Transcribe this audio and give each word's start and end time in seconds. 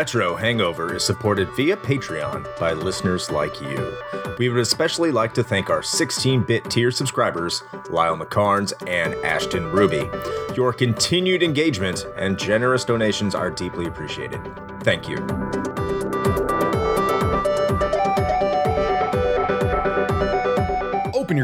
Retro 0.00 0.34
Hangover 0.34 0.94
is 0.94 1.04
supported 1.04 1.50
via 1.56 1.76
Patreon 1.76 2.46
by 2.58 2.72
listeners 2.72 3.30
like 3.30 3.60
you. 3.60 3.96
We 4.38 4.48
would 4.48 4.60
especially 4.60 5.10
like 5.10 5.34
to 5.34 5.44
thank 5.44 5.68
our 5.68 5.82
16 5.82 6.44
bit 6.44 6.64
tier 6.70 6.90
subscribers, 6.90 7.62
Lyle 7.90 8.16
McCarnes 8.16 8.72
and 8.88 9.14
Ashton 9.24 9.70
Ruby. 9.70 10.08
Your 10.56 10.72
continued 10.72 11.42
engagement 11.42 12.06
and 12.16 12.38
generous 12.38 12.84
donations 12.84 13.34
are 13.34 13.50
deeply 13.50 13.86
appreciated. 13.86 14.40
Thank 14.82 15.06
you. 15.06 15.69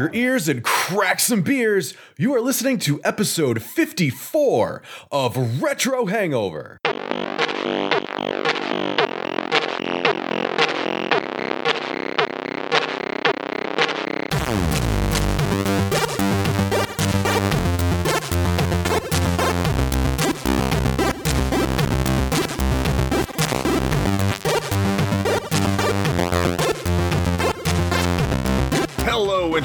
Your 0.07 0.15
ears 0.15 0.47
and 0.47 0.63
crack 0.63 1.19
some 1.19 1.41
beers. 1.41 1.93
You 2.17 2.33
are 2.35 2.41
listening 2.41 2.79
to 2.79 3.01
episode 3.03 3.61
54 3.61 4.81
of 5.11 5.61
Retro 5.61 6.05
Hangover. 6.05 6.79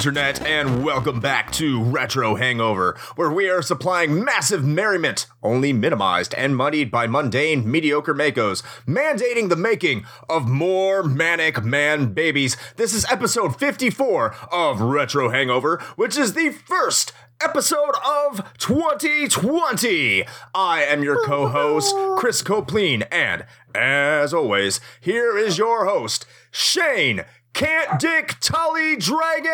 Internet, 0.03 0.45
and 0.45 0.83
welcome 0.83 1.21
back 1.21 1.49
to 1.53 1.81
Retro 1.81 2.35
Hangover, 2.35 2.97
where 3.15 3.31
we 3.31 3.47
are 3.47 3.61
supplying 3.61 4.21
massive 4.21 4.61
merriment, 4.61 5.27
only 5.41 5.71
minimized 5.71 6.33
and 6.33 6.57
muddied 6.57 6.91
by 6.91 7.07
mundane, 7.07 7.71
mediocre 7.71 8.13
makos, 8.13 8.63
mandating 8.85 9.47
the 9.47 9.55
making 9.55 10.05
of 10.27 10.49
more 10.49 11.03
manic 11.03 11.63
man 11.63 12.11
babies. 12.13 12.57
This 12.75 12.93
is 12.93 13.05
episode 13.09 13.57
54 13.57 14.35
of 14.51 14.81
Retro 14.81 15.29
Hangover, 15.29 15.77
which 15.95 16.17
is 16.17 16.33
the 16.33 16.49
first 16.49 17.13
episode 17.41 17.95
of 18.05 18.53
2020. 18.57 20.25
I 20.53 20.83
am 20.83 21.01
your 21.01 21.23
co 21.23 21.47
host, 21.47 21.95
Chris 22.17 22.43
Copleen, 22.43 23.07
and 23.09 23.45
as 23.73 24.33
always, 24.33 24.81
here 24.99 25.37
is 25.37 25.57
your 25.57 25.85
host, 25.85 26.25
Shane. 26.51 27.23
Can't 27.53 27.99
Dick 27.99 28.35
Tully 28.39 28.95
Dragon 28.95 29.51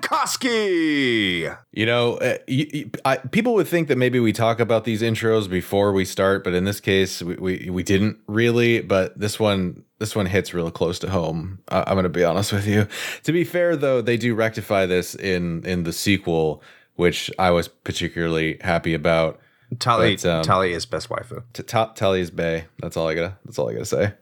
Koski. 0.00 1.56
You 1.72 1.86
know, 1.86 2.14
uh, 2.16 2.38
y 2.48 2.68
y 2.74 2.90
I, 3.04 3.16
people 3.18 3.54
would 3.54 3.68
think 3.68 3.86
that 3.88 3.96
maybe 3.96 4.18
we 4.18 4.32
talk 4.32 4.58
about 4.58 4.84
these 4.84 5.00
intros 5.02 5.48
before 5.48 5.92
we 5.92 6.04
start, 6.04 6.42
but 6.42 6.52
in 6.52 6.64
this 6.64 6.80
case, 6.80 7.22
we, 7.22 7.36
we, 7.36 7.70
we 7.70 7.82
didn't 7.84 8.18
really. 8.26 8.80
But 8.80 9.18
this 9.18 9.38
one, 9.38 9.84
this 9.98 10.16
one 10.16 10.26
hits 10.26 10.52
real 10.52 10.70
close 10.72 10.98
to 11.00 11.10
home. 11.10 11.60
Uh, 11.68 11.84
I'm 11.86 11.94
going 11.94 12.02
to 12.02 12.08
be 12.08 12.24
honest 12.24 12.52
with 12.52 12.66
you. 12.66 12.88
To 13.22 13.32
be 13.32 13.44
fair, 13.44 13.76
though, 13.76 14.02
they 14.02 14.16
do 14.16 14.34
rectify 14.34 14.86
this 14.86 15.14
in 15.14 15.64
in 15.64 15.84
the 15.84 15.92
sequel, 15.92 16.62
which 16.96 17.30
I 17.38 17.52
was 17.52 17.68
particularly 17.68 18.58
happy 18.60 18.94
about. 18.94 19.38
Tali, 19.78 20.16
But, 20.16 20.26
um, 20.26 20.42
Tali 20.42 20.72
is 20.72 20.84
best 20.84 21.08
waifu. 21.10 21.44
T- 21.52 21.62
t- 21.62 21.84
Tali's 21.94 22.32
Bay. 22.32 22.64
That's 22.80 22.96
all 22.96 23.06
I 23.06 23.14
gotta. 23.14 23.36
That's 23.44 23.56
all 23.56 23.70
I 23.70 23.74
gotta 23.74 23.84
say. 23.84 24.14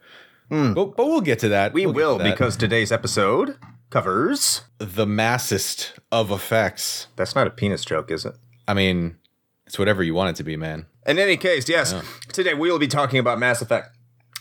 Hmm. 0.48 0.72
But, 0.72 0.96
but 0.96 1.06
we'll 1.06 1.20
get 1.20 1.38
to 1.41 1.48
that. 1.50 1.72
We 1.72 1.84
We'll 1.86 1.94
will 1.94 2.18
that. 2.18 2.24
because 2.24 2.56
today's 2.56 2.91
episode 2.91 3.56
covers. 3.91 4.62
the 4.78 5.06
massest 5.06 5.94
of 6.10 6.30
effects. 6.30 7.08
That's 7.16 7.34
not 7.34 7.46
a 7.46 7.50
penis 7.50 7.84
joke, 7.84 8.10
is 8.10 8.24
it? 8.24 8.34
I 8.66 8.74
mean, 8.74 9.16
it's 9.66 9.78
whatever 9.78 10.02
you 10.02 10.14
want 10.14 10.30
it 10.30 10.36
to 10.36 10.44
be, 10.44 10.56
man. 10.56 10.86
In 11.06 11.19
any 11.19 11.36
case, 11.36 11.69
yes, 11.69 11.94
today 12.32 12.54
we 12.54 12.70
will 12.70 12.78
be 12.78 12.86
talking 12.88 13.19
about 13.19 13.38
Mass 13.38 13.60
Effect. 13.62 13.88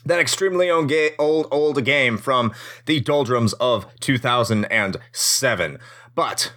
That 0.05 0.19
extremely 0.19 0.69
old, 0.69 0.87
ga- 0.89 1.15
old, 1.19 1.47
old 1.51 1.83
game 1.83 2.17
from 2.17 2.53
the 2.85 2.99
doldrums 3.01 3.53
of 3.53 3.85
2007. 3.99 5.79
But 6.15 6.51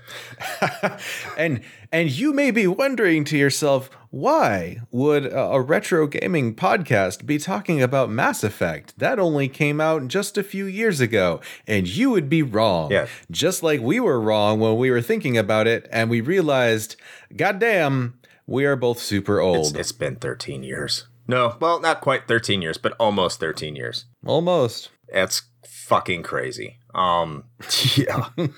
And 1.37 1.61
and 1.93 2.11
you 2.11 2.33
may 2.33 2.51
be 2.51 2.67
wondering 2.67 3.25
to 3.25 3.37
yourself, 3.37 3.91
why 4.11 4.79
would 4.91 5.27
a, 5.33 5.61
retro 5.61 6.07
gaming 6.09 6.55
podcast 6.55 7.27
be 7.27 7.39
talking 7.39 7.81
about 7.81 8.11
Mass 8.11 8.43
Effect? 8.43 8.99
That 8.99 9.19
only 9.19 9.49
came 9.49 9.81
out 9.81 10.09
just 10.09 10.37
a 10.37 10.43
few 10.43 10.67
years 10.67 11.01
ago, 11.01 11.41
and 11.67 11.87
you 11.87 12.11
would 12.11 12.29
be 12.29 12.43
wrong. 12.43 12.91
Yes. 12.91 13.09
Just 13.31 13.63
like 13.63 13.81
we 13.81 14.01
were 14.01 14.21
wrong 14.21 14.59
when 14.59 14.77
we 14.77 14.91
were 14.91 15.01
thinking 15.01 15.39
about 15.39 15.67
it, 15.67 15.89
and 15.93 16.11
we 16.11 16.21
realized, 16.21 16.97
goddamn, 17.37 18.19
we 18.47 18.65
are 18.65 18.77
both 18.77 18.99
super 18.99 19.41
old. 19.41 19.67
it's, 19.69 19.75
it's 19.75 19.93
been 19.93 20.17
13 20.17 20.65
years. 20.65 21.07
No, 21.29 21.57
well, 21.61 21.81
not 21.81 22.01
quite 22.01 22.27
13 22.27 22.61
years, 22.61 22.79
but 22.79 22.95
almost 22.99 23.39
13 23.39 23.77
years. 23.77 24.07
Almost. 24.27 24.91
That's 25.13 25.43
fucking 25.65 26.25
crazy. 26.25 26.79
Um, 26.93 27.45
yeah. 27.95 28.31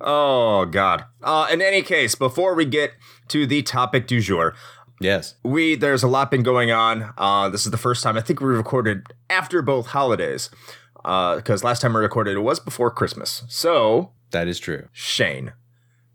oh 0.00 0.64
God. 0.64 1.04
Uh, 1.22 1.48
in 1.52 1.60
any 1.60 1.82
case, 1.82 2.14
before 2.14 2.54
we 2.54 2.64
get 2.64 2.92
to 3.28 3.46
the 3.46 3.60
topic 3.62 4.06
du 4.06 4.20
jour, 4.20 4.54
Yes. 5.02 5.34
we 5.42 5.74
there's 5.74 6.02
a 6.02 6.08
lot 6.08 6.30
been 6.30 6.42
going 6.42 6.70
on. 6.70 7.12
Uh, 7.18 7.48
this 7.48 7.64
is 7.64 7.70
the 7.70 7.78
first 7.78 8.02
time 8.02 8.16
I 8.16 8.20
think 8.20 8.40
we 8.40 8.46
recorded 8.46 9.06
after 9.28 9.60
both 9.62 9.88
holidays, 9.88 10.48
because 10.94 11.64
last 11.64 11.80
time 11.82 11.94
we 11.94 12.00
recorded 12.00 12.36
it 12.36 12.40
was 12.40 12.60
before 12.60 12.90
Christmas. 12.90 13.42
So 13.48 14.12
That 14.30 14.48
is 14.48 14.58
true. 14.60 14.88
Shane, 14.92 15.52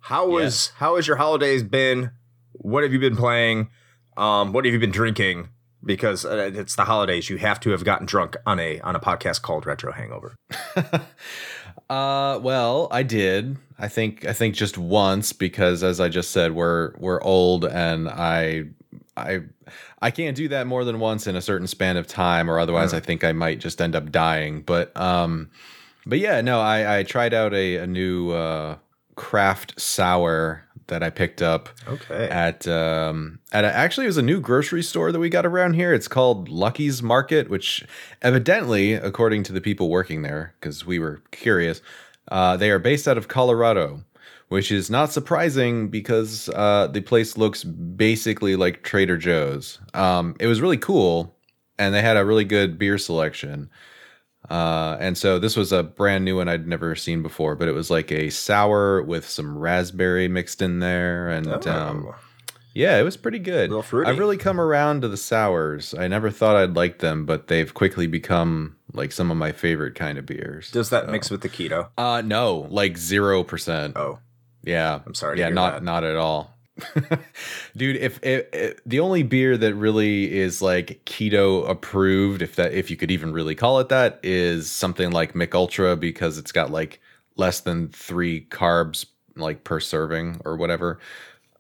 how 0.02 0.28
was 0.28 0.44
Yes. 0.44 0.72
how 0.78 0.96
has 0.96 1.08
your 1.08 1.18
holidays 1.18 1.64
been? 1.64 2.12
What 2.54 2.84
have 2.84 2.94
you 2.94 3.00
been 3.00 3.16
playing? 3.18 3.70
Um, 4.16 4.52
what 4.54 4.66
have 4.66 4.74
you 4.74 4.80
been 4.80 4.92
drinking? 4.92 5.50
Because 5.86 6.26
uh, 6.26 6.50
it's 6.56 6.76
the 6.76 6.86
holidays, 6.86 7.30
you 7.30 7.38
have 7.38 7.60
to 7.62 7.70
have 7.70 7.84
gotten 7.84 8.06
drunk 8.08 8.36
on 8.46 8.60
a 8.60 8.80
on 8.82 8.96
a 8.96 9.00
podcast 9.00 9.42
called 9.44 9.66
Retro 9.66 9.92
Hangover. 9.92 10.36
Uh, 11.90 12.40
well, 12.42 12.88
I 12.92 13.04
did. 13.04 13.58
I 13.80 13.88
think 13.88 14.26
I 14.26 14.34
think 14.34 14.56
just 14.56 14.78
once 14.78 15.34
because, 15.34 15.84
as 15.84 16.00
I 16.00 16.10
just 16.10 16.32
said, 16.32 16.54
we're 16.54 16.94
we're 16.98 17.22
old, 17.22 17.64
and 17.64 18.10
I 18.10 18.66
I 19.16 19.42
I 20.02 20.12
can't 20.12 20.36
do 20.36 20.48
that 20.50 20.68
more 20.68 20.84
than 20.84 21.00
once 21.00 21.28
in 21.28 21.36
a 21.36 21.42
certain 21.42 21.68
span 21.68 21.96
of 21.96 22.08
time, 22.08 22.50
or 22.50 22.60
otherwise, 22.60 22.94
I 22.94 23.00
think 23.00 23.24
I 23.24 23.32
might 23.32 23.60
just 23.60 23.82
end 23.82 23.96
up 23.96 24.12
dying. 24.12 24.62
But 24.62 24.96
um, 25.00 25.50
but 26.06 26.20
yeah, 26.20 26.42
no, 26.42 26.60
I 26.60 27.00
I 27.00 27.04
tried 27.04 27.34
out 27.34 27.54
a 27.54 27.78
a 27.78 27.88
new 27.88 28.32
uh 28.32 28.78
craft 29.16 29.80
sour 29.80 30.67
that 30.88 31.04
I 31.04 31.10
picked 31.10 31.42
up 31.42 31.70
Okay. 31.88 32.28
at 32.30 32.68
um 32.68 33.40
at 33.52 33.64
a, 33.66 33.68
actually 33.76 34.06
it 34.06 34.10
was 34.10 34.18
a 34.18 34.22
new 34.22 34.40
grocery 34.40 34.84
store 34.84 35.12
that 35.12 35.20
we 35.20 35.30
got 35.30 35.46
around 35.46 35.74
here. 35.74 35.94
It's 35.94 36.08
called 36.08 36.50
Lucky's 36.50 37.02
Market, 37.04 37.50
which 37.50 37.86
evidently, 38.22 38.94
according 38.94 39.44
to 39.44 39.54
the 39.54 39.62
people 39.62 39.90
working 39.90 40.22
there, 40.22 40.54
because 40.60 40.86
we 40.86 41.00
were 41.00 41.22
curious, 41.32 41.82
uh, 42.32 42.58
they 42.58 42.72
are 42.72 42.80
based 42.80 43.08
out 43.08 43.18
of 43.18 43.28
Colorado, 43.28 44.04
which 44.50 44.72
is 44.72 44.90
not 44.90 45.12
surprising 45.12 45.90
because 45.90 46.50
uh, 46.50 46.88
the 46.92 47.02
place 47.02 47.38
looks 47.38 47.64
basically 47.64 48.56
like 48.56 48.84
Trader 48.84 49.18
Joe's. 49.18 49.80
Um, 49.94 50.36
it 50.40 50.48
was 50.48 50.62
really 50.62 50.78
cool, 50.78 51.36
and 51.78 51.94
they 51.94 52.02
had 52.02 52.18
a 52.18 52.26
really 52.26 52.46
good 52.46 52.78
beer 52.80 52.98
selection. 52.98 53.70
Uh, 54.50 54.96
and 55.00 55.18
so 55.18 55.40
this 55.40 55.56
was 55.58 55.72
a 55.74 55.84
brand 55.84 56.24
new 56.24 56.38
one 56.38 56.48
I'd 56.48 56.68
never 56.68 56.96
seen 56.96 57.22
before, 57.22 57.56
but 57.56 57.68
it 57.68 57.74
was 57.74 57.90
like 57.90 58.12
a 58.12 58.30
sour 58.30 59.02
with 59.02 59.28
some 59.28 59.58
raspberry 59.58 60.28
mixed 60.28 60.62
in 60.62 60.80
there, 60.80 61.28
and 61.30 61.48
um, 61.68 62.08
Oh. 62.08 62.16
yeah, 62.74 62.98
it 62.98 63.04
was 63.04 63.18
pretty 63.18 63.40
good. 63.40 63.74
I've 63.74 64.20
really 64.20 64.38
come 64.38 64.62
around 64.62 65.02
to 65.02 65.08
the 65.10 65.18
sours. 65.18 65.94
I 65.94 66.08
never 66.08 66.32
thought 66.32 66.56
I'd 66.56 66.76
like 66.76 67.00
them, 67.00 67.26
but 67.26 67.48
they've 67.48 67.74
quickly 67.74 68.08
become 68.08 68.78
like 68.94 69.12
some 69.12 69.32
of 69.32 69.38
my 69.38 69.52
favorite 69.52 69.96
kind 69.96 70.18
of 70.18 70.26
beers. 70.26 70.72
Does 70.72 70.90
that 70.92 71.06
So- 71.08 71.12
mix 71.12 71.30
with 71.30 71.42
the 71.42 71.50
keto? 71.50 71.90
Uh, 71.98 72.22
no, 72.24 72.68
like 72.70 72.98
zero 72.98 73.44
percent. 73.44 73.98
Oh, 73.98 74.20
Yeah, 74.64 75.00
I'm 75.06 75.14
sorry 75.14 75.40
Yeah, 75.40 75.50
not 75.50 75.74
that. 75.76 75.84
not 75.84 76.04
at 76.04 76.16
all. 76.16 76.57
Dude, 77.76 77.96
if, 77.98 78.20
if, 78.24 78.46
if 78.54 78.80
the 78.86 79.00
only 79.00 79.24
beer 79.24 79.58
that 79.58 79.74
really 79.76 80.34
is 80.36 80.62
like 80.62 81.02
keto 81.06 81.68
approved, 81.70 82.42
if 82.42 82.56
that 82.56 82.74
if 82.74 82.90
you 82.92 82.98
could 82.98 83.12
even 83.12 83.32
really 83.34 83.56
call 83.56 83.80
it 83.80 83.90
that, 83.90 84.20
is 84.24 84.70
something 84.70 85.12
like 85.12 85.36
Mich 85.36 85.54
Ultra 85.54 85.96
because 85.96 86.38
it's 86.38 86.52
got 86.52 86.72
like 86.72 87.00
less 87.36 87.60
than 87.62 87.90
three 87.90 88.46
carbs 88.46 89.06
like 89.36 89.64
per 89.64 89.80
serving 89.80 90.42
or 90.46 90.56
whatever. 90.58 91.00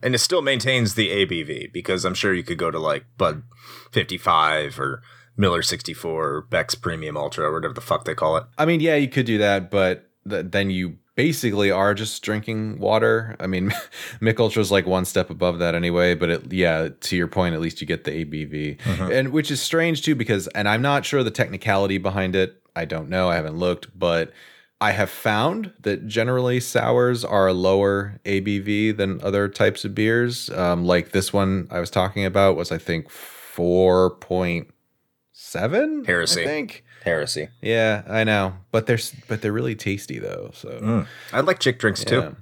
and 0.01 0.13
it 0.15 0.19
still 0.19 0.41
maintains 0.41 0.95
the 0.95 1.09
ABV 1.09 1.71
because 1.73 2.05
I'm 2.05 2.13
sure 2.13 2.33
you 2.33 2.43
could 2.43 2.57
go 2.57 2.71
to 2.71 2.79
like 2.79 3.05
Bud 3.17 3.43
55 3.91 4.79
or 4.79 5.01
Miller 5.35 5.61
64 5.61 6.27
or 6.27 6.41
Beck's 6.41 6.75
Premium 6.75 7.17
Ultra 7.17 7.45
or 7.45 7.53
whatever 7.53 7.73
the 7.73 7.81
fuck 7.81 8.05
they 8.05 8.15
call 8.15 8.37
it. 8.37 8.43
I 8.57 8.65
mean, 8.65 8.79
yeah, 8.79 8.95
you 8.95 9.07
could 9.07 9.25
do 9.25 9.37
that, 9.37 9.69
but 9.69 10.09
th- 10.27 10.47
then 10.49 10.69
you 10.69 10.97
basically 11.17 11.69
are 11.71 11.93
just 11.95 12.21
drinking 12.21 12.79
water. 12.79 13.35
I 13.41 13.47
mean, 13.47 13.73
Mich 14.21 14.39
Ultra 14.39 14.61
is 14.61 14.71
like 14.71 14.85
one 14.85 15.03
step 15.03 15.29
above 15.29 15.59
that 15.59 15.75
anyway, 15.75 16.15
but 16.15 16.29
it, 16.29 16.53
yeah, 16.53 16.87
to 17.01 17.17
your 17.17 17.27
point, 17.27 17.55
at 17.55 17.59
least 17.59 17.81
you 17.81 17.87
get 17.87 18.05
the 18.05 18.23
ABV, 18.23 19.11
and 19.11 19.33
which 19.33 19.51
is 19.51 19.61
strange 19.61 20.03
too 20.03 20.15
because, 20.15 20.47
and 20.49 20.69
I'm 20.69 20.81
not 20.81 21.05
sure 21.05 21.23
the 21.23 21.31
technicality 21.31 21.97
behind 21.97 22.35
it. 22.35 22.61
I 22.75 22.85
don't 22.85 23.09
know. 23.09 23.29
I 23.29 23.35
haven't 23.35 23.57
looked, 23.57 23.87
but 23.97 24.31
I 24.79 24.91
have 24.91 25.09
found 25.09 25.73
that 25.81 26.07
generally 26.07 26.59
sours 26.59 27.25
are 27.25 27.47
a 27.47 27.53
lower 27.53 28.19
ABV 28.25 28.95
than 28.95 29.19
other 29.23 29.49
types 29.49 29.83
of 29.83 29.95
beers. 29.95 30.51
Um, 30.51 30.85
like 30.85 31.13
this 31.13 31.33
one 31.33 31.67
I 31.71 31.79
was 31.79 31.89
talking 31.89 32.25
about 32.25 32.55
was, 32.55 32.71
I 32.71 32.77
think, 32.77 33.09
4.7. 33.09 36.05
Heresy. 36.05 36.43
I 36.43 36.45
think. 36.45 36.83
Heresy. 37.07 37.47
Yeah, 37.61 38.03
I 38.07 38.23
know, 38.23 38.53
but 38.71 38.85
they're 38.85 38.99
but 39.27 39.41
they're 39.41 39.53
really 39.53 39.75
tasty 39.75 40.19
though. 40.19 40.51
So 40.53 40.69
Mm. 40.69 41.07
I 41.33 41.39
like 41.41 41.59
chick 41.59 41.79
drinks 41.79 42.03
too. 42.03 42.35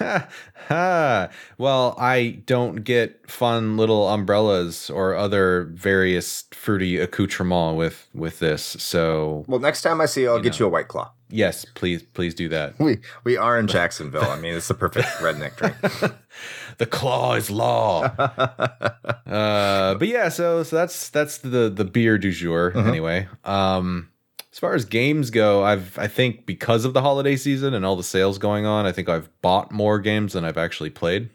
yeah. 0.00 0.26
Ha. 0.68 1.28
well, 1.58 1.94
I 1.98 2.42
don't 2.46 2.82
get 2.84 3.30
fun 3.30 3.76
little 3.76 4.08
umbrellas 4.08 4.90
or 4.90 5.14
other 5.14 5.64
various 5.72 6.44
fruity 6.52 6.98
accoutrement 6.98 7.76
with 7.76 8.08
with 8.14 8.40
this. 8.40 8.62
So 8.78 9.44
Well, 9.48 9.60
next 9.60 9.82
time 9.82 10.00
I 10.00 10.06
see 10.06 10.22
you, 10.22 10.30
I'll 10.30 10.40
get 10.40 10.54
know. 10.58 10.64
you 10.64 10.66
a 10.66 10.68
white 10.70 10.88
claw. 10.88 11.10
yes, 11.30 11.64
please 11.74 12.02
please 12.14 12.34
do 12.34 12.48
that. 12.50 12.74
We 12.80 12.98
we 13.24 13.36
are 13.36 13.58
in 13.58 13.66
Jacksonville. 13.68 14.30
I 14.30 14.38
mean, 14.40 14.54
it's 14.54 14.68
the 14.68 14.74
perfect 14.74 15.08
redneck 15.22 15.56
drink. 15.56 15.76
the 16.78 16.86
claw 16.86 17.34
is 17.34 17.50
law. 17.50 18.02
uh, 19.26 19.94
but 19.94 20.08
yeah, 20.08 20.28
so 20.28 20.62
so 20.62 20.76
that's 20.76 21.10
that's 21.10 21.38
the 21.38 21.70
the 21.70 21.84
beer 21.84 22.18
du 22.18 22.30
jour 22.32 22.72
Mhm. 22.72 22.86
anyway. 22.88 23.28
Um, 23.44 24.10
as 24.52 24.58
far 24.58 24.74
as 24.74 24.84
games 24.84 25.30
go, 25.30 25.64
I've 25.64 25.98
I 25.98 26.06
think 26.06 26.46
because 26.46 26.84
of 26.84 26.94
the 26.94 27.02
holiday 27.02 27.36
season 27.36 27.74
and 27.74 27.84
all 27.84 27.96
the 27.96 28.02
sales 28.02 28.38
going 28.38 28.66
on, 28.66 28.86
I 28.86 28.92
think 28.92 29.08
I've 29.08 29.28
bought 29.42 29.72
more 29.72 29.98
games 29.98 30.32
than 30.34 30.44
I've 30.44 30.58
actually 30.58 30.90
played. 30.90 31.30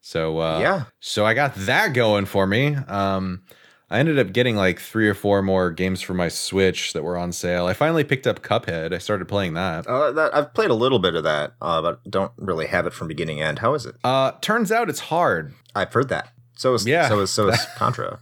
So 0.00 0.38
uh, 0.40 0.58
yeah. 0.60 0.84
so 1.00 1.26
I 1.26 1.34
got 1.34 1.54
that 1.56 1.92
going 1.92 2.24
for 2.24 2.46
me. 2.46 2.74
Um, 2.74 3.42
I 3.92 3.98
ended 3.98 4.18
up 4.20 4.32
getting 4.32 4.54
like 4.54 4.78
three 4.78 5.08
or 5.08 5.14
four 5.14 5.42
more 5.42 5.72
games 5.72 6.00
for 6.00 6.14
my 6.14 6.28
Switch 6.28 6.92
that 6.92 7.02
were 7.02 7.16
on 7.16 7.32
sale. 7.32 7.66
I 7.66 7.72
finally 7.72 8.04
picked 8.04 8.26
up 8.26 8.40
Cuphead. 8.40 8.92
I 8.94 8.98
started 8.98 9.26
playing 9.26 9.54
that. 9.54 9.86
Uh, 9.86 10.12
that, 10.12 10.32
I've 10.34 10.54
played 10.54 10.70
a 10.70 10.74
little 10.74 11.00
bit 11.00 11.16
of 11.16 11.24
that, 11.24 11.54
uh, 11.60 11.82
but 11.82 12.08
don't 12.08 12.30
really 12.36 12.66
have 12.68 12.86
it 12.86 12.92
from 12.92 13.08
beginning 13.08 13.38
to 13.38 13.44
end. 13.44 13.58
How 13.58 13.74
is 13.74 13.86
it? 13.86 13.96
Uh, 14.04 14.32
turns 14.40 14.70
out 14.70 14.88
it's 14.88 15.00
hard. 15.00 15.54
I've 15.74 15.92
heard 15.92 16.08
that. 16.10 16.28
So 16.56 16.74
is 16.74 16.86
Yeah. 16.86 17.08
so 17.08 17.20
is 17.20 17.30
so 17.30 17.48
is 17.48 17.66
Contra. 17.76 18.20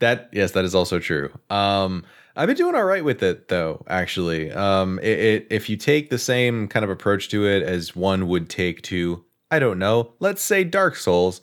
that 0.00 0.28
yes, 0.32 0.52
that 0.52 0.64
is 0.64 0.74
also 0.74 0.98
true. 0.98 1.30
Um, 1.50 2.04
I've 2.34 2.46
been 2.48 2.56
doing 2.56 2.74
all 2.74 2.84
right 2.84 3.04
with 3.04 3.22
it 3.22 3.48
though. 3.48 3.84
Actually, 3.88 4.50
um, 4.52 4.98
it, 5.00 5.18
it 5.18 5.46
if 5.50 5.68
you 5.68 5.76
take 5.76 6.10
the 6.10 6.18
same 6.18 6.68
kind 6.68 6.84
of 6.84 6.90
approach 6.90 7.28
to 7.30 7.46
it 7.46 7.62
as 7.62 7.94
one 7.94 8.26
would 8.28 8.48
take 8.48 8.82
to, 8.82 9.24
I 9.50 9.58
don't 9.58 9.78
know, 9.78 10.12
let's 10.18 10.42
say 10.42 10.64
Dark 10.64 10.96
Souls, 10.96 11.40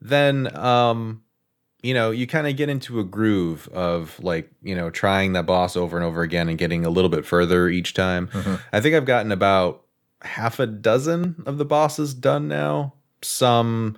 then 0.00 0.54
um, 0.56 1.22
you 1.82 1.94
know, 1.94 2.10
you 2.12 2.26
kind 2.26 2.46
of 2.46 2.56
get 2.56 2.68
into 2.68 3.00
a 3.00 3.04
groove 3.04 3.68
of 3.68 4.18
like 4.22 4.50
you 4.62 4.74
know 4.74 4.90
trying 4.90 5.32
that 5.32 5.46
boss 5.46 5.76
over 5.76 5.96
and 5.96 6.06
over 6.06 6.22
again 6.22 6.48
and 6.48 6.58
getting 6.58 6.84
a 6.86 6.90
little 6.90 7.10
bit 7.10 7.26
further 7.26 7.68
each 7.68 7.94
time. 7.94 8.28
Mhm. 8.28 8.60
I 8.72 8.80
think 8.80 8.94
I've 8.94 9.04
gotten 9.04 9.32
about 9.32 9.82
half 10.22 10.60
a 10.60 10.66
dozen 10.66 11.42
of 11.46 11.58
the 11.58 11.64
bosses 11.64 12.14
done 12.14 12.46
now. 12.48 12.94
Some 13.22 13.96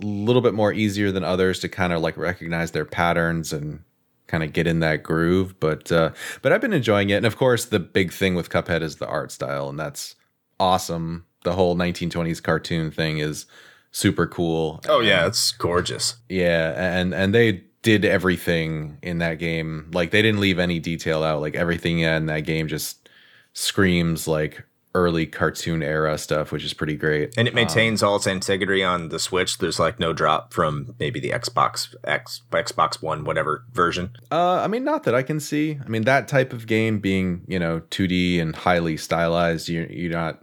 a 0.00 0.06
little 0.06 0.40
bit 0.42 0.54
more 0.54 0.72
easier 0.72 1.12
than 1.12 1.24
others 1.24 1.58
to 1.60 1.68
kind 1.68 1.92
of 1.92 2.00
like 2.00 2.16
recognize 2.16 2.70
their 2.70 2.84
patterns 2.86 3.52
and 3.52 3.80
kind 4.28 4.42
of 4.44 4.52
get 4.52 4.66
in 4.66 4.78
that 4.80 5.02
groove. 5.02 5.58
But 5.58 5.90
uh, 5.90 6.12
but 6.42 6.52
I've 6.52 6.60
been 6.60 6.72
enjoying 6.72 7.10
it, 7.10 7.16
and 7.16 7.26
of 7.26 7.36
course 7.36 7.64
the 7.66 7.80
big 7.80 8.12
thing 8.12 8.34
with 8.36 8.48
Cuphead 8.50 8.82
is 8.82 8.96
the 8.96 9.08
art 9.08 9.32
style, 9.32 9.68
and 9.68 9.78
that's 9.78 10.14
awesome. 10.60 11.26
The 11.42 11.52
whole 11.54 11.74
1920s 11.74 12.42
cartoon 12.42 12.90
thing 12.90 13.18
is 13.18 13.46
super 13.90 14.26
cool. 14.26 14.80
Oh 14.88 15.00
yeah, 15.00 15.26
it's 15.26 15.52
gorgeous. 15.52 16.16
Yeah, 16.28 16.74
and 16.76 17.14
and 17.14 17.34
they 17.34 17.64
did 17.82 18.04
everything 18.04 18.98
in 19.02 19.18
that 19.18 19.38
game. 19.38 19.90
Like 19.92 20.10
they 20.10 20.22
didn't 20.22 20.40
leave 20.40 20.58
any 20.58 20.78
detail 20.78 21.22
out. 21.22 21.40
Like 21.40 21.56
everything 21.56 22.00
in 22.00 22.26
that 22.26 22.40
game 22.40 22.68
just 22.68 23.08
screams 23.52 24.28
like 24.28 24.64
early 24.94 25.24
cartoon 25.24 25.82
era 25.82 26.18
stuff, 26.18 26.50
which 26.50 26.64
is 26.64 26.74
pretty 26.74 26.96
great. 26.96 27.32
And 27.38 27.46
it 27.46 27.54
maintains 27.54 28.02
all 28.02 28.16
its 28.16 28.26
integrity 28.26 28.82
on 28.82 29.08
the 29.08 29.18
Switch. 29.18 29.58
There's 29.58 29.78
like 29.78 30.00
no 30.00 30.12
drop 30.12 30.52
from 30.52 30.94
maybe 30.98 31.20
the 31.20 31.30
Xbox 31.30 31.94
X 32.04 32.42
Xbox 32.50 33.00
One 33.00 33.24
whatever 33.24 33.64
version. 33.72 34.12
Uh, 34.30 34.56
I 34.56 34.66
mean, 34.66 34.84
not 34.84 35.04
that 35.04 35.14
I 35.14 35.22
can 35.22 35.40
see. 35.40 35.78
I 35.84 35.88
mean, 35.88 36.02
that 36.02 36.28
type 36.28 36.52
of 36.52 36.66
game 36.66 36.98
being 36.98 37.44
you 37.46 37.58
know 37.58 37.80
2D 37.90 38.40
and 38.40 38.54
highly 38.54 38.96
stylized, 38.96 39.68
you 39.68 39.86
you're 39.90 40.12
not 40.12 40.42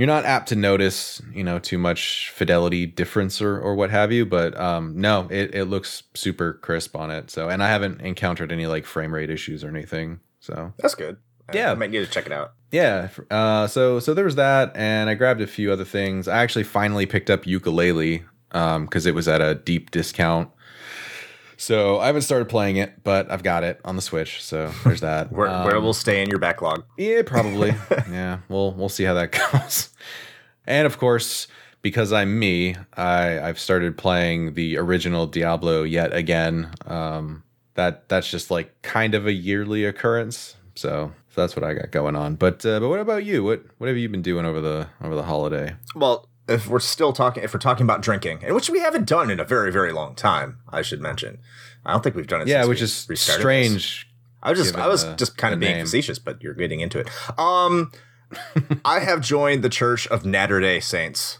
you're 0.00 0.06
not 0.06 0.24
apt 0.24 0.48
to 0.48 0.56
notice 0.56 1.20
you 1.34 1.44
know 1.44 1.58
too 1.58 1.76
much 1.76 2.32
fidelity 2.34 2.86
difference 2.86 3.42
or 3.42 3.60
or 3.60 3.74
what 3.74 3.90
have 3.90 4.10
you. 4.10 4.24
But 4.24 4.58
um, 4.58 4.98
no, 4.98 5.28
it 5.30 5.54
it 5.54 5.64
looks 5.66 6.04
super 6.14 6.54
crisp 6.54 6.96
on 6.96 7.10
it. 7.10 7.30
So, 7.30 7.50
and 7.50 7.62
I 7.62 7.68
haven't 7.68 8.00
encountered 8.00 8.50
any 8.50 8.66
like 8.66 8.86
frame 8.86 9.12
rate 9.12 9.28
issues 9.28 9.62
or 9.62 9.68
anything. 9.68 10.20
So 10.40 10.72
That's 10.78 10.94
good. 10.94 11.18
Yeah. 11.52 11.72
I 11.72 11.74
might 11.74 11.90
need 11.90 11.98
to 11.98 12.10
check 12.10 12.24
it 12.24 12.32
out. 12.32 12.54
Yeah. 12.70 13.10
Uh, 13.30 13.66
so 13.66 14.00
so 14.00 14.14
there 14.14 14.24
was 14.24 14.36
that, 14.36 14.74
and 14.74 15.10
I 15.10 15.14
grabbed 15.14 15.42
a 15.42 15.46
few 15.46 15.70
other 15.70 15.84
things. 15.84 16.28
I 16.28 16.38
actually 16.38 16.64
finally 16.64 17.04
picked 17.04 17.28
up 17.28 17.42
Yooka-Laylee 17.42 18.24
because 18.86 19.04
it 19.04 19.14
was 19.14 19.28
at 19.28 19.42
a 19.42 19.54
deep 19.54 19.90
discount. 19.90 20.48
So 21.60 21.98
I 21.98 22.06
haven't 22.06 22.22
started 22.22 22.48
playing 22.48 22.76
it, 22.76 23.04
but 23.04 23.30
I've 23.30 23.42
got 23.42 23.64
it 23.64 23.82
on 23.84 23.94
the 23.94 24.00
Switch. 24.00 24.42
So 24.42 24.72
there's 24.84 25.02
that. 25.02 25.30
Where, 25.30 25.46
Um, 25.46 25.64
where 25.66 25.76
it 25.76 25.80
will 25.80 25.92
stay 25.92 26.22
in 26.22 26.30
your 26.30 26.38
backlog. 26.38 26.84
yeah, 26.96 27.20
probably. 27.20 27.74
yeah, 28.10 28.38
we'll 28.48 28.72
we'll 28.72 28.88
see 28.88 29.04
how 29.04 29.12
that 29.12 29.30
goes. 29.52 29.90
And 30.66 30.86
of 30.86 30.96
course, 30.96 31.48
because 31.82 32.14
I'm 32.14 32.38
me, 32.38 32.76
I 32.96 33.40
I've 33.40 33.58
started 33.58 33.98
playing 33.98 34.54
the 34.54 34.78
original 34.78 35.26
Diablo 35.26 35.82
yet 35.82 36.14
again. 36.14 36.70
Um, 36.86 37.42
that 37.74 38.08
that's 38.08 38.30
just 38.30 38.50
like 38.50 38.80
kind 38.80 39.14
of 39.14 39.26
a 39.26 39.32
yearly 39.32 39.84
occurrence. 39.84 40.56
So, 40.76 41.12
so 41.28 41.40
that's 41.42 41.56
what 41.56 41.64
I 41.64 41.74
got 41.74 41.90
going 41.90 42.16
on. 42.16 42.36
But 42.36 42.64
uh, 42.64 42.80
but 42.80 42.88
what 42.88 43.00
about 43.00 43.24
you? 43.26 43.44
What 43.44 43.64
what 43.76 43.88
have 43.88 43.98
you 43.98 44.08
been 44.08 44.22
doing 44.22 44.46
over 44.46 44.62
the 44.62 44.88
over 45.02 45.14
the 45.14 45.24
holiday? 45.24 45.74
Well, 45.94 46.26
if 46.48 46.66
we're 46.68 46.80
still 46.80 47.12
talking, 47.12 47.42
if 47.42 47.52
we're 47.54 47.60
talking 47.60 47.84
about 47.84 48.02
drinking, 48.02 48.40
and 48.44 48.54
which 48.54 48.68
we 48.70 48.80
haven't 48.80 49.06
done 49.08 49.30
in 49.30 49.38
a 49.40 49.44
very, 49.44 49.70
very 49.70 49.92
long 49.92 50.14
time, 50.14 50.58
I 50.68 50.82
should 50.82 51.00
mention. 51.00 51.38
I 51.86 51.92
don't 51.92 52.02
think 52.02 52.16
we've 52.16 52.26
done 52.26 52.42
it. 52.42 52.48
Yeah, 52.48 52.60
since 52.62 52.68
which 52.68 52.82
is 52.82 53.06
restarted 53.08 53.38
this. 53.38 53.40
strange. 53.42 54.06
I 54.42 54.50
was 54.50 54.58
just, 54.58 54.74
I 54.76 54.86
was 54.88 55.04
the- 55.04 55.14
just 55.16 55.36
kind 55.36 55.52
of 55.54 55.60
being 55.60 55.74
name. 55.76 55.84
facetious, 55.84 56.18
but 56.18 56.42
you're 56.42 56.54
getting 56.54 56.80
into 56.80 56.98
it. 56.98 57.08
Um, 57.38 57.92
I 58.84 59.00
have 59.00 59.20
joined 59.20 59.62
the 59.62 59.68
Church 59.68 60.06
of 60.08 60.22
Naturday 60.22 60.82
Saints. 60.82 61.38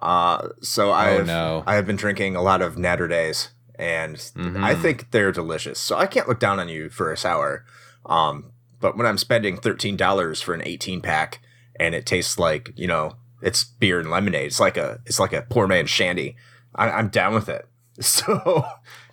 Uh, 0.00 0.48
so 0.62 0.90
I 0.90 1.10
Oh, 1.10 1.16
have, 1.18 1.26
no. 1.26 1.62
I 1.66 1.74
have 1.74 1.86
been 1.86 1.96
drinking 1.96 2.34
a 2.36 2.42
lot 2.42 2.62
of 2.62 2.76
Naturdays, 2.76 3.48
and 3.74 4.16
Mhm. 4.16 4.62
I 4.62 4.74
think 4.74 5.10
they're 5.10 5.32
delicious. 5.32 5.78
So 5.78 5.96
I 5.96 6.06
can't 6.06 6.26
look 6.28 6.40
down 6.40 6.58
on 6.58 6.68
you 6.68 6.88
for 6.88 7.12
a 7.12 7.16
sour. 7.16 7.64
Um, 8.06 8.52
but 8.80 8.96
when 8.96 9.06
I'm 9.06 9.18
spending 9.18 9.58
thirteen 9.58 9.96
dollars 9.96 10.40
for 10.40 10.54
an 10.54 10.62
eighteen 10.64 11.02
pack, 11.02 11.40
and 11.78 11.94
it 11.94 12.06
tastes 12.06 12.38
like 12.38 12.72
you 12.76 12.86
know 12.86 13.16
it's 13.42 13.64
beer 13.64 14.00
and 14.00 14.10
lemonade, 14.10 14.46
it's 14.46 14.60
like 14.60 14.76
a 14.76 15.00
it's 15.06 15.18
like 15.20 15.32
a 15.32 15.42
poor 15.42 15.66
man's 15.66 15.90
shandy. 15.90 16.36
I, 16.74 16.90
I'm 16.90 17.08
down 17.08 17.34
with 17.34 17.48
it. 17.48 17.66
So 18.00 18.64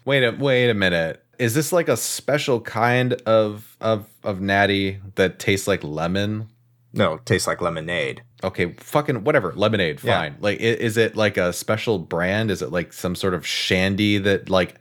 Wait 0.06 0.24
a 0.24 0.32
wait 0.32 0.70
a 0.70 0.74
minute. 0.74 1.24
Is 1.40 1.54
this 1.54 1.72
like 1.74 1.90
a 1.90 1.98
special 1.98 2.62
kind 2.62 3.14
of 3.26 3.76
of 3.82 4.08
of 4.24 4.40
natty 4.42 5.00
that 5.16 5.40
tastes 5.40 5.68
like 5.68 5.84
lemon? 5.84 6.48
no, 6.94 7.16
it 7.16 7.26
tastes 7.26 7.46
like 7.48 7.62
lemonade. 7.62 8.24
Okay, 8.44 8.74
fucking 8.80 9.24
whatever. 9.24 9.52
Lemonade, 9.54 10.02
Yeah. 10.04 10.18
fine. 10.20 10.38
Like, 10.40 10.60
is 10.60 10.96
it 10.98 11.16
like 11.18 11.38
a 11.38 11.52
special 11.52 12.00
brand? 12.00 12.50
Is 12.50 12.62
it 12.62 12.72
like 12.72 12.94
some 12.94 13.14
sort 13.16 13.34
of 13.34 13.46
shandy 13.46 14.18
that 14.20 14.50
like 14.50 14.76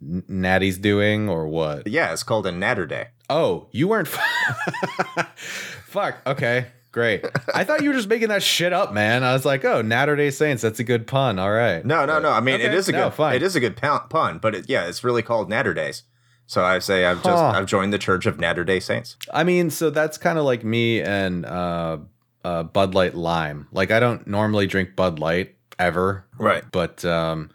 Natty's 0.00 0.76
doing 0.78 1.28
or 1.28 1.48
what? 1.48 1.86
Yeah, 1.86 2.12
it's 2.12 2.22
called 2.22 2.46
a 2.46 2.52
Naturday. 2.52 3.06
Oh, 3.30 3.68
you 3.72 3.88
weren't. 3.88 4.08
Fuck. 5.86 6.16
Okay, 6.26 6.66
great. 6.94 7.24
I 7.54 7.64
thought 7.64 7.82
you 7.82 7.90
were 7.90 7.94
just 7.94 8.08
making 8.08 8.28
that 8.28 8.42
shit 8.42 8.72
up, 8.72 8.92
man. 8.94 9.22
I 9.22 9.32
was 9.34 9.44
like, 9.44 9.64
oh, 9.64 9.82
Naturday 9.82 10.32
Saints. 10.32 10.62
That's 10.62 10.78
a 10.78 10.84
good 10.84 11.06
pun. 11.06 11.38
All 11.38 11.50
right. 11.52 11.84
No, 11.84 12.06
no, 12.06 12.18
no. 12.18 12.30
I 12.30 12.40
mean, 12.40 12.60
it 12.60 12.66
Okay, 12.68 12.76
is 12.76 12.88
a 12.88 12.92
no, 12.92 13.04
good 13.10 13.14
fine. 13.14 13.34
It 13.36 13.42
is 13.42 13.54
a 13.56 13.60
good 13.60 13.76
pun, 13.76 14.38
but 14.38 14.54
it, 14.54 14.68
yeah, 14.68 14.86
it's 14.86 15.04
really 15.04 15.20
called 15.22 15.50
Naturdays. 15.50 16.02
So 16.46 16.64
I 16.64 16.78
say 16.78 17.04
I've 17.04 17.22
just 17.22 17.42
I've 17.42 17.66
joined 17.66 17.92
the 17.92 17.98
Church 17.98 18.26
of 18.26 18.36
Naturday 18.38 18.80
Saints. 18.82 19.16
I 19.32 19.44
mean, 19.44 19.70
so 19.70 19.90
that's 19.90 20.16
kind 20.18 20.38
of 20.38 20.44
like 20.44 20.62
me 20.64 21.00
and 21.02 21.44
uh, 21.44 21.98
uh, 22.44 22.62
Bud 22.64 22.94
Light 22.94 23.14
Lime. 23.14 23.66
Like, 23.72 23.90
I 23.90 23.98
don't 24.00 24.26
normally 24.26 24.66
drink 24.66 24.94
Bud 24.94 25.18
Light 25.18 25.56
ever, 25.78 26.26
Right. 26.38 26.62
but 26.70 27.04
um, 27.04 27.50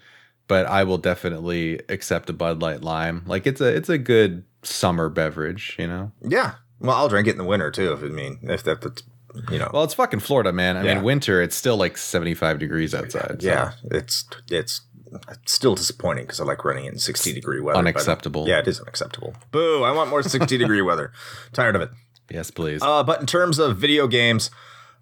but 0.48 0.66
I 0.66 0.84
will 0.84 0.98
definitely 0.98 1.80
accept 1.88 2.30
a 2.30 2.34
Bud 2.34 2.62
Light 2.62 2.82
Lime. 2.82 3.24
Like, 3.28 3.46
it's 3.48 3.62
a 3.62 3.68
it's 3.68 3.90
a 3.90 3.98
good 4.00 4.44
summer 4.64 5.08
beverage, 5.08 5.76
you 5.80 5.88
know. 5.88 6.12
Yeah. 6.28 6.56
Well, 6.82 6.96
I'll 6.96 7.10
drink 7.10 7.28
it 7.28 7.32
in 7.32 7.38
the 7.38 7.44
winter 7.44 7.70
too. 7.72 7.94
If 7.94 8.02
I 8.02 8.08
mean, 8.08 8.40
if 8.44 8.64
that's 8.64 9.04
you 9.52 9.58
know, 9.60 9.70
Well, 9.74 9.84
it's 9.84 9.94
fucking 9.94 10.20
Florida, 10.20 10.52
man. 10.52 10.78
I 10.78 10.84
Yeah. 10.84 10.96
mean, 10.96 11.04
winter 11.04 11.42
it's 11.42 11.56
still 11.56 11.78
like 11.78 11.98
seventy 11.98 12.34
five 12.34 12.60
degrees 12.60 12.94
outside. 12.96 13.42
so 13.42 13.48
yeah, 13.48 13.72
it's 13.92 14.26
it's 14.50 14.82
still 15.46 15.76
disappointing 15.76 16.26
because 16.26 16.40
I 16.40 16.44
like 16.44 16.64
running 16.66 16.86
in 16.86 16.98
sixty 17.00 17.34
degree 17.34 17.60
weather. 17.60 17.76
but- 17.76 17.80
unacceptable. 17.80 18.48
yeah, 18.48 18.60
it 18.60 18.68
is 18.68 18.80
unacceptable. 18.80 19.36
Boo! 19.52 19.84
I 19.84 19.92
want 19.92 20.10
more 20.10 20.22
sixty 20.24 20.58
degree 20.58 20.82
weather. 20.90 21.12
Tired 21.54 21.76
of 21.76 21.82
it. 21.82 21.90
Yes, 22.30 22.52
please. 22.52 22.82
Uh, 22.84 23.04
but 23.04 23.20
in 23.20 23.26
terms 23.26 23.58
of 23.60 23.78
video 23.78 24.06
games, 24.08 24.52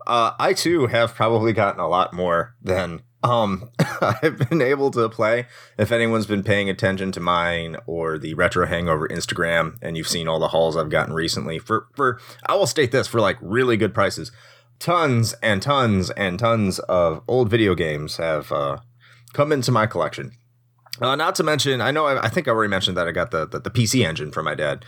uh, 0.07 0.31
I 0.39 0.53
too 0.53 0.87
have 0.87 1.13
probably 1.13 1.53
gotten 1.53 1.79
a 1.79 1.87
lot 1.87 2.13
more 2.13 2.55
than 2.61 3.01
um 3.23 3.69
I've 4.01 4.49
been 4.49 4.61
able 4.61 4.91
to 4.91 5.09
play. 5.09 5.47
If 5.77 5.91
anyone's 5.91 6.27
been 6.27 6.43
paying 6.43 6.69
attention 6.69 7.11
to 7.13 7.19
mine 7.19 7.77
or 7.85 8.17
the 8.17 8.33
Retro 8.35 8.65
Hangover 8.65 9.07
Instagram, 9.07 9.77
and 9.81 9.97
you've 9.97 10.07
seen 10.07 10.27
all 10.27 10.39
the 10.39 10.49
hauls 10.49 10.77
I've 10.77 10.89
gotten 10.89 11.13
recently, 11.13 11.59
for 11.59 11.87
for 11.95 12.19
I 12.45 12.55
will 12.55 12.67
state 12.67 12.91
this 12.91 13.07
for 13.07 13.19
like 13.19 13.37
really 13.41 13.75
good 13.77 13.93
prices, 13.93 14.31
tons 14.79 15.33
and 15.43 15.61
tons 15.61 16.09
and 16.11 16.39
tons 16.39 16.79
of 16.79 17.21
old 17.27 17.49
video 17.49 17.75
games 17.75 18.17
have 18.17 18.51
uh, 18.51 18.77
come 19.33 19.51
into 19.51 19.71
my 19.71 19.87
collection. 19.87 20.31
Uh, 21.01 21.15
not 21.15 21.35
to 21.35 21.43
mention, 21.43 21.79
I 21.81 21.91
know 21.91 22.05
I, 22.05 22.25
I 22.25 22.29
think 22.29 22.47
I 22.47 22.51
already 22.51 22.69
mentioned 22.71 22.97
that 22.97 23.07
I 23.07 23.11
got 23.11 23.31
the 23.31 23.45
the, 23.47 23.59
the 23.59 23.71
PC 23.71 24.05
engine 24.05 24.31
from 24.31 24.45
my 24.45 24.55
dad 24.55 24.85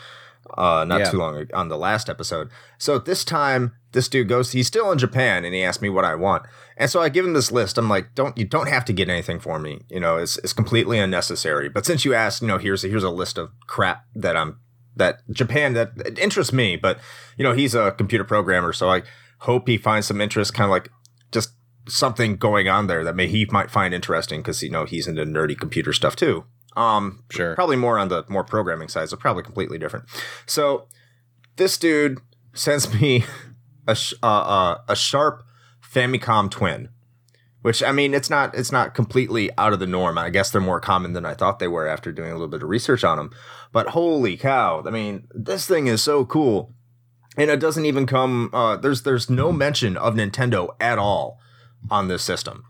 uh, 0.57 0.85
not 0.87 0.99
Yeah. 1.01 1.11
too 1.11 1.17
long 1.17 1.45
on 1.53 1.67
the 1.69 1.77
last 1.77 2.09
episode. 2.09 2.49
So 2.77 2.97
this 2.99 3.23
time, 3.23 3.73
this 3.91 4.07
dude 4.07 4.27
goes. 4.29 4.51
He's 4.51 4.67
still 4.67 4.91
in 4.91 4.97
Japan, 4.97 5.45
and 5.45 5.53
he 5.53 5.63
asked 5.63 5.81
me 5.81 5.89
what 5.89 6.05
I 6.05 6.15
want. 6.15 6.43
And 6.77 6.89
so 6.89 7.01
I 7.01 7.09
give 7.09 7.25
him 7.25 7.33
this 7.33 7.51
list. 7.51 7.77
I'm 7.77 7.89
like, 7.89 8.13
don't 8.15 8.37
you 8.37 8.45
don't 8.45 8.69
have 8.69 8.85
to 8.85 8.93
get 8.93 9.09
anything 9.09 9.39
for 9.39 9.59
me. 9.59 9.81
You 9.89 9.99
know, 9.99 10.17
it's 10.17 10.37
it's 10.37 10.53
completely 10.53 10.99
unnecessary. 10.99 11.69
But 11.69 11.85
since 11.85 12.05
you 12.05 12.13
asked, 12.13 12.41
you 12.41 12.47
know, 12.47 12.57
here's 12.57 12.83
a, 12.83 12.87
here's 12.87 13.03
a 13.03 13.09
list 13.09 13.37
of 13.37 13.49
crap 13.67 14.05
that 14.15 14.37
I'm 14.37 14.59
that 14.95 15.21
Japan 15.31 15.73
that 15.73 15.91
it 16.05 16.19
interests 16.19 16.53
me. 16.53 16.75
But 16.75 16.99
you 17.37 17.43
know, 17.43 17.53
he's 17.53 17.73
a 17.75 17.91
computer 17.91 18.23
programmer, 18.23 18.73
so 18.73 18.89
I 18.89 19.03
hope 19.39 19.67
he 19.67 19.77
finds 19.77 20.07
some 20.07 20.21
interest, 20.21 20.53
kind 20.53 20.65
of 20.65 20.71
like 20.71 20.89
just 21.31 21.51
something 21.87 22.35
going 22.35 22.67
on 22.67 22.87
there 22.87 23.03
that 23.03 23.15
may 23.15 23.27
he 23.27 23.45
might 23.51 23.71
find 23.71 23.93
interesting 23.93 24.41
because 24.41 24.61
you 24.61 24.69
know 24.69 24.85
he's 24.85 25.07
into 25.07 25.25
nerdy 25.25 25.57
computer 25.57 25.93
stuff 25.93 26.15
too. 26.15 26.43
Um, 26.77 27.23
Sure. 27.31 27.55
probably 27.55 27.75
more 27.75 27.97
on 27.97 28.09
the 28.09 28.23
more 28.29 28.43
programming 28.43 28.87
side, 28.87 29.09
so 29.09 29.17
probably 29.17 29.43
completely 29.43 29.77
different. 29.79 30.05
So 30.45 30.87
this 31.55 31.77
dude 31.77 32.19
sends 32.53 32.93
me 33.01 33.25
a 33.87 33.97
uh, 34.23 34.27
uh, 34.27 34.77
a 34.87 34.95
sharp 34.95 35.43
Famicom 35.81 36.51
Twin, 36.51 36.89
which 37.61 37.81
I 37.81 37.91
mean 37.91 38.13
it's 38.13 38.29
not 38.29 38.55
it's 38.55 38.71
not 38.71 38.93
completely 38.93 39.49
out 39.57 39.73
of 39.73 39.79
the 39.79 39.87
norm. 39.87 40.17
I 40.17 40.29
guess 40.29 40.51
they're 40.51 40.61
more 40.61 40.79
common 40.79 41.13
than 41.13 41.25
I 41.25 41.33
thought 41.33 41.59
they 41.59 41.67
were 41.67 41.87
after 41.87 42.11
doing 42.11 42.31
a 42.31 42.33
little 42.33 42.47
bit 42.47 42.63
of 42.63 42.69
research 42.69 43.03
on 43.03 43.17
them. 43.17 43.31
But 43.71 43.89
holy 43.89 44.37
cow! 44.37 44.83
I 44.85 44.91
mean 44.91 45.27
this 45.33 45.65
thing 45.65 45.87
is 45.87 46.03
so 46.03 46.25
cool, 46.25 46.73
and 47.37 47.49
it 47.49 47.59
doesn't 47.59 47.85
even 47.85 48.05
come. 48.05 48.49
Uh, 48.53 48.77
there's 48.77 49.03
there's 49.03 49.29
no 49.29 49.51
mention 49.51 49.97
of 49.97 50.15
Nintendo 50.15 50.69
at 50.79 50.97
all 50.97 51.39
on 51.89 52.07
this 52.07 52.23
system. 52.23 52.63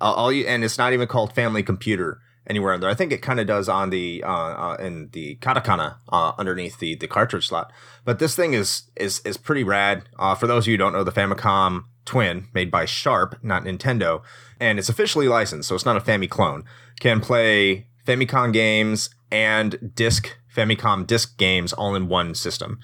Uh, 0.00 0.12
all 0.12 0.32
you 0.32 0.46
and 0.46 0.64
it's 0.64 0.78
not 0.78 0.92
even 0.92 1.08
called 1.08 1.34
Family 1.34 1.62
Computer 1.62 2.20
anywhere 2.46 2.72
under. 2.72 2.88
I 2.88 2.94
think 2.94 3.12
it 3.12 3.22
kind 3.22 3.40
of 3.40 3.46
does 3.46 3.68
on 3.68 3.90
the 3.90 4.22
uh, 4.24 4.28
uh, 4.28 4.76
in 4.78 5.08
the 5.12 5.36
katakana 5.36 5.96
uh, 6.10 6.32
underneath 6.38 6.78
the 6.78 6.94
the 6.94 7.08
cartridge 7.08 7.48
slot. 7.48 7.72
But 8.04 8.18
this 8.18 8.34
thing 8.34 8.52
is 8.52 8.84
is 8.96 9.20
is 9.20 9.36
pretty 9.36 9.64
rad. 9.64 10.08
Uh, 10.18 10.34
for 10.34 10.46
those 10.46 10.64
of 10.64 10.68
you 10.68 10.74
who 10.74 10.78
don't 10.78 10.92
know, 10.92 11.04
the 11.04 11.12
Famicom 11.12 11.84
Twin, 12.04 12.48
made 12.52 12.70
by 12.70 12.84
Sharp, 12.84 13.38
not 13.42 13.64
Nintendo, 13.64 14.22
and 14.60 14.78
it's 14.78 14.88
officially 14.88 15.28
licensed, 15.28 15.68
so 15.68 15.74
it's 15.74 15.86
not 15.86 15.96
a 15.96 16.00
Fami 16.00 16.28
clone. 16.28 16.64
Can 17.00 17.20
play 17.20 17.86
Famicom 18.06 18.52
games 18.52 19.10
and 19.30 19.92
disc 19.94 20.36
Famicom 20.54 21.06
disc 21.06 21.36
games 21.38 21.72
all 21.72 21.94
in 21.94 22.08
one 22.08 22.34
system. 22.34 22.78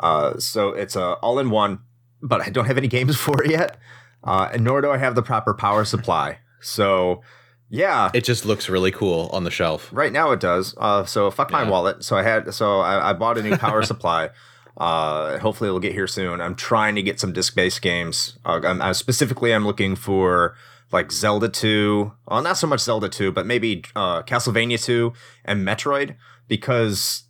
Uh, 0.00 0.38
so 0.38 0.70
it's 0.70 0.96
a 0.96 1.14
all 1.14 1.38
in 1.38 1.50
one, 1.50 1.80
but 2.22 2.40
I 2.40 2.50
don't 2.50 2.66
have 2.66 2.78
any 2.78 2.88
games 2.96 3.16
for 3.16 3.42
it 3.42 3.50
yet, 3.50 3.76
uh, 4.24 4.48
and 4.52 4.64
nor 4.64 4.80
do 4.80 4.90
I 4.90 4.98
have 4.98 5.14
the 5.14 5.22
proper 5.22 5.54
power 5.54 5.84
supply. 5.84 6.38
So 6.60 7.22
yeah, 7.70 8.10
It 8.14 8.24
just 8.24 8.44
looks 8.44 8.68
really 8.68 8.90
cool 8.90 9.28
on 9.32 9.44
the 9.44 9.50
shelf. 9.50 9.88
Right 9.92 10.12
now 10.12 10.30
it 10.32 10.40
does. 10.40 10.74
Uh, 10.78 11.04
so 11.04 11.30
fuck 11.30 11.50
my 11.50 11.62
Yeah. 11.62 11.70
wallet. 11.70 12.04
So 12.04 12.16
I 12.16 12.22
had 12.22 12.52
so 12.54 12.80
I, 12.80 13.10
I 13.10 13.12
bought 13.12 13.38
a 13.38 13.42
new 13.42 13.56
power 13.56 13.82
supply. 13.92 14.30
Uh, 14.76 15.38
hopefully 15.38 15.68
it'll 15.68 15.80
get 15.80 15.92
here 15.92 16.06
soon. 16.06 16.40
I'm 16.40 16.54
trying 16.56 16.94
to 16.96 17.02
get 17.02 17.20
some 17.20 17.32
disc 17.32 17.54
based 17.54 17.80
games. 17.82 18.38
Uh, 18.44 18.60
I'm, 18.64 18.82
I 18.82 18.92
specifically 18.92 19.52
I'm 19.54 19.64
looking 19.66 19.94
for 19.96 20.54
like 20.92 21.10
Zelda 21.12 21.48
2. 21.48 22.12
Well, 22.28 22.42
not 22.42 22.56
so 22.58 22.66
much 22.66 22.80
Zelda 22.80 23.08
2, 23.08 23.32
but 23.32 23.46
maybe 23.46 23.82
uh, 23.96 24.22
Castlevania 24.22 24.82
2 24.82 25.12
and 25.44 25.66
Metroid 25.66 26.16
because 26.48 27.24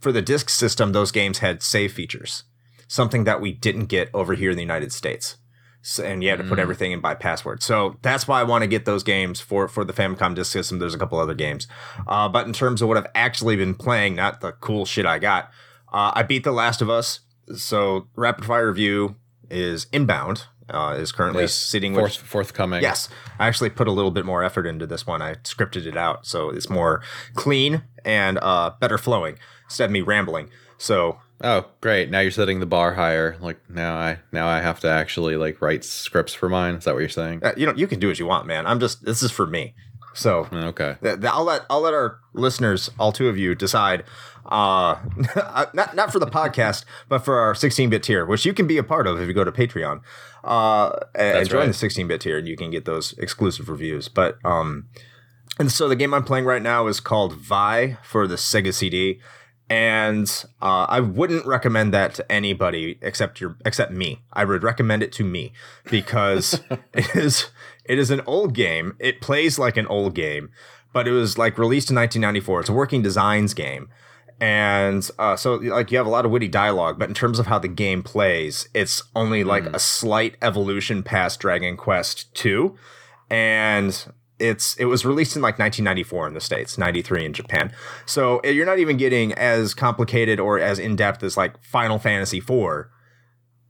for 0.00 0.12
the 0.12 0.22
disc 0.22 0.48
system 0.50 0.92
those 0.92 1.12
games 1.12 1.38
had 1.38 1.62
save 1.62 1.92
features, 1.92 2.44
something 2.88 3.24
that 3.24 3.40
we 3.40 3.52
didn't 3.52 3.86
get 3.86 4.08
over 4.14 4.34
here 4.34 4.50
in 4.50 4.56
the 4.56 4.62
United 4.62 4.92
States. 4.92 5.36
So, 5.84 6.04
and 6.04 6.22
you 6.22 6.30
had 6.30 6.38
to 6.38 6.44
put 6.44 6.58
Mm. 6.58 6.62
everything 6.62 6.92
in 6.92 7.00
by 7.00 7.14
password. 7.14 7.60
So 7.62 7.96
that's 8.02 8.28
why 8.28 8.40
I 8.40 8.44
want 8.44 8.62
to 8.62 8.68
get 8.68 8.84
those 8.84 9.02
games 9.02 9.40
for 9.40 9.66
for 9.66 9.84
the 9.84 9.92
Famicom 9.92 10.34
Disk 10.34 10.52
System. 10.52 10.78
There's 10.78 10.94
a 10.94 10.98
couple 10.98 11.18
other 11.18 11.34
games, 11.34 11.66
uh, 12.06 12.28
but 12.28 12.46
in 12.46 12.52
terms 12.52 12.80
of 12.82 12.88
what 12.88 12.96
I've 12.96 13.10
actually 13.16 13.56
been 13.56 13.74
playing, 13.74 14.14
not 14.14 14.40
the 14.40 14.52
cool 14.52 14.84
shit 14.86 15.04
I 15.06 15.18
got, 15.18 15.50
uh, 15.92 16.12
I 16.14 16.22
beat 16.22 16.44
The 16.44 16.52
Last 16.52 16.80
of 16.82 16.88
Us. 16.88 17.20
So 17.56 18.06
rapid 18.14 18.44
fire 18.44 18.68
review 18.68 19.16
is 19.50 19.86
inbound. 19.92 20.46
Uh, 20.70 20.96
is 20.98 21.10
currently 21.12 21.42
Yes. 21.42 21.52
sitting 21.54 21.92
Forth, 21.94 22.12
with 22.18 22.26
forthcoming. 22.28 22.80
Yes, 22.80 23.08
I 23.38 23.46
actually 23.48 23.68
put 23.70 23.88
a 23.88 23.90
little 23.92 24.12
bit 24.12 24.24
more 24.24 24.42
effort 24.44 24.64
into 24.66 24.86
this 24.86 25.06
one. 25.06 25.20
I 25.20 25.34
scripted 25.34 25.84
it 25.84 25.96
out, 25.96 26.24
so 26.24 26.48
it's 26.50 26.70
more 26.70 27.02
clean 27.34 27.82
and 28.04 28.38
uh, 28.40 28.70
better 28.80 28.96
flowing 28.96 29.36
instead 29.64 29.86
of 29.86 29.90
me 29.90 30.00
rambling. 30.00 30.48
So 30.78 31.18
Oh, 31.42 31.66
great. 31.80 32.10
Now 32.10 32.20
you're 32.20 32.30
setting 32.30 32.60
the 32.60 32.66
bar 32.66 32.94
higher. 32.94 33.36
Like 33.40 33.58
now 33.68 33.96
I 33.96 34.18
now 34.30 34.46
I 34.46 34.60
have 34.60 34.80
to 34.80 34.88
actually 34.88 35.36
like 35.36 35.60
write 35.60 35.84
scripts 35.84 36.32
for 36.34 36.48
mine. 36.48 36.76
Is 36.76 36.84
that 36.84 36.94
what 36.94 37.00
you're 37.00 37.08
saying? 37.08 37.42
uh, 37.42 37.52
you 37.56 37.66
know, 37.66 37.74
you 37.74 37.86
can 37.86 37.98
do 37.98 38.08
what 38.08 38.18
you 38.18 38.26
want, 38.26 38.46
man. 38.46 38.66
I'm 38.66 38.78
just 38.80 39.04
this 39.04 39.22
is 39.22 39.30
for 39.32 39.46
me. 39.46 39.74
So 40.14 40.46
Okay. 40.52 40.96
th- 41.02 41.20
th- 41.20 41.32
I'll 41.32 41.44
let 41.44 41.62
I'll 41.70 41.80
let 41.80 41.94
our 41.94 42.18
listeners, 42.34 42.90
all 42.98 43.12
two 43.12 43.28
of 43.28 43.36
you, 43.38 43.54
decide. 43.54 44.04
Uh, 44.44 44.98
not 45.72 45.94
not 45.96 46.12
for 46.12 46.18
the 46.18 46.26
podcast, 46.26 46.84
but 47.08 47.20
for 47.24 47.38
our 47.38 47.54
16-bit 47.54 48.02
tier, 48.02 48.26
which 48.26 48.44
you 48.44 48.52
can 48.52 48.66
be 48.66 48.76
a 48.76 48.82
part 48.82 49.06
of 49.06 49.20
if 49.20 49.26
you 49.28 49.32
go 49.32 49.44
to 49.44 49.52
Patreon. 49.52 50.00
Uh, 50.44 50.90
and 51.14 51.36
That's 51.36 51.48
join 51.48 51.60
right. 51.60 51.66
the 51.66 51.72
16-bit 51.88 52.20
tier, 52.20 52.38
and 52.38 52.46
you 52.48 52.56
can 52.56 52.70
get 52.70 52.84
those 52.84 53.12
exclusive 53.18 53.68
reviews. 53.68 54.08
But 54.08 54.38
um, 54.44 54.88
and 55.58 55.70
so 55.72 55.88
the 55.88 55.96
game 55.96 56.12
I'm 56.12 56.24
playing 56.24 56.44
right 56.44 56.60
now 56.62 56.88
is 56.88 56.98
called 57.00 57.34
Vay 57.36 57.96
for 58.02 58.26
the 58.26 58.34
Sega 58.34 58.74
CD, 58.74 59.20
and 59.72 60.44
uh, 60.60 60.84
I 60.86 61.00
wouldn't 61.00 61.46
recommend 61.46 61.94
that 61.94 62.12
to 62.16 62.30
anybody 62.30 62.98
except 63.00 63.40
your 63.40 63.56
except 63.64 63.90
me. 63.90 64.20
I 64.30 64.44
would 64.44 64.62
recommend 64.62 65.02
it 65.02 65.12
to 65.12 65.24
me 65.24 65.54
because 65.90 66.60
it 66.92 67.16
is 67.16 67.46
it 67.86 67.98
is 67.98 68.10
an 68.10 68.20
old 68.26 68.52
game. 68.52 68.94
It 68.98 69.22
plays 69.22 69.58
like 69.58 69.78
an 69.78 69.86
old 69.86 70.14
game, 70.14 70.50
but 70.92 71.08
it 71.08 71.12
was 71.12 71.38
like 71.38 71.56
released 71.56 71.88
in 71.88 71.96
1994. 71.96 72.60
It's 72.60 72.68
a 72.68 72.74
working 72.74 73.00
designs 73.00 73.54
game. 73.54 73.88
And 74.42 75.08
uh, 75.18 75.36
so, 75.36 75.54
like, 75.54 75.90
you 75.90 75.96
have 75.96 76.06
a 76.06 76.10
lot 76.10 76.26
of 76.26 76.32
witty 76.32 76.48
dialogue, 76.48 76.98
but 76.98 77.08
in 77.08 77.14
terms 77.14 77.38
of 77.38 77.46
how 77.46 77.60
the 77.60 77.68
game 77.68 78.02
plays, 78.02 78.68
it's 78.74 79.00
only 79.14 79.42
like 79.44 79.64
a 79.66 79.78
slight 79.78 80.36
evolution 80.42 81.02
past 81.02 81.40
Dragon 81.40 81.78
Quest 81.78 82.34
Two, 82.34 82.76
and 83.30 84.12
it's 84.42 84.74
it 84.76 84.86
was 84.86 85.04
released 85.04 85.36
in 85.36 85.42
like 85.42 85.58
1994 85.58 86.28
in 86.28 86.34
the 86.34 86.40
states, 86.40 86.76
93 86.76 87.26
in 87.26 87.32
Japan. 87.32 87.72
So 88.04 88.40
uh, 88.44 88.48
you're 88.48 88.66
not 88.66 88.78
even 88.78 88.96
getting 88.96 89.32
as 89.34 89.72
complicated 89.74 90.40
or 90.40 90.58
as 90.58 90.78
in 90.78 90.96
depth 90.96 91.22
as 91.22 91.36
like 91.36 91.62
Final 91.64 91.98
Fantasy 91.98 92.38
IV, 92.38 92.86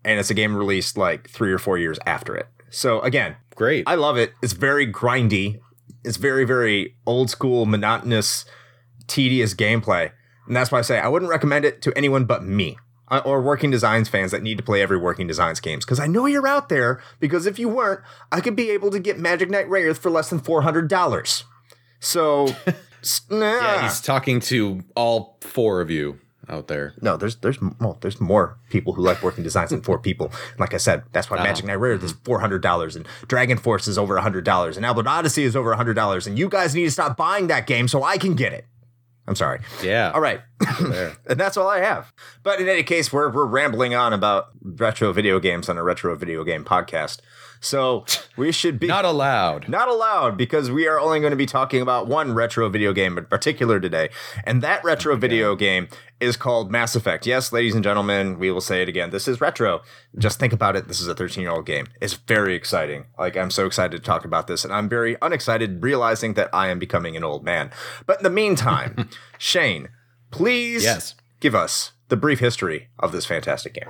and 0.05 0.19
it's 0.19 0.31
a 0.31 0.35
game 0.35 0.57
released 0.57 0.97
like 0.97 1.29
three 1.29 1.52
or 1.52 1.59
four 1.59 1.79
years 1.79 1.99
after 2.07 2.35
it. 2.35 2.49
So 2.71 3.00
again, 3.02 3.37
Great. 3.55 3.85
I 3.87 3.95
love 3.95 4.17
it. 4.17 4.33
It's 4.43 4.52
very 4.52 4.91
grindy. 4.91 5.61
It's 6.05 6.17
very, 6.17 6.45
very 6.45 6.97
old 7.07 7.31
school, 7.31 7.67
monotonous, 7.67 8.45
tedious 9.07 9.55
gameplay. 9.55 10.11
And 10.47 10.57
that's 10.57 10.73
why 10.73 10.79
I 10.79 10.83
say 10.83 10.99
I 10.99 11.09
wouldn't 11.09 11.31
recommend 11.31 11.64
it 11.64 11.83
to 11.83 11.97
anyone 11.97 12.25
but 12.25 12.43
me 12.43 12.76
Uh, 13.12 13.21
or 13.26 13.42
working 13.42 13.71
designs 13.71 14.09
fans 14.09 14.31
that 14.31 14.42
need 14.42 14.57
to 14.57 14.64
play 14.64 14.81
every 14.81 14.97
working 14.97 15.26
designs 15.26 15.61
games. 15.61 15.85
Because 15.85 16.00
I 16.00 16.07
know 16.07 16.25
you're 16.25 16.47
out 16.47 16.71
there. 16.71 16.99
Because 17.21 17.45
if 17.45 17.59
you 17.59 17.69
weren't, 17.69 18.00
I 18.33 18.40
could 18.40 18.57
be 18.57 18.71
able 18.71 18.90
to 18.90 18.99
get 18.99 19.19
Magic 19.19 19.50
Knight 19.50 19.69
Rayearth 19.69 19.99
for 19.99 20.11
less 20.11 20.31
than 20.31 20.38
four 20.38 20.62
hundred 20.62 20.88
dollars. 20.88 21.45
So, 22.00 22.47
nah. 23.31 23.61
yeah, 23.61 23.83
he's 23.83 24.00
talking 24.00 24.40
to 24.40 24.83
all 24.97 25.37
four 25.42 25.83
of 25.83 25.90
you 25.90 26.21
out 26.49 26.69
there. 26.69 26.95
No, 27.02 27.19
there's 27.19 27.37
there's 27.37 27.59
well, 27.61 27.99
there's 28.00 28.19
more 28.19 28.57
people 28.71 28.95
who 28.95 29.02
like 29.02 29.23
working 29.23 29.45
designs 29.45 29.71
than 29.71 29.83
four 29.83 29.99
people. 29.99 30.33
Like 30.59 30.73
I 30.73 30.78
said, 30.78 31.02
that's 31.12 31.28
why 31.28 31.37
uh-huh. 31.37 31.45
Magic 31.45 31.66
Knight 31.66 31.78
Rayearth 31.78 32.02
is 32.02 32.12
four 32.25 32.40
hundred 32.40 32.62
dollars, 32.62 32.97
and 32.97 33.07
Dragon 33.28 33.59
Force 33.59 33.87
is 33.88 33.99
over 33.99 34.16
hundred 34.16 34.47
dollars, 34.47 34.78
and 34.78 34.87
Albert 34.87 35.07
Odyssey 35.07 35.45
is 35.45 35.54
over 35.54 35.75
hundred 35.75 35.95
dollars, 35.95 36.26
and 36.26 36.38
you 36.38 36.49
guys 36.49 36.75
need 36.75 36.85
to 36.85 36.90
stop 36.90 37.19
buying 37.19 37.49
that 37.49 37.66
game 37.66 37.88
so 37.88 38.02
I 38.02 38.16
can 38.16 38.35
get 38.35 38.54
it. 38.54 38.64
I'm 39.26 39.37
sorry. 39.37 39.61
Yeah. 39.83 40.11
All 40.12 40.21
right. 40.21 40.40
and 41.26 41.38
that's 41.40 41.57
all 41.57 41.69
I 41.69 41.81
have. 41.81 42.12
But 42.42 42.61
in 42.61 42.69
any 42.69 42.83
case, 42.83 43.12
we're 43.12 43.31
we're 43.31 43.47
rambling 43.47 43.95
on 43.95 44.12
about 44.12 44.49
retro 44.62 45.12
video 45.12 45.40
games 45.40 45.69
on 45.69 45.78
a 45.78 45.83
retro 45.83 46.14
video 46.16 46.45
game 46.45 46.64
podcast, 46.64 47.19
so 47.61 48.04
we 48.37 48.52
should 48.52 48.78
be 48.78 48.87
Not 48.87 49.04
allowed. 49.04 49.69
not 49.69 49.88
allowed 49.88 50.37
because 50.37 50.71
we 50.71 50.87
are 50.87 50.99
only 50.99 51.21
going 51.21 51.31
to 51.31 51.37
be 51.37 51.47
talking 51.47 51.81
about 51.83 52.07
one 52.07 52.35
retro 52.35 52.69
video 52.69 52.92
game 52.92 53.19
in 53.19 53.26
particular 53.26 53.81
today. 53.81 54.09
And 54.45 54.62
that 54.62 54.83
retro 54.85 55.16
video 55.16 55.54
game 55.57 55.88
is 56.21 56.37
called 56.37 56.71
Mass 56.71 56.95
Effect. 56.95 57.26
Yes, 57.26 57.52
ladies 57.52 57.75
and 57.75 57.83
gentlemen, 57.83 58.38
we 58.38 58.50
will 58.52 58.61
say 58.61 58.83
it 58.83 58.88
again. 58.88 59.11
This 59.11 59.26
is 59.26 59.40
retro. 59.40 59.83
Just 60.19 60.38
think 60.38 60.52
about 60.52 60.76
it. 60.76 60.87
This 60.87 61.00
is 61.00 61.09
a 61.09 61.14
13 61.14 61.42
year 61.42 61.50
old 61.50 61.66
game. 61.66 61.87
It's 62.00 62.14
very 62.14 62.54
exciting. 62.54 63.07
Like, 63.19 63.37
I'm 63.37 63.50
so 63.50 63.66
excited 63.66 63.97
to 63.97 64.02
talk 64.02 64.25
about 64.25 64.47
this. 64.47 64.64
And 64.64 64.73
I'm 64.73 64.88
very 64.88 65.16
unexcited 65.21 65.83
realizing 65.83 66.35
that 66.35 66.49
I 66.52 66.69
am 66.69 66.78
becoming 66.78 67.16
an 67.16 67.25
old 67.25 67.45
man. 67.45 67.71
But 68.07 68.19
in 68.19 68.23
the 68.23 68.31
meantime, 68.31 69.09
Shane, 69.38 69.88
please 70.32 70.82
yes. 70.82 71.14
give 71.38 71.54
us 71.54 71.92
the 72.08 72.16
brief 72.16 72.40
history 72.40 72.88
of 72.98 73.12
this 73.12 73.24
fantastic 73.24 73.74
game. 73.74 73.88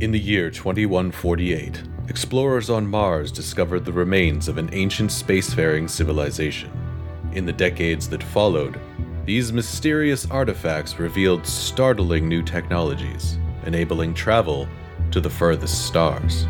In 0.00 0.10
the 0.10 0.18
year 0.18 0.50
2148, 0.50 1.82
explorers 2.08 2.68
on 2.68 2.86
Mars 2.86 3.32
discovered 3.32 3.84
the 3.84 3.92
remains 3.92 4.48
of 4.48 4.58
an 4.58 4.68
ancient 4.72 5.10
spacefaring 5.10 5.88
civilization. 5.88 6.70
In 7.32 7.46
the 7.46 7.52
decades 7.52 8.08
that 8.10 8.22
followed, 8.22 8.78
these 9.24 9.52
mysterious 9.52 10.30
artifacts 10.30 10.98
revealed 10.98 11.46
startling 11.46 12.28
new 12.28 12.42
technologies, 12.42 13.38
enabling 13.64 14.12
travel 14.12 14.68
to 15.10 15.20
the 15.20 15.30
furthest 15.30 15.86
stars. 15.86 16.46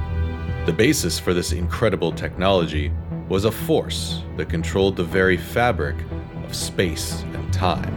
The 0.67 0.73
basis 0.73 1.19
for 1.19 1.35
this 1.35 1.53
incredible 1.53 2.11
technology 2.11 2.91
was 3.29 3.47
a 3.47 3.51
force 3.51 4.23
that 4.37 4.51
controlled 4.51 4.97
the 4.97 5.05
very 5.05 5.37
fabric 5.37 5.97
of 6.45 6.55
space 6.55 7.23
and 7.23 7.53
time. 7.53 7.95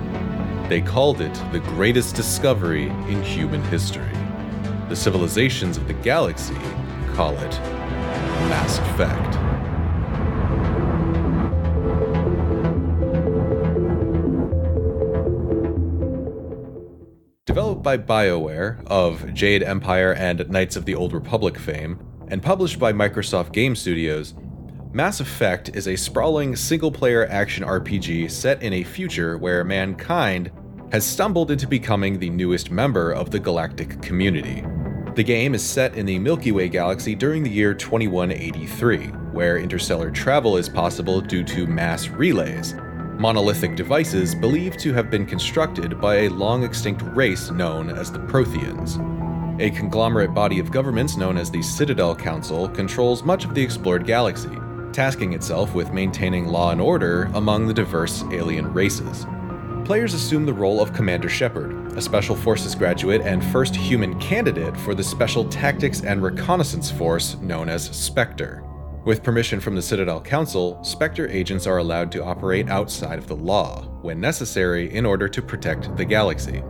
They 0.70 0.82
called 0.82 1.22
it 1.22 1.34
the 1.52 1.60
greatest 1.60 2.16
discovery 2.16 2.88
in 2.88 3.22
human 3.24 3.62
history. 3.64 4.04
The 4.90 4.96
civilizations 4.96 5.76
of 5.76 5.88
the 5.88 5.94
galaxy 5.96 6.56
call 7.14 7.34
it 7.38 7.52
Mass 8.50 8.80
Effect. 8.80 9.34
Developed 17.46 17.84
by 17.84 17.98
BioWare 17.98 18.86
of 18.88 19.34
Jade 19.34 19.64
Empire 19.64 20.14
and 20.14 20.50
Knights 20.50 20.76
of 20.76 20.86
the 20.86 20.96
Old 20.96 21.12
Republic 21.12 21.58
fame, 21.58 22.00
and 22.30 22.44
published 22.44 22.78
by 22.78 22.94
Microsoft 22.94 23.52
Game 23.52 23.76
Studios, 23.76 24.34
Mass 24.94 25.20
Effect 25.20 25.76
is 25.76 25.88
a 25.88 25.96
sprawling 25.96 26.56
single 26.56 26.92
player 26.92 27.28
action 27.28 27.64
RPG 27.64 28.32
set 28.32 28.64
in 28.64 28.74
a 28.74 28.84
future 28.84 29.38
where 29.38 29.64
mankind 29.64 30.50
has 30.92 31.06
stumbled 31.06 31.52
into 31.52 31.68
becoming 31.68 32.18
the 32.18 32.30
newest 32.30 32.72
member 32.72 33.12
of 33.12 33.30
the 33.30 33.40
galactic 33.40 34.02
community. 34.02 34.64
The 35.16 35.24
game 35.24 35.54
is 35.54 35.62
set 35.62 35.96
in 35.96 36.06
the 36.06 36.18
Milky 36.18 36.54
Way 36.54 36.70
galaxy 36.70 37.16
during 37.16 37.44
the 37.44 37.50
year 37.50 37.74
2183, 37.74 39.08
where 39.34 39.58
interstellar 39.58 40.10
travel 40.10 40.56
is 40.56 40.70
possible 40.70 41.20
due 41.20 41.44
to 41.44 41.68
mass 41.68 42.08
relays, 42.08 42.74
monolithic 43.20 43.76
devices 43.76 44.34
believed 44.34 44.80
to 44.80 44.94
have 44.94 45.12
been 45.12 45.26
constructed 45.26 46.00
by 46.00 46.16
a 46.16 46.30
long 46.30 46.64
extinct 46.64 47.02
race 47.14 47.52
known 47.52 47.90
as 47.90 48.12
the 48.12 48.20
Protheans. 48.20 48.98
A 49.60 49.70
conglomerate 49.72 50.34
body 50.34 50.60
of 50.60 50.72
governments 50.72 51.18
known 51.18 51.38
as 51.38 51.52
the 51.52 51.62
Citadel 51.62 52.16
Council 52.16 52.70
controls 52.70 53.24
much 53.24 53.44
of 53.44 53.54
the 53.54 53.62
explored 53.62 54.06
galaxy, 54.06 54.58
tasking 54.98 55.34
itself 55.34 55.76
with 55.76 55.94
maintaining 55.94 56.48
law 56.48 56.72
and 56.72 56.82
order 56.82 57.30
among 57.36 57.68
the 57.68 57.74
diverse 57.74 58.24
alien 58.32 58.74
races. 58.74 59.28
Players 59.86 60.16
assume 60.16 60.44
the 60.44 60.52
role 60.52 60.82
of 60.82 60.92
Commander 60.92 61.30
Shepard, 61.30 61.96
a 61.96 62.02
Special 62.02 62.36
Forces 62.36 62.74
graduate 62.74 63.22
and 63.22 63.46
first 63.46 63.76
human 63.76 64.20
candidate 64.20 64.76
for 64.76 64.96
the 64.96 65.04
Special 65.04 65.48
Tactics 65.50 66.02
and 66.02 66.24
Reconnaissance 66.24 66.90
Force 66.90 67.36
known 67.42 67.70
as 67.70 67.96
Spectre. 67.96 68.64
With 69.06 69.22
permission 69.22 69.60
from 69.60 69.76
the 69.76 69.84
Citadel 69.84 70.20
Council, 70.20 70.84
Spectre 70.84 71.28
agents 71.28 71.68
are 71.68 71.78
allowed 71.78 72.12
to 72.14 72.24
operate 72.24 72.68
outside 72.68 73.20
of 73.20 73.28
the 73.28 73.36
law, 73.36 73.84
when 74.02 74.20
necessary, 74.20 74.92
in 74.92 75.06
order 75.06 75.30
to 75.30 75.44
protect 75.44 75.96
the 75.96 76.06
galaxy. 76.06 76.64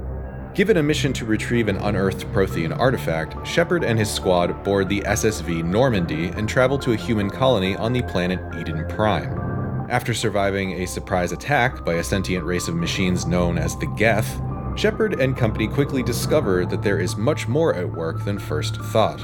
Given 0.58 0.78
a 0.78 0.82
mission 0.82 1.14
to 1.14 1.24
retrieve 1.24 1.68
an 1.68 1.78
unearthed 1.78 2.26
Prothean 2.34 2.76
artifact, 2.76 3.46
Shepard 3.46 3.84
and 3.84 4.00
his 4.00 4.10
squad 4.10 4.64
board 4.64 4.90
the 4.90 5.02
SSV 5.02 5.64
Normandy 5.64 6.30
and 6.30 6.50
travel 6.50 6.80
to 6.80 6.94
a 6.94 6.96
human 6.96 7.30
colony 7.30 7.76
on 7.76 7.94
the 7.94 8.02
planet 8.02 8.40
Eden 8.60 8.84
Prime. 8.90 9.86
After 9.88 10.16
surviving 10.16 10.72
a 10.72 10.88
surprise 10.88 11.32
attack 11.32 11.86
by 11.86 11.94
a 11.94 12.04
sentient 12.04 12.44
race 12.44 12.68
of 12.68 12.74
machines 12.74 13.28
known 13.28 13.60
as 13.60 13.78
the 13.78 13.86
Geth, 13.98 14.42
Shepard 14.76 15.22
and 15.22 15.38
company 15.38 15.68
quickly 15.68 16.02
discover 16.02 16.66
that 16.66 16.82
there 16.82 17.00
is 17.00 17.18
much 17.18 17.48
more 17.48 17.76
at 17.76 17.94
work 17.94 18.26
than 18.26 18.40
first 18.40 18.78
thought. 18.78 19.20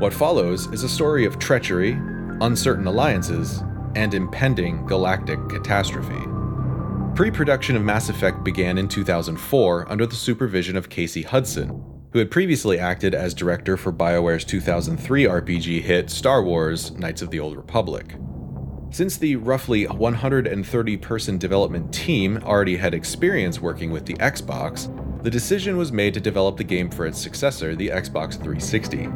What 0.00 0.14
follows 0.14 0.66
is 0.68 0.82
a 0.82 0.88
story 0.88 1.26
of 1.26 1.38
treachery, 1.38 1.90
uncertain 2.40 2.86
alliances, 2.86 3.62
and 3.96 4.14
impending 4.14 4.86
galactic 4.86 5.46
catastrophe. 5.50 6.24
Pre 7.14 7.30
production 7.30 7.76
of 7.76 7.84
Mass 7.84 8.08
Effect 8.08 8.42
began 8.42 8.76
in 8.76 8.88
2004 8.88 9.88
under 9.88 10.04
the 10.04 10.16
supervision 10.16 10.76
of 10.76 10.88
Casey 10.88 11.22
Hudson, 11.22 11.68
who 12.12 12.18
had 12.18 12.28
previously 12.28 12.76
acted 12.76 13.14
as 13.14 13.34
director 13.34 13.76
for 13.76 13.92
BioWare's 13.92 14.44
2003 14.44 15.22
RPG 15.22 15.80
hit 15.82 16.10
Star 16.10 16.42
Wars 16.42 16.90
Knights 16.90 17.22
of 17.22 17.30
the 17.30 17.38
Old 17.38 17.56
Republic. 17.56 18.16
Since 18.90 19.16
the 19.16 19.36
roughly 19.36 19.86
130 19.86 20.96
person 20.96 21.38
development 21.38 21.94
team 21.94 22.38
already 22.42 22.76
had 22.76 22.94
experience 22.94 23.60
working 23.60 23.92
with 23.92 24.06
the 24.06 24.14
Xbox, 24.14 24.90
the 25.22 25.30
decision 25.30 25.76
was 25.76 25.92
made 25.92 26.14
to 26.14 26.20
develop 26.20 26.56
the 26.56 26.64
game 26.64 26.90
for 26.90 27.06
its 27.06 27.20
successor, 27.20 27.76
the 27.76 27.90
Xbox 27.90 28.32
360. 28.32 29.06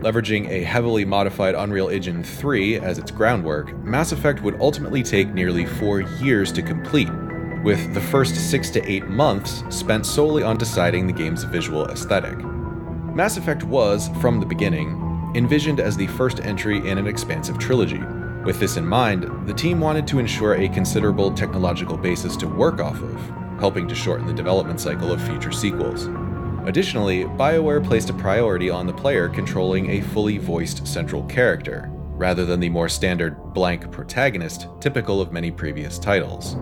Leveraging 0.00 0.48
a 0.48 0.64
heavily 0.64 1.04
modified 1.04 1.54
Unreal 1.54 1.88
Engine 1.90 2.24
3 2.24 2.80
as 2.80 2.98
its 2.98 3.12
groundwork, 3.12 3.72
Mass 3.84 4.10
Effect 4.10 4.42
would 4.42 4.60
ultimately 4.60 5.04
take 5.04 5.32
nearly 5.32 5.64
four 5.64 6.00
years 6.00 6.50
to 6.52 6.60
complete, 6.60 7.08
with 7.66 7.92
the 7.94 8.00
first 8.00 8.36
six 8.36 8.70
to 8.70 8.88
eight 8.88 9.08
months 9.08 9.64
spent 9.70 10.06
solely 10.06 10.44
on 10.44 10.56
deciding 10.56 11.04
the 11.04 11.12
game's 11.12 11.42
visual 11.42 11.84
aesthetic. 11.86 12.38
Mass 13.12 13.38
Effect 13.38 13.64
was, 13.64 14.08
from 14.20 14.38
the 14.38 14.46
beginning, 14.46 15.32
envisioned 15.34 15.80
as 15.80 15.96
the 15.96 16.06
first 16.06 16.38
entry 16.44 16.76
in 16.88 16.96
an 16.96 17.08
expansive 17.08 17.58
trilogy. 17.58 18.00
With 18.44 18.60
this 18.60 18.76
in 18.76 18.86
mind, 18.86 19.48
the 19.48 19.52
team 19.52 19.80
wanted 19.80 20.06
to 20.06 20.20
ensure 20.20 20.54
a 20.54 20.68
considerable 20.68 21.32
technological 21.32 21.96
basis 21.96 22.36
to 22.36 22.46
work 22.46 22.80
off 22.80 23.02
of, 23.02 23.20
helping 23.58 23.88
to 23.88 23.96
shorten 23.96 24.28
the 24.28 24.32
development 24.32 24.78
cycle 24.78 25.10
of 25.10 25.20
future 25.20 25.50
sequels. 25.50 26.08
Additionally, 26.66 27.24
BioWare 27.24 27.84
placed 27.84 28.10
a 28.10 28.14
priority 28.14 28.70
on 28.70 28.86
the 28.86 28.92
player 28.92 29.28
controlling 29.28 29.90
a 29.90 30.02
fully 30.02 30.38
voiced 30.38 30.86
central 30.86 31.24
character, 31.24 31.90
rather 31.90 32.44
than 32.44 32.60
the 32.60 32.68
more 32.68 32.88
standard 32.88 33.36
blank 33.54 33.90
protagonist 33.90 34.68
typical 34.78 35.20
of 35.20 35.32
many 35.32 35.50
previous 35.50 35.98
titles. 35.98 36.56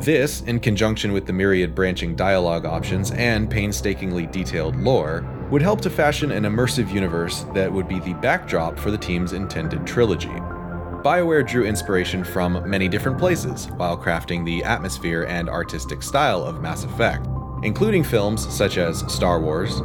This, 0.00 0.42
in 0.42 0.60
conjunction 0.60 1.12
with 1.12 1.26
the 1.26 1.32
myriad 1.32 1.74
branching 1.74 2.14
dialogue 2.14 2.64
options 2.64 3.10
and 3.10 3.50
painstakingly 3.50 4.26
detailed 4.26 4.76
lore, 4.76 5.26
would 5.50 5.60
help 5.60 5.80
to 5.80 5.90
fashion 5.90 6.30
an 6.30 6.44
immersive 6.44 6.92
universe 6.92 7.44
that 7.52 7.72
would 7.72 7.88
be 7.88 7.98
the 7.98 8.14
backdrop 8.14 8.78
for 8.78 8.92
the 8.92 8.98
team's 8.98 9.32
intended 9.32 9.84
trilogy. 9.86 10.28
BioWare 10.28 11.46
drew 11.46 11.64
inspiration 11.64 12.22
from 12.22 12.68
many 12.68 12.86
different 12.86 13.18
places 13.18 13.66
while 13.72 13.96
crafting 13.96 14.44
the 14.44 14.62
atmosphere 14.62 15.24
and 15.24 15.48
artistic 15.48 16.02
style 16.02 16.44
of 16.44 16.60
Mass 16.60 16.84
Effect, 16.84 17.26
including 17.64 18.04
films 18.04 18.46
such 18.54 18.78
as 18.78 19.00
Star 19.12 19.40
Wars, 19.40 19.82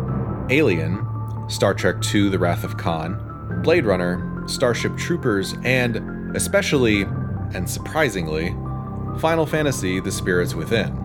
Alien, 0.49 1.07
Star 1.47 1.73
Trek 1.73 1.95
II 2.13 2.29
The 2.29 2.39
Wrath 2.39 2.63
of 2.63 2.77
Khan, 2.77 3.61
Blade 3.63 3.85
Runner, 3.85 4.43
Starship 4.47 4.95
Troopers, 4.95 5.55
and 5.63 6.35
especially, 6.35 7.03
and 7.53 7.67
surprisingly, 7.69 8.55
Final 9.19 9.45
Fantasy 9.45 9.99
The 9.99 10.11
Spirits 10.11 10.55
Within. 10.55 10.99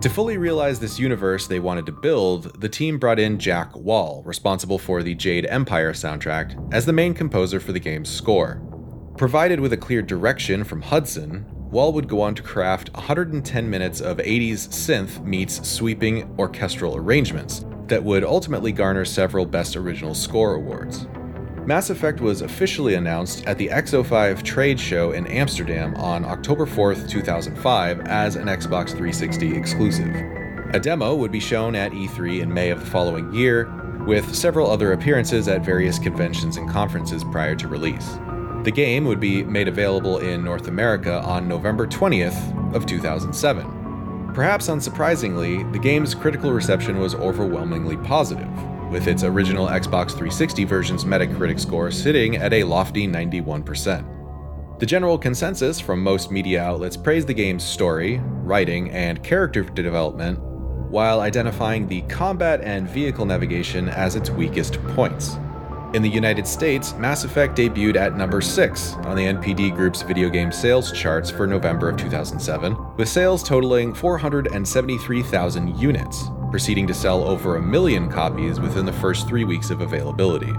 To 0.00 0.10
fully 0.10 0.36
realize 0.36 0.80
this 0.80 0.98
universe 0.98 1.46
they 1.46 1.60
wanted 1.60 1.86
to 1.86 1.92
build, 1.92 2.60
the 2.60 2.68
team 2.68 2.98
brought 2.98 3.20
in 3.20 3.38
Jack 3.38 3.76
Wall, 3.76 4.22
responsible 4.24 4.78
for 4.78 5.02
the 5.02 5.14
Jade 5.14 5.46
Empire 5.46 5.92
soundtrack, 5.92 6.74
as 6.74 6.86
the 6.86 6.92
main 6.92 7.14
composer 7.14 7.60
for 7.60 7.72
the 7.72 7.78
game's 7.78 8.10
score. 8.10 8.60
Provided 9.16 9.60
with 9.60 9.72
a 9.72 9.76
clear 9.76 10.02
direction 10.02 10.64
from 10.64 10.82
Hudson, 10.82 11.46
Wall 11.70 11.92
would 11.92 12.08
go 12.08 12.20
on 12.20 12.34
to 12.34 12.42
craft 12.42 12.92
110 12.94 13.70
minutes 13.70 14.00
of 14.00 14.16
80s 14.16 14.68
synth 14.68 15.24
meets 15.24 15.68
sweeping 15.68 16.34
orchestral 16.38 16.96
arrangements 16.96 17.64
that 17.86 18.02
would 18.02 18.24
ultimately 18.24 18.72
garner 18.72 19.04
several 19.04 19.46
Best 19.46 19.76
Original 19.76 20.14
Score 20.14 20.54
awards. 20.54 21.06
Mass 21.64 21.90
Effect 21.90 22.20
was 22.20 22.42
officially 22.42 22.94
announced 22.94 23.46
at 23.46 23.56
the 23.56 23.68
X05 23.68 24.42
trade 24.42 24.80
show 24.80 25.12
in 25.12 25.28
Amsterdam 25.28 25.94
on 25.94 26.24
October 26.24 26.66
4th, 26.66 27.08
2005, 27.08 28.00
as 28.08 28.34
an 28.34 28.48
Xbox 28.48 28.88
360 28.88 29.56
exclusive. 29.56 30.12
A 30.74 30.80
demo 30.80 31.14
would 31.14 31.30
be 31.30 31.38
shown 31.38 31.76
at 31.76 31.92
E3 31.92 32.40
in 32.40 32.52
May 32.52 32.70
of 32.70 32.80
the 32.80 32.90
following 32.90 33.32
year, 33.32 33.70
with 34.08 34.34
several 34.34 34.68
other 34.68 34.92
appearances 34.92 35.46
at 35.46 35.64
various 35.64 36.00
conventions 36.00 36.56
and 36.56 36.68
conferences 36.68 37.22
prior 37.22 37.54
to 37.54 37.68
release. 37.68 38.18
The 38.64 38.72
game 38.74 39.04
would 39.04 39.20
be 39.20 39.44
made 39.44 39.68
available 39.68 40.18
in 40.18 40.42
North 40.42 40.66
America 40.66 41.22
on 41.22 41.46
November 41.46 41.86
20th 41.86 42.74
of 42.74 42.86
2007. 42.86 44.32
Perhaps 44.34 44.66
unsurprisingly, 44.66 45.70
the 45.72 45.78
game's 45.78 46.12
critical 46.12 46.52
reception 46.52 46.98
was 46.98 47.14
overwhelmingly 47.14 47.98
positive, 47.98 48.50
with 48.92 49.08
its 49.08 49.24
original 49.24 49.66
Xbox 49.66 50.10
360 50.10 50.64
version's 50.64 51.04
Metacritic 51.04 51.58
score 51.58 51.90
sitting 51.90 52.36
at 52.36 52.52
a 52.52 52.62
lofty 52.62 53.08
91%. 53.08 54.78
The 54.78 54.86
general 54.86 55.16
consensus 55.16 55.80
from 55.80 56.02
most 56.02 56.30
media 56.30 56.62
outlets 56.62 56.96
praised 56.96 57.26
the 57.26 57.34
game's 57.34 57.64
story, 57.64 58.20
writing, 58.42 58.90
and 58.90 59.22
character 59.24 59.62
development, 59.62 60.38
while 60.90 61.20
identifying 61.20 61.88
the 61.88 62.02
combat 62.02 62.60
and 62.60 62.86
vehicle 62.88 63.24
navigation 63.24 63.88
as 63.88 64.14
its 64.14 64.28
weakest 64.28 64.82
points. 64.88 65.38
In 65.94 66.02
the 66.02 66.08
United 66.08 66.46
States, 66.46 66.94
Mass 66.94 67.24
Effect 67.24 67.56
debuted 67.56 67.96
at 67.96 68.16
number 68.16 68.40
6 68.40 68.92
on 69.04 69.16
the 69.16 69.24
NPD 69.24 69.74
Group's 69.74 70.02
video 70.02 70.28
game 70.28 70.52
sales 70.52 70.92
charts 70.92 71.30
for 71.30 71.46
November 71.46 71.88
of 71.88 71.96
2007, 71.96 72.76
with 72.96 73.08
sales 73.08 73.42
totaling 73.42 73.94
473,000 73.94 75.78
units. 75.78 76.24
Proceeding 76.52 76.86
to 76.86 76.94
sell 76.94 77.24
over 77.24 77.56
a 77.56 77.62
million 77.62 78.08
copies 78.10 78.60
within 78.60 78.84
the 78.86 78.92
first 78.92 79.26
three 79.26 79.42
weeks 79.42 79.70
of 79.70 79.80
availability. 79.80 80.52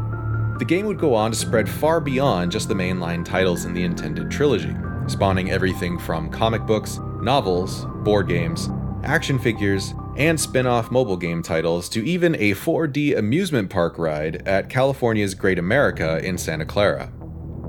The 0.58 0.66
game 0.66 0.88
would 0.88 0.98
go 0.98 1.14
on 1.14 1.32
to 1.32 1.38
spread 1.38 1.70
far 1.70 2.02
beyond 2.02 2.52
just 2.52 2.68
the 2.68 2.74
mainline 2.74 3.24
titles 3.24 3.66
in 3.66 3.74
the 3.74 3.84
intended 3.84 4.32
trilogy, 4.32 4.76
spawning 5.06 5.52
everything 5.52 6.00
from 6.00 6.32
comic 6.32 6.66
books, 6.66 7.00
novels, 7.22 7.86
board 8.04 8.28
games, 8.28 8.70
action 9.04 9.38
figures, 9.38 9.94
and 10.18 10.40
spin 10.40 10.66
off 10.66 10.90
mobile 10.90 11.16
game 11.16 11.44
titles 11.44 11.88
to 11.90 12.04
even 12.04 12.34
a 12.36 12.52
4D 12.52 13.16
amusement 13.16 13.70
park 13.70 14.00
ride 14.00 14.48
at 14.48 14.70
California's 14.70 15.36
Great 15.36 15.60
America 15.60 16.20
in 16.26 16.40
Santa 16.40 16.66
Clara. 16.66 17.12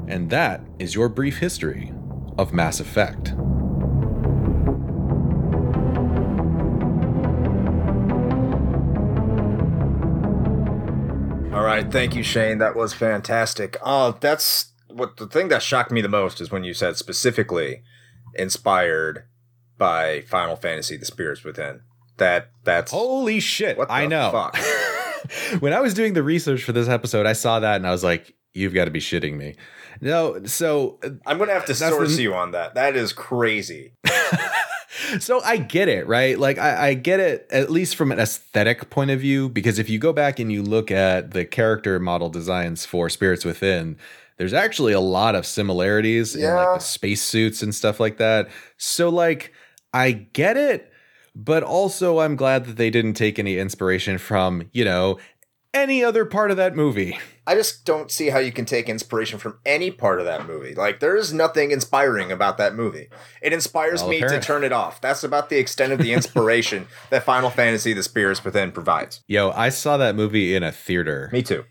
And 0.09 0.31
that 0.31 0.63
is 0.79 0.95
your 0.95 1.11
brief 1.11 1.39
history 1.39 1.93
of 2.39 2.55
Mass 2.55 2.81
Effect. 2.81 3.35
All 11.55 11.63
right, 11.63 11.91
thank 11.91 12.17
you, 12.17 12.23
Shane. 12.25 12.59
That 12.59 12.75
was 12.75 12.93
fantastic. 12.93 13.77
Oh, 13.85 14.17
that's 14.21 14.73
what 14.89 15.17
the 15.19 15.27
thing 15.29 15.49
that 15.49 15.63
shocked 15.63 15.93
me 15.93 16.01
the 16.01 16.09
most 16.09 16.41
is 16.41 16.51
when 16.51 16.65
you 16.65 16.75
said 16.75 16.97
specifically 16.97 17.83
inspired 18.35 19.25
by 19.79 20.23
Final 20.23 20.57
Fantasy: 20.57 20.97
The 20.97 21.05
Spirits 21.05 21.45
Within. 21.45 21.83
That 22.17 22.51
that's 22.65 22.91
Holy 22.91 23.39
shit! 23.41 23.79
I 23.89 24.07
know. 24.07 24.51
When 25.61 25.73
I 25.73 25.81
was 25.81 25.95
doing 25.95 26.13
the 26.13 26.23
research 26.23 26.63
for 26.65 26.73
this 26.73 26.87
episode, 26.87 27.25
I 27.25 27.33
saw 27.33 27.59
that 27.61 27.77
and 27.77 27.87
I 27.87 27.93
was 27.93 28.05
like, 28.05 28.35
"You've 28.53 28.75
got 28.75 28.85
to 28.85 28.91
be 28.91 29.01
shitting 29.01 29.39
me." 29.39 29.55
No, 30.03 30.45
so 30.45 30.99
uh, 31.03 31.11
I'm 31.25 31.39
gonna 31.39 31.55
have 31.55 31.65
to 31.67 31.75
source 31.75 32.17
the- 32.17 32.23
you 32.25 32.35
on 32.35 32.51
that. 32.51 32.75
That 32.75 32.95
is 32.95 33.13
crazy. 33.15 33.95
so 35.21 35.41
I 35.43 35.57
get 35.57 35.89
it, 35.89 36.07
right? 36.07 36.39
Like 36.39 36.59
I, 36.59 36.89
I 36.89 36.95
get 36.95 37.21
it 37.21 37.47
at 37.51 37.71
least 37.71 37.97
from 37.97 38.13
an 38.13 38.19
aesthetic 38.19 38.91
point 38.91 39.11
of 39.11 39.21
view, 39.21 39.49
because 39.49 39.79
if 39.79 39.89
you 39.89 39.99
go 39.99 40.13
back 40.13 40.39
and 40.39 40.53
you 40.53 40.63
look 40.63 40.91
at 40.91 41.33
the 41.33 41.45
character 41.45 41.99
model 41.99 42.29
designs 42.29 42.87
for 42.87 43.09
Spirits 43.09 43.45
Within, 43.45 43.97
there's 44.37 44.53
actually 44.53 44.93
a 44.93 45.01
lot 45.01 45.35
of 45.35 45.47
similarities 45.47 46.35
in 46.35 46.53
like 46.53 46.79
the 46.79 46.85
spacesuits 46.85 47.63
and 47.63 47.75
stuff 47.75 48.01
like 48.01 48.19
that. 48.19 48.49
So 48.77 49.09
like 49.09 49.53
I 49.93 50.13
get 50.13 50.57
it, 50.57 50.93
but 51.37 51.63
also 51.63 52.21
I'm 52.21 52.37
glad 52.37 52.67
that 52.67 52.77
they 52.77 52.91
didn't 52.91 53.15
take 53.15 53.39
any 53.39 53.59
inspiration 53.59 54.19
from, 54.19 54.69
you 54.73 54.85
know, 54.85 55.19
any 55.75 56.03
other 56.03 56.25
part 56.25 56.51
of 56.51 56.57
that 56.57 56.75
movie. 56.75 57.19
I 57.47 57.55
just 57.55 57.85
don't 57.85 58.11
see 58.11 58.31
how 58.31 58.39
you 58.39 58.53
can 58.53 58.65
take 58.65 58.89
inspiration 58.89 59.39
from 59.39 59.59
any 59.67 59.91
part 59.91 60.19
of 60.21 60.25
that 60.25 60.47
movie. 60.47 60.75
Like 60.75 61.01
there 61.01 61.17
is 61.17 61.35
nothing 61.35 61.71
inspiring 61.73 62.33
about 62.33 62.57
that 62.59 62.75
movie. 62.75 63.09
It 63.43 63.53
inspires 63.53 64.01
Well, 64.01 64.11
me 64.11 64.17
apparent- 64.19 64.43
to 64.43 64.47
turn 64.47 64.65
it 64.65 64.73
off. 64.73 65.01
That's 65.01 65.23
about 65.25 65.51
the 65.51 65.59
extent 65.59 65.93
of 65.93 65.99
the 65.99 66.13
inspiration 66.15 66.87
that 67.11 67.25
Final 67.25 67.51
Fantasy: 67.51 67.93
The 67.93 68.03
Spirits 68.03 68.43
Within 68.45 68.73
provides. 68.73 69.21
Yo, 69.27 69.51
I 69.51 69.69
saw 69.69 69.97
that 69.99 70.15
movie 70.15 70.55
in 70.55 70.63
a 70.63 70.73
theater. 70.73 71.29
Me 71.33 71.43
too. 71.43 71.65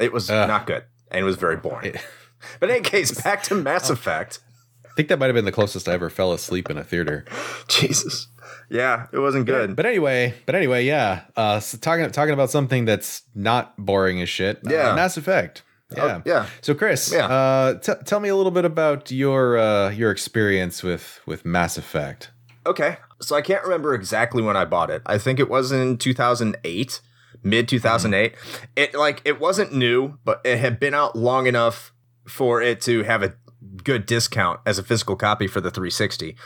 It 0.00 0.12
was 0.12 0.30
Ugh. 0.30 0.48
not 0.48 0.66
good 0.66 0.84
and 1.10 1.20
it 1.20 1.24
was 1.24 1.36
very 1.36 1.56
boring. 1.56 1.94
It- 1.94 2.06
but 2.60 2.70
in 2.70 2.76
any 2.76 2.84
case, 2.88 3.20
back 3.20 3.42
to 3.44 3.54
Mass 3.54 3.90
oh. 3.90 3.92
Effect. 3.94 4.38
I 4.86 4.90
think 4.96 5.08
that 5.10 5.18
might 5.18 5.26
have 5.26 5.34
been 5.34 5.44
the 5.44 5.52
closest 5.52 5.88
I 5.88 5.92
ever 5.92 6.10
fell 6.10 6.32
asleep 6.32 6.70
in 6.70 6.78
a 6.78 6.82
theater. 6.84 7.24
Jesus. 7.68 8.26
Yeah, 8.70 9.06
it 9.12 9.18
wasn't 9.18 9.46
good. 9.46 9.76
But 9.76 9.86
anyway, 9.86 10.34
but 10.46 10.54
anyway, 10.54 10.84
yeah. 10.84 11.22
Uh, 11.36 11.58
so 11.60 11.78
talking 11.78 12.10
talking 12.10 12.34
about 12.34 12.50
something 12.50 12.84
that's 12.84 13.22
not 13.34 13.74
boring 13.78 14.20
as 14.20 14.28
shit. 14.28 14.58
uh, 14.66 14.70
Yeah. 14.70 14.94
Mass 14.94 15.16
Effect. 15.16 15.62
Yeah. 15.96 16.16
Oh, 16.18 16.22
yeah. 16.26 16.46
So 16.60 16.74
Chris, 16.74 17.10
Yeah. 17.10 17.26
uh, 17.28 17.74
t- 17.78 17.92
tell 18.04 18.20
me 18.20 18.28
a 18.28 18.36
little 18.36 18.52
bit 18.52 18.66
about 18.66 19.10
your 19.10 19.56
uh, 19.56 19.90
your 19.90 20.10
experience 20.10 20.82
with 20.82 21.20
with 21.24 21.44
Mass 21.46 21.78
Effect. 21.78 22.30
Okay. 22.66 22.98
So 23.22 23.34
I 23.34 23.40
can't 23.40 23.64
remember 23.64 23.94
exactly 23.94 24.42
when 24.42 24.56
I 24.56 24.64
bought 24.66 24.90
it. 24.90 25.00
I 25.06 25.16
think 25.18 25.40
it 25.40 25.48
was 25.48 25.72
in 25.72 25.96
2008, 25.96 27.00
mid 27.42 27.68
2008. 27.68 28.34
It 28.76 28.94
like 28.94 29.22
it 29.24 29.40
wasn't 29.40 29.72
new, 29.72 30.18
but 30.24 30.40
it 30.44 30.58
had 30.58 30.78
been 30.78 30.92
out 30.94 31.16
long 31.16 31.46
enough 31.46 31.92
for 32.28 32.60
it 32.60 32.80
to 32.82 33.02
have 33.04 33.22
a 33.22 33.34
good 33.82 34.04
discount 34.04 34.60
as 34.66 34.78
a 34.78 34.82
physical 34.82 35.16
copy 35.16 35.46
for 35.46 35.60
the 35.62 35.70
360. 35.70 36.36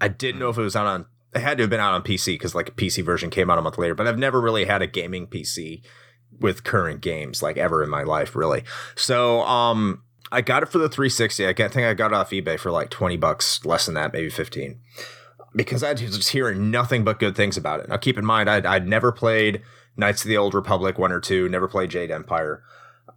I 0.00 0.08
didn't 0.08 0.40
know 0.40 0.48
if 0.48 0.58
it 0.58 0.62
was 0.62 0.74
out 0.76 0.86
on 0.86 1.06
it 1.34 1.40
had 1.40 1.58
to 1.58 1.64
have 1.64 1.70
been 1.70 1.80
out 1.80 1.94
on 1.94 2.02
PC 2.02 2.34
because 2.34 2.54
like 2.54 2.68
a 2.68 2.72
PC 2.72 3.04
version 3.04 3.30
came 3.30 3.50
out 3.50 3.58
a 3.58 3.62
month 3.62 3.78
later, 3.78 3.94
but 3.94 4.06
I've 4.06 4.18
never 4.18 4.40
really 4.40 4.64
had 4.64 4.82
a 4.82 4.86
gaming 4.86 5.26
PC 5.26 5.82
with 6.40 6.64
current 6.64 7.00
games 7.00 7.42
like 7.42 7.56
ever 7.56 7.82
in 7.82 7.90
my 7.90 8.02
life, 8.02 8.34
really. 8.36 8.64
So 8.96 9.42
um 9.42 10.02
I 10.30 10.42
got 10.42 10.62
it 10.62 10.68
for 10.68 10.78
the 10.78 10.90
360. 10.90 11.46
I 11.46 11.54
think 11.54 11.76
I 11.76 11.94
got 11.94 12.12
it 12.12 12.14
off 12.14 12.30
eBay 12.30 12.58
for 12.58 12.70
like 12.70 12.90
20 12.90 13.16
bucks, 13.16 13.64
less 13.64 13.86
than 13.86 13.94
that, 13.94 14.12
maybe 14.12 14.28
15 14.28 14.78
because 15.54 15.82
I 15.82 15.92
was 15.92 16.00
just 16.00 16.30
hearing 16.30 16.70
nothing 16.70 17.04
but 17.04 17.18
good 17.18 17.36
things 17.36 17.56
about 17.56 17.80
it. 17.80 17.88
Now, 17.88 17.96
keep 17.96 18.18
in 18.18 18.24
mind, 18.24 18.50
I'd, 18.50 18.66
I'd 18.66 18.86
never 18.86 19.12
played 19.12 19.62
Knights 19.96 20.24
of 20.24 20.28
the 20.28 20.36
Old 20.36 20.54
Republic 20.54 20.98
one 20.98 21.12
or 21.12 21.20
two, 21.20 21.48
never 21.48 21.68
played 21.68 21.90
Jade 21.90 22.10
Empire. 22.10 22.62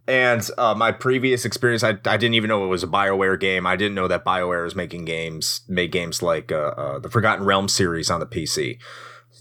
And 0.08 0.48
uh, 0.58 0.74
my 0.74 0.90
previous 0.90 1.44
experience, 1.44 1.84
I, 1.84 1.90
I 1.90 2.16
didn't 2.16 2.34
even 2.34 2.48
know 2.48 2.64
it 2.64 2.68
was 2.68 2.82
a 2.82 2.88
BioWare 2.88 3.38
game. 3.38 3.66
I 3.66 3.76
didn't 3.76 3.94
know 3.94 4.08
that 4.08 4.24
BioWare 4.24 4.64
was 4.64 4.74
making 4.74 5.04
games, 5.04 5.60
made 5.68 5.92
games 5.92 6.22
like 6.22 6.50
uh, 6.50 6.56
uh, 6.76 6.98
the 6.98 7.08
Forgotten 7.08 7.44
Realms 7.44 7.72
series 7.72 8.10
on 8.10 8.18
the 8.18 8.26
PC, 8.26 8.78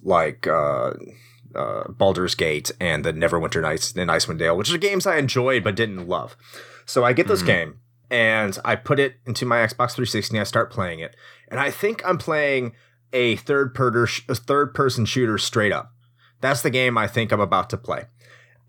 like 0.03 0.45
uh, 0.45 0.91
uh, 1.55 1.87
Baldur's 1.89 2.35
Gate 2.35 2.71
and 2.79 3.03
the 3.03 3.11
Neverwinter 3.11 3.61
Nights 3.61 3.91
in 3.93 4.07
Icewind 4.07 4.37
Dale, 4.37 4.55
which 4.55 4.71
are 4.71 4.77
games 4.77 5.07
I 5.07 5.17
enjoyed 5.17 5.63
but 5.63 5.75
didn't 5.75 6.07
love. 6.07 6.37
So 6.85 7.03
I 7.03 7.13
get 7.13 7.27
this 7.27 7.41
Mhm. 7.41 7.47
game 7.47 7.79
and 8.11 8.57
I 8.63 8.75
put 8.75 8.99
it 8.99 9.15
into 9.25 9.45
my 9.45 9.57
Xbox 9.57 9.93
360 9.93 10.37
and 10.37 10.41
I 10.41 10.43
start 10.43 10.71
playing 10.71 10.99
it. 10.99 11.15
And 11.47 11.59
I 11.59 11.71
think 11.71 12.01
I'm 12.05 12.17
playing 12.19 12.73
a 13.13 13.35
third 13.37 13.73
per- 13.73 14.03
a 14.29 14.35
third 14.35 14.73
person 14.75 15.05
shooter 15.05 15.37
straight 15.39 15.71
up. 15.71 15.91
That's 16.39 16.61
the 16.61 16.69
game 16.69 16.97
I 16.99 17.07
think 17.07 17.31
I'm 17.31 17.39
about 17.41 17.69
to 17.71 17.77
play. 17.77 18.05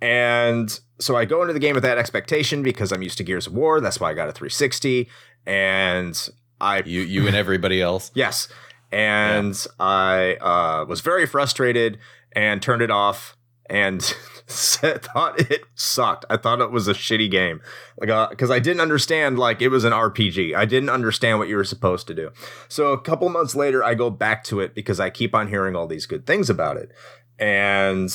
And 0.01 0.79
so 1.03 1.17
I 1.17 1.25
go 1.25 1.43
into 1.43 1.53
the 1.53 1.61
game 1.61 1.75
with 1.75 1.83
that 1.83 1.99
expectation 1.99 2.63
because 2.63 2.93
I'm 2.93 3.03
used 3.03 3.19
to 3.19 3.25
Gears 3.25 3.47
of 3.47 3.55
War. 3.55 3.81
That's 3.81 4.01
why 4.01 4.11
I 4.11 4.15
got 4.15 4.29
a 4.29 4.33
360. 4.33 5.09
And 5.47 6.29
I 6.61 6.83
You 6.85 7.01
you 7.01 7.27
and 7.27 7.37
everybody 7.37 7.83
else. 7.83 8.11
Yes. 8.15 8.49
And 8.91 9.67
I 9.81 10.35
uh, 10.35 10.85
was 10.87 11.01
very 11.01 11.27
frustrated 11.27 11.99
and 12.33 12.61
turned 12.61 12.83
it 12.83 12.91
off 12.91 13.37
and 13.71 14.03
said, 14.47 15.03
thought 15.03 15.41
it 15.51 15.63
sucked. 15.75 16.27
I 16.29 16.37
thought 16.37 16.61
it 16.61 16.71
was 16.71 16.89
a 16.89 16.93
shitty 16.93 17.31
game. 17.31 17.63
Like, 17.99 18.31
because 18.31 18.51
I 18.51 18.59
didn't 18.59 18.83
understand, 18.83 19.39
like, 19.39 19.63
it 19.63 19.69
was 19.69 19.85
an 19.85 19.95
RPG. 19.95 20.55
I 20.55 20.67
didn't 20.67 20.91
understand 20.91 21.39
what 21.39 21.49
you 21.49 21.57
were 21.57 21.65
supposed 21.65 22.07
to 22.09 22.15
do. 22.15 22.33
So 22.69 22.93
a 22.93 23.01
couple 23.01 23.31
months 23.31 23.55
later, 23.55 23.83
I 23.83 23.95
go 23.95 24.11
back 24.11 24.45
to 24.45 24.61
it 24.61 24.75
because 24.75 25.01
I 25.01 25.09
keep 25.09 25.35
on 25.35 25.49
hearing 25.49 25.75
all 25.75 25.87
these 25.87 26.05
good 26.05 26.27
things 26.27 26.51
about 26.51 26.77
it. 26.77 26.93
And 27.39 28.13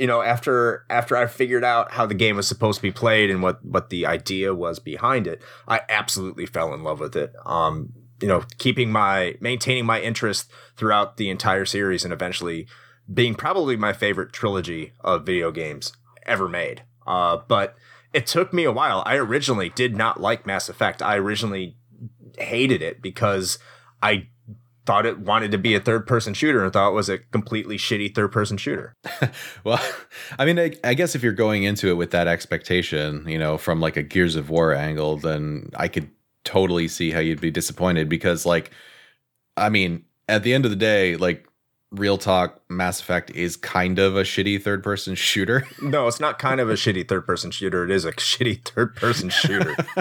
you 0.00 0.06
know 0.06 0.22
after 0.22 0.86
after 0.88 1.14
i 1.14 1.26
figured 1.26 1.62
out 1.62 1.92
how 1.92 2.06
the 2.06 2.14
game 2.14 2.34
was 2.34 2.48
supposed 2.48 2.78
to 2.78 2.82
be 2.82 2.90
played 2.90 3.30
and 3.30 3.42
what 3.42 3.62
what 3.62 3.90
the 3.90 4.06
idea 4.06 4.54
was 4.54 4.78
behind 4.78 5.26
it 5.26 5.42
i 5.68 5.82
absolutely 5.90 6.46
fell 6.46 6.72
in 6.72 6.82
love 6.82 6.98
with 6.98 7.14
it. 7.14 7.32
Um 7.44 7.92
you 8.20 8.26
know 8.26 8.42
keeping 8.58 8.90
my 8.90 9.36
maintaining 9.40 9.84
my 9.84 10.00
interest 10.00 10.50
throughout 10.76 11.18
the 11.18 11.28
entire 11.28 11.66
series 11.66 12.02
and 12.02 12.12
eventually 12.14 12.66
being 13.12 13.34
probably 13.34 13.76
my 13.76 13.92
favorite 13.92 14.32
trilogy 14.32 14.94
of 15.00 15.26
video 15.26 15.50
games 15.52 15.92
ever 16.24 16.48
made. 16.48 16.82
Uh 17.06 17.36
but 17.46 17.76
it 18.14 18.26
took 18.26 18.52
me 18.52 18.64
a 18.64 18.72
while. 18.72 19.02
I 19.04 19.16
originally 19.16 19.68
did 19.68 19.94
not 19.94 20.20
like 20.20 20.46
mass 20.46 20.68
effect. 20.68 21.02
I 21.02 21.16
originally 21.16 21.76
hated 22.38 22.80
it 22.80 23.02
because 23.02 23.58
i 24.02 24.26
thought 24.90 25.06
it 25.06 25.20
wanted 25.20 25.52
to 25.52 25.58
be 25.58 25.76
a 25.76 25.80
third 25.80 26.04
person 26.04 26.34
shooter 26.34 26.64
and 26.64 26.72
thought 26.72 26.90
it 26.90 26.94
was 26.94 27.08
a 27.08 27.18
completely 27.18 27.76
shitty 27.76 28.12
third 28.12 28.32
person 28.32 28.56
shooter 28.56 28.96
Well, 29.64 29.80
I 30.36 30.44
mean, 30.44 30.58
I, 30.58 30.72
I 30.82 30.94
guess 30.94 31.14
if 31.14 31.22
you're 31.22 31.32
going 31.32 31.62
into 31.62 31.90
it 31.90 31.94
with 31.94 32.10
that 32.10 32.26
expectation, 32.26 33.24
you 33.28 33.38
know, 33.38 33.56
from 33.56 33.80
like 33.80 33.96
a 33.96 34.02
Gears 34.02 34.34
of 34.34 34.50
War 34.50 34.74
angle, 34.74 35.16
then 35.16 35.70
I 35.76 35.86
could 35.86 36.10
totally 36.42 36.88
see 36.88 37.12
how 37.12 37.20
you'd 37.20 37.40
be 37.40 37.52
disappointed 37.52 38.08
because, 38.08 38.44
like, 38.44 38.72
I 39.56 39.68
mean, 39.68 40.06
at 40.28 40.42
the 40.42 40.52
end 40.52 40.64
of 40.64 40.72
the 40.72 40.76
day, 40.76 41.14
like, 41.14 41.46
real 41.92 42.18
talk, 42.18 42.60
Mass 42.68 43.00
Effect 43.00 43.30
is 43.30 43.56
kind 43.56 44.00
of 44.00 44.16
a 44.16 44.24
shitty 44.24 44.60
third 44.60 44.82
person 44.82 45.14
shooter. 45.14 45.68
No, 45.80 46.08
it's 46.08 46.18
not 46.18 46.40
kind 46.40 46.58
of 46.60 46.68
a 46.68 46.74
shitty 46.74 47.06
third 47.06 47.26
person 47.26 47.52
shooter. 47.52 47.84
It 47.84 47.92
is 47.92 48.04
a 48.04 48.10
shitty 48.12 48.66
third 48.68 48.96
person 48.96 49.28
shooter. 49.28 49.76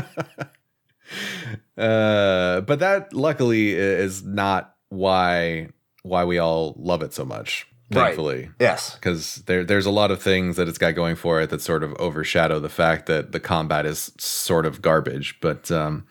uh, 1.77 2.61
but 2.61 2.79
that 2.79 3.13
luckily 3.13 3.73
is 3.75 4.23
not 4.23 4.75
why 4.89 5.69
why 6.03 6.23
we 6.25 6.37
all 6.37 6.75
love 6.77 7.01
it 7.03 7.13
so 7.13 7.25
much. 7.25 7.65
Right. 7.91 8.03
Thankfully, 8.03 8.51
yes. 8.59 8.93
because 8.93 9.37
there 9.47 9.63
there's 9.63 9.87
a 9.87 9.91
lot 9.91 10.11
of 10.11 10.21
things 10.21 10.57
that 10.57 10.67
it's 10.67 10.77
got 10.77 10.93
going 10.93 11.15
for 11.15 11.41
it 11.41 11.49
that 11.49 11.59
sort 11.61 11.83
of 11.83 11.93
overshadow 11.95 12.59
the 12.59 12.69
fact 12.69 13.07
that 13.07 13.31
the 13.31 13.39
combat 13.39 13.87
is 13.87 14.11
sort 14.19 14.67
of 14.67 14.79
garbage. 14.83 15.39
But 15.41 15.71
um, 15.71 16.05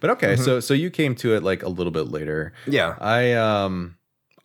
but 0.00 0.10
okay, 0.10 0.34
Mhm. 0.34 0.44
so 0.44 0.58
so 0.58 0.74
you 0.74 0.90
came 0.90 1.14
to 1.16 1.34
it 1.36 1.44
like 1.44 1.62
a 1.62 1.68
little 1.68 1.92
bit 1.92 2.08
later. 2.08 2.52
Yeah. 2.66 2.96
I 3.00 3.32
um. 3.34 3.96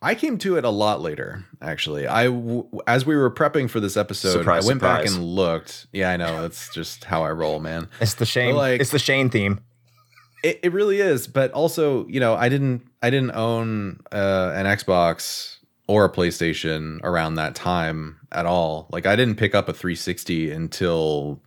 I 0.02 0.14
came 0.14 0.36
to 0.38 0.56
it 0.58 0.64
a 0.64 0.70
lot 0.70 1.00
later, 1.00 1.46
actually. 1.62 2.06
I, 2.06 2.24
w- 2.26 2.68
as 2.86 3.06
we 3.06 3.16
were 3.16 3.30
prepping 3.30 3.68
for 3.70 3.80
this 3.80 3.96
episode, 3.96 4.32
Surprise, 4.32 4.64
I 4.66 4.68
went 4.68 4.80
back 4.82 5.06
and 5.06 5.24
looked. 5.24 5.86
Yeah, 5.90 6.10
I 6.10 6.18
know. 6.18 6.42
That's 6.42 6.72
just 6.72 7.04
how 7.04 7.24
I 7.24 7.30
roll, 7.30 7.60
man. 7.60 7.88
It's 7.98 8.12
the 8.14 8.26
Shane. 8.26 8.52
But, 8.52 8.58
like- 8.58 8.80
it's 8.82 8.90
the 8.90 8.98
Shane 8.98 9.30
theme. 9.30 9.60
It, 10.42 10.60
it 10.62 10.72
really 10.72 11.00
is, 11.00 11.26
but 11.26 11.52
also, 11.52 12.06
you 12.08 12.20
know, 12.20 12.34
I 12.34 12.48
didn't 12.48 12.86
I 13.02 13.10
didn't 13.10 13.32
own 13.32 14.00
uh, 14.12 14.52
an 14.54 14.66
Xbox 14.66 15.56
or 15.88 16.04
a 16.04 16.10
PlayStation 16.10 17.00
around 17.02 17.34
that 17.34 17.54
time 17.54 18.18
at 18.32 18.46
all. 18.46 18.88
Like 18.90 19.06
I 19.06 19.16
didn't 19.16 19.36
pick 19.36 19.54
up 19.54 19.68
a 19.68 19.72
360 19.72 20.50
until 20.50 21.42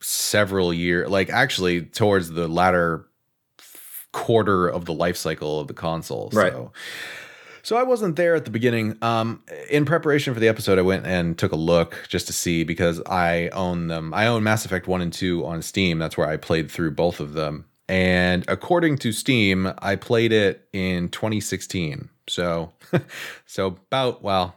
several 0.00 0.72
years 0.72 1.10
like 1.10 1.28
actually 1.28 1.82
towards 1.82 2.30
the 2.30 2.46
latter 2.46 3.06
quarter 4.12 4.68
of 4.68 4.84
the 4.84 4.94
life 4.94 5.16
cycle 5.16 5.60
of 5.60 5.68
the 5.68 5.74
console. 5.74 6.30
Right. 6.32 6.52
So 6.52 6.72
so 7.62 7.76
I 7.76 7.82
wasn't 7.82 8.16
there 8.16 8.34
at 8.34 8.46
the 8.46 8.50
beginning. 8.50 8.96
Um, 9.02 9.42
in 9.68 9.84
preparation 9.84 10.32
for 10.32 10.40
the 10.40 10.48
episode, 10.48 10.78
I 10.78 10.82
went 10.82 11.06
and 11.06 11.36
took 11.36 11.52
a 11.52 11.56
look 11.56 12.06
just 12.08 12.26
to 12.28 12.32
see 12.32 12.64
because 12.64 13.02
I 13.04 13.50
own 13.50 13.88
them. 13.88 14.14
I 14.14 14.26
own 14.26 14.42
Mass 14.42 14.64
Effect 14.64 14.88
1 14.88 15.02
and 15.02 15.12
2 15.12 15.44
on 15.44 15.60
Steam. 15.60 15.98
That's 15.98 16.16
where 16.16 16.26
I 16.26 16.38
played 16.38 16.70
through 16.70 16.92
both 16.92 17.20
of 17.20 17.34
them. 17.34 17.66
And 17.88 18.44
according 18.48 18.98
to 18.98 19.12
Steam, 19.12 19.72
I 19.78 19.96
played 19.96 20.32
it 20.32 20.68
in 20.72 21.08
2016. 21.08 22.08
So 22.28 22.72
so 23.46 23.66
about 23.66 24.22
well, 24.22 24.54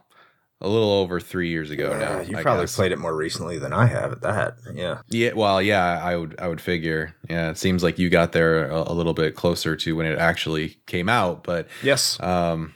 a 0.60 0.68
little 0.68 0.90
over 0.92 1.18
three 1.18 1.48
years 1.48 1.70
ago 1.70 1.96
now. 1.98 2.20
you 2.20 2.36
I 2.36 2.42
probably 2.42 2.64
guess. 2.64 2.76
played 2.76 2.92
it 2.92 2.98
more 2.98 3.16
recently 3.16 3.58
than 3.58 3.72
I 3.72 3.86
have 3.86 4.12
at 4.12 4.20
that. 4.22 4.54
Yeah. 4.74 5.00
Yeah, 5.08 5.32
well, 5.32 5.60
yeah, 5.62 6.00
I 6.02 6.16
would 6.16 6.38
I 6.38 6.46
would 6.48 6.60
figure. 6.60 7.14
Yeah, 7.28 7.50
it 7.50 7.58
seems 7.58 7.82
like 7.82 7.98
you 7.98 8.08
got 8.10 8.32
there 8.32 8.68
a, 8.70 8.92
a 8.92 8.94
little 8.94 9.14
bit 9.14 9.34
closer 9.34 9.74
to 9.76 9.96
when 9.96 10.06
it 10.06 10.18
actually 10.18 10.76
came 10.86 11.08
out, 11.08 11.42
but 11.42 11.66
Yes. 11.82 12.20
um 12.20 12.74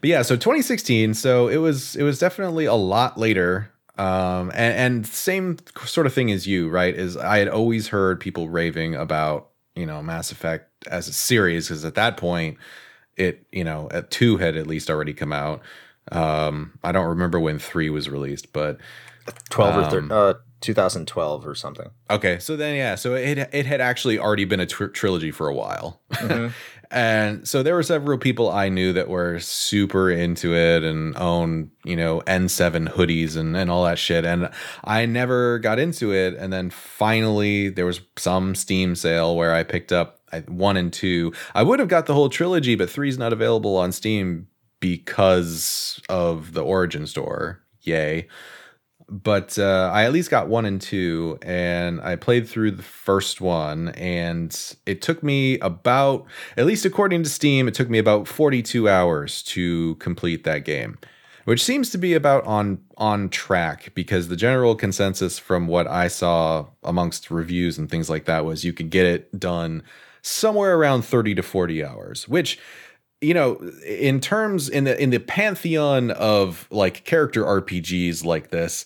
but 0.00 0.08
yeah, 0.10 0.22
so 0.22 0.36
2016, 0.36 1.14
so 1.14 1.48
it 1.48 1.56
was 1.58 1.96
it 1.96 2.02
was 2.02 2.18
definitely 2.18 2.64
a 2.66 2.74
lot 2.74 3.18
later. 3.18 3.72
Um 3.98 4.50
and, 4.54 4.94
and 4.96 5.06
same 5.06 5.56
sort 5.84 6.06
of 6.06 6.12
thing 6.12 6.30
as 6.30 6.46
you, 6.46 6.68
right? 6.68 6.94
Is 6.94 7.16
I 7.16 7.38
had 7.38 7.48
always 7.48 7.88
heard 7.88 8.20
people 8.20 8.48
raving 8.50 8.94
about, 8.94 9.48
you 9.76 9.86
know, 9.86 10.02
Mass 10.02 10.32
Effect 10.32 10.70
as 10.88 11.06
a 11.08 11.12
series 11.12 11.68
because 11.68 11.84
at 11.84 11.94
that 11.94 12.16
point 12.16 12.58
it, 13.16 13.46
you 13.52 13.64
know, 13.64 13.88
at 13.92 14.10
2 14.10 14.36
had 14.38 14.56
at 14.56 14.66
least 14.66 14.90
already 14.90 15.14
come 15.14 15.32
out. 15.32 15.62
Um 16.10 16.78
I 16.82 16.92
don't 16.92 17.06
remember 17.08 17.38
when 17.38 17.58
3 17.58 17.90
was 17.90 18.08
released, 18.08 18.52
but 18.52 18.78
12 19.50 19.76
or 19.76 19.80
um, 19.80 19.90
13, 19.90 20.12
uh, 20.12 20.34
2012 20.60 21.46
or 21.46 21.54
something. 21.54 21.90
Okay, 22.10 22.38
so 22.38 22.56
then 22.56 22.76
yeah, 22.76 22.94
so 22.94 23.14
it 23.14 23.38
it 23.52 23.66
had 23.66 23.80
actually 23.80 24.18
already 24.18 24.44
been 24.44 24.60
a 24.60 24.66
tr- 24.66 24.86
trilogy 24.86 25.30
for 25.30 25.48
a 25.48 25.54
while, 25.54 26.00
Mhm. 26.12 26.52
and 26.96 27.46
so 27.46 27.62
there 27.62 27.74
were 27.74 27.82
several 27.82 28.16
people 28.16 28.50
I 28.50 28.70
knew 28.70 28.94
that 28.94 29.10
were 29.10 29.38
super 29.38 30.10
into 30.10 30.54
it 30.56 30.82
and 30.82 31.14
own 31.18 31.70
you 31.84 31.94
know 31.94 32.22
N7 32.26 32.88
hoodies 32.88 33.36
and 33.36 33.54
and 33.54 33.70
all 33.70 33.84
that 33.84 33.98
shit, 33.98 34.24
and 34.24 34.48
I 34.82 35.04
never 35.04 35.58
got 35.58 35.78
into 35.78 36.14
it, 36.14 36.34
and 36.34 36.50
then 36.50 36.70
finally 36.70 37.68
there 37.68 37.84
was 37.84 38.00
some 38.16 38.54
Steam 38.54 38.96
sale 38.96 39.36
where 39.36 39.54
I 39.54 39.62
picked 39.62 39.92
up 39.92 40.22
one 40.48 40.78
and 40.78 40.90
two. 40.90 41.34
I 41.54 41.62
would 41.62 41.80
have 41.80 41.88
got 41.88 42.06
the 42.06 42.14
whole 42.14 42.30
trilogy, 42.30 42.76
but 42.76 42.88
three's 42.88 43.18
not 43.18 43.34
available 43.34 43.76
on 43.76 43.92
Steam 43.92 44.48
because 44.80 46.00
of 46.08 46.54
the 46.54 46.64
Origin 46.64 47.06
store. 47.06 47.60
Yay 47.82 48.26
but 49.08 49.58
uh, 49.58 49.90
I 49.92 50.04
at 50.04 50.12
least 50.12 50.30
got 50.30 50.48
one 50.48 50.66
and 50.66 50.80
two, 50.80 51.38
and 51.42 52.00
I 52.00 52.16
played 52.16 52.48
through 52.48 52.72
the 52.72 52.82
first 52.82 53.40
one, 53.40 53.90
and 53.90 54.76
it 54.84 55.00
took 55.00 55.22
me 55.22 55.58
about, 55.60 56.26
at 56.56 56.66
least 56.66 56.84
according 56.84 57.22
to 57.22 57.28
Steam, 57.28 57.68
it 57.68 57.74
took 57.74 57.88
me 57.88 57.98
about 57.98 58.26
42 58.26 58.88
hours 58.88 59.42
to 59.44 59.94
complete 59.96 60.42
that 60.44 60.64
game, 60.64 60.98
which 61.44 61.62
seems 61.62 61.90
to 61.90 61.98
be 61.98 62.14
about 62.14 62.44
on 62.46 62.78
on 62.96 63.28
track 63.28 63.92
because 63.94 64.28
the 64.28 64.36
general 64.36 64.74
consensus 64.74 65.38
from 65.38 65.68
what 65.68 65.86
I 65.86 66.08
saw 66.08 66.66
amongst 66.82 67.30
reviews 67.30 67.78
and 67.78 67.88
things 67.88 68.10
like 68.10 68.24
that 68.24 68.44
was 68.44 68.64
you 68.64 68.72
could 68.72 68.90
get 68.90 69.06
it 69.06 69.38
done 69.38 69.82
somewhere 70.22 70.76
around 70.76 71.02
30 71.02 71.36
to 71.36 71.42
40 71.42 71.84
hours, 71.84 72.26
which 72.26 72.58
you 73.26 73.34
know 73.34 73.56
in 73.84 74.20
terms 74.20 74.68
in 74.68 74.84
the 74.84 75.02
in 75.02 75.10
the 75.10 75.18
pantheon 75.18 76.12
of 76.12 76.68
like 76.70 77.04
character 77.04 77.42
rpgs 77.42 78.24
like 78.24 78.50
this 78.50 78.84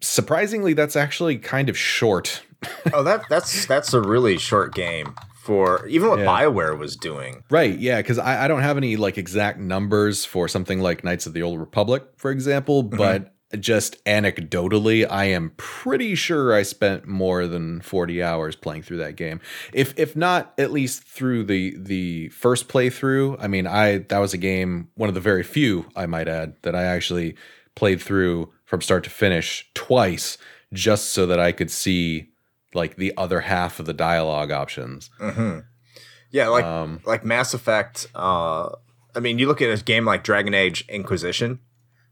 surprisingly 0.00 0.74
that's 0.74 0.94
actually 0.94 1.38
kind 1.38 1.70
of 1.70 1.78
short 1.78 2.42
oh, 2.92 3.02
that 3.02 3.22
that's 3.30 3.64
that's 3.66 3.94
a 3.94 4.00
really 4.00 4.36
short 4.36 4.74
game 4.74 5.14
for 5.42 5.86
even 5.88 6.08
what 6.08 6.20
Yeah. 6.20 6.26
BioWare 6.26 6.78
was 6.78 6.96
doing. 6.96 7.42
right 7.50 7.76
yeah 7.76 7.96
because 8.00 8.18
I, 8.18 8.44
I 8.44 8.48
don't 8.48 8.60
have 8.60 8.76
any 8.76 8.96
like 8.96 9.16
exact 9.16 9.58
numbers 9.58 10.24
for 10.24 10.48
something 10.48 10.80
like 10.80 11.02
knights 11.02 11.26
of 11.26 11.32
the 11.32 11.42
old 11.42 11.58
republic 11.58 12.04
for 12.16 12.30
example 12.30 12.84
mm-hmm. 12.84 12.98
but 12.98 13.34
just 13.60 14.02
anecdotally 14.04 15.06
i 15.10 15.24
am 15.24 15.52
pretty 15.56 16.14
sure 16.14 16.54
i 16.54 16.62
spent 16.62 17.06
more 17.06 17.46
than 17.46 17.80
40 17.80 18.22
hours 18.22 18.56
playing 18.56 18.82
through 18.82 18.98
that 18.98 19.16
game 19.16 19.40
if 19.72 19.98
if 19.98 20.16
not 20.16 20.54
at 20.58 20.72
least 20.72 21.02
through 21.04 21.44
the 21.44 21.76
the 21.78 22.28
first 22.30 22.68
playthrough 22.68 23.36
i 23.40 23.46
mean 23.46 23.66
i 23.66 23.98
that 23.98 24.18
was 24.18 24.32
a 24.32 24.38
game 24.38 24.88
one 24.94 25.08
of 25.08 25.14
the 25.14 25.20
very 25.20 25.42
few 25.42 25.86
i 25.96 26.06
might 26.06 26.28
add 26.28 26.54
that 26.62 26.74
i 26.74 26.82
actually 26.84 27.36
played 27.74 28.00
through 28.00 28.52
from 28.64 28.80
start 28.80 29.04
to 29.04 29.10
finish 29.10 29.68
twice 29.74 30.38
just 30.72 31.10
so 31.10 31.26
that 31.26 31.38
i 31.38 31.52
could 31.52 31.70
see 31.70 32.30
like 32.74 32.96
the 32.96 33.12
other 33.16 33.40
half 33.40 33.78
of 33.78 33.86
the 33.86 33.92
dialogue 33.92 34.50
options 34.50 35.10
hmm 35.18 35.58
Yeah, 36.30 36.48
like 36.48 36.64
um 36.64 37.00
like 37.04 37.24
Mass 37.26 37.52
Effect. 37.52 38.06
Uh, 38.14 38.70
I 39.14 39.20
mean, 39.20 39.38
you 39.38 39.46
look 39.46 39.60
at 39.60 39.68
a 39.68 39.84
game 39.84 40.06
like 40.06 40.24
Dragon 40.24 40.54
Age 40.54 40.82
Inquisition, 40.88 41.58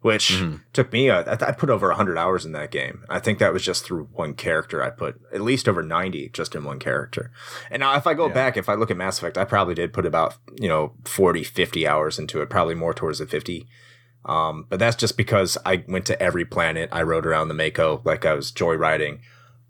which 0.03 0.31
Mhm. 0.31 0.61
took 0.73 0.93
me. 0.93 1.11
Uh, 1.11 1.23
I, 1.27 1.49
I 1.49 1.53
put 1.53 1.69
over 1.71 1.91
hundred 1.93 2.17
hours 2.19 2.45
in 2.47 2.53
that 2.53 2.71
game. 2.71 3.05
I 3.11 3.19
think 3.19 3.39
that 3.39 3.53
was 3.53 3.63
just 3.65 3.85
through 3.85 4.09
one 4.13 4.35
character. 4.35 4.83
I 4.83 4.91
put 4.91 5.21
at 5.33 5.41
least 5.43 5.69
over 5.69 5.83
ninety 5.83 6.31
just 6.33 6.55
in 6.55 6.65
one 6.65 6.79
character. 6.79 7.31
And 7.71 7.81
now, 7.81 7.95
if 7.97 8.07
I 8.07 8.15
go 8.15 8.29
Yeah. 8.29 8.33
back, 8.35 8.57
if 8.57 8.69
I 8.69 8.75
look 8.75 8.91
at 8.91 8.97
Mass 8.97 9.19
Effect, 9.19 9.37
I 9.39 9.45
probably 9.45 9.75
did 9.75 9.93
put 9.93 10.07
about 10.07 10.35
you 10.59 10.69
know 10.69 10.95
40, 11.05 11.43
50 11.45 11.87
hours 11.87 12.19
into 12.19 12.41
it. 12.41 12.49
Probably 12.51 12.75
more 12.75 12.95
towards 12.95 13.19
the 13.19 13.27
fifty. 13.27 13.67
Um, 14.25 14.67
but 14.69 14.79
that's 14.79 14.97
just 14.97 15.17
because 15.17 15.57
I 15.65 15.83
went 15.89 16.05
to 16.07 16.23
every 16.23 16.45
planet. 16.45 16.89
I 16.93 17.03
rode 17.03 17.25
around 17.27 17.49
the 17.49 17.55
Mako 17.55 18.03
like 18.05 18.27
I 18.27 18.35
was 18.35 18.53
joyriding. 18.53 19.21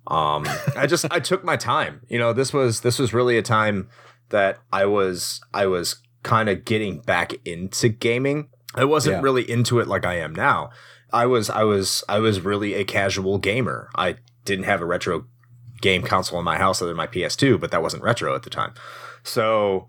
Um, 0.06 0.44
I 0.76 0.86
just 0.88 1.06
I 1.12 1.20
took 1.20 1.44
my 1.44 1.56
time. 1.56 2.00
You 2.08 2.18
know, 2.18 2.32
this 2.32 2.52
was 2.52 2.80
this 2.80 2.98
was 2.98 3.14
really 3.14 3.36
a 3.38 3.42
time 3.42 3.88
that 4.30 4.58
I 4.72 4.86
was 4.86 5.40
I 5.54 5.66
was 5.66 6.02
kind 6.22 6.48
of 6.48 6.64
getting 6.64 7.00
back 7.00 7.32
into 7.44 7.88
gaming. 7.88 8.48
I 8.74 8.84
wasn't 8.84 9.16
Yeah. 9.16 9.22
really 9.22 9.48
into 9.50 9.80
it 9.80 9.88
like 9.88 10.04
I 10.06 10.14
am 10.18 10.34
now. 10.34 10.70
I 11.12 11.26
was 11.26 11.50
I 11.50 11.64
was 11.64 12.04
I 12.08 12.18
was 12.20 12.40
really 12.40 12.74
a 12.74 12.84
casual 12.84 13.38
gamer. 13.38 13.88
I 13.96 14.16
didn't 14.44 14.64
have 14.66 14.80
a 14.80 14.86
retro 14.86 15.26
game 15.80 16.02
console 16.02 16.38
in 16.38 16.44
my 16.44 16.56
house 16.58 16.80
other 16.80 16.90
than 16.90 16.96
my 16.96 17.06
PS2, 17.06 17.58
but 17.60 17.70
that 17.70 17.82
wasn't 17.82 18.02
retro 18.02 18.34
at 18.34 18.42
the 18.42 18.50
time. 18.50 18.74
So 19.24 19.88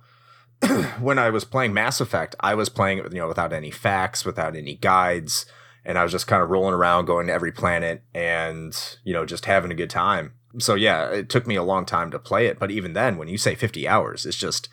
when 1.00 1.20
I 1.20 1.30
was 1.30 1.44
playing 1.44 1.74
Mass 1.74 2.00
Effect, 2.02 2.36
I 2.40 2.56
was 2.56 2.70
playing 2.70 3.00
it, 3.00 3.12
you 3.12 3.20
know, 3.20 3.28
without 3.28 3.54
any 3.54 3.72
facts, 3.72 4.26
without 4.26 4.56
any 4.56 4.76
guides, 4.76 5.46
and 5.84 5.98
I 5.98 6.04
was 6.04 6.12
just 6.12 6.28
kind 6.28 6.42
of 6.44 6.50
rolling 6.50 6.74
around, 6.74 7.06
going 7.06 7.28
to 7.28 7.34
every 7.34 7.52
planet, 7.52 8.04
and 8.14 8.76
you 9.04 9.14
know, 9.14 9.26
just 9.26 9.46
having 9.46 9.72
a 9.72 9.76
good 9.76 9.90
time. 9.90 10.34
So 10.60 10.76
yeah, 10.76 11.10
it 11.12 11.30
took 11.30 11.46
me 11.48 11.56
a 11.56 11.64
long 11.64 11.86
time 11.86 12.12
to 12.12 12.20
play 12.20 12.48
it, 12.48 12.58
but 12.60 12.72
even 12.72 12.94
then, 12.94 13.18
when 13.18 13.28
you 13.28 13.38
say 13.38 13.54
fifty 13.56 13.88
hours, 13.88 14.26
it's 14.26 14.38
just 14.38 14.70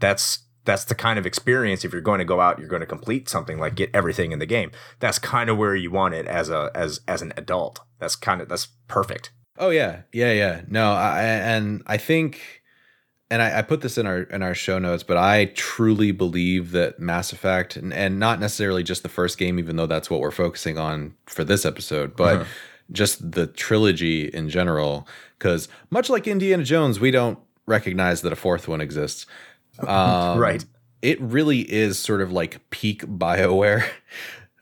that's 0.00 0.40
that's 0.64 0.84
the 0.84 0.94
kind 0.94 1.18
of 1.18 1.26
experience. 1.26 1.84
If 1.84 1.92
you're 1.92 2.00
going 2.02 2.18
to 2.20 2.24
go 2.24 2.40
out, 2.40 2.58
you're 2.58 2.68
going 2.68 2.80
to 2.80 2.86
complete 2.86 3.28
something 3.28 3.58
like 3.58 3.74
get 3.74 3.90
everything 3.94 4.32
in 4.32 4.38
the 4.38 4.46
game. 4.46 4.70
That's 5.00 5.18
kind 5.18 5.50
of 5.50 5.58
where 5.58 5.74
you 5.74 5.90
want 5.90 6.14
it 6.14 6.26
as 6.26 6.48
a 6.50 6.70
as 6.74 7.00
as 7.08 7.22
an 7.22 7.32
adult. 7.36 7.80
That's 7.98 8.16
kind 8.16 8.40
of 8.40 8.48
that's 8.48 8.68
perfect. 8.88 9.32
Oh 9.58 9.70
yeah, 9.70 10.02
yeah, 10.12 10.32
yeah. 10.32 10.62
No, 10.68 10.92
I, 10.92 11.20
and 11.22 11.82
I 11.86 11.96
think, 11.98 12.62
and 13.30 13.42
I, 13.42 13.58
I 13.58 13.62
put 13.62 13.80
this 13.82 13.98
in 13.98 14.06
our 14.06 14.22
in 14.22 14.42
our 14.42 14.54
show 14.54 14.78
notes, 14.78 15.02
but 15.02 15.16
I 15.16 15.46
truly 15.54 16.10
believe 16.10 16.70
that 16.72 16.98
Mass 16.98 17.32
Effect, 17.32 17.76
and, 17.76 17.92
and 17.92 18.18
not 18.18 18.40
necessarily 18.40 18.82
just 18.82 19.02
the 19.02 19.08
first 19.08 19.38
game, 19.38 19.58
even 19.58 19.76
though 19.76 19.86
that's 19.86 20.08
what 20.10 20.20
we're 20.20 20.30
focusing 20.30 20.78
on 20.78 21.14
for 21.26 21.44
this 21.44 21.64
episode, 21.66 22.16
but 22.16 22.36
Uh-huh. 22.36 22.44
just 22.90 23.32
the 23.32 23.46
trilogy 23.46 24.26
in 24.28 24.48
general. 24.48 25.06
Because 25.38 25.68
much 25.90 26.08
like 26.08 26.26
Indiana 26.26 26.62
Jones, 26.64 26.98
we 27.00 27.10
don't 27.10 27.38
recognize 27.66 28.22
that 28.22 28.32
a 28.32 28.36
fourth 28.36 28.68
one 28.68 28.80
exists. 28.80 29.26
Um, 29.80 30.38
Right. 30.38 30.64
It 31.00 31.20
really 31.20 31.60
is 31.60 31.98
sort 31.98 32.20
of 32.20 32.30
like 32.30 32.70
peak 32.70 33.02
Bioware. 33.02 33.84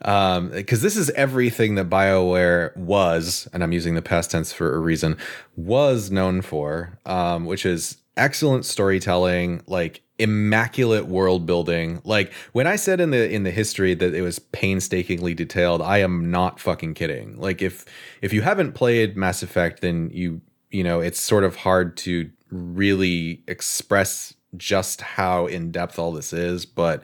Um, 0.03 0.49
because 0.49 0.81
this 0.81 0.97
is 0.97 1.11
everything 1.11 1.75
that 1.75 1.91
BioWare 1.91 2.75
was, 2.77 3.47
and 3.53 3.63
I'm 3.63 3.73
using 3.73 3.95
the 3.95 4.03
past 4.03 4.31
tense 4.31 4.53
for 4.53 4.75
a 4.75 4.79
reason, 4.79 5.19
was 5.57 6.11
known 6.11 6.41
for, 6.41 6.99
um, 7.05 7.45
which 7.45 7.67
is 7.67 7.99
excellent 8.17 8.65
storytelling, 8.65 9.63
like 9.67 10.03
immaculate 10.19 11.07
world 11.07 11.47
building. 11.47 12.01
Like 12.05 12.33
when 12.53 12.67
I 12.67 12.77
said 12.77 13.01
in 13.01 13.11
the 13.11 13.31
in 13.31 13.43
the 13.43 13.51
history 13.51 13.95
that 13.95 14.15
it 14.15 14.23
was 14.23 14.39
painstakingly 14.39 15.35
detailed, 15.35 15.83
I 15.83 15.99
am 15.99 16.31
not 16.31 16.61
fucking 16.61 16.95
kidding. 16.95 17.39
Like 17.39 17.61
if 17.61 17.85
if 18.23 18.33
you 18.33 18.43
haven't 18.43 18.73
played 18.73 19.17
Mass 19.17 19.43
Effect, 19.43 19.81
then 19.81 20.11
you 20.13 20.41
you 20.71 20.85
know 20.85 21.01
it's 21.01 21.21
sort 21.21 21.45
of 21.45 21.57
hard 21.57 21.97
to 21.99 22.31
really 22.51 23.43
express 23.47 24.35
just 24.57 25.01
how 25.01 25.47
in 25.47 25.71
depth 25.71 25.99
all 25.99 26.13
this 26.13 26.33
is, 26.33 26.67
but 26.67 27.03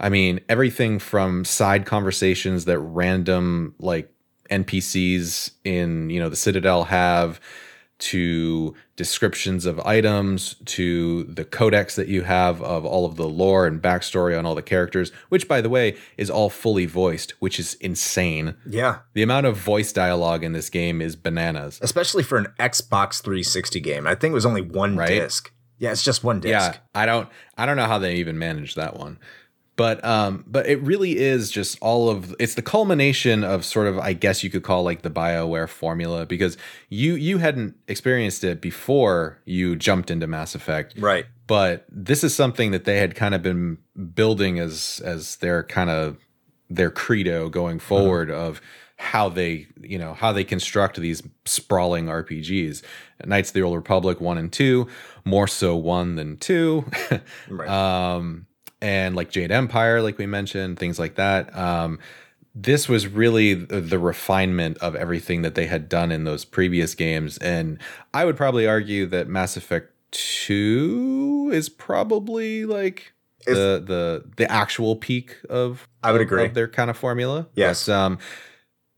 I 0.00 0.08
mean, 0.08 0.40
everything 0.48 0.98
from 0.98 1.44
side 1.44 1.84
conversations 1.86 2.64
that 2.66 2.78
random 2.78 3.74
like 3.78 4.12
NPCs 4.50 5.50
in, 5.64 6.10
you 6.10 6.20
know, 6.20 6.28
the 6.28 6.36
Citadel 6.36 6.84
have 6.84 7.40
to 7.98 8.76
descriptions 8.94 9.66
of 9.66 9.80
items 9.80 10.54
to 10.64 11.24
the 11.24 11.44
codex 11.44 11.96
that 11.96 12.06
you 12.06 12.22
have 12.22 12.62
of 12.62 12.84
all 12.86 13.04
of 13.04 13.16
the 13.16 13.28
lore 13.28 13.66
and 13.66 13.82
backstory 13.82 14.38
on 14.38 14.46
all 14.46 14.54
the 14.54 14.62
characters, 14.62 15.10
which, 15.30 15.48
by 15.48 15.60
the 15.60 15.68
way, 15.68 15.96
is 16.16 16.30
all 16.30 16.48
fully 16.48 16.86
voiced, 16.86 17.32
which 17.40 17.58
is 17.58 17.74
insane. 17.74 18.54
Yeah. 18.64 19.00
The 19.14 19.22
amount 19.24 19.46
of 19.46 19.56
voice 19.56 19.92
dialogue 19.92 20.44
in 20.44 20.52
this 20.52 20.70
game 20.70 21.02
is 21.02 21.16
bananas. 21.16 21.80
Especially 21.82 22.22
for 22.22 22.38
an 22.38 22.46
Xbox 22.60 23.20
360 23.20 23.80
game. 23.80 24.06
I 24.06 24.14
think 24.14 24.30
it 24.30 24.34
was 24.34 24.46
only 24.46 24.62
one 24.62 24.96
Right. 24.96 25.08
disc. 25.08 25.50
Yeah, 25.78 25.92
it's 25.92 26.02
just 26.02 26.24
one 26.24 26.40
disc. 26.40 26.50
Yeah, 26.50 26.76
I 26.94 27.06
don't 27.06 27.28
I 27.56 27.66
don't 27.66 27.76
know 27.76 27.86
how 27.86 27.98
they 27.98 28.16
even 28.16 28.38
managed 28.38 28.76
that 28.76 28.96
one. 28.96 29.18
But 29.76 30.04
um 30.04 30.44
but 30.46 30.66
it 30.66 30.82
really 30.82 31.16
is 31.16 31.50
just 31.50 31.78
all 31.80 32.10
of 32.10 32.34
it's 32.40 32.54
the 32.54 32.62
culmination 32.62 33.44
of 33.44 33.64
sort 33.64 33.86
of 33.86 33.98
I 33.98 34.12
guess 34.12 34.42
you 34.42 34.50
could 34.50 34.64
call 34.64 34.82
like 34.82 35.02
the 35.02 35.10
BioWare 35.10 35.68
formula 35.68 36.26
because 36.26 36.56
you 36.88 37.14
you 37.14 37.38
hadn't 37.38 37.76
experienced 37.86 38.42
it 38.42 38.60
before 38.60 39.38
you 39.44 39.76
jumped 39.76 40.10
into 40.10 40.26
Mass 40.26 40.54
Effect. 40.54 40.94
Right. 40.98 41.26
But 41.46 41.86
this 41.90 42.24
is 42.24 42.34
something 42.34 42.72
that 42.72 42.84
they 42.84 42.98
had 42.98 43.14
kind 43.14 43.34
of 43.34 43.42
been 43.42 43.78
building 44.14 44.58
as 44.58 45.00
as 45.04 45.36
their 45.36 45.62
kind 45.62 45.90
of 45.90 46.18
their 46.68 46.90
credo 46.90 47.48
going 47.48 47.78
forward 47.78 48.30
of 48.30 48.60
how 49.00 49.28
they 49.28 49.66
you 49.80 49.96
know 49.98 50.12
how 50.12 50.32
they 50.32 50.44
construct 50.44 50.96
these 51.00 51.22
sprawling 51.44 52.06
RPGs. 52.06 52.82
Knights 53.24 53.50
of 53.50 53.54
the 53.54 53.62
Old 53.62 53.76
Republic 53.76 54.20
one 54.20 54.38
and 54.38 54.52
two, 54.52 54.86
more 55.24 55.46
so 55.48 55.76
one 55.76 56.16
than 56.16 56.36
two. 56.36 56.84
Right. 57.48 57.68
um, 57.68 58.46
and 58.80 59.16
like 59.16 59.30
Jade 59.30 59.50
Empire, 59.50 60.02
like 60.02 60.18
we 60.18 60.26
mentioned, 60.26 60.78
things 60.78 60.98
like 60.98 61.14
that. 61.16 61.56
Um, 61.56 61.98
this 62.54 62.88
was 62.88 63.06
really 63.06 63.54
the, 63.54 63.80
the 63.80 63.98
refinement 63.98 64.78
of 64.78 64.94
everything 64.96 65.42
that 65.42 65.54
they 65.54 65.66
had 65.66 65.88
done 65.88 66.10
in 66.12 66.24
those 66.24 66.44
previous 66.44 66.94
games, 66.94 67.38
and 67.38 67.78
I 68.12 68.24
would 68.24 68.36
probably 68.36 68.66
argue 68.66 69.06
that 69.06 69.28
Mass 69.28 69.56
Effect 69.56 69.92
Two 70.10 71.50
is 71.52 71.68
probably 71.68 72.64
like 72.64 73.12
the 73.46 73.82
the 73.84 74.24
the 74.36 74.50
actual 74.50 74.96
peak 74.96 75.36
of 75.48 75.86
I 76.02 76.12
would 76.12 76.20
of- 76.20 76.26
agree. 76.26 76.44
of 76.46 76.54
their 76.54 76.68
kind 76.68 76.90
of 76.90 76.96
formula. 76.96 77.46
Yes. 77.54 77.86
but, 77.86 77.92
um, 77.94 78.18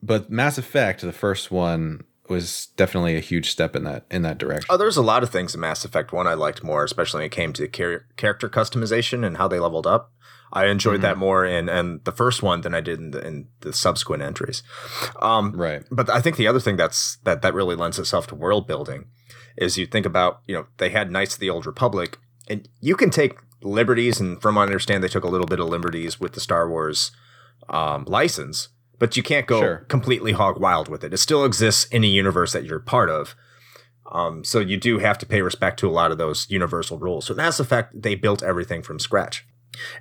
but 0.02 0.30
Mass 0.30 0.58
Effect, 0.58 1.00
the 1.02 1.12
first 1.12 1.50
one, 1.50 2.04
was 2.28 2.66
definitely 2.76 3.16
a 3.16 3.20
huge 3.20 3.50
step 3.50 3.74
in 3.74 3.84
that 3.84 4.04
in 4.10 4.22
that 4.22 4.38
direction. 4.38 4.66
Oh, 4.70 4.76
there's 4.76 4.96
a 4.96 5.02
lot 5.02 5.22
of 5.22 5.30
things 5.30 5.54
in 5.54 5.60
Mass 5.60 5.84
Effect 5.84 6.12
1 6.12 6.26
I 6.26 6.34
liked 6.34 6.62
more, 6.62 6.84
especially 6.84 7.18
when 7.20 7.26
it 7.26 7.32
came 7.32 7.52
to 7.54 7.66
char- 7.68 8.06
character 8.16 8.48
customization 8.48 9.26
and 9.26 9.36
how 9.36 9.48
they 9.48 9.58
leveled 9.58 9.86
up. 9.86 10.12
I 10.52 10.66
enjoyed 10.66 10.98
Mhm. 10.98 11.02
that 11.02 11.18
more 11.18 11.44
in, 11.44 11.68
in 11.68 12.00
the 12.04 12.10
first 12.12 12.42
one 12.42 12.60
than 12.62 12.74
I 12.74 12.80
did 12.80 12.98
in 12.98 13.10
the, 13.12 13.24
in 13.26 13.48
the 13.60 13.72
subsequent 13.72 14.22
entries. 14.22 14.62
Um, 15.20 15.52
Right. 15.52 15.84
but 15.92 16.08
I 16.10 16.20
think 16.20 16.36
the 16.36 16.46
other 16.48 16.60
thing 16.60 16.76
that's 16.76 17.18
that 17.24 17.42
that 17.42 17.54
really 17.54 17.76
lends 17.76 17.98
itself 17.98 18.26
to 18.28 18.34
world 18.34 18.66
building 18.66 19.06
is 19.56 19.76
you 19.78 19.86
think 19.86 20.06
about 20.06 20.40
you 20.46 20.54
know 20.54 20.66
they 20.78 20.90
had 20.90 21.10
Knights 21.10 21.34
of 21.34 21.40
the 21.40 21.50
Old 21.50 21.66
Republic, 21.66 22.18
and 22.48 22.68
you 22.80 22.94
can 22.96 23.10
take 23.10 23.38
liberties, 23.62 24.18
and 24.20 24.40
from 24.40 24.54
what 24.54 24.62
I 24.62 24.64
understand, 24.66 25.02
they 25.04 25.08
took 25.08 25.24
a 25.24 25.28
little 25.28 25.46
bit 25.46 25.60
of 25.60 25.68
liberties 25.68 26.18
with 26.20 26.32
the 26.32 26.40
Star 26.40 26.68
Wars 26.68 27.10
um, 27.68 28.04
license, 28.06 28.68
but 29.00 29.16
you 29.16 29.22
can't 29.24 29.48
go 29.48 29.60
Sure. 29.60 29.76
completely 29.88 30.30
hog 30.30 30.60
wild 30.60 30.88
with 30.88 31.02
it. 31.02 31.12
It 31.12 31.16
still 31.16 31.44
exists 31.44 31.86
in 31.86 32.04
a 32.04 32.06
universe 32.06 32.52
that 32.52 32.64
you're 32.64 32.78
part 32.78 33.10
of. 33.10 33.34
Um, 34.12 34.44
so 34.44 34.60
you 34.60 34.76
do 34.76 34.98
have 34.98 35.18
to 35.18 35.26
pay 35.26 35.40
respect 35.42 35.78
to 35.80 35.88
a 35.88 35.90
lot 35.90 36.10
of 36.12 36.18
those 36.18 36.46
universal 36.50 36.98
rules. 36.98 37.26
So 37.26 37.34
Mass 37.34 37.58
Effect, 37.60 38.00
they 38.00 38.14
built 38.14 38.42
everything 38.42 38.82
from 38.82 38.98
scratch. 39.00 39.46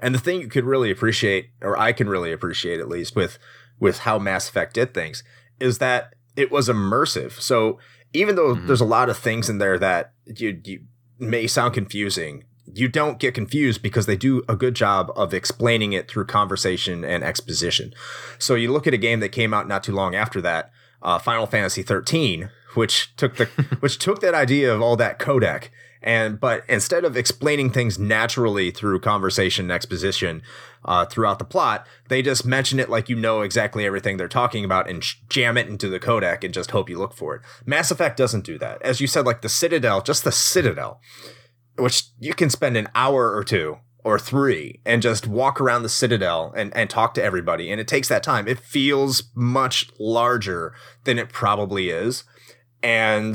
And 0.01 0.13
the 0.15 0.19
thing 0.19 0.41
you 0.41 0.47
could 0.47 0.65
really 0.65 0.91
appreciate, 0.91 1.51
or 1.61 1.77
I 1.77 1.91
can 1.93 2.09
really 2.09 2.31
appreciate 2.31 2.79
at 2.79 2.89
least 2.89 3.15
with 3.15 3.39
with 3.79 3.99
how 3.99 4.19
Mass 4.19 4.49
Effect 4.49 4.73
did 4.73 4.93
things, 4.93 5.23
is 5.59 5.77
that 5.77 6.13
it 6.35 6.51
was 6.51 6.67
immersive. 6.67 7.39
So 7.39 7.79
even 8.13 8.35
though 8.35 8.55
Mhm. 8.55 8.67
there's 8.67 8.81
a 8.81 8.85
lot 8.85 9.09
of 9.09 9.17
things 9.17 9.49
in 9.49 9.57
there 9.59 9.79
that 9.79 10.11
you, 10.25 10.59
you 10.65 10.81
may 11.17 11.47
sound 11.47 11.73
confusing, 11.73 12.43
you 12.73 12.87
don't 12.87 13.19
get 13.19 13.33
confused 13.33 13.81
because 13.81 14.05
they 14.05 14.15
do 14.15 14.43
a 14.47 14.55
good 14.55 14.75
job 14.75 15.11
of 15.15 15.33
explaining 15.33 15.93
it 15.93 16.09
through 16.09 16.25
conversation 16.25 17.03
and 17.03 17.23
exposition. 17.23 17.93
So 18.37 18.55
you 18.55 18.71
look 18.71 18.87
at 18.87 18.93
a 18.93 18.97
game 18.97 19.19
that 19.21 19.29
came 19.29 19.53
out 19.53 19.67
not 19.67 19.83
too 19.83 19.93
long 19.93 20.15
after 20.15 20.41
that, 20.41 20.71
uh, 21.01 21.19
Final 21.19 21.45
Fantasy 21.45 21.83
13, 21.83 22.49
which 22.75 23.15
took 23.15 23.37
the 23.37 23.45
which 23.79 23.99
took 23.99 24.21
that 24.21 24.33
idea 24.33 24.73
of 24.73 24.81
all 24.81 24.95
that 24.95 25.19
codex 25.19 25.69
and 26.01 26.39
but 26.39 26.63
instead 26.69 27.03
of 27.03 27.17
explaining 27.17 27.71
things 27.71 27.99
naturally 27.99 28.71
through 28.71 29.01
conversation 29.01 29.65
and 29.65 29.71
exposition 29.71 30.41
uh, 30.85 31.05
throughout 31.05 31.39
the 31.39 31.45
plot, 31.45 31.85
they 32.07 32.21
just 32.21 32.45
mention 32.45 32.79
it 32.79 32.89
like 32.89 33.09
you 33.09 33.15
know 33.15 33.41
exactly 33.41 33.85
everything 33.85 34.15
they're 34.15 34.27
talking 34.27 34.63
about 34.63 34.89
and 34.89 35.03
jam 35.29 35.57
it 35.57 35.67
into 35.67 35.89
the 35.89 35.99
codex 35.99 36.45
and 36.45 36.53
just 36.53 36.71
hope 36.71 36.89
you 36.89 36.97
look 36.97 37.13
for 37.13 37.35
it. 37.35 37.41
Mass 37.65 37.91
Effect 37.91 38.15
doesn't 38.15 38.45
do 38.45 38.57
that. 38.57 38.81
As 38.81 39.01
you 39.01 39.07
said, 39.07 39.25
like 39.25 39.41
the 39.41 39.49
Citadel, 39.49 40.01
just 40.01 40.23
the 40.23 40.31
Citadel, 40.31 41.01
which 41.79 42.05
you 42.19 42.33
can 42.33 42.49
spend 42.49 42.77
an 42.77 42.89
hour 42.95 43.35
or 43.35 43.43
two 43.43 43.77
or 44.03 44.17
three 44.17 44.81
and 44.85 45.01
just 45.01 45.27
walk 45.27 45.59
around 45.59 45.83
the 45.83 45.89
citadel 45.89 46.53
and, 46.55 46.75
and 46.75 46.89
talk 46.89 47.13
to 47.13 47.23
everybody. 47.23 47.69
And 47.69 47.81
it 47.81 47.87
takes 47.87 48.07
that 48.07 48.23
time. 48.23 48.47
It 48.47 48.59
feels 48.59 49.23
much 49.35 49.89
larger 49.99 50.73
than 51.03 51.19
it 51.19 51.29
probably 51.29 51.89
is. 51.89 52.23
And 52.81 53.33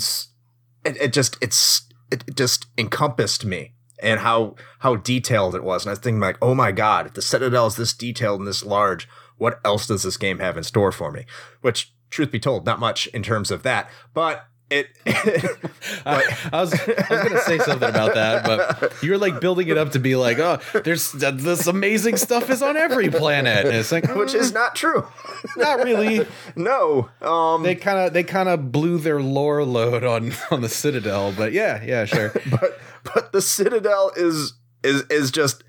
it, 0.85 0.97
it 0.97 1.13
just 1.13 1.37
it's 1.41 1.87
it 2.11 2.25
just 2.35 2.67
encompassed 2.79 3.45
me 3.45 3.75
and 4.03 4.21
how 4.21 4.57
how 4.81 4.97
detailed 4.97 5.55
it 5.55 5.65
was. 5.65 5.85
And 5.85 5.91
i 5.91 5.93
was 5.93 5.99
thinking 5.99 6.21
like 6.21 6.39
oh 6.41 6.55
my 6.55 6.73
god 6.73 7.07
if 7.07 7.15
the 7.15 7.23
citadel 7.23 7.67
is 7.67 7.77
this 7.77 7.93
detailed 7.93 8.41
and 8.41 8.49
this 8.49 8.65
large 8.65 9.09
what 9.37 9.61
else 9.65 9.87
does 9.87 10.05
this 10.05 10.17
game 10.17 10.39
have 10.39 10.57
in 10.57 10.65
store 10.65 10.93
for 10.93 11.11
me? 11.11 11.27
Which 11.61 11.93
truth 12.11 12.31
be 12.31 12.41
told 12.41 12.65
not 12.65 12.79
much 12.79 13.07
in 13.09 13.23
terms 13.23 13.51
of 13.51 13.63
that. 13.65 13.91
But 14.13 14.47
it 14.75 14.89
I, 16.07 16.37
I 16.53 16.61
was 16.61 16.75
I 16.75 17.07
was 17.11 17.23
gonna 17.23 17.41
say 17.41 17.59
something 17.59 17.89
about 17.89 18.15
that, 18.15 18.45
but 18.45 18.95
you're 19.03 19.19
like 19.19 19.41
building 19.41 19.69
it 19.69 19.79
up 19.79 19.93
to 19.93 19.99
be 19.99 20.17
like, 20.17 20.39
oh, 20.39 20.59
there's 20.85 21.13
this 21.13 21.67
amazing 21.67 22.17
stuff 22.17 22.51
is 22.51 22.63
on 22.63 22.77
every 22.77 23.11
planet, 23.11 23.67
and 23.67 23.75
it's 23.75 23.93
like, 23.93 24.15
which 24.15 24.35
is 24.35 24.53
not 24.53 24.75
true 24.75 25.07
not 25.57 25.85
really. 25.85 26.27
no 26.57 27.09
um 27.21 27.63
They 27.63 27.75
kind 27.75 27.99
of 27.99 28.13
they 28.13 28.23
kind 28.23 28.49
of 28.49 28.71
blew 28.73 28.99
their 28.99 29.21
lore 29.21 29.65
load 29.65 30.05
on 30.05 30.33
on 30.51 30.61
the 30.61 30.69
Citadel, 30.69 31.33
but 31.37 31.53
yeah, 31.53 31.83
yeah, 31.85 32.05
sure. 32.05 32.33
but 32.51 32.79
but 33.03 33.33
the 33.33 33.43
Citadel 33.43 34.13
is 34.17 34.55
is 34.83 35.03
is 35.11 35.31
just 35.31 35.63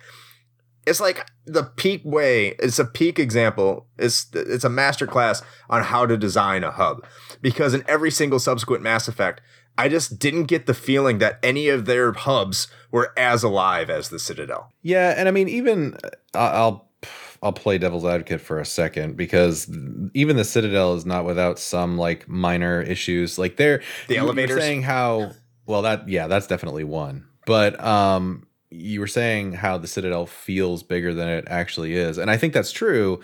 it's 0.86 1.00
like 1.00 1.28
the 1.46 1.64
peak 1.64 2.02
way. 2.04 2.50
It's 2.60 2.80
a 2.80 2.86
peak 2.86 3.20
example. 3.20 3.88
It's 3.98 4.28
it's 4.34 4.64
a 4.64 4.70
masterclass 4.70 5.42
on 5.70 5.84
how 5.84 6.06
to 6.06 6.18
design 6.18 6.64
a 6.64 6.72
hub 6.72 7.06
because 7.42 7.74
in 7.74 7.84
every 7.88 8.12
single 8.12 8.40
subsequent 8.40 8.84
Mass 8.84 9.08
Effect, 9.08 9.42
I 9.78 9.90
just 9.90 10.20
didn't 10.20 10.46
get 10.46 10.66
the 10.68 10.74
feeling 10.74 11.18
that 11.20 11.40
any 11.44 11.68
of 11.70 11.86
their 11.86 12.14
hubs 12.14 12.68
were 12.92 13.14
as 13.18 13.44
alive 13.44 13.90
as 13.90 14.10
the 14.10 14.20
Citadel. 14.20 14.72
Yeah, 14.82 15.14
and 15.18 15.28
I 15.28 15.32
mean, 15.32 15.50
even 15.50 15.96
uh, 16.04 16.10
I'll 16.38 16.90
I'll 17.44 17.54
play 17.54 17.78
devil's 17.78 18.06
advocate 18.06 18.42
for 18.42 18.60
a 18.60 18.66
second 18.66 19.18
because 19.18 19.70
even 20.14 20.36
the 20.38 20.46
Citadel 20.46 20.96
is 20.96 21.06
not 21.06 21.26
without 21.26 21.60
some 21.60 21.98
like 21.98 22.28
minor 22.30 22.82
issues. 22.82 23.38
Like 23.38 23.58
they're 23.58 23.82
The 24.08 24.14
you- 24.16 24.20
you 24.22 24.22
were 24.24 24.30
elevators? 24.30 24.60
saying 24.60 24.84
how 24.84 25.32
well 25.66 25.82
that 25.84 26.08
yeah, 26.10 26.28
that's 26.28 26.48
definitely 26.48 26.84
one. 26.86 27.28
But 27.46 27.80
um, 27.84 28.48
you 28.76 29.00
were 29.00 29.08
saying 29.08 29.54
how 29.54 29.78
the 29.78 29.88
Citadel 29.88 30.26
feels 30.26 30.84
bigger 30.84 31.14
than 31.14 31.28
it 31.28 31.46
actually 31.48 31.96
is, 31.96 32.18
and 32.18 32.30
I 32.30 32.38
think 32.38 32.54
that's 32.54 32.72
true. 32.72 33.20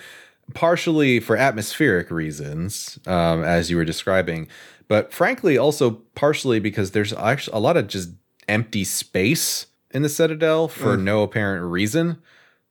Partially 0.54 1.20
for 1.20 1.38
atmospheric 1.38 2.12
reasons, 2.12 3.00
um, 3.06 3.44
as 3.44 3.70
you 3.70 3.78
were 3.78 3.86
describing, 3.86 4.48
but 4.88 5.14
frankly, 5.14 5.58
also 5.58 5.92
partially 6.16 6.60
because 6.60 6.92
there's 6.92 7.14
actually 7.14 7.56
a 7.56 7.60
lot 7.62 7.78
of 7.78 7.88
just 7.88 8.10
empty 8.50 8.84
space 8.84 9.68
in 9.92 10.02
the 10.02 10.10
Citadel 10.10 10.68
for 10.68 10.98
Mm. 10.98 11.04
no 11.04 11.24
apparent 11.24 11.64
reason. 11.64 12.22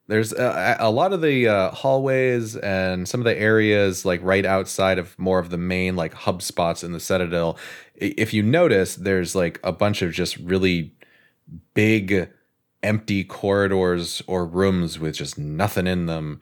There's 0.08 0.32
a, 0.32 0.76
a 0.80 0.90
lot 0.90 1.12
of 1.12 1.22
the 1.22 1.46
uh, 1.48 1.70
hallways 1.70 2.56
and 2.56 3.08
some 3.08 3.20
of 3.20 3.24
the 3.24 3.38
areas 3.38 4.04
like 4.04 4.20
right 4.24 4.44
outside 4.44 4.98
of 4.98 5.16
more 5.18 5.38
of 5.38 5.50
the 5.50 5.56
main 5.56 5.94
like 5.96 6.12
hub 6.12 6.42
spots 6.42 6.82
in 6.82 6.92
the 6.92 7.00
Citadel. 7.00 7.56
If 7.94 8.34
you 8.34 8.42
notice, 8.42 8.96
there's 8.96 9.34
like 9.34 9.60
a 9.62 9.72
bunch 9.72 10.02
of 10.02 10.12
just 10.12 10.36
really 10.38 10.92
big 11.74 12.28
empty 12.82 13.24
corridors 13.24 14.22
or 14.26 14.46
rooms 14.46 14.98
with 14.98 15.14
just 15.14 15.38
nothing 15.38 15.86
in 15.86 16.06
them. 16.06 16.40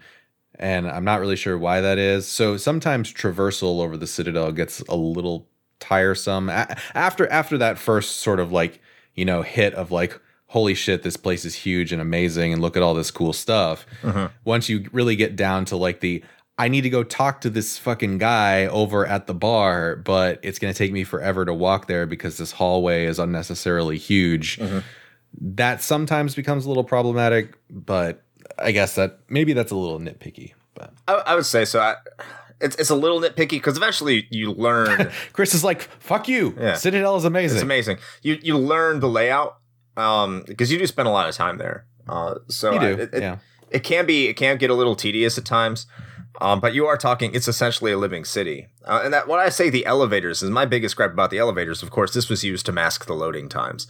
And 0.55 0.89
I'm 0.89 1.05
not 1.05 1.21
really 1.21 1.37
sure 1.37 1.57
why 1.57 1.81
that 1.81 1.99
is. 1.99 2.27
So 2.27 2.57
sometimes 2.57 3.13
traversal 3.13 3.81
over 3.81 3.97
the 3.97 4.07
Citadel 4.07 4.53
gets 4.53 4.81
a 4.83 4.97
little 4.97 5.49
tiresome. 5.81 6.49
A- 6.49 6.77
after 6.95 7.29
after 7.29 7.59
that 7.59 7.79
first 7.79 8.17
sort 8.17 8.41
of 8.41 8.51
like 8.53 8.81
you 9.15 9.25
know 9.25 9.43
hit 9.43 9.75
of 9.75 9.91
like 9.91 10.21
holy 10.47 10.75
shit 10.75 11.03
this 11.03 11.17
place 11.17 11.45
is 11.45 11.55
huge 11.55 11.93
and 11.93 12.01
amazing 12.01 12.53
and 12.53 12.63
look 12.63 12.77
at 12.77 12.83
all 12.83 12.95
this 12.95 13.11
cool 13.11 13.33
stuff. 13.33 13.87
Uh-huh. 14.03 14.29
Once 14.45 14.69
you 14.69 14.89
really 14.93 15.17
get 15.17 15.37
down 15.37 15.65
to 15.67 15.77
like 15.77 16.01
the 16.01 16.23
i 16.59 16.67
need 16.69 16.81
to 16.83 16.91
go 16.91 17.05
talk 17.05 17.41
to 17.41 17.49
this 17.49 17.79
fucking 17.79 18.19
guy 18.19 18.67
over 18.67 19.07
at 19.07 19.27
the 19.27 19.35
bar 19.35 19.97
but 19.97 20.41
it's 20.43 20.59
going 20.59 20.73
to 20.73 20.77
take 20.77 20.93
me 20.93 21.05
forever 21.05 21.45
to 21.45 21.55
walk 21.55 21.87
there 21.87 22.05
because 22.05 22.37
this 22.37 22.53
hallway 22.53 23.05
is 23.05 23.19
unnecessarily 23.19 23.97
huge 23.97 24.61
uh-huh. 24.61 24.81
That 25.41 25.83
sometimes 25.83 26.35
becomes 26.35 26.65
a 26.65 26.69
little 26.69 26.85
problematic 26.85 27.55
but 27.71 28.23
i 28.59 28.73
guess 28.73 28.95
that 28.95 29.19
maybe 29.29 29.53
that's 29.53 29.71
a 29.73 29.77
little 29.77 29.99
nitpicky 30.01 30.53
but 30.75 30.93
I, 31.09 31.15
I 31.27 31.35
would 31.35 31.47
say 31.47 31.65
so. 31.65 31.81
I, 31.81 31.97
it's 32.61 32.77
it's 32.77 32.91
a 32.91 32.95
little 32.95 33.21
nitpicky 33.21 33.51
because 33.51 33.77
eventually 33.77 34.27
you 34.31 34.53
learn. 34.53 35.11
Chris 35.33 35.53
is 35.55 35.65
like, 35.65 35.83
"Fuck 36.01 36.29
you." 36.29 36.55
Yeah. 36.57 36.75
Citadel 36.75 37.17
is 37.17 37.25
amazing. 37.25 37.57
it's 37.57 37.63
amazing. 37.65 37.99
You 38.23 38.39
you 38.43 38.57
learn 38.57 39.01
the 39.01 39.09
layout 39.09 39.59
um 39.97 40.45
because 40.47 40.71
you 40.71 40.79
do 40.79 40.87
spend 40.87 41.09
a 41.09 41.11
lot 41.11 41.29
of 41.29 41.35
time 41.35 41.59
there. 41.59 41.85
Uh, 42.09 42.37
so 42.49 42.73
You 42.75 42.79
I- 42.79 42.83
do, 42.95 43.03
it, 43.03 43.15
it- 43.15 43.23
yeah. 43.23 43.37
it 43.71 43.81
can 43.83 44.07
be 44.07 44.29
it 44.29 44.35
can 44.35 44.57
get 44.57 44.71
a 44.71 44.75
little 44.75 44.95
tedious 44.95 45.37
at 45.37 45.45
times. 45.45 45.87
Um, 46.41 46.61
but 46.61 46.75
you 46.75 46.87
are 46.87 46.97
talking; 46.97 47.35
it's 47.35 47.49
essentially 47.49 47.93
a 47.93 47.99
living 47.99 48.25
city, 48.25 48.69
uh, 48.85 49.01
and 49.05 49.13
that 49.13 49.27
when 49.27 49.41
I 49.41 49.49
say 49.49 49.71
the 49.71 49.87
elevators 49.87 50.43
is 50.43 50.51
my 50.51 50.65
biggest 50.65 50.97
gripe 50.97 51.13
about 51.13 51.31
the 51.31 51.39
elevators. 51.39 51.83
Of 51.83 51.91
course, 51.91 52.15
this 52.15 52.29
was 52.29 52.45
used 52.45 52.67
to 52.67 52.73
mask 52.73 53.07
the 53.07 53.15
loading 53.15 53.49
times, 53.49 53.89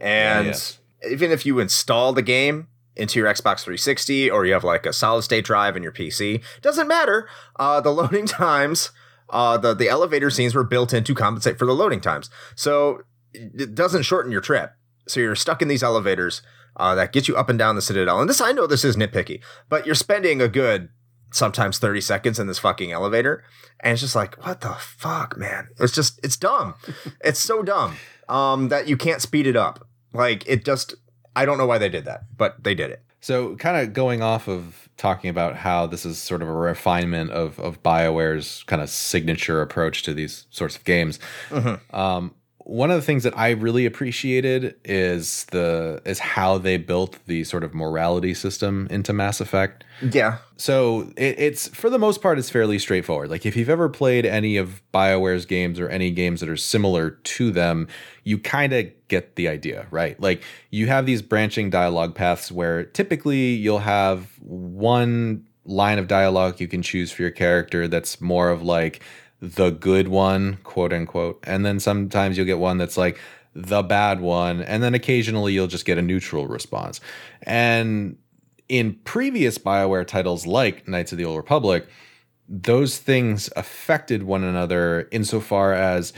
and 0.00 0.46
yes. 0.46 0.78
even 1.08 1.30
if 1.30 1.46
you 1.46 1.60
install 1.60 2.12
the 2.12 2.22
game 2.22 2.68
into 2.96 3.18
your 3.18 3.28
Xbox 3.28 3.60
360 3.62 4.30
or 4.30 4.46
you 4.46 4.52
have 4.52 4.64
like 4.64 4.86
a 4.86 4.92
solid 4.92 5.22
state 5.22 5.44
drive 5.44 5.76
in 5.76 5.82
your 5.82 5.92
PC, 5.92 6.42
doesn't 6.62 6.88
matter. 6.88 7.28
Uh, 7.56 7.80
the 7.80 7.90
loading 7.92 8.26
times, 8.26 8.90
uh, 9.30 9.56
the 9.56 9.74
the 9.74 9.88
elevator 9.88 10.30
scenes 10.30 10.54
were 10.54 10.64
built 10.64 10.92
in 10.92 11.04
to 11.04 11.14
compensate 11.14 11.58
for 11.58 11.66
the 11.66 11.74
loading 11.74 12.00
times, 12.00 12.28
so 12.56 13.02
it 13.32 13.74
doesn't 13.74 14.02
shorten 14.02 14.32
your 14.32 14.40
trip. 14.40 14.72
So 15.06 15.20
you're 15.20 15.36
stuck 15.36 15.60
in 15.62 15.68
these 15.68 15.82
elevators 15.82 16.42
uh, 16.76 16.94
that 16.94 17.12
get 17.12 17.28
you 17.28 17.36
up 17.36 17.48
and 17.48 17.58
down 17.58 17.76
the 17.76 17.82
Citadel. 17.82 18.20
And 18.20 18.28
this, 18.28 18.40
I 18.40 18.52
know 18.52 18.66
this 18.66 18.84
is 18.84 18.96
nitpicky, 18.96 19.40
but 19.68 19.86
you're 19.86 19.94
spending 19.94 20.40
a 20.40 20.48
good 20.48 20.88
sometimes 21.34 21.78
30 21.78 22.00
seconds 22.00 22.38
in 22.38 22.46
this 22.46 22.58
fucking 22.58 22.92
elevator. 22.92 23.44
And 23.80 23.92
it's 23.92 24.00
just 24.00 24.14
like, 24.14 24.44
what 24.46 24.60
the 24.60 24.74
fuck, 24.78 25.36
man? 25.36 25.68
It's 25.78 25.92
just, 25.92 26.20
it's 26.22 26.36
dumb. 26.36 26.74
it's 27.24 27.40
so 27.40 27.62
dumb 27.62 27.96
um, 28.28 28.68
that 28.68 28.88
you 28.88 28.96
can't 28.96 29.20
speed 29.20 29.46
it 29.46 29.56
up. 29.56 29.86
Like, 30.12 30.46
it 30.46 30.64
just, 30.64 30.94
I 31.34 31.44
don't 31.44 31.58
know 31.58 31.66
why 31.66 31.78
they 31.78 31.88
did 31.88 32.04
that, 32.04 32.24
but 32.36 32.62
they 32.62 32.74
did 32.74 32.90
it. 32.90 33.02
So, 33.20 33.56
kind 33.56 33.78
of 33.78 33.94
going 33.94 34.22
off 34.22 34.48
of 34.48 34.88
talking 34.98 35.30
about 35.30 35.56
how 35.56 35.86
this 35.86 36.04
is 36.04 36.18
sort 36.18 36.42
of 36.42 36.48
a 36.48 36.52
refinement 36.52 37.30
of 37.30 37.58
of 37.58 37.82
Bioware's 37.82 38.62
kind 38.64 38.82
of 38.82 38.90
signature 38.90 39.62
approach 39.62 40.02
to 40.02 40.12
these 40.12 40.46
sorts 40.50 40.76
of 40.76 40.84
games. 40.84 41.18
Um, 41.90 42.34
one 42.64 42.90
of 42.90 42.96
the 42.96 43.02
things 43.02 43.24
that 43.24 43.36
I 43.38 43.50
really 43.50 43.84
appreciated 43.84 44.74
is 44.84 45.44
the 45.46 46.00
is 46.06 46.18
how 46.18 46.56
they 46.56 46.78
built 46.78 47.18
the 47.26 47.44
sort 47.44 47.62
of 47.62 47.74
morality 47.74 48.32
system 48.32 48.88
into 48.90 49.12
Mass 49.12 49.40
Effect. 49.40 49.84
Yeah. 50.02 50.38
So 50.56 51.12
it, 51.16 51.38
it's 51.38 51.68
for 51.68 51.90
the 51.90 51.98
most 51.98 52.22
part, 52.22 52.38
it's 52.38 52.48
fairly 52.48 52.78
straightforward. 52.78 53.28
Like 53.28 53.44
if 53.44 53.54
you've 53.54 53.68
ever 53.68 53.90
played 53.90 54.24
any 54.24 54.56
of 54.56 54.80
Bioware's 54.92 55.44
games 55.44 55.78
or 55.78 55.88
any 55.90 56.10
games 56.10 56.40
that 56.40 56.48
are 56.48 56.56
similar 56.56 57.10
to 57.10 57.50
them, 57.50 57.86
you 58.24 58.38
kind 58.38 58.72
of 58.72 58.86
get 59.08 59.36
the 59.36 59.46
idea, 59.46 59.86
right? 59.90 60.18
Like 60.18 60.42
you 60.70 60.86
have 60.86 61.04
these 61.04 61.20
branching 61.20 61.68
dialogue 61.68 62.14
paths 62.14 62.50
where 62.50 62.84
typically 62.84 63.54
you'll 63.54 63.80
have 63.80 64.30
one 64.40 65.46
line 65.66 65.98
of 65.98 66.08
dialogue 66.08 66.60
you 66.60 66.68
can 66.68 66.82
choose 66.82 67.10
for 67.10 67.22
your 67.22 67.30
character 67.30 67.88
that's 67.88 68.20
more 68.20 68.50
of 68.50 68.62
like 68.62 69.02
the 69.44 69.70
good 69.70 70.08
one, 70.08 70.58
quote 70.64 70.92
unquote, 70.92 71.42
and 71.44 71.64
then 71.64 71.78
sometimes 71.80 72.36
you'll 72.36 72.46
get 72.46 72.58
one 72.58 72.78
that's 72.78 72.96
like 72.96 73.18
the 73.54 73.82
bad 73.82 74.20
one, 74.20 74.62
and 74.62 74.82
then 74.82 74.94
occasionally 74.94 75.52
you'll 75.52 75.66
just 75.66 75.84
get 75.84 75.98
a 75.98 76.02
neutral 76.02 76.46
response. 76.46 77.00
And 77.42 78.16
in 78.68 78.94
previous 79.04 79.58
BioWare 79.58 80.06
titles 80.06 80.46
like 80.46 80.88
Knights 80.88 81.12
of 81.12 81.18
the 81.18 81.24
Old 81.24 81.36
Republic, 81.36 81.86
those 82.48 82.98
things 82.98 83.50
affected 83.56 84.22
one 84.22 84.44
another 84.44 85.08
insofar 85.12 85.72
as 85.72 86.12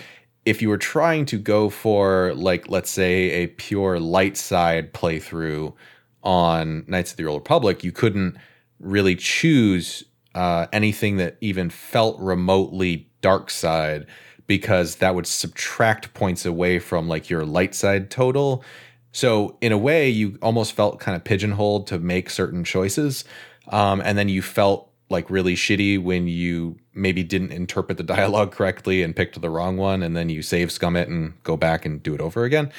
if 0.44 0.62
you 0.62 0.68
were 0.68 0.78
trying 0.78 1.26
to 1.26 1.38
go 1.38 1.68
for, 1.68 2.32
like, 2.34 2.68
let's 2.68 2.90
say, 2.90 3.30
a 3.30 3.46
pure 3.48 3.98
light 3.98 4.36
side 4.36 4.92
playthrough 4.92 5.74
on 6.22 6.84
Knights 6.86 7.10
of 7.10 7.16
the 7.16 7.26
Old 7.26 7.40
Republic, 7.40 7.82
you 7.82 7.92
couldn't 7.92 8.36
really 8.78 9.16
choose 9.16 10.04
uh, 10.34 10.66
anything 10.72 11.16
that 11.16 11.36
even 11.40 11.70
felt 11.70 12.18
remotely 12.20 13.05
dark 13.20 13.50
side 13.50 14.06
because 14.46 14.96
that 14.96 15.14
would 15.14 15.26
subtract 15.26 16.14
points 16.14 16.46
away 16.46 16.78
from 16.78 17.08
like 17.08 17.28
your 17.28 17.44
light 17.44 17.74
side 17.74 18.10
total. 18.10 18.64
So 19.12 19.56
in 19.60 19.72
a 19.72 19.78
way, 19.78 20.08
you 20.08 20.38
almost 20.42 20.72
felt 20.72 21.00
kind 21.00 21.16
of 21.16 21.24
pigeonholed 21.24 21.86
to 21.88 21.98
make 21.98 22.30
certain 22.30 22.64
choices, 22.64 23.24
um, 23.68 24.00
and 24.04 24.16
then 24.16 24.28
you 24.28 24.42
felt 24.42 24.90
like 25.08 25.30
really 25.30 25.54
shitty 25.54 26.02
when 26.02 26.26
you 26.26 26.76
maybe 26.92 27.22
didn't 27.22 27.52
interpret 27.52 27.96
the 27.96 28.04
dialogue 28.04 28.52
correctly 28.52 29.02
and 29.02 29.14
picked 29.16 29.40
the 29.40 29.50
wrong 29.50 29.76
one, 29.76 30.02
and 30.02 30.16
then 30.16 30.28
you 30.28 30.42
save 30.42 30.70
scum 30.70 30.96
it 30.96 31.08
and 31.08 31.42
go 31.44 31.56
back 31.56 31.86
and 31.86 32.02
do 32.02 32.14
it 32.14 32.20
over 32.20 32.44
again. 32.44 32.70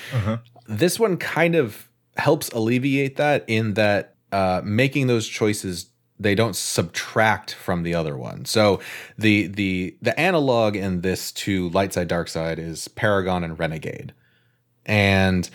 This 0.67 0.99
one 0.99 1.17
kind 1.17 1.55
of 1.55 1.89
helps 2.17 2.49
alleviate 2.49 3.15
that 3.15 3.43
in 3.47 3.73
that 3.75 4.15
uh, 4.31 4.61
making 4.63 5.07
those 5.07 5.27
choices 5.27 5.87
they 6.19 6.35
don't 6.35 6.55
subtract 6.55 7.53
from 7.53 7.83
the 7.83 7.93
other 7.93 8.17
one. 8.17 8.45
So 8.45 8.79
the 9.17 9.47
the 9.47 9.95
the 10.01 10.19
analog 10.19 10.75
in 10.75 11.01
this 11.01 11.31
to 11.33 11.69
light 11.69 11.93
side 11.93 12.07
dark 12.07 12.27
side 12.27 12.59
is 12.59 12.87
Paragon 12.87 13.43
and 13.43 13.57
Renegade. 13.57 14.13
And 14.85 15.49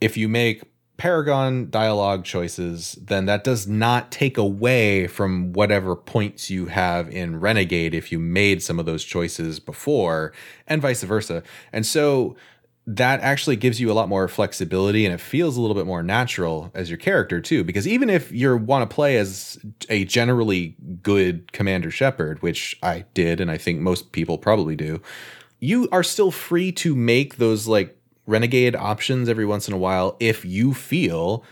if 0.00 0.16
you 0.16 0.28
make 0.28 0.62
Paragon 0.96 1.70
dialogue 1.70 2.24
choices, 2.24 2.98
then 3.00 3.26
that 3.26 3.44
does 3.44 3.68
not 3.68 4.10
take 4.10 4.36
away 4.36 5.06
from 5.06 5.52
whatever 5.52 5.94
points 5.94 6.50
you 6.50 6.66
have 6.66 7.08
in 7.08 7.38
Renegade 7.38 7.94
if 7.94 8.10
you 8.10 8.18
made 8.18 8.62
some 8.64 8.80
of 8.80 8.86
those 8.86 9.04
choices 9.04 9.60
before, 9.60 10.32
and 10.66 10.82
vice 10.82 11.04
versa. 11.04 11.44
And 11.72 11.86
so 11.86 12.36
that 12.90 13.20
actually 13.20 13.54
gives 13.54 13.78
you 13.78 13.92
a 13.92 13.92
lot 13.92 14.08
more 14.08 14.26
flexibility 14.28 15.04
and 15.04 15.14
it 15.14 15.20
feels 15.20 15.58
a 15.58 15.60
little 15.60 15.76
bit 15.76 15.84
more 15.84 16.02
natural 16.02 16.70
as 16.72 16.88
your 16.88 16.96
character 16.96 17.38
too 17.38 17.62
because 17.62 17.86
even 17.86 18.08
if 18.08 18.32
you 18.32 18.56
want 18.56 18.88
to 18.88 18.94
play 18.94 19.18
as 19.18 19.58
a 19.90 20.06
generally 20.06 20.74
good 21.02 21.52
commander 21.52 21.90
shepard 21.90 22.40
which 22.40 22.78
i 22.82 23.04
did 23.12 23.40
and 23.40 23.50
i 23.50 23.58
think 23.58 23.78
most 23.78 24.10
people 24.12 24.38
probably 24.38 24.74
do 24.74 25.02
you 25.60 25.86
are 25.92 26.02
still 26.02 26.30
free 26.30 26.72
to 26.72 26.96
make 26.96 27.36
those 27.36 27.66
like 27.68 27.94
renegade 28.24 28.74
options 28.74 29.28
every 29.28 29.44
once 29.44 29.68
in 29.68 29.74
a 29.74 29.78
while 29.78 30.16
if 30.18 30.46
you 30.46 30.72
feel 30.72 31.44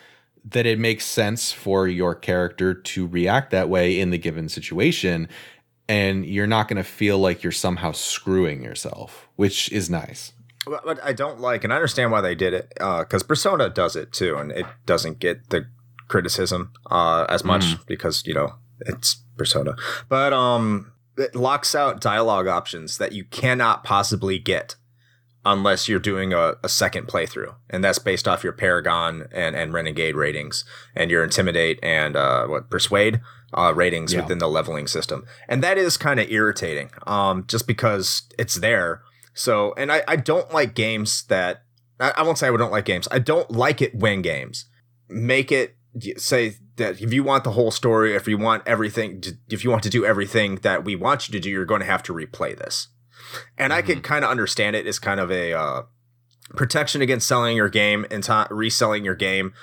that 0.43 0.65
it 0.65 0.79
makes 0.79 1.05
sense 1.05 1.53
for 1.53 1.87
your 1.87 2.15
character 2.15 2.73
to 2.73 3.07
react 3.07 3.51
that 3.51 3.69
way 3.69 4.01
in 4.01 4.09
the 4.09 4.19
given 4.19 4.49
situation 4.49 5.29
and 5.87 6.25
you're 6.25 6.47
not 6.47 6.67
going 6.67 6.79
to 6.79 6.83
feel 6.83 7.19
like 7.19 7.43
you're 7.43 7.53
somehow 7.53 7.93
screwing 7.93 8.63
yourself 8.63 9.29
which 9.37 9.71
is 9.71 9.91
nice 9.91 10.33
What 10.67 10.85
what 10.85 10.99
I 11.05 11.13
don't 11.13 11.41
like, 11.41 11.65
and 11.65 11.73
I 11.73 11.77
understand 11.77 12.11
why 12.11 12.21
they 12.21 12.35
did 12.35 12.53
it, 12.53 12.73
because 12.75 13.23
Persona 13.23 13.71
does 13.71 13.95
it 13.97 14.13
too, 14.13 14.37
and 14.37 14.51
it 14.53 14.67
doesn't 14.85 15.19
get 15.21 15.51
the 15.51 15.67
criticism 16.09 16.73
uh, 16.91 17.25
as 17.29 17.45
much 17.45 17.65
because 17.87 18.25
you 18.27 18.35
know 18.35 18.55
it's 18.81 19.23
Persona, 19.37 19.77
but 20.09 20.33
um, 20.33 20.93
it 21.17 21.35
locks 21.35 21.75
out 21.75 22.01
dialogue 22.01 22.47
options 22.47 22.99
that 22.99 23.13
you 23.13 23.25
cannot 23.25 23.85
possibly 23.85 24.39
get 24.39 24.77
unless 25.45 25.89
you're 25.89 26.01
doing 26.01 26.33
a, 26.33 26.55
a 26.65 26.69
second 26.69 27.07
playthrough, 27.07 27.55
and 27.71 27.85
that's 27.85 28.01
based 28.01 28.27
off 28.27 28.43
your 28.43 28.53
Paragon 28.53 29.29
and 29.33 29.55
and 29.55 29.73
Renegade 29.73 30.17
ratings 30.17 30.65
and 30.97 31.11
your 31.13 31.23
Intimidate 31.23 31.79
and 31.83 32.17
uh, 32.17 32.47
what 32.47 32.71
Persuade 32.71 33.21
uh, 33.55 33.73
ratings 33.75 34.13
Yeah. 34.13 34.23
within 34.23 34.39
the 34.39 34.49
leveling 34.49 34.89
system, 34.89 35.25
and 35.49 35.63
that 35.63 35.79
is 35.79 35.97
kind 35.97 36.19
of 36.19 36.29
irritating, 36.29 36.91
um, 37.07 37.45
just 37.47 37.69
because 37.69 38.23
it's 38.37 38.57
there. 38.57 39.03
So, 39.37 39.75
and 39.77 39.93
I, 39.93 40.03
I 40.09 40.17
don't 40.17 40.53
like 40.53 40.75
games 40.75 41.25
that 41.25 41.63
I, 42.01 42.15
I 42.17 42.23
won't 42.23 42.39
say 42.39 42.49
I 42.49 42.57
don't 42.57 42.73
like 42.73 42.87
games. 42.87 43.07
I 43.11 43.19
don't 43.19 43.51
like 43.51 43.81
it 43.81 43.95
when 43.95 44.23
games 44.23 44.67
make 45.09 45.53
it 45.53 45.77
say 46.19 46.57
that 46.77 47.01
if 47.01 47.13
you 47.13 47.25
want 47.25 47.45
the 47.45 47.53
whole 47.53 47.71
story, 47.71 48.15
if 48.15 48.29
you 48.29 48.37
want 48.37 48.63
everything, 48.67 49.23
if 49.49 49.65
you 49.65 49.71
want 49.71 49.83
to 49.85 49.91
do 49.91 50.05
everything 50.05 50.57
that 50.57 50.85
we 50.85 50.95
want 50.95 51.29
you 51.29 51.33
to 51.33 51.41
do, 51.41 51.49
you're 51.49 51.65
going 51.65 51.81
to 51.81 51.87
have 51.87 52.03
to 52.05 52.13
replay 52.13 52.57
this. 52.57 52.89
And 53.57 53.73
I 53.73 53.83
could 53.83 54.03
kind 54.03 54.25
of 54.25 54.31
understand 54.31 54.77
it 54.77 54.87
as 54.87 54.99
kind 54.99 55.21
of 55.21 55.31
a 55.31 55.55
uh, 55.55 55.83
protection 56.51 57.01
against 57.01 57.27
selling 57.27 57.57
your 57.57 57.69
game 57.69 58.05
and 58.11 58.23
to- 58.25 58.49
reselling 58.51 59.05
your 59.05 59.15
game. 59.15 59.55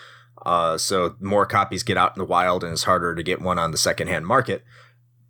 Uh, 0.43 0.77
so 0.77 1.15
more 1.19 1.45
copies 1.45 1.83
get 1.83 1.97
out 1.97 2.15
in 2.15 2.19
the 2.19 2.25
wild 2.25 2.63
and 2.63 2.73
it's 2.73 2.83
harder 2.83 3.13
to 3.13 3.23
get 3.23 3.41
one 3.41 3.59
on 3.59 3.71
the 3.71 3.77
secondhand 3.77 4.25
market. 4.25 4.63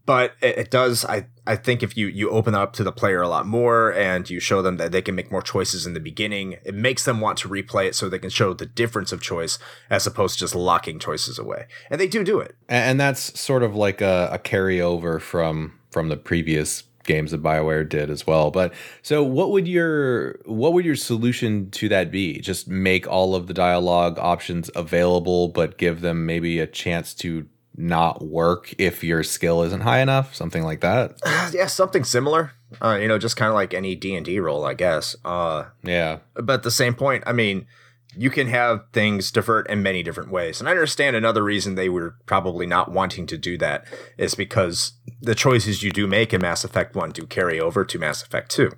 But 0.05 0.33
it, 0.41 0.57
it 0.57 0.71
does. 0.71 1.05
I 1.05 1.27
I 1.45 1.55
think 1.55 1.83
if 1.83 1.95
you 1.95 2.07
you 2.07 2.29
open 2.29 2.55
up 2.55 2.73
to 2.73 2.83
the 2.83 2.91
player 2.91 3.21
a 3.21 3.27
lot 3.27 3.45
more 3.45 3.93
and 3.93 4.29
you 4.29 4.39
show 4.39 4.61
them 4.61 4.77
that 4.77 4.91
they 4.91 5.01
can 5.01 5.15
make 5.15 5.31
more 5.31 5.41
choices 5.41 5.85
in 5.85 5.93
the 5.93 5.99
beginning, 5.99 6.57
it 6.63 6.73
makes 6.73 7.05
them 7.05 7.21
want 7.21 7.37
to 7.39 7.49
replay 7.49 7.87
it 7.87 7.95
so 7.95 8.09
they 8.09 8.19
can 8.19 8.29
show 8.29 8.53
the 8.53 8.65
difference 8.65 9.11
of 9.11 9.21
choice 9.21 9.59
as 9.89 10.05
opposed 10.05 10.35
to 10.35 10.39
just 10.41 10.55
locking 10.55 10.99
choices 10.99 11.39
away. 11.39 11.67
And 11.89 11.99
they 11.99 12.07
do 12.07 12.23
do 12.23 12.39
it. 12.39 12.55
and, 12.69 12.99
that's 12.99 13.37
sort 13.39 13.63
of 13.63 13.75
like 13.75 14.01
a, 14.01 14.29
a 14.31 14.39
carryover 14.39 15.19
from 15.19 15.79
from 15.91 16.09
the 16.09 16.17
previous 16.17 16.83
games 17.03 17.31
that 17.31 17.43
bioware 17.43 17.87
did 17.87 18.09
as 18.09 18.25
well 18.25 18.49
but 18.49 18.73
so 19.01 19.21
what 19.21 19.51
would 19.51 19.67
your 19.67 20.39
what 20.45 20.71
would 20.71 20.85
your 20.85 20.95
solution 20.95 21.69
to 21.69 21.89
that 21.89 22.09
be 22.09 22.39
just 22.39 22.67
make 22.67 23.05
all 23.07 23.35
of 23.35 23.47
the 23.47 23.53
dialogue 23.53 24.17
options 24.19 24.71
available 24.73 25.49
but 25.49 25.77
give 25.77 25.99
them 25.99 26.25
maybe 26.25 26.59
a 26.59 26.67
chance 26.67 27.13
to 27.13 27.45
not 27.75 28.23
work 28.23 28.73
if 28.77 29.03
your 29.03 29.23
skill 29.23 29.63
isn't 29.63 29.81
high 29.81 29.99
enough 29.99 30.35
something 30.35 30.63
like 30.63 30.81
that 30.81 31.13
yeah, 31.53 31.67
something 31.67 32.03
similar. 32.03 32.51
Uh, 32.81 32.97
you 32.99 33.07
know, 33.07 33.19
just 33.19 33.37
kind 33.37 33.49
of 33.49 33.53
like 33.53 33.73
any 33.73 33.95
D 33.95 34.15
and 34.15 34.25
D 34.25 34.39
role, 34.39 34.65
I 34.65 34.73
guess. 34.73 35.15
Uh, 35.23 35.65
yeah 35.83 36.19
but 36.33 36.53
at 36.53 36.63
the 36.63 36.71
same 36.71 36.95
point, 36.95 37.23
I 37.27 37.33
mean, 37.33 37.67
you 38.15 38.29
can 38.29 38.47
have 38.47 38.83
things 38.91 39.31
divert 39.31 39.69
in 39.69 39.81
many 39.81 40.03
different 40.03 40.31
ways. 40.31 40.59
And 40.59 40.67
I 40.67 40.71
understand 40.71 41.15
another 41.15 41.43
reason 41.43 41.75
they 41.75 41.89
were 41.89 42.15
probably 42.25 42.65
not 42.65 42.91
wanting 42.91 43.25
to 43.27 43.37
do 43.37 43.57
that 43.57 43.85
is 44.17 44.35
because 44.35 44.93
the 45.21 45.35
choices 45.35 45.83
you 45.83 45.91
do 45.91 46.07
make 46.07 46.33
in 46.33 46.41
Mass 46.41 46.63
Effect 46.63 46.95
1 46.95 47.11
do 47.11 47.25
carry 47.25 47.59
over 47.59 47.83
to 47.85 47.99
Mass 47.99 48.21
Effect 48.21 48.51
2. 48.51 48.71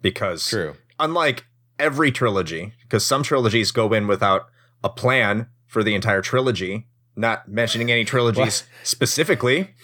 Because 0.00 0.48
True. 0.48 0.74
unlike 0.98 1.46
every 1.78 2.10
trilogy, 2.10 2.72
because 2.82 3.04
some 3.04 3.22
trilogies 3.22 3.72
go 3.72 3.92
in 3.92 4.06
without 4.06 4.46
a 4.82 4.88
plan 4.88 5.48
for 5.66 5.82
the 5.82 5.94
entire 5.94 6.22
trilogy, 6.22 6.86
not 7.18 7.48
mentioning 7.48 7.90
any 7.90 8.04
trilogies 8.04 8.64
specifically. 8.84 9.74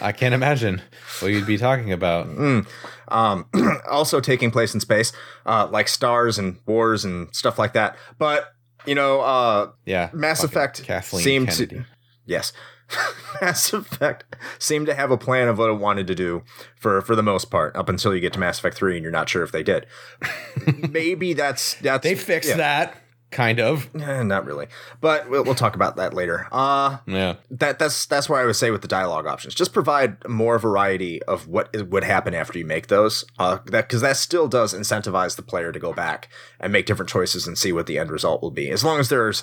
I 0.00 0.12
can't 0.12 0.34
imagine 0.34 0.82
what 1.20 1.28
you'd 1.32 1.46
be 1.46 1.56
talking 1.56 1.92
about. 1.92 2.26
Mm. 2.28 2.66
Um, 3.08 3.46
also 3.90 4.20
taking 4.20 4.50
place 4.50 4.74
in 4.74 4.80
space, 4.80 5.12
uh, 5.46 5.68
like 5.70 5.88
stars 5.88 6.38
and 6.38 6.58
wars 6.66 7.04
and 7.04 7.34
stuff 7.34 7.58
like 7.58 7.72
that. 7.72 7.96
But 8.18 8.52
you 8.86 8.94
know, 8.94 9.20
uh, 9.20 9.70
Yeah. 9.86 10.10
Mass 10.12 10.44
Effect 10.44 10.82
Kathleen 10.82 11.22
seemed 11.22 11.48
Kennedy. 11.48 11.76
to 11.76 11.86
yes, 12.26 12.52
Mass 13.40 13.72
Effect 13.72 14.36
seemed 14.58 14.86
to 14.86 14.94
have 14.94 15.10
a 15.10 15.16
plan 15.16 15.48
of 15.48 15.56
what 15.58 15.70
it 15.70 15.78
wanted 15.78 16.06
to 16.08 16.14
do 16.14 16.42
for 16.78 17.00
for 17.00 17.16
the 17.16 17.22
most 17.22 17.46
part, 17.50 17.74
up 17.76 17.88
until 17.88 18.14
you 18.14 18.20
get 18.20 18.32
to 18.34 18.38
Mass 18.38 18.58
Effect 18.58 18.76
three, 18.76 18.96
and 18.96 19.02
you're 19.02 19.12
not 19.12 19.28
sure 19.28 19.42
if 19.42 19.52
they 19.52 19.62
did. 19.62 19.86
Maybe 20.90 21.32
that's 21.32 21.74
that's 21.76 22.02
They 22.02 22.14
fixed 22.14 22.50
yeah. 22.50 22.56
that, 22.56 22.96
kind 23.34 23.60
of. 23.60 23.90
Eh, 24.00 24.22
not 24.22 24.46
really, 24.46 24.66
but 25.02 25.28
we'll, 25.28 25.44
we'll 25.44 25.54
talk 25.54 25.74
about 25.74 25.96
that 25.96 26.14
later. 26.14 26.46
Uh 26.50 26.98
Yeah. 27.06 27.34
that 27.50 27.78
that's 27.78 28.06
that's 28.06 28.28
where 28.28 28.40
I 28.40 28.46
would 28.46 28.56
say 28.56 28.70
with 28.70 28.80
the 28.82 28.88
dialogue 28.88 29.26
options. 29.26 29.54
Just 29.54 29.72
provide 29.74 30.26
more 30.26 30.58
variety 30.58 31.22
of 31.24 31.46
what 31.48 31.74
would 31.90 32.04
happen 32.04 32.32
after 32.34 32.58
you 32.58 32.64
make 32.64 32.86
those. 32.86 33.24
Uh, 33.38 33.58
that 33.66 33.88
because 33.88 34.00
that 34.00 34.16
still 34.16 34.48
does 34.48 34.72
incentivize 34.72 35.36
the 35.36 35.42
player 35.42 35.72
to 35.72 35.78
go 35.78 35.92
back 35.92 36.28
and 36.60 36.72
make 36.72 36.86
different 36.86 37.10
choices 37.10 37.46
and 37.46 37.58
see 37.58 37.72
what 37.72 37.86
the 37.86 37.98
end 37.98 38.10
result 38.10 38.40
will 38.40 38.50
be. 38.50 38.70
As 38.70 38.82
long 38.84 38.98
as 39.00 39.08
there's 39.10 39.42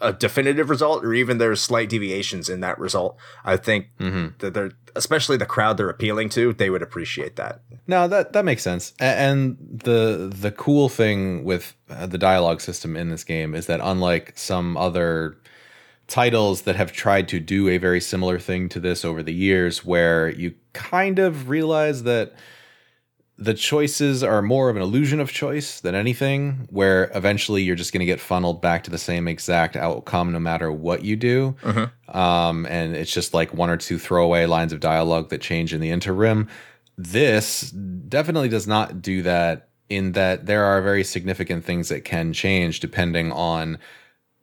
a 0.00 0.12
definitive 0.12 0.70
result 0.70 1.04
or 1.04 1.12
even 1.14 1.38
there's 1.38 1.60
slight 1.60 1.88
deviations 1.88 2.48
in 2.48 2.60
that 2.60 2.78
result, 2.78 3.16
I 3.44 3.56
think 3.56 3.88
hmm 3.98 4.28
that 4.38 4.54
they're 4.54 4.72
especially 4.96 5.36
the 5.36 5.46
crowd 5.46 5.76
they're 5.76 5.88
appealing 5.88 6.28
to, 6.30 6.52
they 6.52 6.70
would 6.70 6.82
appreciate 6.82 7.36
that. 7.36 7.60
No, 7.86 8.08
that 8.08 8.32
that 8.32 8.44
makes 8.44 8.62
sense. 8.62 8.92
And 8.98 9.56
the 9.60 10.30
the 10.34 10.50
cool 10.50 10.88
thing 10.88 11.44
with 11.44 11.76
uh, 11.88 12.06
the 12.06 12.18
dialogue 12.18 12.60
system 12.60 12.96
in 12.96 13.10
this 13.10 13.24
game 13.24 13.54
is 13.54 13.66
that 13.66 13.80
unlike 13.82 14.32
some 14.36 14.76
other 14.76 15.36
titles 16.06 16.62
that 16.62 16.76
have 16.76 16.92
tried 16.92 17.28
to 17.28 17.38
do 17.38 17.68
a 17.68 17.78
very 17.78 18.00
similar 18.00 18.38
thing 18.38 18.68
to 18.68 18.80
this 18.80 19.04
over 19.04 19.22
the 19.22 19.32
years 19.32 19.84
where 19.84 20.28
you 20.28 20.54
kind 20.72 21.18
of 21.18 21.48
realize 21.48 22.02
that 22.02 22.32
the 23.40 23.54
choices 23.54 24.22
are 24.22 24.42
more 24.42 24.68
of 24.68 24.76
an 24.76 24.82
illusion 24.82 25.18
of 25.18 25.32
choice 25.32 25.80
than 25.80 25.94
anything 25.94 26.68
where 26.70 27.10
eventually 27.14 27.62
you're 27.62 27.74
just 27.74 27.92
going 27.92 28.00
to 28.00 28.06
get 28.06 28.20
funneled 28.20 28.60
back 28.60 28.84
to 28.84 28.90
the 28.90 28.98
same 28.98 29.26
exact 29.26 29.76
outcome 29.76 30.30
no 30.30 30.38
matter 30.38 30.70
what 30.70 31.02
you 31.02 31.16
do 31.16 31.56
um, 32.08 32.66
and 32.66 32.96
it's 32.96 33.12
just 33.12 33.34
like 33.34 33.54
one 33.54 33.70
or 33.70 33.76
two 33.76 33.98
throwaway 33.98 34.46
lines 34.46 34.72
of 34.72 34.80
dialogue 34.80 35.30
that 35.30 35.40
change 35.40 35.72
in 35.72 35.80
the 35.80 35.90
interim. 35.90 36.48
This 36.96 37.70
definitely 37.70 38.48
does 38.48 38.66
not 38.66 39.00
do 39.00 39.22
that. 39.22 39.68
In 39.88 40.12
that 40.12 40.46
there 40.46 40.64
are 40.64 40.80
very 40.80 41.02
significant 41.02 41.64
things 41.64 41.88
that 41.88 42.04
can 42.04 42.32
change 42.32 42.78
depending 42.78 43.32
on 43.32 43.76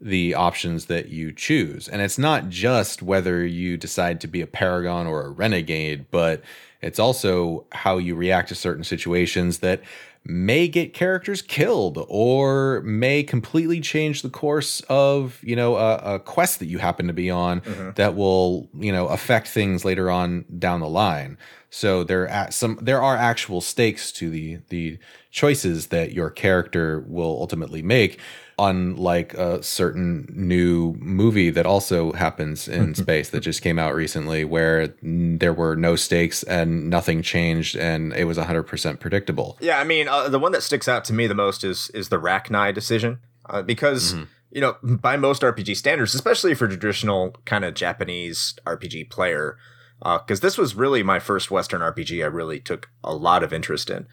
the 0.02 0.36
options 0.36 0.88
that 0.88 1.08
you 1.08 1.32
choose, 1.32 1.88
and 1.88 2.02
it's 2.02 2.18
not 2.18 2.50
just 2.50 3.02
whether 3.02 3.46
you 3.46 3.78
decide 3.78 4.20
to 4.22 4.28
be 4.28 4.42
a 4.42 4.48
paragon 4.48 5.08
or 5.08 5.24
a 5.24 5.30
renegade, 5.30 6.08
but 6.12 6.42
it's 6.82 7.00
also 7.00 7.66
how 7.72 7.98
you 7.98 8.16
react 8.16 8.50
to 8.50 8.56
certain 8.56 8.84
situations 8.84 9.60
that 9.60 9.82
may 10.30 10.68
get 10.68 10.94
characters 10.94 11.42
killed 11.42 12.06
or 12.10 12.82
may 12.82 13.24
completely 13.24 13.80
change 13.80 14.22
the 14.22 14.30
course 14.30 14.82
of 14.90 15.40
you 15.42 15.56
know 15.56 15.78
a, 15.78 16.16
a 16.16 16.20
quest 16.20 16.60
that 16.60 16.66
you 16.66 16.78
happen 16.78 17.08
to 17.08 17.14
be 17.14 17.32
on 17.32 17.62
mm-hmm. 17.62 17.92
that 17.96 18.16
will 18.16 18.70
you 18.78 18.92
know 18.92 19.08
affect 19.08 19.48
things 19.48 19.86
later 19.86 20.12
on 20.12 20.44
down 20.60 20.82
the 20.82 20.90
line. 20.90 21.38
So 21.70 22.04
there 22.04 22.30
are 22.30 22.52
some 22.52 22.78
there 22.82 23.02
are 23.02 23.16
actual 23.16 23.62
stakes 23.62 24.12
to 24.14 24.30
the 24.30 24.60
the 24.70 25.00
choices 25.32 25.88
that 25.88 26.12
your 26.12 26.30
character 26.30 27.06
will 27.08 27.38
ultimately 27.40 27.82
make 27.82 28.20
unlike 28.60 29.34
a 29.36 29.62
certain 29.62 30.28
new 30.34 30.96
movie 31.00 31.50
that 31.52 31.66
also 31.66 32.12
happens 32.14 32.68
in 32.68 32.96
space 33.04 33.30
that 33.30 33.42
just 33.42 33.62
came 33.62 33.78
out 33.78 33.94
recently 33.94 34.44
where 34.44 34.94
there 35.02 35.54
were 35.54 35.76
no 35.76 35.96
stakes 35.96 36.42
and 36.44 36.90
nothing 36.90 37.22
changed 37.22 37.76
and 37.76 38.14
it 38.14 38.24
was 38.24 38.38
100% 38.38 39.00
predictable 39.00 39.58
Yeah, 39.60 39.80
I 39.80 39.84
mean, 39.84 40.08
uh, 40.08 40.30
the 40.30 40.40
one 40.40 40.52
that 40.54 40.64
sticks 40.64 40.88
out 40.88 41.06
to 41.06 41.14
me 41.14 41.28
the 41.28 41.36
most 41.36 41.64
is 41.64 41.90
is 41.94 42.10
the 42.10 42.20
Rachni 42.20 42.74
decision, 42.74 43.20
uh, 43.50 43.62
because 43.62 44.16
you 44.52 44.62
know, 44.62 44.78
by 44.82 45.18
most 45.18 45.42
RPG 45.42 45.76
standards, 45.76 46.16
especially 46.16 46.54
for 46.54 46.68
traditional 46.68 47.36
kind 47.46 47.66
of 47.66 47.74
Japanese 47.74 48.56
RPG 48.66 49.10
player, 49.10 49.58
because 50.00 50.40
this 50.40 50.58
was 50.58 50.76
really 50.76 51.04
my 51.04 51.20
first 51.20 51.52
Western 51.52 51.82
RPG. 51.82 52.24
I 52.24 52.28
really 52.28 52.60
took 52.60 52.90
a 53.04 53.14
lot 53.14 53.44
of 53.44 53.52
interest 53.54 53.90
in. 53.90 54.08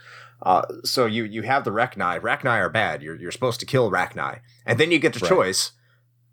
Uh, 0.44 0.62
so 0.84 1.06
you 1.06 1.24
you 1.24 1.42
have 1.42 1.64
the 1.64 1.70
Rachni. 1.72 2.20
Rachni 2.20 2.50
are 2.50 2.68
bad. 2.68 3.02
You're 3.02 3.16
you're 3.16 3.32
supposed 3.32 3.60
to 3.60 3.66
kill 3.66 3.90
Rachni, 3.90 4.40
and 4.66 4.78
then 4.78 4.90
you 4.92 4.98
get 4.98 5.14
the 5.14 5.20
Right. 5.20 5.28
choice 5.28 5.72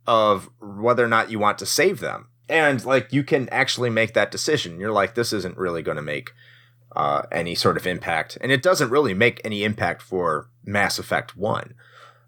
of 0.06 0.50
whether 0.60 1.04
or 1.06 1.08
not 1.08 1.32
you 1.32 1.40
want 1.40 1.58
to 1.60 1.66
save 1.66 2.00
them. 2.02 2.28
And 2.50 2.84
like 2.84 3.14
you 3.14 3.24
can 3.24 3.48
actually 3.50 3.90
make 3.90 4.14
that 4.14 4.30
decision. 4.32 4.80
You're 4.80 4.92
like, 4.92 5.16
this 5.16 5.32
isn't 5.32 5.58
really 5.58 5.82
going 5.82 5.96
to 5.96 6.02
make 6.04 6.32
uh, 6.94 7.22
any 7.32 7.56
sort 7.56 7.78
of 7.78 7.88
impact, 7.88 8.38
and 8.42 8.52
it 8.52 8.62
doesn't 8.62 8.90
really 8.90 9.14
make 9.14 9.40
any 9.46 9.64
impact 9.64 10.02
for 10.02 10.50
Mass 10.66 11.00
Effect 11.00 11.38
One, 11.38 11.74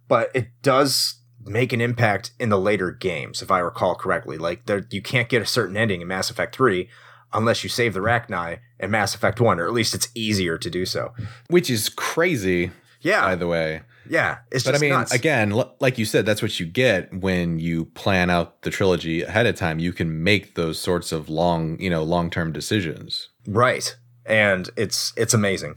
but 0.08 0.32
it 0.34 0.48
does 0.62 1.16
make 1.46 1.74
an 1.74 1.82
impact 1.82 2.32
in 2.40 2.48
the 2.48 2.58
later 2.58 2.90
games, 2.90 3.42
if 3.42 3.52
I 3.52 3.60
recall 3.60 3.96
correctly. 3.96 4.38
Like 4.38 4.66
there, 4.68 4.88
you 4.90 5.02
can't 5.02 5.28
get 5.28 5.42
a 5.42 5.46
certain 5.46 5.76
ending 5.76 6.00
in 6.00 6.08
Mass 6.08 6.30
Effect 6.30 6.56
Three 6.56 6.88
unless 7.34 7.64
you 7.64 7.70
save 7.70 7.94
the 7.94 8.00
Rachni 8.00 8.60
in 8.80 8.92
Mass 8.92 9.16
Effect 9.16 9.40
One, 9.40 9.60
or 9.60 9.66
at 9.66 9.74
least 9.74 9.94
it's 9.94 10.10
easier 10.16 10.58
to 10.58 10.70
do 10.70 10.86
so. 10.86 11.14
which 11.48 11.70
is 11.70 11.90
crazy 11.90 12.72
Yeah, 13.02 13.22
by 13.22 13.36
the 13.36 13.48
way 13.48 13.82
yeah. 14.10 14.40
It's 14.52 14.64
but 14.64 14.76
I 14.76 14.78
mean, 14.80 14.92
nuts. 14.92 15.14
again, 15.14 15.52
l- 15.52 15.76
like 15.80 15.98
you 15.98 16.06
said, 16.06 16.26
that's 16.26 16.42
what 16.42 16.60
you 16.60 16.66
get 16.66 17.14
when 17.14 17.60
you 17.60 17.86
plan 17.86 18.30
out 18.30 18.62
the 18.64 18.70
trilogy 18.70 19.22
ahead 19.22 19.46
of 19.46 19.56
time. 19.56 19.80
You 19.80 19.94
can 19.94 20.24
make 20.24 20.56
those 20.56 20.80
sorts 20.80 21.12
of 21.12 21.30
long, 21.30 21.80
you 21.80 21.90
know, 21.90 22.04
long 22.04 22.30
term 22.30 22.52
decisions. 22.52 23.30
Right. 23.48 23.96
And 24.26 24.70
it's 24.76 25.14
it's 25.18 25.34
amazing. 25.34 25.76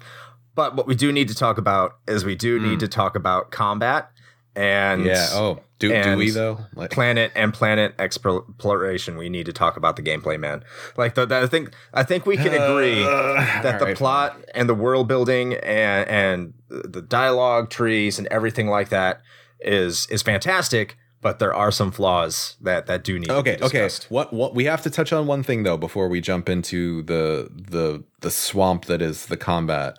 But 0.54 0.74
what 0.74 0.86
we 0.86 0.94
do 0.94 1.12
need 1.12 1.28
to 1.28 1.34
talk 1.34 1.59
about 1.59 1.96
is 2.09 2.24
we 2.24 2.34
do 2.34 2.59
hmm. 2.59 2.70
need 2.70 2.80
to 2.80 2.88
talk 2.88 3.14
about 3.14 3.50
combat 3.50 4.11
and. 4.57 5.04
Yeah. 5.04 5.28
Oh, 5.32 5.61
do 5.78 6.02
do 6.02 6.16
we 6.16 6.30
though? 6.30 6.59
Like, 6.74 6.90
planet 6.90 7.32
and 7.34 7.52
planet 7.52 7.94
exploration. 7.98 9.18
We 9.18 9.28
need 9.28 9.46
to 9.46 9.52
talk 9.52 9.76
about 9.76 9.96
the 9.96 10.02
gameplay, 10.02 10.40
man. 10.40 10.64
Like 10.96 11.14
the, 11.14 11.26
the 11.26 11.38
I 11.40 11.46
think 11.46 11.74
I 11.92 12.02
think 12.02 12.24
we 12.24 12.36
can 12.36 12.54
agree 12.54 13.02
that 13.04 13.62
the 13.62 13.80
alright, 13.80 13.96
plot 13.96 14.40
and 14.54 14.68
the 14.68 14.74
world 14.74 15.07
building 15.07 15.54
and 15.54 16.09
and 16.09 16.54
the 16.68 17.02
dialogue 17.02 17.68
trees 17.68 18.18
and 18.18 18.26
everything 18.28 18.68
like 18.68 18.88
that 18.88 19.20
is 19.61 20.07
is 20.11 20.22
fantastic, 20.22 20.96
but 21.20 21.40
there 21.40 21.52
are 21.52 21.70
some 21.70 21.92
flaws 21.92 22.57
that 22.62 22.86
that 22.86 23.04
do 23.04 23.18
need 23.18 23.30
okay. 23.30 23.57
to 23.57 23.59
be 23.59 23.64
Okay. 23.66 23.88
What? 24.09 24.32
What? 24.32 24.54
We 24.54 24.64
have 24.64 24.82
to 24.82 24.90
touch 24.90 25.12
on 25.12 25.26
one 25.26 25.42
thing 25.42 25.62
though 25.64 25.76
before 25.76 26.09
we 26.09 26.22
jump 26.22 26.48
into 26.48 27.02
the 27.02 27.50
the 27.52 28.02
the 28.20 28.30
swamp 28.30 28.86
that 28.86 29.02
is 29.02 29.26
the 29.26 29.36
combat, 29.36 29.98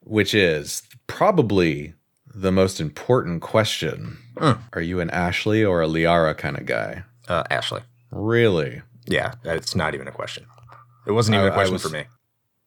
which 0.00 0.32
is 0.32 0.82
probably 1.06 1.92
the 2.34 2.52
most 2.52 2.80
important 2.80 3.42
question. 3.42 4.18
Hmm. 4.38 4.52
Are 4.72 4.80
you 4.82 5.00
an 5.00 5.10
Ashley 5.10 5.64
or 5.64 5.82
a 5.82 5.86
Liara 5.86 6.36
kind 6.36 6.58
of 6.58 6.66
guy? 6.66 7.04
Uh, 7.28 7.44
Ashley. 7.50 7.82
Really? 8.10 8.82
Yeah, 9.06 9.34
it's 9.44 9.74
not 9.74 9.94
even 9.94 10.08
a 10.08 10.12
question. 10.12 10.46
It 11.06 11.12
wasn't 11.12 11.34
even 11.36 11.46
I- 11.46 11.50
a 11.50 11.52
question 11.54 11.72
was- 11.74 11.82
for 11.82 11.88
me. 11.90 12.04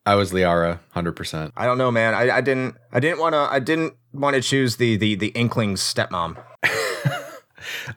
I 0.07 0.13
was 0.13 0.31
Liara, 0.31 0.77
hundred 0.91 1.13
percent. 1.13 1.51
I 1.57 1.65
don't 1.65 1.79
know, 1.79 1.89
man. 1.89 2.13
I, 2.13 2.29
I 2.37 2.41
didn't 2.41 2.75
I 2.93 2.99
didn't 2.99 3.17
want 3.19 3.33
to 3.33 3.39
I 3.39 3.57
didn't 3.57 3.95
want 4.13 4.35
to 4.35 4.41
choose 4.41 4.75
the 4.75 4.97
the 4.97 5.15
the 5.15 5.31
Inkling's 5.31 5.81
stepmom. 5.81 6.37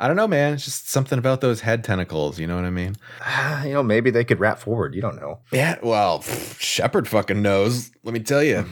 I 0.00 0.06
don't 0.06 0.16
know, 0.16 0.26
man. 0.28 0.54
It's 0.54 0.64
just 0.64 0.88
something 0.90 1.18
about 1.18 1.42
those 1.42 1.60
head 1.60 1.84
tentacles. 1.84 2.38
You 2.38 2.46
know 2.46 2.56
what 2.56 2.64
I 2.64 2.70
mean? 2.70 2.96
you 3.64 3.74
know, 3.74 3.82
maybe 3.82 4.10
they 4.10 4.24
could 4.24 4.40
rap 4.40 4.58
forward. 4.58 4.94
You 4.94 5.02
don't 5.02 5.16
know. 5.16 5.40
Yeah. 5.52 5.76
Well, 5.82 6.22
Shepard 6.58 7.06
fucking 7.08 7.42
knows. 7.42 7.90
Let 8.04 8.14
me 8.14 8.20
tell 8.20 8.42
you. 8.42 8.64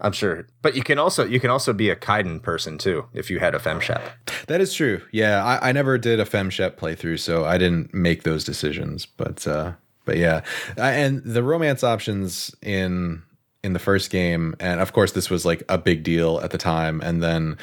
I'm 0.00 0.12
sure. 0.12 0.46
But 0.62 0.76
you 0.76 0.82
can 0.82 0.98
also 0.98 1.24
you 1.24 1.40
can 1.40 1.50
also 1.50 1.72
be 1.72 1.90
a 1.90 1.96
Kaidan 1.96 2.42
person 2.42 2.78
too 2.78 3.06
if 3.12 3.30
you 3.30 3.38
had 3.38 3.54
a 3.54 3.58
femshep. 3.58 4.00
that 4.46 4.60
is 4.60 4.72
true. 4.72 5.02
Yeah, 5.12 5.44
I, 5.44 5.70
I 5.70 5.72
never 5.72 5.98
did 5.98 6.20
a 6.20 6.24
femshep 6.24 6.76
playthrough, 6.76 7.18
so 7.18 7.44
I 7.44 7.58
didn't 7.58 7.92
make 7.92 8.22
those 8.22 8.44
decisions. 8.44 9.06
But 9.06 9.46
uh, 9.46 9.72
but 10.04 10.16
yeah, 10.16 10.42
I, 10.76 10.92
and 10.92 11.22
the 11.24 11.42
romance 11.42 11.82
options 11.82 12.54
in 12.62 13.22
in 13.64 13.72
the 13.72 13.78
first 13.78 14.10
game, 14.10 14.54
and 14.60 14.80
of 14.80 14.92
course 14.92 15.12
this 15.12 15.30
was 15.30 15.44
like 15.44 15.62
a 15.68 15.78
big 15.78 16.02
deal 16.02 16.40
at 16.40 16.50
the 16.50 16.58
time, 16.58 17.00
and 17.00 17.22
then 17.22 17.58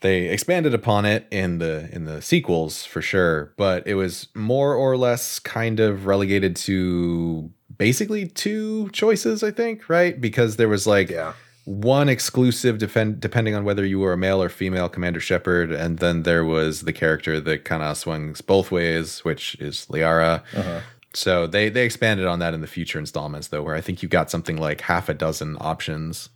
they 0.00 0.28
expanded 0.28 0.74
upon 0.74 1.04
it 1.04 1.26
in 1.30 1.58
the 1.58 1.88
in 1.92 2.04
the 2.04 2.22
sequels 2.22 2.84
for 2.84 3.02
sure. 3.02 3.52
But 3.56 3.86
it 3.86 3.94
was 3.94 4.28
more 4.34 4.74
or 4.74 4.96
less 4.96 5.38
kind 5.38 5.78
of 5.80 6.06
relegated 6.06 6.56
to 6.56 7.50
basically 7.76 8.26
two 8.26 8.88
choices, 8.90 9.42
I 9.42 9.50
think, 9.50 9.88
right? 9.88 10.18
Because 10.18 10.56
there 10.56 10.68
was 10.68 10.86
like 10.86 11.10
Yeah. 11.10 11.34
One 11.66 12.08
exclusive 12.08 12.78
defend, 12.78 13.18
depending 13.20 13.56
on 13.56 13.64
whether 13.64 13.84
you 13.84 13.98
were 13.98 14.12
a 14.12 14.16
male 14.16 14.40
or 14.40 14.48
female 14.48 14.88
Commander 14.88 15.18
Shepard, 15.18 15.72
and 15.72 15.98
then 15.98 16.22
there 16.22 16.44
was 16.44 16.82
the 16.82 16.92
character 16.92 17.40
that 17.40 17.64
kind 17.64 17.82
of 17.82 17.96
swings 17.96 18.40
both 18.40 18.70
ways, 18.70 19.24
which 19.24 19.56
is 19.56 19.84
Liara. 19.90 20.44
Uh-huh. 20.54 20.80
So 21.12 21.48
they 21.48 21.68
they 21.68 21.84
expanded 21.84 22.26
on 22.26 22.38
that 22.38 22.54
in 22.54 22.60
the 22.60 22.68
future 22.68 23.00
installments, 23.00 23.48
though, 23.48 23.64
where 23.64 23.74
I 23.74 23.80
think 23.80 24.00
you 24.00 24.08
got 24.08 24.30
something 24.30 24.56
like 24.56 24.82
half 24.82 25.08
a 25.08 25.14
dozen 25.14 25.56
options 25.60 26.28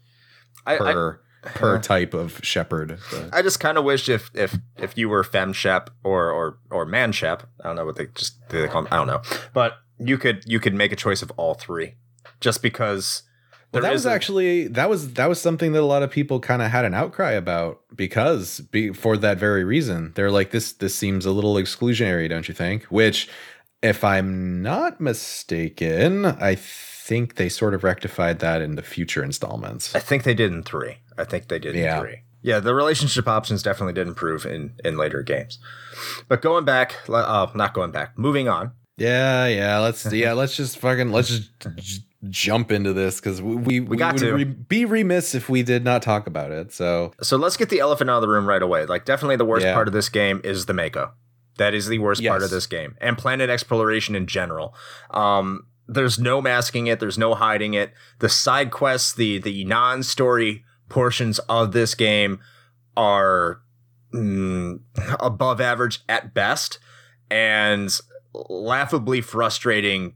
I, 0.67 0.75
I, 0.75 0.79
per 0.79 1.21
per 1.43 1.79
type 1.79 2.13
of 2.13 2.41
Shepard. 2.45 2.99
But- 3.13 3.29
I 3.33 3.41
just 3.41 3.61
kind 3.61 3.79
of 3.79 3.85
wish 3.85 4.09
if 4.09 4.33
if 4.35 4.59
if 4.79 4.99
you 4.99 5.09
were 5.09 5.23
fem 5.23 5.53
shep 5.53 5.91
or 6.03 6.33
or 6.33 6.59
or 6.73 6.85
man 6.87 7.13
shep, 7.13 7.45
I 7.63 7.69
don't 7.69 7.77
know 7.77 7.85
what 7.85 7.95
they 7.95 8.07
just 8.07 8.37
they 8.49 8.67
call 8.67 8.83
them, 8.83 8.93
I 8.93 8.97
don't 8.97 9.07
know, 9.07 9.23
but 9.55 9.75
you 10.01 10.19
could 10.19 10.43
you 10.45 10.59
could 10.59 10.75
make 10.75 10.91
a 10.91 10.97
choice 10.97 11.23
of 11.23 11.31
all 11.37 11.55
three, 11.55 11.95
just 12.41 12.63
because. 12.63 13.23
Well, 13.73 13.83
that 13.83 13.93
was 13.93 14.05
actually 14.07 14.67
that 14.69 14.91
was 14.91 15.15
that 15.15 15.29
was 15.29 15.41
something 15.41 15.73
that 15.73 15.81
a 15.81 15.87
lot 15.87 16.03
of 16.03 16.11
people 16.11 16.41
kind 16.41 16.61
of 16.63 16.71
had 16.71 16.85
an 16.85 16.93
outcry 16.95 17.33
about 17.33 17.81
because 17.95 18.61
be, 18.61 18.93
for 18.93 19.17
that 19.19 19.39
very 19.39 19.63
reason 19.63 20.13
they're 20.17 20.31
like 20.31 20.51
this 20.51 20.73
this 20.73 20.95
seems 20.95 21.25
a 21.25 21.31
little 21.31 21.55
exclusionary 21.55 22.29
don't 22.29 22.49
you 22.49 22.55
think 22.55 22.83
which 22.85 23.29
if 23.83 24.03
i'm 24.03 24.61
not 24.61 25.01
mistaken 25.01 26.25
i 26.27 26.55
think 26.57 27.37
they 27.37 27.49
sort 27.49 27.75
of 27.75 27.85
rectified 27.85 28.41
that 28.41 28.61
in 28.61 28.75
the 28.77 28.83
future 28.83 29.23
installments 29.23 29.95
I 29.95 30.01
think 30.01 30.23
they 30.25 30.35
did 30.35 30.53
in 30.53 30.63
three. 30.63 30.97
I 31.19 31.25
think 31.25 31.49
they 31.49 31.59
did 31.59 31.75
Yeah. 31.75 31.97
in 31.99 32.03
three. 32.03 32.17
Yeah, 32.43 32.59
the 32.61 32.75
relationship 32.75 33.29
options 33.29 33.63
definitely 33.63 33.93
did 33.95 34.07
improve 34.09 34.47
in 34.47 34.73
in 34.85 34.97
later 34.97 35.23
games. 35.23 35.59
But 36.29 36.41
going 36.41 36.65
back, 36.65 36.95
uh, 37.09 37.49
not 37.55 37.75
going 37.75 37.91
back, 37.91 38.17
moving 38.19 38.49
on. 38.49 38.73
yeah 38.97 39.47
yeah 39.47 39.79
let's 39.79 40.11
yeah 40.13 40.33
let's 40.35 40.57
just 40.57 40.79
fucking 40.79 41.11
let's 41.13 41.29
just 41.29 41.51
jump 42.29 42.71
into 42.71 42.93
this 42.93 43.19
because 43.21 43.41
we 43.41 43.81
we, 43.81 43.97
got 43.97 44.15
would 44.15 44.21
to. 44.21 44.33
re- 44.35 44.45
be 44.45 44.85
remiss 44.85 45.35
if 45.35 45.49
we 45.49 45.63
did 45.63 45.85
not 45.85 46.03
talk 46.03 46.27
about 46.27 46.51
it 46.51 46.71
so 46.73 47.13
So 47.23 47.37
let's 47.39 47.57
get 47.57 47.71
the 47.71 47.81
elephant 47.81 48.11
out 48.11 48.17
of 48.17 48.23
the 48.23 48.29
room 48.29 48.47
right 48.47 48.63
away. 48.63 48.85
Like, 48.85 49.05
definitely 49.07 49.37
the 49.37 49.45
worst 49.47 49.65
Yeah. 49.65 49.73
part 49.75 49.89
of 49.89 49.95
this 49.95 50.09
game 50.11 50.41
is 50.45 50.67
the 50.67 50.75
Mako. 50.75 51.13
That 51.57 51.75
is 51.75 51.87
the 51.89 51.99
worst 51.99 52.23
part 52.25 52.43
of 52.43 52.51
this 52.51 52.67
game, 52.67 52.97
and 53.01 53.19
planet 53.19 53.51
exploration 53.51 54.15
in 54.15 54.27
general. 54.27 54.75
Um, 55.11 55.67
there's 55.89 56.19
no 56.19 56.41
masking 56.41 56.87
it. 56.87 57.01
There's 57.01 57.19
no 57.19 57.35
hiding 57.35 57.75
it. 57.75 57.93
The 58.21 58.29
side 58.29 58.71
quests, 58.71 59.13
the 59.13 59.39
the 59.39 59.65
non-story 59.65 60.65
portions 60.89 61.39
of 61.41 61.73
this 61.73 61.95
game 61.95 62.39
are 62.97 63.61
mm, 64.15 64.81
above 65.21 65.61
average 65.61 66.01
at 66.09 66.33
best, 66.33 66.79
and 67.31 67.91
laughably 68.33 69.21
frustrating 69.21 70.15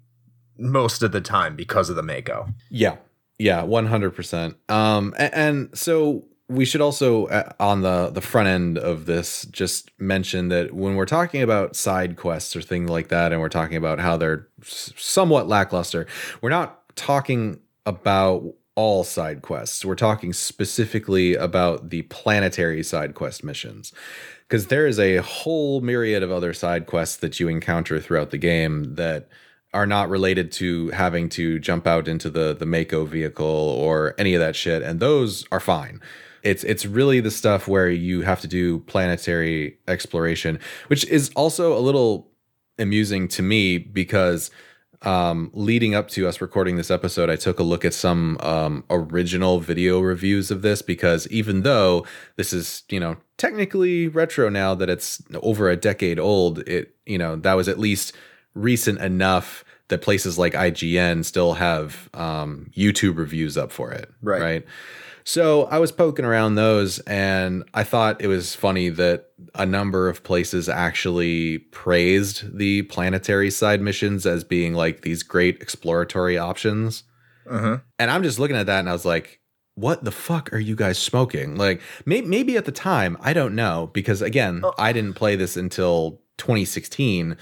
most 0.59 1.03
of 1.03 1.13
the 1.13 1.21
time 1.21 1.57
because 1.57 1.91
of 1.91 1.97
the 1.97 2.03
Mako. 2.03 2.49
Yeah. 2.71 2.97
Yeah, 3.39 3.63
100%. 3.63 4.55
Um 4.69 5.15
a- 5.19 5.37
and, 5.37 5.77
so 5.77 6.25
we 6.49 6.65
should 6.65 6.81
also 6.83 7.27
uh, 7.29 7.51
on 7.59 7.81
the 7.81 8.11
the 8.11 8.21
front 8.21 8.49
end 8.49 8.77
of 8.77 9.07
this 9.07 9.47
just 9.47 9.91
mention 9.99 10.49
that 10.49 10.75
when 10.75 10.95
we're 10.95 11.07
talking 11.07 11.41
about 11.43 11.75
side 11.75 12.17
quests 12.17 12.55
or 12.55 12.61
things 12.61 12.91
like 12.91 13.09
that 13.09 13.33
and 13.33 13.41
we're 13.41 13.49
talking 13.49 13.77
about 13.77 13.99
how 13.99 14.17
they're 14.17 14.47
somewhat 14.63 15.49
lackluster, 15.49 16.07
we're 16.43 16.51
not 16.51 16.83
talking 16.97 17.61
about 17.87 18.45
all 18.77 19.05
side 19.05 19.41
quests. 19.43 19.85
We're 19.85 19.95
talking 19.95 20.33
specifically 20.33 21.35
about 21.35 21.91
the 21.91 22.03
planetary 22.03 22.83
side 22.83 23.15
quest 23.15 23.45
missions 23.45 23.93
because 24.49 24.67
there 24.67 24.87
is 24.87 24.99
a 24.99 25.19
whole 25.19 25.81
myriad 25.81 26.23
of 26.23 26.31
other 26.31 26.53
side 26.53 26.87
quests 26.87 27.17
that 27.19 27.41
you 27.41 27.49
encounter 27.49 28.01
throughout 28.01 28.31
the 28.31 28.39
game 28.39 28.95
that 28.97 29.29
are 29.75 29.87
not 29.87 30.09
related 30.09 30.53
to 30.53 30.89
having 30.91 31.29
to 31.31 31.59
jump 31.59 31.87
out 31.87 32.09
into 32.09 32.31
the 32.31 32.55
the 32.55 32.65
Mako 32.65 33.05
vehicle 33.05 33.45
or 33.45 34.15
any 34.17 34.35
of 34.35 34.41
that 34.41 34.57
shit, 34.57 34.83
and 34.83 35.01
those 35.01 35.45
are 35.53 35.61
fine. 35.61 36.01
It's 36.43 36.65
it's 36.65 36.87
really 36.87 37.21
the 37.21 37.31
stuff 37.31 37.67
where 37.69 37.91
you 37.91 38.23
have 38.23 38.41
to 38.43 38.49
do 38.49 38.79
planetary 38.81 39.79
exploration, 39.89 40.61
which 40.87 41.05
is 41.07 41.31
also 41.35 41.77
a 41.77 41.81
little 41.81 42.31
amusing 42.79 43.29
to 43.29 43.43
me 43.43 43.79
because 43.79 44.51
um, 45.03 45.51
leading 45.53 45.95
up 45.95 46.09
to 46.11 46.27
us 46.27 46.41
recording 46.41 46.77
this 46.77 46.91
episode, 46.91 47.29
I 47.29 47.37
took 47.37 47.59
a 47.59 47.63
look 47.63 47.85
at 47.85 47.95
some 47.95 48.39
um, 48.41 48.85
original 48.89 49.61
video 49.61 50.01
reviews 50.01 50.51
of 50.51 50.63
this 50.63 50.83
because 50.83 51.29
even 51.29 51.63
though 51.63 52.07
this 52.37 52.53
is, 52.53 52.85
you 52.89 52.99
know, 52.99 53.17
technically 53.37 54.09
retro 54.09 54.49
now 54.49 54.75
that 54.75 54.89
it's 54.89 55.23
over 55.43 55.69
a 55.69 55.77
decade 55.77 56.19
old, 56.19 56.61
it, 56.61 56.97
you 57.05 57.19
know, 57.19 57.37
that 57.37 57.55
was 57.55 57.69
at 57.69 57.79
least 57.79 58.15
recent 58.55 58.99
enough 59.01 59.65
that 59.89 60.01
places 60.03 60.39
like 60.39 60.55
IGN 60.55 61.25
still 61.25 61.55
have 61.55 62.09
um, 62.15 62.71
YouTube 62.77 63.17
reviews 63.19 63.57
up 63.59 63.71
for 63.71 63.93
it. 63.93 64.11
Right. 64.23 64.41
Right. 64.41 64.67
So 65.27 65.65
I 65.65 65.79
was 65.79 65.91
poking 65.91 66.25
around 66.27 66.55
those 66.55 66.99
and 67.01 67.65
I 67.73 67.83
thought 67.85 68.21
it 68.21 68.27
was 68.27 68.55
funny 68.55 68.91
that 68.91 69.29
a 69.55 69.65
number 69.65 70.09
of 70.09 70.23
places 70.23 70.69
actually 70.69 71.59
praised 71.59 72.57
the 72.59 72.83
planetary 72.83 73.51
side 73.51 73.81
missions 73.81 74.27
as 74.27 74.45
being 74.45 74.75
like 74.75 75.01
these 75.01 75.23
great 75.23 75.63
exploratory 75.63 76.37
options. 76.37 77.05
Uh-huh. 77.49 77.79
And 77.99 78.11
I'm 78.11 78.23
just 78.23 78.39
looking 78.39 78.57
at 78.57 78.67
that 78.67 78.81
and 78.81 78.89
I 78.89 78.93
was 78.93 79.05
like, 79.07 79.41
what 79.77 80.05
the 80.05 80.13
fuck 80.13 80.53
are 80.53 80.59
you 80.59 80.77
guys 80.77 80.99
smoking? 80.99 81.57
Like, 81.57 81.81
may- 82.07 82.21
maybe 82.21 82.57
at 82.57 82.65
the 82.65 82.71
time, 82.73 83.17
I 83.21 83.33
don't 83.33 83.55
know, 83.55 83.91
because 83.93 84.23
again, 84.23 84.61
Oh. 84.63 84.75
I 84.79 84.93
didn't 84.93 85.15
play 85.15 85.37
this 85.37 85.57
until 85.57 86.21
2016, 86.39 87.37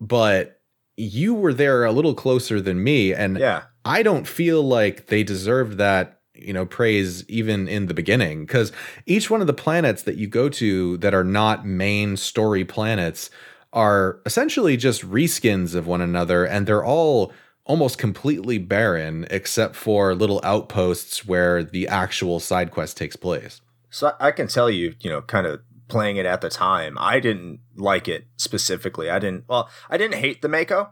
but 0.00 0.60
you 0.96 1.34
were 1.34 1.54
there 1.54 1.84
a 1.84 1.92
little 1.92 2.14
closer 2.14 2.60
than 2.60 2.82
me. 2.82 3.14
And 3.14 3.38
Yeah. 3.38 3.62
I 3.84 4.02
don't 4.02 4.26
feel 4.26 4.62
like 4.62 5.06
they 5.06 5.22
deserved 5.22 5.78
that, 5.78 6.20
you 6.34 6.52
know, 6.52 6.66
praise 6.66 7.24
even 7.28 7.68
in 7.68 7.86
the 7.86 7.94
beginning 7.94 8.44
because 8.44 8.72
each 9.06 9.30
one 9.30 9.40
of 9.40 9.46
the 9.46 9.54
planets 9.54 10.02
that 10.02 10.16
you 10.16 10.26
go 10.26 10.48
to 10.50 10.96
that 10.98 11.14
are 11.14 11.24
not 11.24 11.66
main 11.66 12.16
story 12.16 12.64
planets 12.64 13.30
are 13.72 14.20
essentially 14.26 14.76
just 14.76 15.08
reskins 15.08 15.74
of 15.74 15.86
one 15.86 16.00
another 16.00 16.44
and 16.44 16.66
they're 16.66 16.84
all 16.84 17.32
almost 17.64 17.98
completely 17.98 18.58
barren 18.58 19.26
except 19.30 19.76
for 19.76 20.14
little 20.14 20.40
outposts 20.42 21.26
where 21.26 21.62
the 21.62 21.86
actual 21.86 22.40
side 22.40 22.70
quest 22.70 22.96
takes 22.96 23.14
place. 23.14 23.60
So 23.90 24.12
I 24.18 24.28
I 24.28 24.30
can 24.32 24.48
tell 24.48 24.70
you, 24.70 24.94
you 25.00 25.10
know, 25.10 25.22
kind 25.22 25.46
of 25.46 25.60
playing 25.88 26.16
it 26.16 26.26
at 26.26 26.40
the 26.40 26.50
time, 26.50 26.96
I 27.00 27.18
didn't 27.20 27.60
like 27.76 28.08
it 28.08 28.26
specifically. 28.36 29.08
I 29.10 29.18
didn't. 29.18 29.44
Well, 29.48 29.68
I 29.90 29.96
didn't 29.96 30.16
hate 30.16 30.42
the 30.42 30.48
Mako. 30.48 30.90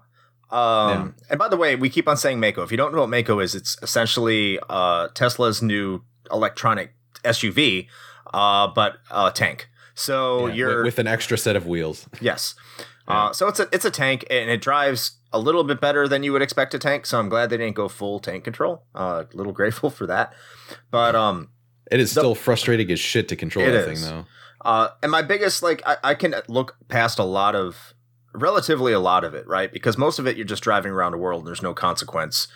Um, 0.51 1.15
And 1.29 1.39
by 1.39 1.49
the 1.49 1.57
way, 1.57 1.77
we 1.77 1.89
keep 1.91 2.09
on 2.09 2.17
saying 2.17 2.39
Mako. 2.41 2.63
If 2.63 2.71
you 2.71 2.77
don't 2.77 2.93
know 2.95 3.01
what 3.01 3.11
Mako 3.11 3.41
is, 3.41 3.55
it's 3.55 3.77
essentially 3.83 4.59
uh, 4.71 5.09
Tesla's 5.15 5.61
new 5.63 6.03
electronic 6.31 6.95
SUV, 7.25 7.89
uh, 8.33 8.69
but 8.69 8.99
a 9.11 9.31
tank. 9.35 9.69
So 9.95 10.47
Yeah, 10.47 10.55
you're 10.55 10.85
with, 10.85 10.99
an 10.99 11.07
extra 11.07 11.37
set 11.39 11.57
of 11.57 11.67
wheels. 11.67 12.07
Yes. 12.21 12.55
Yeah. 13.09 13.27
Uh, 13.27 13.33
so 13.33 13.49
it's 13.49 13.61
a 13.61 13.69
it's 13.73 13.85
a 13.85 13.91
tank 13.91 14.25
and 14.31 14.51
it 14.51 14.61
drives 14.61 15.19
a 15.33 15.39
little 15.39 15.63
bit 15.65 15.81
better 15.81 16.09
than 16.09 16.23
you 16.23 16.33
would 16.33 16.43
expect 16.43 16.75
a 16.75 16.79
tank. 16.79 17.07
So 17.07 17.19
I'm 17.19 17.29
glad 17.29 17.51
they 17.51 17.57
didn't 17.57 17.77
go 17.77 17.89
full 17.89 18.19
tank 18.21 18.45
control. 18.45 18.85
Uh, 18.95 19.25
a 19.33 19.37
little 19.37 19.53
grateful 19.53 19.91
for 19.91 20.07
that. 20.07 20.33
But 20.91 21.15
um, 21.15 21.51
It 21.91 22.01
is 22.01 22.13
The- 22.15 22.21
still 22.21 22.35
frustrating 22.35 22.91
as 22.91 22.99
shit 23.01 23.29
to 23.29 23.37
control 23.37 23.65
that 23.67 23.89
is. 23.89 24.01
thing 24.03 24.11
though. 24.11 24.27
Uh, 24.67 24.89
and 25.03 25.11
my 25.11 25.23
biggest 25.23 25.63
like 25.63 25.81
I, 25.87 25.97
I 26.05 26.15
can 26.15 26.35
look 26.49 26.77
past 26.89 27.19
a 27.19 27.25
lot 27.25 27.55
of 27.55 27.95
relatively 28.35 28.93
a 28.93 29.01
lot 29.01 29.25
of 29.25 29.33
it, 29.35 29.47
right? 29.47 29.73
Because 29.73 29.97
most 29.97 30.19
of 30.19 30.27
it 30.27 30.37
you're 30.37 30.45
just 30.45 30.63
driving 30.63 30.93
around 30.93 31.13
the 31.13 31.19
world 31.19 31.41
and 31.41 31.49
there's 31.49 31.63
no 31.63 31.73
consequence 31.73 32.49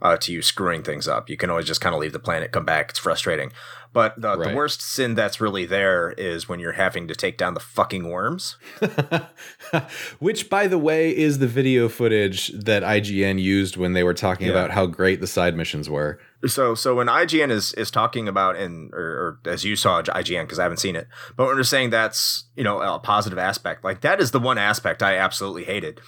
uh, 0.00 0.16
to 0.16 0.32
you 0.32 0.42
screwing 0.42 0.82
things 0.82 1.06
up. 1.08 1.28
You 1.28 1.36
can 1.36 1.50
always 1.50 1.66
just 1.66 1.80
kind 1.80 1.94
of 1.94 2.00
leave 2.00 2.12
the 2.12 2.18
planet, 2.18 2.52
come 2.52 2.64
back. 2.64 2.90
It's 2.90 2.98
frustrating. 2.98 3.52
But 3.92 4.20
the, 4.20 4.36
the 4.36 4.54
worst 4.54 4.80
sin 4.82 5.14
that's 5.14 5.40
really 5.40 5.64
there 5.66 6.12
is 6.12 6.48
when 6.48 6.60
you're 6.60 6.72
having 6.72 7.08
to 7.08 7.14
take 7.14 7.36
down 7.38 7.54
the 7.54 7.60
fucking 7.60 8.08
worms. 8.08 8.56
Which, 10.18 10.48
by 10.50 10.66
the 10.66 10.78
way, 10.78 11.16
is 11.16 11.38
the 11.38 11.46
video 11.46 11.88
footage 11.88 12.48
that 12.48 12.82
IGN 12.82 13.40
used 13.40 13.76
when 13.76 13.94
they 13.94 14.02
were 14.02 14.14
talking 14.14 14.46
Yeah. 14.48 14.52
about 14.52 14.70
how 14.70 14.86
great 14.86 15.20
the 15.20 15.26
side 15.26 15.56
missions 15.56 15.88
were. 15.88 16.20
So 16.46 16.74
so 16.74 16.94
when 16.94 17.08
IGN 17.08 17.50
is 17.50 17.72
is 17.74 17.90
talking 17.90 18.28
about 18.28 18.56
and 18.56 18.92
or, 18.94 19.40
or 19.44 19.50
as 19.50 19.64
you 19.64 19.74
saw 19.74 20.00
IGN 20.02 20.42
because 20.42 20.58
I 20.58 20.62
haven't 20.62 20.78
seen 20.78 20.94
it, 20.94 21.08
but 21.36 21.46
when 21.46 21.56
they're 21.56 21.64
saying 21.64 21.90
that's 21.90 22.44
you 22.54 22.62
know 22.62 22.80
a 22.80 22.98
positive 23.00 23.38
aspect, 23.38 23.82
like 23.82 24.02
that 24.02 24.20
is 24.20 24.30
the 24.30 24.38
one 24.38 24.58
aspect 24.58 25.02
I 25.02 25.16
absolutely 25.16 25.64
hated. 25.64 26.00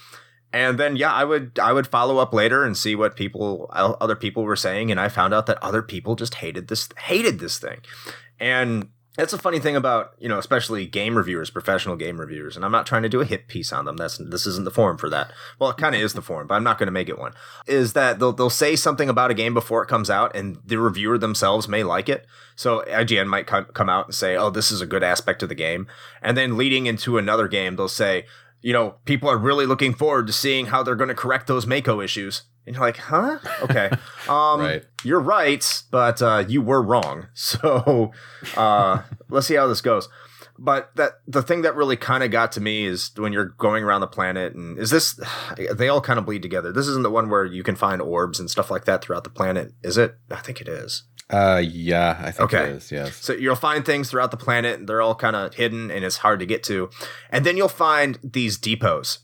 And 0.53 0.77
then 0.77 0.95
yeah, 0.95 1.11
I 1.11 1.25
would 1.25 1.59
I 1.59 1.73
would 1.73 1.87
follow 1.87 2.17
up 2.17 2.33
later 2.33 2.63
and 2.63 2.77
see 2.77 2.95
what 2.95 3.15
people 3.15 3.69
other 3.73 4.15
people 4.15 4.43
were 4.43 4.55
saying, 4.55 4.89
and 4.89 4.99
I 4.99 5.09
found 5.09 5.33
out 5.33 5.47
that 5.47 5.61
other 5.61 5.81
people 5.81 6.15
just 6.15 6.35
hated 6.35 6.69
this 6.69 6.87
hated 6.97 7.39
this 7.39 7.57
thing, 7.57 7.79
and 8.39 8.87
that's 9.17 9.33
a 9.33 9.37
funny 9.37 9.59
thing 9.59 9.75
about 9.75 10.13
you 10.19 10.29
know 10.29 10.39
especially 10.39 10.85
game 10.85 11.17
reviewers, 11.17 11.49
professional 11.49 11.95
game 11.95 12.19
reviewers, 12.19 12.55
and 12.55 12.63
I'm 12.63 12.71
not 12.71 12.85
trying 12.85 13.03
to 13.03 13.09
do 13.09 13.21
a 13.21 13.25
hit 13.25 13.47
piece 13.47 13.73
on 13.73 13.85
them. 13.85 13.97
That's 13.97 14.17
this 14.17 14.45
isn't 14.45 14.63
the 14.63 14.71
forum 14.71 14.97
for 14.97 15.09
that. 15.09 15.31
Well, 15.59 15.69
it 15.69 15.77
kind 15.77 15.95
of 15.95 16.01
is 16.01 16.13
the 16.13 16.21
forum, 16.21 16.47
but 16.47 16.55
I'm 16.55 16.63
not 16.63 16.77
going 16.77 16.87
to 16.87 16.93
make 16.93 17.09
it 17.09 17.19
one. 17.19 17.33
Is 17.67 17.93
that 17.93 18.19
they'll 18.19 18.31
they'll 18.31 18.49
say 18.49 18.75
something 18.75 19.09
about 19.09 19.31
a 19.31 19.35
game 19.35 19.53
before 19.53 19.83
it 19.83 19.87
comes 19.89 20.09
out, 20.09 20.35
and 20.35 20.57
the 20.65 20.77
reviewer 20.77 21.17
themselves 21.17 21.67
may 21.67 21.83
like 21.83 22.07
it. 22.07 22.25
So 22.55 22.83
IGN 22.87 23.27
might 23.27 23.47
come 23.47 23.65
come 23.65 23.89
out 23.89 24.05
and 24.05 24.15
say, 24.15 24.37
"Oh, 24.37 24.49
this 24.49 24.71
is 24.71 24.81
a 24.81 24.87
good 24.87 25.03
aspect 25.03 25.43
of 25.43 25.49
the 25.49 25.55
game," 25.55 25.87
and 26.21 26.37
then 26.37 26.57
leading 26.57 26.85
into 26.85 27.17
another 27.17 27.47
game, 27.47 27.75
they'll 27.75 27.87
say. 27.87 28.25
You 28.63 28.73
know, 28.73 28.97
people 29.05 29.27
are 29.27 29.39
really 29.39 29.65
looking 29.65 29.91
forward 29.91 30.27
to 30.27 30.33
seeing 30.33 30.67
how 30.67 30.83
they're 30.83 30.93
going 30.93 31.07
to 31.07 31.15
correct 31.15 31.47
those 31.47 31.65
Mako 31.65 31.99
issues. 31.99 32.43
And 32.65 32.75
you're 32.75 32.85
like, 32.85 32.97
huh? 32.97 33.39
Okay. 33.63 33.89
Um, 34.29 34.59
Right. 34.61 34.83
You're 35.03 35.19
right, 35.19 35.83
but 35.89 36.21
uh, 36.21 36.43
you 36.47 36.61
were 36.61 36.81
wrong. 36.81 37.27
So 37.33 38.11
uh, 38.55 39.01
let's 39.29 39.47
see 39.47 39.55
how 39.55 39.67
this 39.67 39.81
goes. 39.81 40.07
But 40.59 40.95
that 40.95 41.13
the 41.27 41.41
thing 41.41 41.63
that 41.63 41.75
really 41.75 41.97
kind 41.97 42.23
of 42.23 42.29
got 42.29 42.51
to 42.51 42.61
me 42.61 42.85
is 42.85 43.09
when 43.17 43.33
you're 43.33 43.45
going 43.57 43.83
around 43.83 44.01
the 44.01 44.07
planet, 44.07 44.53
and 44.53 44.77
is 44.77 44.91
this? 44.91 45.19
They 45.73 45.89
all 45.89 46.01
kind 46.01 46.19
of 46.19 46.25
bleed 46.25 46.43
together. 46.43 46.71
This 46.71 46.87
isn't 46.87 47.01
the 47.03 47.09
one 47.09 47.29
where 47.31 47.45
you 47.45 47.63
can 47.63 47.75
find 47.75 47.99
orbs 48.01 48.39
and 48.39 48.47
stuff 48.49 48.69
like 48.69 48.85
that 48.85 49.01
throughout 49.03 49.23
the 49.23 49.31
planet, 49.31 49.73
is 49.81 49.97
it? 49.97 50.15
I 50.29 50.35
think 50.37 50.61
it 50.61 50.67
is. 50.67 51.03
Uh, 51.31 51.61
yeah, 51.65 52.17
I 52.21 52.31
think 52.31 52.53
Okay. 52.53 52.63
it 52.69 52.75
is. 52.75 52.91
Yes. 52.91 53.15
So 53.15 53.33
you'll 53.33 53.55
find 53.55 53.83
things 53.85 54.11
throughout 54.11 54.29
the 54.31 54.37
planet, 54.37 54.77
and 54.79 54.87
they're 54.87 55.01
all 55.01 55.15
kind 55.15 55.35
of 55.35 55.53
hidden 55.55 55.89
and 55.89 56.03
it's 56.05 56.17
hard 56.17 56.39
to 56.41 56.45
get 56.45 56.61
to. 56.65 56.89
And 57.31 57.43
then 57.45 57.57
you'll 57.57 57.67
find 57.69 58.19
these 58.23 58.57
depots. 58.59 59.19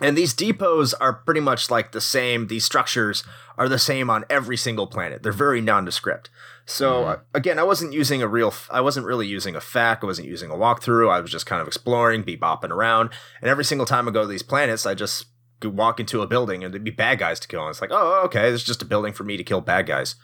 And 0.00 0.16
these 0.16 0.32
depots 0.34 0.94
are 0.94 1.12
pretty 1.12 1.40
much 1.40 1.70
like 1.70 1.92
the 1.92 2.00
same, 2.00 2.46
these 2.46 2.64
structures 2.64 3.24
are 3.58 3.68
the 3.68 3.78
same 3.78 4.08
on 4.08 4.24
every 4.30 4.56
single 4.56 4.86
planet. 4.86 5.22
They're 5.22 5.32
very 5.32 5.60
nondescript. 5.60 6.30
So 6.64 7.04
uh, 7.04 7.18
again, 7.34 7.58
I 7.58 7.62
wasn't 7.62 7.92
using 7.92 8.22
a 8.22 8.28
real, 8.28 8.54
I 8.70 8.80
wasn't 8.80 9.06
really 9.06 9.26
using 9.26 9.54
a 9.54 9.60
fac, 9.60 10.00
I 10.02 10.06
wasn't 10.06 10.28
using 10.28 10.50
a 10.50 10.54
walkthrough. 10.54 11.10
I 11.10 11.20
was 11.20 11.30
just 11.30 11.46
kind 11.46 11.60
of 11.60 11.68
exploring, 11.68 12.22
be 12.22 12.36
bopping 12.36 12.70
around. 12.70 13.10
And 13.40 13.50
every 13.50 13.64
single 13.64 13.86
time 13.86 14.08
I 14.08 14.12
go 14.12 14.22
to 14.22 14.28
these 14.28 14.42
planets, 14.42 14.86
I 14.86 14.94
just 14.94 15.26
could 15.60 15.76
walk 15.76 16.00
into 16.00 16.22
a 16.22 16.26
building 16.26 16.64
and 16.64 16.72
there'd 16.72 16.84
be 16.84 16.90
bad 16.90 17.18
guys 17.18 17.38
to 17.40 17.48
kill. 17.48 17.60
And 17.60 17.70
it's 17.70 17.80
like, 17.80 17.90
oh, 17.92 18.22
okay, 18.24 18.48
it's 18.48 18.64
just 18.64 18.82
a 18.82 18.86
building 18.86 19.12
for 19.12 19.24
me 19.24 19.36
to 19.36 19.44
kill 19.44 19.60
bad 19.60 19.86
guys. 19.86 20.16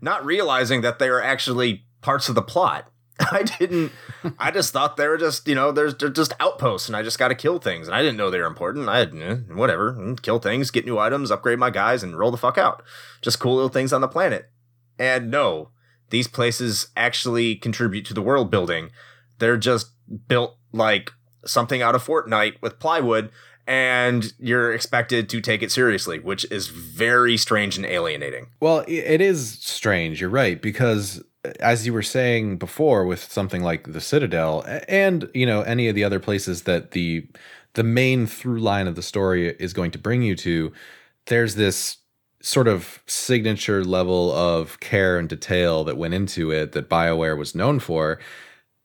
Not 0.00 0.24
realizing 0.24 0.80
that 0.80 0.98
they 0.98 1.08
are 1.08 1.22
actually 1.22 1.84
parts 2.00 2.28
of 2.28 2.34
the 2.34 2.42
plot. 2.42 2.90
I 3.32 3.42
didn't. 3.42 3.92
I 4.38 4.50
just 4.50 4.72
thought 4.72 4.96
they 4.96 5.06
were 5.06 5.18
just, 5.18 5.46
you 5.46 5.54
know, 5.54 5.72
there's 5.72 5.94
they're 5.96 6.08
just 6.08 6.32
outposts, 6.40 6.88
and 6.88 6.96
I 6.96 7.02
just 7.02 7.18
got 7.18 7.28
to 7.28 7.34
kill 7.34 7.58
things, 7.58 7.86
and 7.86 7.94
I 7.94 8.02
didn't 8.02 8.16
know 8.16 8.30
they 8.30 8.38
were 8.38 8.46
important. 8.46 8.88
I 8.88 8.98
had 8.98 9.14
eh, 9.14 9.36
whatever, 9.52 9.92
mm, 9.92 10.20
kill 10.20 10.38
things, 10.38 10.70
get 10.70 10.86
new 10.86 10.98
items, 10.98 11.30
upgrade 11.30 11.58
my 11.58 11.70
guys, 11.70 12.02
and 12.02 12.18
roll 12.18 12.30
the 12.30 12.36
fuck 12.36 12.56
out. 12.58 12.82
Just 13.20 13.38
cool 13.38 13.56
little 13.56 13.68
things 13.68 13.92
on 13.92 14.00
the 14.00 14.08
planet. 14.08 14.50
And 14.98 15.30
no, 15.30 15.70
these 16.10 16.28
places 16.28 16.88
actually 16.96 17.56
contribute 17.56 18.04
to 18.06 18.14
the 18.14 18.22
world 18.22 18.50
building. 18.50 18.90
They're 19.38 19.56
just 19.56 19.90
built 20.28 20.56
like 20.72 21.12
something 21.44 21.82
out 21.82 21.94
of 21.94 22.04
Fortnite 22.04 22.60
with 22.62 22.78
plywood, 22.78 23.30
and 23.66 24.32
you're 24.38 24.72
expected 24.72 25.28
to 25.28 25.40
take 25.40 25.62
it 25.62 25.70
seriously, 25.70 26.18
which 26.18 26.44
is 26.50 26.68
very 26.68 27.36
strange 27.36 27.76
and 27.76 27.86
alienating. 27.86 28.48
Well, 28.60 28.84
it 28.88 29.20
is 29.20 29.58
strange. 29.60 30.20
You're 30.20 30.30
right 30.30 30.60
because 30.60 31.22
as 31.60 31.86
you 31.86 31.92
were 31.92 32.02
saying 32.02 32.58
before 32.58 33.06
with 33.06 33.32
something 33.32 33.62
like 33.62 33.92
the 33.92 34.00
Citadel 34.00 34.64
and, 34.88 35.30
you 35.34 35.46
know, 35.46 35.62
any 35.62 35.88
of 35.88 35.94
the 35.94 36.04
other 36.04 36.20
places 36.20 36.62
that 36.62 36.92
the 36.92 37.26
the 37.74 37.84
main 37.84 38.26
through 38.26 38.58
line 38.58 38.88
of 38.88 38.96
the 38.96 39.02
story 39.02 39.48
is 39.60 39.72
going 39.72 39.92
to 39.92 39.98
bring 39.98 40.22
you 40.22 40.34
to, 40.34 40.72
there's 41.26 41.54
this 41.54 41.98
sort 42.42 42.66
of 42.66 43.00
signature 43.06 43.84
level 43.84 44.32
of 44.32 44.80
care 44.80 45.18
and 45.18 45.28
detail 45.28 45.84
that 45.84 45.96
went 45.96 46.12
into 46.12 46.50
it 46.50 46.72
that 46.72 46.88
BioWare 46.88 47.38
was 47.38 47.54
known 47.54 47.78
for. 47.78 48.18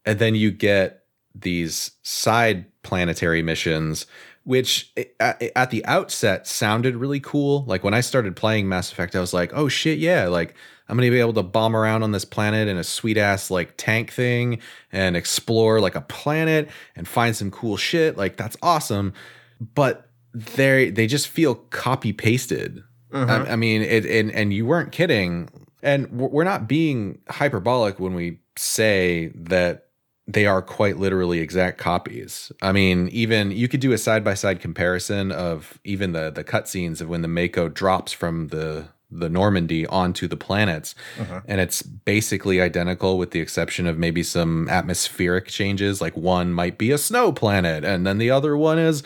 And 0.04 0.20
then 0.20 0.36
you 0.36 0.52
get 0.52 1.04
these 1.34 1.90
side 2.02 2.66
planetary 2.82 3.42
missions 3.42 4.06
which 4.46 4.92
eh, 4.96 5.04
at, 5.18 5.42
eh, 5.42 5.50
at 5.56 5.70
the 5.70 5.84
outset 5.86 6.46
sounded 6.46 6.94
really 6.94 7.18
cool. 7.18 7.64
Like 7.66 7.82
when 7.82 7.94
I 7.94 8.00
started 8.00 8.36
playing 8.36 8.68
Mass 8.68 8.92
Effect, 8.92 9.16
I 9.16 9.20
was 9.20 9.34
like, 9.34 9.52
"Oh 9.52 9.68
shit, 9.68 9.98
yeah! 9.98 10.28
Like 10.28 10.54
I'm 10.88 10.96
gonna 10.96 11.10
be 11.10 11.20
able 11.20 11.32
to 11.34 11.42
bomb 11.42 11.74
around 11.74 12.02
on 12.02 12.12
this 12.12 12.24
planet 12.24 12.68
in 12.68 12.76
a 12.76 12.84
sweet 12.84 13.18
ass 13.18 13.50
like 13.50 13.74
tank 13.76 14.12
thing 14.12 14.60
and 14.92 15.16
explore 15.16 15.80
like 15.80 15.94
a 15.94 16.00
planet 16.00 16.68
and 16.94 17.08
find 17.08 17.34
some 17.34 17.50
cool 17.50 17.76
shit. 17.76 18.16
Like 18.16 18.36
that's 18.36 18.56
awesome." 18.62 19.12
But 19.74 20.08
they 20.34 20.90
they 20.90 21.06
just 21.06 21.28
feel 21.28 21.54
copy 21.54 22.12
pasted. 22.12 22.82
I, 23.12 23.18
uh-huh. 23.18 23.46
I 23.48 23.56
mean, 23.56 23.82
it 23.82 24.04
and 24.04 24.30
and 24.30 24.52
you 24.52 24.66
weren't 24.66 24.92
kidding. 24.92 25.48
And 25.82 26.10
we're 26.10 26.28
we're 26.28 26.44
not 26.44 26.68
being 26.68 27.20
hyperbolic 27.28 27.98
when 27.98 28.14
we 28.14 28.40
say 28.56 29.32
that 29.34 29.86
they 30.28 30.46
are 30.46 30.60
quite 30.60 30.98
literally 30.98 31.38
exact 31.38 31.78
copies. 31.78 32.50
I 32.60 32.72
mean, 32.72 33.08
even 33.08 33.52
you 33.52 33.68
could 33.68 33.80
do 33.80 33.92
a 33.92 33.98
side 33.98 34.24
by 34.24 34.34
side 34.34 34.60
comparison 34.60 35.30
of 35.30 35.78
even 35.84 36.12
the 36.12 36.30
the 36.30 36.44
cutscenes 36.44 37.00
of 37.00 37.08
when 37.08 37.22
the 37.22 37.28
Mako 37.28 37.68
drops 37.68 38.12
from 38.12 38.48
the 38.48 38.88
the 39.10 39.28
Normandy 39.28 39.86
onto 39.86 40.26
the 40.26 40.36
planets, 40.36 40.94
and 41.46 41.60
it's 41.60 41.82
basically 41.82 42.60
identical 42.60 43.18
with 43.18 43.30
the 43.30 43.40
exception 43.40 43.86
of 43.86 43.98
maybe 43.98 44.22
some 44.22 44.68
atmospheric 44.68 45.46
changes. 45.46 46.00
Like 46.00 46.16
one 46.16 46.52
might 46.52 46.76
be 46.78 46.90
a 46.90 46.98
snow 46.98 47.32
planet, 47.32 47.84
and 47.84 48.06
then 48.06 48.18
the 48.18 48.30
other 48.30 48.56
one 48.56 48.78
is 48.78 49.02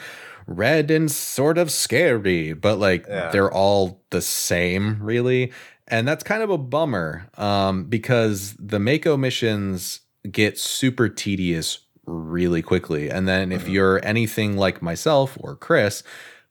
red 0.46 0.90
and 0.90 1.10
sort 1.10 1.58
of 1.58 1.70
scary, 1.70 2.52
but 2.52 2.78
like 2.78 3.06
Yeah. 3.06 3.30
they're 3.30 3.52
all 3.52 4.02
the 4.10 4.20
same, 4.22 4.98
really. 5.02 5.52
And 5.86 6.06
that's 6.08 6.22
kind 6.24 6.42
of 6.42 6.50
a 6.50 6.58
bummer 6.58 7.28
um, 7.36 7.84
because 7.84 8.54
the 8.58 8.78
Mako 8.78 9.16
missions 9.16 10.00
get 10.30 10.58
super 10.58 11.08
tedious 11.08 11.80
really 12.06 12.62
quickly. 12.62 13.10
And 13.10 13.28
then 13.28 13.52
if 13.52 13.68
you're 13.68 14.04
anything 14.04 14.56
like 14.56 14.82
myself 14.82 15.36
or 15.40 15.56
Chris, 15.56 16.02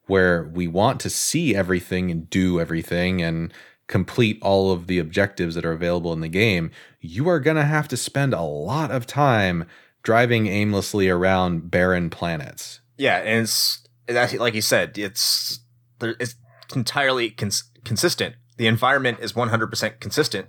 where 0.09 0.43
we 0.53 0.67
want 0.67 0.99
to 1.01 1.09
see 1.09 1.55
everything 1.55 2.11
and 2.11 2.29
do 2.29 2.59
everything 2.59 3.21
and 3.21 3.53
complete 3.87 4.37
all 4.41 4.71
of 4.71 4.87
the 4.87 4.99
objectives 4.99 5.55
that 5.55 5.65
are 5.65 5.71
available 5.71 6.13
in 6.13 6.21
the 6.21 6.27
game, 6.29 6.71
you 7.01 7.27
are 7.27 7.39
going 7.39 7.57
to 7.57 7.65
have 7.65 7.87
to 7.87 7.97
spend 7.97 8.33
a 8.33 8.41
lot 8.41 8.91
of 8.91 9.05
time 9.05 9.65
driving 10.03 10.47
aimlessly 10.47 11.09
around 11.09 11.69
barren 11.71 12.09
planets. 12.09 12.81
Yeah, 12.97 13.17
and 13.17 13.41
it's 13.41 13.87
like 14.07 14.53
you 14.53 14.61
said, 14.61 14.97
it's 14.97 15.59
it's 16.01 16.35
entirely 16.75 17.31
cons- 17.31 17.69
consistent. 17.83 18.35
The 18.57 18.67
environment 18.67 19.19
is 19.21 19.33
100% 19.33 19.99
consistent 19.99 20.47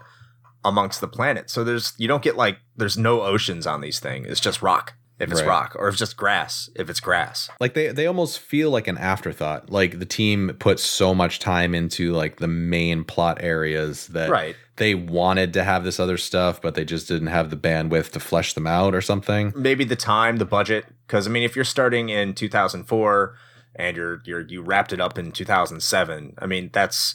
amongst 0.64 1.00
the 1.00 1.08
planets. 1.08 1.52
So 1.52 1.64
there's 1.64 1.94
you 1.96 2.08
don't 2.08 2.22
get 2.22 2.36
like 2.36 2.58
there's 2.76 2.98
no 2.98 3.22
oceans 3.22 3.66
on 3.66 3.80
these 3.80 4.00
things. 4.00 4.26
It's 4.28 4.40
just 4.40 4.62
rock 4.62 4.94
if 5.21 5.31
it's 5.31 5.41
Right. 5.43 5.49
rock, 5.49 5.77
or 5.79 5.87
if 5.89 5.93
it's 5.93 5.99
just 6.01 6.16
grass 6.16 6.68
if 6.75 6.89
it's 6.91 6.99
grass. 7.01 7.49
Like 7.61 7.75
they 7.75 7.89
they 7.89 8.07
almost 8.07 8.39
feel 8.41 8.71
like 8.71 8.89
an 8.89 8.99
afterthought. 8.99 9.71
Like 9.71 9.99
the 9.99 10.07
team 10.07 10.57
put 10.59 10.81
so 10.81 11.14
much 11.14 11.39
time 11.39 11.75
into 11.75 12.12
like 12.12 12.37
the 12.39 12.49
main 12.49 13.05
plot 13.05 13.39
areas 13.41 14.07
that 14.09 14.31
Right. 14.31 14.57
they 14.77 14.95
wanted 14.95 15.53
to 15.53 15.62
have 15.62 15.85
this 15.85 16.01
other 16.01 16.16
stuff, 16.16 16.61
but 16.62 16.75
they 16.75 16.85
just 16.85 17.07
didn't 17.07 17.29
have 17.29 17.51
the 17.51 17.57
bandwidth 17.57 18.11
to 18.12 18.21
flesh 18.21 18.55
them 18.55 18.66
out 18.66 18.95
or 18.95 19.03
something. 19.03 19.53
Maybe 19.55 19.85
the 19.85 19.95
time, 19.97 20.39
the 20.39 20.47
budget, 20.47 20.87
because 21.07 21.27
I 21.27 21.31
mean, 21.31 21.43
if 21.43 21.55
you're 21.55 21.64
starting 21.66 22.09
in 22.09 22.35
2004 22.35 23.37
and 23.77 23.97
you're 23.97 24.23
you're 24.25 24.41
you 24.49 24.62
wrapped 24.62 24.93
it 24.93 25.01
up 25.01 25.18
in 25.18 25.33
2007, 25.33 26.35
I 26.39 26.47
mean 26.47 26.71
that's 26.73 27.14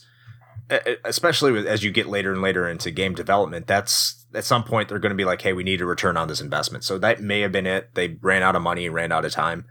especially 1.03 1.67
as 1.67 1.83
you 1.83 1.91
get 1.91 2.07
later 2.07 2.31
and 2.31 2.41
later 2.41 2.67
into 2.67 2.91
game 2.91 3.13
development, 3.13 3.67
that's 3.67 4.24
at 4.35 4.43
some 4.43 4.63
point 4.63 4.89
they're 4.89 4.99
going 4.99 5.11
to 5.11 5.15
be 5.15 5.25
like, 5.25 5.41
hey, 5.41 5.53
we 5.53 5.63
need 5.63 5.81
a 5.81 5.85
return 5.85 6.17
on 6.17 6.27
this 6.27 6.41
investment. 6.41 6.83
So 6.83 6.97
that 6.99 7.21
may 7.21 7.41
have 7.41 7.51
been 7.51 7.65
it. 7.67 7.93
They 7.95 8.17
ran 8.21 8.43
out 8.43 8.55
of 8.55 8.61
money, 8.61 8.85
and 8.85 8.93
ran 8.95 9.11
out 9.11 9.25
of 9.25 9.31
time. 9.31 9.65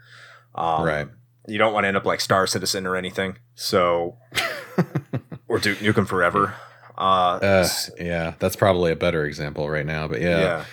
Um, 0.54 0.84
Right. 0.84 1.08
You 1.46 1.58
don't 1.58 1.74
want 1.74 1.84
to 1.84 1.88
end 1.88 1.96
up 1.96 2.06
like 2.06 2.20
Star 2.22 2.46
Citizen 2.46 2.86
or 2.86 2.96
anything. 2.96 3.36
So 3.54 4.16
or 5.48 5.58
Duke 5.58 5.78
Nukem 5.78 6.06
Forever. 6.06 6.54
Uh, 6.96 7.38
Uh, 7.42 7.68
yeah, 7.98 8.34
that's 8.38 8.56
probably 8.56 8.92
a 8.92 8.96
better 8.96 9.24
example 9.26 9.68
right 9.68 9.84
now. 9.84 10.08
But 10.08 10.20
yeah, 10.20 10.40
yeah. 10.40 10.64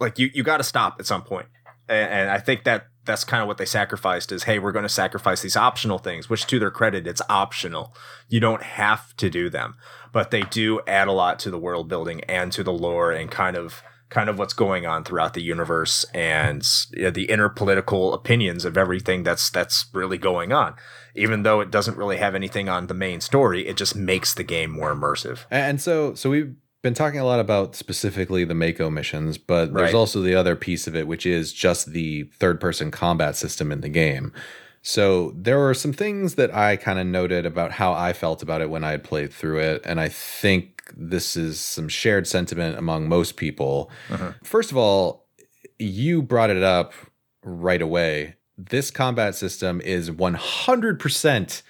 Like 0.00 0.18
you, 0.18 0.30
you 0.34 0.42
got 0.42 0.56
to 0.56 0.64
stop 0.64 0.96
at 0.98 1.06
some 1.06 1.22
point. 1.22 1.46
And, 1.88 2.10
and 2.10 2.30
I 2.30 2.38
think 2.38 2.64
that 2.64 2.86
that's 3.08 3.24
kind 3.24 3.42
of 3.42 3.48
what 3.48 3.58
they 3.58 3.64
sacrificed 3.64 4.30
is, 4.30 4.44
hey, 4.44 4.60
we're 4.60 4.70
going 4.70 4.84
to 4.84 4.88
sacrifice 4.88 5.42
these 5.42 5.56
optional 5.56 5.98
things, 5.98 6.30
which 6.30 6.46
to 6.46 6.60
their 6.60 6.70
credit, 6.70 7.08
it's 7.08 7.22
optional. 7.28 7.92
You 8.28 8.38
don't 8.38 8.62
have 8.62 9.16
to 9.16 9.28
do 9.28 9.50
them, 9.50 9.74
but 10.12 10.30
they 10.30 10.42
do 10.42 10.80
add 10.86 11.08
a 11.08 11.12
lot 11.12 11.40
to 11.40 11.50
the 11.50 11.58
world 11.58 11.88
building 11.88 12.20
and 12.28 12.52
to 12.52 12.62
the 12.62 12.72
lore 12.72 13.10
and 13.10 13.28
kind 13.30 13.56
of 13.56 13.82
kind 14.10 14.30
of 14.30 14.38
what's 14.38 14.54
going 14.54 14.86
on 14.86 15.04
throughout 15.04 15.34
the 15.34 15.42
universe 15.42 16.04
and 16.14 16.66
you 16.92 17.02
know, 17.02 17.10
the 17.10 17.24
inner 17.24 17.48
political 17.48 18.14
opinions 18.14 18.64
of 18.64 18.78
everything 18.78 19.22
that's 19.22 19.50
that's 19.50 19.86
really 19.92 20.18
going 20.18 20.52
on. 20.52 20.74
Even 21.14 21.42
though 21.42 21.60
it 21.60 21.70
doesn't 21.70 21.96
really 21.96 22.18
have 22.18 22.34
anything 22.34 22.68
on 22.68 22.86
the 22.86 22.94
main 22.94 23.20
story, 23.20 23.66
it 23.66 23.76
just 23.76 23.96
makes 23.96 24.32
the 24.32 24.44
game 24.44 24.70
more 24.70 24.94
immersive. 24.94 25.40
And 25.50 25.80
so, 25.80 26.14
so 26.14 26.30
we've 26.30 26.54
been 26.82 26.94
talking 26.94 27.18
a 27.18 27.24
lot 27.24 27.40
about 27.40 27.74
specifically 27.74 28.44
the 28.44 28.54
Mako 28.54 28.90
missions, 28.90 29.36
but 29.36 29.74
there's 29.74 29.94
also 29.94 30.20
the 30.20 30.34
other 30.34 30.54
piece 30.54 30.86
of 30.86 30.94
it, 30.94 31.08
which 31.08 31.26
is 31.26 31.52
just 31.52 31.92
the 31.92 32.24
third 32.38 32.60
person 32.60 32.90
combat 32.90 33.36
system 33.36 33.72
in 33.72 33.80
the 33.80 33.88
game. 33.88 34.32
So 34.82 35.32
there 35.36 35.58
were 35.58 35.74
some 35.74 35.92
things 35.92 36.36
that 36.36 36.54
I 36.54 36.76
kind 36.76 36.98
of 36.98 37.06
noted 37.06 37.44
about 37.44 37.72
how 37.72 37.92
I 37.92 38.12
felt 38.12 38.42
about 38.42 38.60
it 38.60 38.70
when 38.70 38.84
I 38.84 38.92
had 38.92 39.02
played 39.02 39.32
through 39.32 39.58
it. 39.58 39.82
And 39.84 40.00
I 40.00 40.08
think 40.08 40.82
this 40.96 41.36
is 41.36 41.58
some 41.58 41.88
shared 41.88 42.26
sentiment 42.26 42.78
among 42.78 43.08
most 43.08 43.36
people. 43.36 43.90
Uh-huh. 44.08 44.32
First 44.44 44.70
of 44.70 44.76
all, 44.76 45.26
you 45.78 46.22
brought 46.22 46.50
it 46.50 46.62
up 46.62 46.92
right 47.42 47.82
away. 47.82 48.36
This 48.56 48.90
combat 48.90 49.34
system 49.34 49.80
is 49.80 50.10
100% 50.10 51.62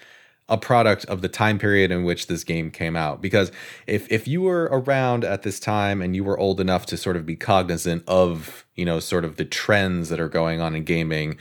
a 0.49 0.57
product 0.57 1.05
of 1.07 1.21
the 1.21 1.29
time 1.29 1.59
period 1.59 1.91
in 1.91 2.05
which 2.05 2.27
this 2.27 2.43
game 2.45 2.71
came 2.71 2.97
out 2.97 3.21
because 3.21 3.53
if 3.87 4.11
if 4.11 4.27
you 4.27 4.41
were 4.43 4.65
around 4.73 5.25
at 5.25 5.43
this 5.43 5.61
time 5.61 6.01
and 6.01 6.17
you 6.17 6.25
were 6.25 6.39
old 6.39 6.59
enough 6.61 6.87
to 6.87 6.97
sort 6.97 7.17
of 7.17 7.27
be 7.27 7.37
cognizant 7.37 8.03
of 8.07 8.65
you 8.75 8.85
know 8.85 8.99
sort 8.99 9.25
of 9.25 9.37
the 9.37 9.45
trends 9.45 10.09
that 10.09 10.19
are 10.19 10.29
going 10.29 10.61
on 10.61 10.75
in 10.75 10.85
gaming 10.85 11.37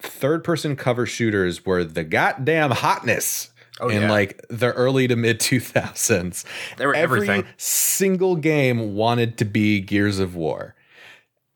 third 0.00 0.42
person 0.42 0.74
cover 0.74 1.06
shooters 1.06 1.64
were 1.64 1.84
the 1.84 2.04
goddamn 2.04 2.70
hotness 2.72 3.50
Oh, 3.82 3.88
in 3.88 4.02
yeah. 4.02 4.10
like 4.10 4.44
the 4.50 4.72
early 4.72 5.08
to 5.08 5.16
mid 5.16 5.40
2000s. 5.40 6.44
They 6.76 6.84
were 6.86 6.94
Every 6.94 7.20
everything. 7.22 7.46
single 7.56 8.36
game 8.36 8.94
wanted 8.94 9.38
to 9.38 9.46
be 9.46 9.80
Gears 9.80 10.18
of 10.18 10.34
War. 10.36 10.74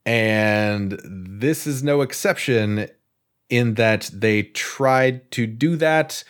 And 0.07 0.99
this 1.05 1.67
is 1.67 1.83
no 1.83 2.01
exception 2.01 2.89
in 3.51 3.75
that 3.75 4.11
they 4.13 4.45
tried 4.45 5.31
to 5.33 5.47
do 5.47 5.77
that, 5.77 6.25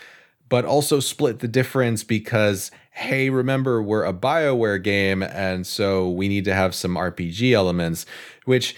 but 0.55 0.65
also 0.65 1.01
split 1.01 1.41
the 1.41 1.49
difference 1.49 2.05
because, 2.05 2.71
hey, 2.93 3.29
remember, 3.29 3.83
we're 3.83 4.05
a 4.05 4.13
BioWare 4.13 4.81
game, 4.81 5.21
and 5.21 5.67
so 5.67 6.09
we 6.09 6.29
need 6.29 6.45
to 6.45 6.55
have 6.55 6.77
some 6.77 6.95
RPG 6.95 7.51
elements, 7.51 8.07
which 8.45 8.77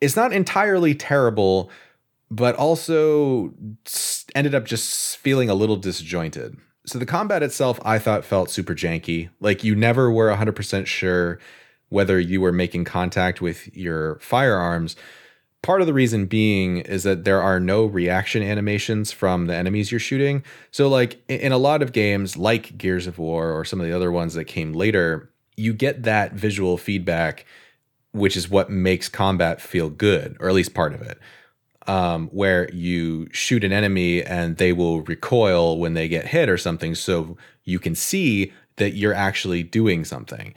is 0.00 0.14
not 0.14 0.32
entirely 0.32 0.94
terrible, 0.94 1.72
but 2.30 2.54
also 2.54 3.52
ended 4.36 4.54
up 4.54 4.64
just 4.64 5.16
feeling 5.16 5.50
a 5.50 5.54
little 5.54 5.74
disjointed. 5.74 6.56
So 6.86 7.00
the 7.00 7.04
combat 7.04 7.42
itself, 7.42 7.80
I 7.84 7.98
thought 7.98 8.24
felt 8.24 8.48
super 8.48 8.76
janky. 8.76 9.28
Like 9.40 9.64
you 9.64 9.74
never 9.74 10.12
were 10.12 10.30
100% 10.30 10.86
sure 10.86 11.40
whether 11.88 12.20
you 12.20 12.40
were 12.40 12.52
making 12.52 12.84
contact 12.84 13.40
with 13.40 13.76
your 13.76 14.20
firearms. 14.20 14.94
Part 15.62 15.80
of 15.80 15.86
the 15.86 15.92
reason 15.92 16.26
being 16.26 16.78
is 16.78 17.02
that 17.02 17.24
there 17.24 17.42
are 17.42 17.58
no 17.58 17.84
reaction 17.84 18.42
animations 18.42 19.10
from 19.10 19.46
the 19.46 19.54
enemies 19.54 19.90
you're 19.90 19.98
shooting. 19.98 20.44
So, 20.70 20.88
like 20.88 21.20
in 21.28 21.52
a 21.52 21.58
lot 21.58 21.82
of 21.82 21.92
games, 21.92 22.36
like 22.36 22.78
Gears 22.78 23.06
of 23.06 23.18
War 23.18 23.52
or 23.52 23.64
some 23.64 23.80
of 23.80 23.86
the 23.86 23.94
other 23.94 24.12
ones 24.12 24.34
that 24.34 24.44
came 24.44 24.72
later, 24.72 25.30
you 25.56 25.72
get 25.72 26.04
that 26.04 26.32
visual 26.32 26.78
feedback, 26.78 27.44
which 28.12 28.36
is 28.36 28.48
what 28.48 28.70
makes 28.70 29.08
combat 29.08 29.60
feel 29.60 29.90
good, 29.90 30.36
or 30.38 30.48
at 30.48 30.54
least 30.54 30.74
part 30.74 30.94
of 30.94 31.02
it. 31.02 31.18
Um, 31.88 32.28
where 32.28 32.70
you 32.72 33.28
shoot 33.32 33.64
an 33.64 33.72
enemy 33.72 34.22
and 34.22 34.58
they 34.58 34.72
will 34.72 35.00
recoil 35.02 35.78
when 35.78 35.94
they 35.94 36.06
get 36.06 36.26
hit 36.26 36.48
or 36.48 36.58
something, 36.58 36.94
so 36.94 37.36
you 37.64 37.78
can 37.78 37.94
see 37.94 38.52
that 38.76 38.92
you're 38.92 39.14
actually 39.14 39.62
doing 39.64 40.04
something. 40.04 40.54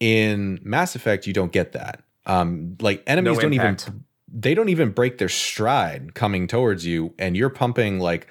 In 0.00 0.58
Mass 0.62 0.94
Effect, 0.94 1.26
you 1.26 1.32
don't 1.32 1.52
get 1.52 1.72
that. 1.72 2.02
Um, 2.26 2.76
like 2.80 3.02
enemies 3.06 3.38
don't 3.38 3.52
impact. 3.52 3.82
even 3.88 4.04
they 4.32 4.54
don't 4.54 4.70
even 4.70 4.90
break 4.90 5.18
their 5.18 5.28
stride 5.28 6.14
coming 6.14 6.46
towards 6.46 6.86
you, 6.86 7.14
and 7.18 7.36
you're 7.36 7.50
pumping 7.50 8.00
like 8.00 8.26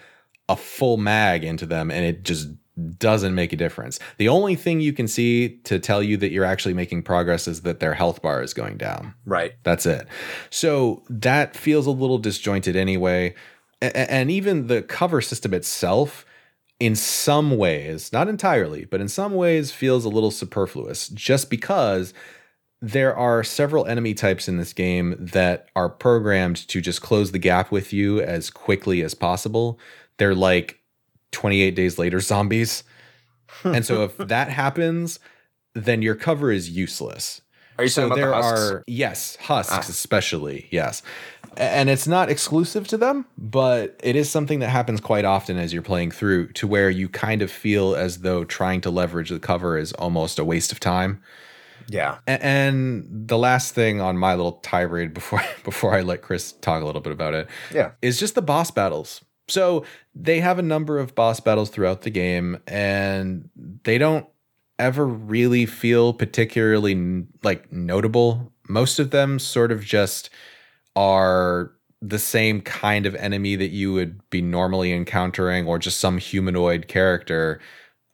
a 0.50 0.56
full 0.56 0.98
mag 0.98 1.44
into 1.44 1.66
them, 1.66 1.92
and 1.92 2.06
it 2.06 2.24
just 2.24 2.50
doesn't 2.98 3.36
make 3.36 3.54
a 3.54 3.58
difference. 3.58 4.00
The 4.18 4.30
only 4.30 4.56
thing 4.56 4.82
you 4.82 4.94
can 4.94 5.08
see 5.08 5.60
to 5.66 5.78
tell 5.78 6.02
you 6.02 6.18
that 6.18 6.32
you're 6.32 6.46
actually 6.46 6.74
making 6.74 7.04
progress 7.04 7.48
is 7.48 7.62
that 7.62 7.80
their 7.80 7.94
health 7.94 8.22
bar 8.22 8.42
is 8.42 8.54
going 8.54 8.78
down. 8.78 9.14
Right. 9.26 9.54
That's 9.64 9.86
it. 9.86 10.08
So 10.50 11.04
that 11.10 11.56
feels 11.56 11.86
a 11.86 11.92
little 11.92 12.18
disjointed 12.18 12.76
anyway. 12.76 13.36
And 13.82 14.32
even 14.32 14.68
the 14.68 14.82
cover 14.82 15.22
system 15.22 15.54
itself, 15.54 16.26
in 16.80 16.96
some 16.96 17.58
ways, 17.58 18.12
not 18.12 18.28
entirely, 18.28 18.86
but 18.86 19.02
in 19.02 19.08
some 19.08 19.36
ways, 19.36 19.72
feels 19.72 20.06
a 20.06 20.10
little 20.10 20.32
superfluous 20.32 21.10
just 21.10 21.50
because 21.50 22.14
there 22.82 23.16
are 23.16 23.44
several 23.44 23.86
enemy 23.86 24.14
types 24.14 24.48
in 24.48 24.58
this 24.58 24.74
game 24.74 25.16
that 25.20 25.68
are 25.76 25.90
programmed 25.90 26.68
to 26.68 26.82
just 26.82 27.02
close 27.02 27.32
the 27.32 27.40
gap 27.40 27.72
with 27.72 27.94
you 27.94 28.22
as 28.22 28.50
quickly 28.50 29.04
as 29.04 29.14
possible. 29.14 29.80
They're 30.18 30.34
like 30.36 30.80
28 31.32 31.76
days 31.76 32.00
later 32.00 32.20
zombies. 32.32 32.84
and 33.64 33.86
so 33.86 34.04
if 34.06 34.18
that 34.18 34.50
happens, 34.64 35.20
then 35.74 36.02
your 36.02 36.16
cover 36.16 36.52
is 36.52 36.70
useless 36.70 37.42
Are 37.78 37.84
you 37.86 37.90
so 37.90 38.10
talking 38.10 38.22
there 38.22 38.30
about 38.30 38.42
the 38.42 38.48
husks? 38.50 38.72
are 38.72 38.84
yes 38.88 39.36
husks 39.38 39.74
Ah. 39.74 39.80
especially 39.80 40.68
yes 40.70 41.02
and 41.56 41.90
it's 41.90 42.08
not 42.08 42.30
exclusive 42.30 42.88
to 42.90 42.98
them 42.98 43.26
but 43.38 43.98
it 44.04 44.16
is 44.18 44.30
something 44.30 44.60
that 44.60 44.70
happens 44.70 45.00
quite 45.00 45.24
often 45.24 45.58
as 45.58 45.72
you're 45.72 45.82
playing 45.82 46.12
through 46.12 46.52
to 46.54 46.68
where 46.68 46.90
you 46.90 47.08
kind 47.08 47.42
of 47.42 47.50
feel 47.50 47.96
as 47.96 48.20
though 48.20 48.44
trying 48.44 48.82
to 48.82 48.90
leverage 48.90 49.30
the 49.30 49.40
cover 49.40 49.78
is 49.78 49.94
almost 49.94 50.40
a 50.40 50.44
waste 50.44 50.72
of 50.74 50.80
time 50.82 51.22
yeah. 51.88 52.20
And 52.28 53.08
the 53.28 53.38
last 53.38 53.74
thing 53.76 54.02
on 54.02 54.18
my 54.18 54.36
little 54.36 54.54
tirade 54.54 55.14
before 55.14 55.42
before 55.64 55.94
I 55.94 56.02
let 56.02 56.22
Chris 56.22 56.52
talk 56.54 56.82
a 56.82 56.86
little 56.86 57.02
bit 57.02 57.14
about 57.14 57.34
it 57.34 57.48
Yeah. 57.74 57.92
is 58.02 58.20
just 58.20 58.36
the 58.36 58.42
boss 58.42 58.72
battles. 58.72 59.24
So 59.48 59.86
they 60.16 60.40
have 60.40 60.60
a 60.60 60.64
number 60.64 60.98
of 61.00 61.14
boss 61.16 61.40
battles 61.40 61.70
throughout 61.70 62.04
the 62.04 62.10
game, 62.10 62.58
and 62.68 63.50
they 63.84 63.98
don't 63.98 64.26
ever 64.80 65.06
really 65.06 65.66
feel 65.66 66.14
particularly 66.14 67.26
like 67.44 67.72
notable. 67.72 68.52
Most 68.70 68.98
of 69.00 69.12
them 69.12 69.40
sort 69.40 69.72
of 69.72 69.84
just 69.84 70.30
are 70.96 71.72
the 72.02 72.18
same 72.20 72.62
kind 72.62 73.06
of 73.06 73.14
enemy 73.16 73.56
that 73.56 73.70
you 73.70 73.94
would 73.94 74.28
be 74.30 74.42
normally 74.42 74.92
encountering, 74.94 75.68
or 75.68 75.78
just 75.78 76.00
some 76.00 76.18
humanoid 76.18 76.88
character, 76.88 77.60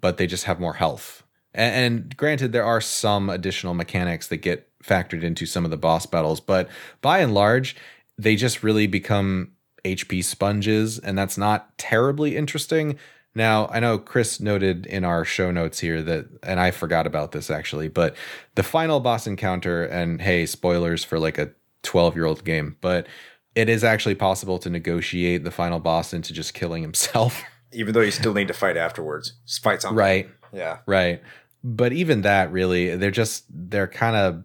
but 0.01 0.18
they 0.18 0.28
just 0.28 0.43
have 0.45 0.59
more 0.59 0.74
health. 0.74 1.24
And, 1.58 2.16
granted, 2.16 2.51
there 2.51 2.64
are 2.64 2.80
some 2.80 3.30
additional 3.30 3.74
mechanics 3.74 4.28
that 4.28 4.38
get 4.38 4.70
factored 4.84 5.24
into 5.24 5.45
some 5.45 5.66
of 5.66 5.72
the 5.72 5.78
boss 5.78 6.05
battles, 6.05 6.39
but 6.39 6.70
by 7.01 7.20
and 7.20 7.34
large, 7.34 7.76
they 8.18 8.36
just 8.36 8.64
really 8.64 8.88
become 8.88 9.51
HP 9.84 10.24
sponges, 10.24 10.99
and 10.99 11.18
that's 11.18 11.38
not 11.38 11.78
terribly 11.78 12.38
interesting. 12.38 12.97
Now, 13.34 13.68
I 13.72 13.80
know 13.80 13.97
Chris 13.99 14.39
noted 14.39 14.86
in 14.86 15.03
our 15.03 15.26
show 15.26 15.51
notes 15.51 15.80
here 15.80 16.01
that, 16.03 16.28
and 16.43 16.60
I 16.60 16.72
forgot 16.72 17.05
about 17.05 17.32
this 17.32 17.49
actually, 17.49 17.88
but 17.88 18.16
the 18.55 18.64
final 18.64 18.99
boss 18.99 19.28
encounter, 19.28 19.84
and 19.84 20.22
hey, 20.22 20.45
spoilers 20.45 21.03
for 21.03 21.20
like 21.20 21.38
a 21.38 21.51
12 21.84 22.16
year 22.16 22.26
old 22.26 22.43
game, 22.43 22.78
but 22.82 23.08
it 23.55 23.70
is 23.70 23.84
actually 23.84 24.16
possible 24.16 24.60
to 24.60 24.70
negotiate 24.70 25.43
the 25.43 25.51
final 25.51 25.80
boss 25.80 26.14
into 26.14 26.34
just 26.34 26.53
killing 26.53 26.82
himself. 26.82 27.43
Even 27.74 27.93
though 27.93 28.01
you 28.01 28.12
still 28.12 28.34
need 28.34 28.47
to 28.47 28.53
fight 28.53 28.78
afterwards. 28.78 29.34
Fight 29.62 29.82
something. 29.82 29.97
right. 29.97 30.30
Yeah. 30.53 30.78
Right. 30.86 31.22
But 31.70 31.91
even 31.91 32.22
that 32.22 32.51
really, 32.51 32.95
they're 32.95 33.11
just 33.11 33.45
they're 33.49 33.88
kind 33.88 34.15
of 34.15 34.43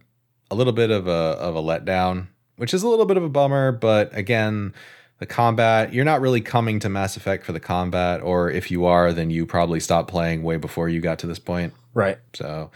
a 0.51 0.55
little 0.55 0.73
bit 0.73 0.91
of 0.91 1.07
a 1.07 1.11
of 1.11 1.55
a 1.55 1.63
letdown, 1.63 2.27
which 2.57 2.75
is 2.75 2.83
a 2.83 2.89
little 2.89 3.07
bit 3.07 3.17
of 3.17 3.23
a 3.23 3.29
bummer, 3.29 3.71
but 3.71 4.17
again, 4.17 4.75
the 5.19 5.27
combat, 5.27 5.93
you're 5.93 6.05
not 6.05 6.21
really 6.21 6.41
coming 6.41 6.81
to 6.81 6.89
Mass 6.89 7.17
Effect 7.17 7.47
for 7.47 7.53
the 7.53 7.61
combat, 7.61 8.23
or 8.23 8.51
if 8.51 8.71
you 8.71 8.87
are, 8.87 9.13
then 9.13 9.31
you 9.31 9.47
probably 9.47 9.79
stopped 9.79 10.11
playing 10.11 10.43
way 10.43 10.57
before 10.57 10.89
you 10.89 11.01
got 11.01 11.21
to 11.21 11.29
this 11.29 11.39
point. 11.39 11.75
Right. 11.95 12.19
So 12.35 12.73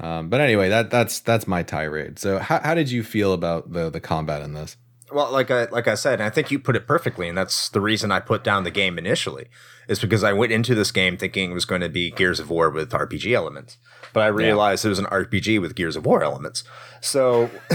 um, 0.00 0.30
but 0.30 0.40
anyway, 0.40 0.70
that 0.70 0.90
that's 0.90 1.20
that's 1.20 1.46
my 1.46 1.62
tirade. 1.62 2.18
So 2.18 2.38
how, 2.38 2.60
how 2.60 2.74
did 2.74 2.90
you 2.90 3.02
feel 3.02 3.32
about 3.32 3.72
the 3.72 3.90
the 3.90 4.00
combat 4.00 4.42
in 4.42 4.54
this? 4.54 4.76
Well, 5.12 5.30
like 5.32 5.50
I 5.50 5.64
like 5.66 5.88
I 5.88 5.94
said, 5.94 6.14
and 6.14 6.22
I 6.22 6.30
think 6.30 6.50
you 6.50 6.58
put 6.58 6.76
it 6.76 6.86
perfectly, 6.86 7.28
and 7.28 7.36
that's 7.36 7.68
the 7.68 7.80
reason 7.80 8.12
I 8.12 8.20
put 8.20 8.44
down 8.44 8.64
the 8.64 8.70
game 8.70 8.98
initially, 8.98 9.46
is 9.88 9.98
because 9.98 10.22
I 10.22 10.32
went 10.32 10.52
into 10.52 10.74
this 10.74 10.92
game 10.92 11.16
thinking 11.16 11.50
it 11.50 11.54
was 11.54 11.64
going 11.64 11.80
to 11.80 11.88
be 11.88 12.10
Gears 12.10 12.40
of 12.40 12.50
War 12.50 12.70
with 12.70 12.90
RPG 12.90 13.32
elements, 13.32 13.76
but 14.12 14.20
I 14.20 14.28
realized 14.28 14.84
it 14.84 14.88
was 14.88 14.98
an 14.98 15.06
RPG 15.06 15.60
with 15.60 15.74
Gears 15.74 15.96
of 15.96 16.06
War 16.06 16.22
elements. 16.22 16.64
So 17.00 17.50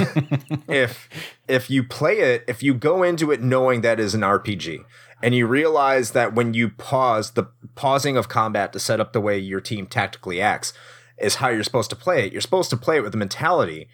if 0.67 1.09
if 1.47 1.69
you 1.69 1.83
play 1.83 2.19
it, 2.19 2.43
if 2.47 2.63
you 2.63 2.73
go 2.73 3.03
into 3.03 3.31
it 3.31 3.41
knowing 3.41 3.81
that 3.81 3.99
is 3.99 4.15
an 4.15 4.21
RPG, 4.21 4.85
and 5.21 5.33
you 5.33 5.47
realize 5.47 6.11
that 6.11 6.33
when 6.33 6.53
you 6.53 6.69
pause, 6.69 7.31
the 7.31 7.45
pausing 7.75 8.17
of 8.17 8.29
combat 8.29 8.73
to 8.73 8.79
set 8.79 8.99
up 8.99 9.13
the 9.13 9.21
way 9.21 9.37
your 9.37 9.61
team 9.61 9.87
tactically 9.87 10.41
acts 10.41 10.73
is 11.17 11.35
how 11.35 11.49
you're 11.49 11.63
supposed 11.63 11.89
to 11.89 11.95
play 11.95 12.25
it. 12.25 12.31
You're 12.31 12.41
supposed 12.41 12.69
to 12.69 12.77
play 12.77 12.97
it 12.97 13.01
with 13.01 13.11
the 13.11 13.17
mentality 13.17 13.87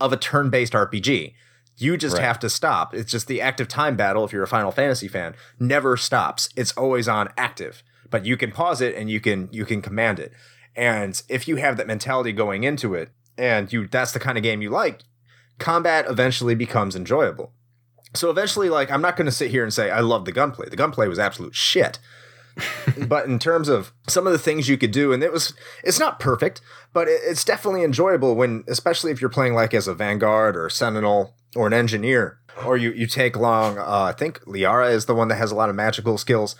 of 0.00 0.12
a 0.12 0.16
turn-based 0.16 0.72
RPG. 0.72 1.34
You 1.78 1.96
just 1.96 2.16
Right. 2.16 2.24
have 2.24 2.38
to 2.40 2.50
stop. 2.50 2.92
It's 2.94 3.10
just 3.10 3.26
the 3.28 3.40
active 3.40 3.68
time 3.68 3.96
battle, 3.96 4.24
if 4.24 4.32
you're 4.32 4.42
a 4.42 4.48
Final 4.48 4.72
Fantasy 4.72 5.08
fan, 5.08 5.34
never 5.58 5.96
stops. 5.96 6.48
It's 6.56 6.72
always 6.72 7.08
on 7.08 7.28
active. 7.38 7.82
But 8.10 8.26
you 8.26 8.36
can 8.36 8.50
pause 8.52 8.80
it 8.80 8.94
and 8.96 9.08
you 9.10 9.20
can 9.20 9.48
you 9.52 9.64
can 9.64 9.80
command 9.80 10.18
it. 10.18 10.32
And 10.74 11.20
if 11.28 11.46
you 11.48 11.56
have 11.56 11.76
that 11.76 11.86
mentality 11.86 12.32
going 12.32 12.64
into 12.64 12.94
it, 12.94 13.10
and 13.36 13.72
you 13.72 13.86
that's 13.86 14.12
the 14.12 14.18
kind 14.20 14.36
of 14.36 14.42
game 14.42 14.60
you 14.62 14.70
like, 14.70 15.00
combat 15.58 16.06
eventually 16.08 16.54
becomes 16.54 16.96
enjoyable. 16.96 17.52
So 18.14 18.30
eventually, 18.30 18.70
like, 18.70 18.90
I'm 18.90 19.02
not 19.02 19.16
going 19.16 19.26
to 19.26 19.32
sit 19.32 19.50
here 19.50 19.62
and 19.62 19.72
say 19.72 19.90
I 19.90 20.00
love 20.00 20.24
the 20.24 20.32
gunplay. 20.32 20.68
The 20.68 20.76
gunplay 20.76 21.08
was 21.08 21.18
absolute 21.18 21.54
shit. 21.54 21.98
but 23.08 23.26
in 23.26 23.38
terms 23.38 23.68
of 23.68 23.92
some 24.08 24.26
of 24.26 24.32
the 24.32 24.38
things 24.38 24.68
you 24.68 24.78
could 24.78 24.90
do, 24.90 25.12
and 25.12 25.22
it 25.22 25.32
was, 25.32 25.54
it's 25.84 25.98
not 25.98 26.20
perfect, 26.20 26.60
but 26.92 27.08
it, 27.08 27.20
it's 27.24 27.44
definitely 27.44 27.82
enjoyable 27.82 28.34
when, 28.34 28.64
especially 28.68 29.10
if 29.10 29.20
you're 29.20 29.30
playing 29.30 29.54
like 29.54 29.74
as 29.74 29.88
a 29.88 29.94
vanguard 29.94 30.56
or 30.56 30.66
a 30.66 30.70
sentinel 30.70 31.34
or 31.54 31.66
an 31.66 31.72
engineer, 31.72 32.38
or 32.64 32.76
you 32.76 32.92
you 32.92 33.06
take 33.06 33.36
long. 33.36 33.78
Uh, 33.78 34.10
I 34.10 34.12
think 34.12 34.40
Liara 34.40 34.90
is 34.92 35.06
the 35.06 35.14
one 35.14 35.28
that 35.28 35.36
has 35.36 35.52
a 35.52 35.54
lot 35.56 35.70
of 35.70 35.76
magical 35.76 36.18
skills, 36.18 36.56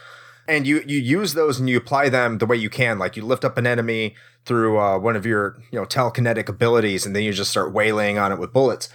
and 0.46 0.66
you 0.66 0.82
you 0.86 0.99
use 0.99 1.34
those 1.34 1.59
and 1.59 1.68
you 1.68 1.76
apply 1.76 2.09
them 2.09 2.38
the 2.38 2.46
way 2.46 2.57
you 2.57 2.70
can. 2.70 2.99
Like 2.99 3.16
you 3.16 3.24
lift 3.24 3.44
up 3.44 3.59
an 3.59 3.66
enemy 3.66 4.14
through 4.44 4.78
uh, 4.78 4.99
one 4.99 5.16
of 5.16 5.26
your 5.26 5.59
you 5.72 5.78
know 5.78 5.84
telekinetic 5.84 6.49
abilities, 6.49 7.05
and 7.05 7.14
then 7.14 7.22
you 7.22 7.32
just 7.32 7.51
start 7.51 7.74
waylaying 7.74 8.18
on 8.18 8.32
it 8.32 8.38
with 8.38 8.53
bullets 8.53 8.88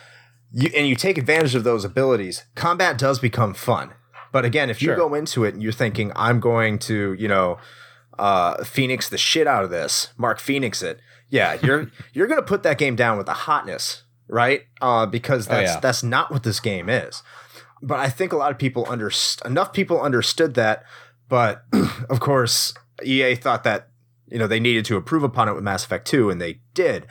you, 0.53 0.69
and 0.75 0.87
you 0.87 0.95
take 0.95 1.17
advantage 1.17 1.55
of 1.55 1.63
those 1.63 1.83
abilities, 1.83 2.45
combat 2.55 2.97
does 2.97 3.19
become 3.19 3.53
fun. 3.53 3.93
But 4.33 4.43
again, 4.43 4.69
if 4.69 4.81
you 4.81 4.87
Sure. 4.89 4.95
go 4.97 5.13
into 5.13 5.45
it 5.45 5.53
and 5.53 5.63
you're 5.63 5.71
thinking, 5.71 6.11
I'm 6.15 6.41
going 6.41 6.79
to, 6.79 7.13
you 7.13 7.29
know, 7.29 7.57
uh, 8.19 8.63
Fenix 8.65 9.07
the 9.07 9.17
shit 9.17 9.47
out 9.47 9.63
of 9.63 9.69
this, 9.69 10.09
Mark 10.17 10.39
Fenix 10.39 10.81
it, 10.83 10.99
yeah, 11.29 11.57
you're 11.63 11.89
you're 12.11 12.27
gonna 12.27 12.41
put 12.41 12.63
that 12.63 12.77
game 12.77 12.95
down 12.97 13.17
with 13.17 13.25
the 13.27 13.33
hotness, 13.33 14.03
right? 14.27 14.63
Uh, 14.81 15.05
because 15.05 15.47
Oh, 15.47 15.51
that's 15.53 15.73
yeah. 15.75 15.79
that's 15.79 16.03
not 16.03 16.29
what 16.31 16.43
this 16.43 16.59
game 16.59 16.89
is. 16.89 17.23
But 17.81 17.99
I 17.99 18.09
think 18.09 18.31
a 18.33 18.37
lot 18.37 18.51
of 18.51 18.57
people 18.57 18.85
under 18.89 19.11
enough 19.45 19.71
people 19.73 20.01
understood 20.01 20.53
that, 20.55 20.83
but 21.29 21.63
of 22.09 22.19
course, 22.19 22.73
EA 23.03 23.35
thought 23.35 23.63
that 23.63 23.89
you 24.27 24.37
know 24.39 24.47
they 24.47 24.59
needed 24.59 24.85
to 24.85 24.97
improve 24.97 25.23
upon 25.23 25.47
it 25.49 25.53
with 25.53 25.63
Mass 25.63 25.85
Effect 25.85 26.07
2 26.07 26.29
and 26.29 26.39
they 26.41 26.59
did. 26.73 27.05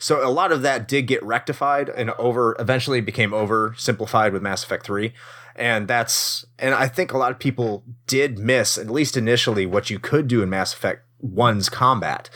So 0.00 0.24
a 0.24 0.30
lot 0.30 0.52
of 0.52 0.62
that 0.62 0.86
did 0.86 1.08
get 1.08 1.22
rectified 1.24 1.88
and 1.88 2.10
over 2.18 2.54
eventually 2.60 3.00
became 3.00 3.30
oversimplified 3.32 4.32
with 4.32 4.42
Mass 4.42 4.62
Effect 4.62 4.86
3. 4.86 5.12
And 5.58 5.88
that's 5.88 6.46
and 6.58 6.74
I 6.74 6.86
think 6.88 7.12
a 7.12 7.18
lot 7.18 7.32
of 7.32 7.38
people 7.38 7.84
did 8.06 8.38
miss, 8.38 8.78
at 8.78 8.88
least 8.88 9.16
initially, 9.16 9.66
what 9.66 9.90
you 9.90 9.98
could 9.98 10.28
do 10.28 10.42
in 10.42 10.48
Mass 10.48 10.72
Effect 10.72 11.04
1's 11.24 11.68
combat. 11.68 12.30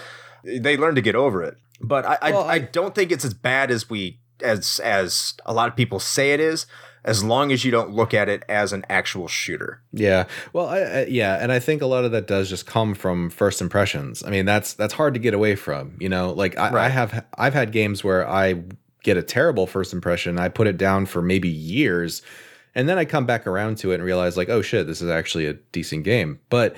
They 0.45 0.77
learned 0.77 0.97
to 0.97 1.03
get 1.03 1.15
over 1.15 1.43
it. 1.43 1.57
But 1.81 2.05
I, 2.05 2.31
well, 2.31 2.45
I, 2.45 2.55
I 2.55 2.59
don't 2.59 2.95
think 2.95 3.13
it's 3.13 3.25
as 3.25 3.35
bad 3.35 3.71
as 3.71 3.89
we 3.89 4.21
as 4.43 4.81
as 4.81 5.35
a 5.47 5.53
lot 5.53 5.69
of 5.69 5.77
people 5.77 6.01
say 6.01 6.33
it 6.33 6.41
is 6.41 6.67
as 7.05 7.25
long 7.25 7.51
as 7.51 7.65
you 7.65 7.71
don't 7.71 7.91
look 7.91 8.15
at 8.15 8.29
it 8.29 8.45
as 8.49 8.73
an 8.73 8.85
actual 8.89 9.27
shooter. 9.27 9.83
Yeah. 9.93 10.27
Well, 10.53 10.69
I, 10.69 10.79
I, 10.79 11.05
yeah, 11.07 11.39
and 11.41 11.51
I 11.51 11.59
think 11.59 11.83
a 11.83 11.87
lot 11.87 12.05
of 12.05 12.13
that 12.13 12.29
does 12.29 12.49
just 12.49 12.67
come 12.67 12.95
from 12.95 13.31
first 13.31 13.61
impressions. 13.61 14.23
I 14.25 14.31
mean, 14.31 14.47
that's 14.47 14.75
that's 14.75 14.95
hard 14.95 15.15
to 15.15 15.21
get 15.21 15.35
away 15.35 15.57
from. 15.57 15.97
You 16.01 16.09
know, 16.09 16.33
like 16.33 16.57
I, 16.59 16.71
right. 16.71 16.85
I 16.85 16.89
have 16.89 17.25
I've 17.37 17.55
had 17.55 17.73
games 17.73 18.05
where 18.05 18.29
I 18.29 18.63
get 19.03 19.17
a 19.17 19.23
terrible 19.23 19.67
first 19.67 19.93
impression. 19.93 20.39
I 20.39 20.49
put 20.49 20.67
it 20.67 20.77
down 20.77 21.07
for 21.07 21.23
maybe 21.23 21.49
years, 21.49 22.23
and 22.75 22.89
then 22.89 22.99
I 22.99 23.05
come 23.05 23.27
back 23.27 23.47
around 23.47 23.79
to 23.79 23.93
it 23.93 23.97
and 23.97 24.05
realize 24.05 24.37
like, 24.37 24.49
oh 24.49 24.63
shit, 24.63 24.87
this 24.87 25.03
is 25.03 25.11
actually 25.11 25.47
a 25.47 25.55
decent 25.55 26.05
game. 26.05 26.41
But 26.49 26.77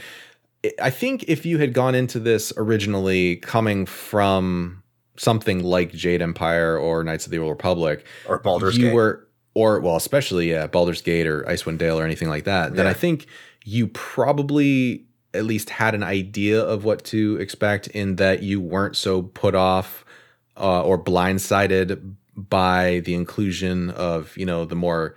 I 0.80 0.90
think 0.90 1.24
if 1.28 1.44
you 1.44 1.58
had 1.58 1.72
gone 1.72 1.94
into 1.94 2.18
this 2.18 2.52
originally 2.56 3.36
coming 3.36 3.86
from 3.86 4.82
something 5.16 5.62
like 5.62 5.92
Jade 5.92 6.22
Empire 6.22 6.76
or 6.76 7.04
Knights 7.04 7.26
of 7.26 7.32
the 7.32 7.38
Old 7.38 7.50
Republic 7.50 8.04
or 8.26 8.38
Baldur's 8.38 8.76
you 8.76 8.86
Gate. 8.86 8.94
were 8.94 9.28
or 9.54 9.80
well, 9.80 9.96
especially 9.96 10.50
yeah, 10.50 10.66
Baldur's 10.66 11.02
Gate 11.02 11.26
or 11.26 11.42
Icewind 11.42 11.78
Dale 11.78 11.98
or 11.98 12.04
anything 12.04 12.28
like 12.28 12.44
that, 12.44 12.74
then 12.74 12.86
I 12.86 12.92
think 12.92 13.26
you 13.64 13.86
probably 13.88 15.04
at 15.32 15.44
least 15.44 15.70
had 15.70 15.94
an 15.94 16.02
idea 16.02 16.62
of 16.62 16.84
what 16.84 17.04
to 17.04 17.36
expect 17.36 17.88
in 17.88 18.16
that 18.16 18.42
you 18.42 18.60
weren't 18.60 18.96
so 18.96 19.22
put 19.22 19.54
off 19.54 20.04
uh, 20.56 20.82
or 20.82 21.02
blindsided 21.02 22.14
by 22.36 23.00
the 23.04 23.14
inclusion 23.14 23.90
of 23.90 24.36
you 24.36 24.46
know 24.46 24.64
the 24.64 24.74
more 24.74 25.14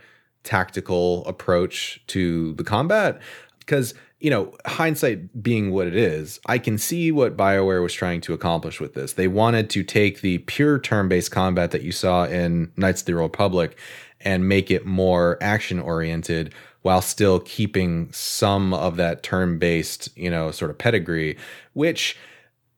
tactical 0.47 1.25
approach 1.25 2.01
to 2.07 2.53
the 2.53 2.63
combat 2.63 3.19
because 3.59 3.93
you 4.19 4.31
know, 4.31 4.55
hindsight 4.65 5.43
being 5.43 5.71
what 5.71 5.85
it 5.85 5.95
is, 5.95 6.39
I 6.47 6.57
can 6.57 6.79
see 6.79 7.11
what 7.11 7.37
BioWare 7.37 7.83
was 7.83 7.93
trying 7.93 8.21
to 8.21 8.33
accomplish 8.33 8.79
with 8.79 8.95
this. 8.95 9.13
They 9.13 9.27
wanted 9.27 9.69
to 9.71 9.83
take 9.83 10.21
the 10.21 10.39
pure 10.39 10.79
turn 10.79 11.07
based 11.07 11.29
combat 11.29 11.69
that 11.71 11.83
you 11.83 11.91
saw 11.91 12.25
in 12.25 12.71
Knights 12.77 13.01
of 13.01 13.05
the 13.05 13.13
Old 13.13 13.31
Republic 13.31 13.77
and 14.21 14.49
make 14.49 14.71
it 14.71 14.87
more 14.87 15.37
action 15.39 15.79
oriented 15.79 16.53
while 16.81 17.01
still 17.01 17.39
keeping 17.41 18.11
some 18.11 18.73
of 18.73 18.95
that 18.95 19.21
turn 19.21 19.59
based, 19.59 20.09
you 20.17 20.31
know, 20.31 20.49
sort 20.49 20.71
of 20.71 20.77
pedigree, 20.79 21.37
which, 21.73 22.17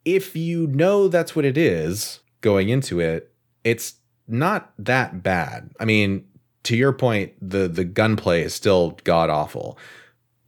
if 0.04 0.36
you 0.36 0.68
know 0.68 1.08
that's 1.08 1.36
what 1.36 1.46
it 1.46 1.58
is 1.58 2.20
going 2.42 2.68
into 2.68 3.00
it, 3.00 3.32
it's 3.64 3.96
not 4.28 4.74
that 4.78 5.24
bad. 5.24 5.70
I 5.80 5.86
mean, 5.86 6.26
to 6.64 6.76
your 6.76 6.93
point, 6.93 7.34
the 7.41 7.68
the 7.68 7.84
gunplay 7.84 8.43
is 8.43 8.53
still 8.53 8.97
god 9.03 9.30
awful. 9.30 9.78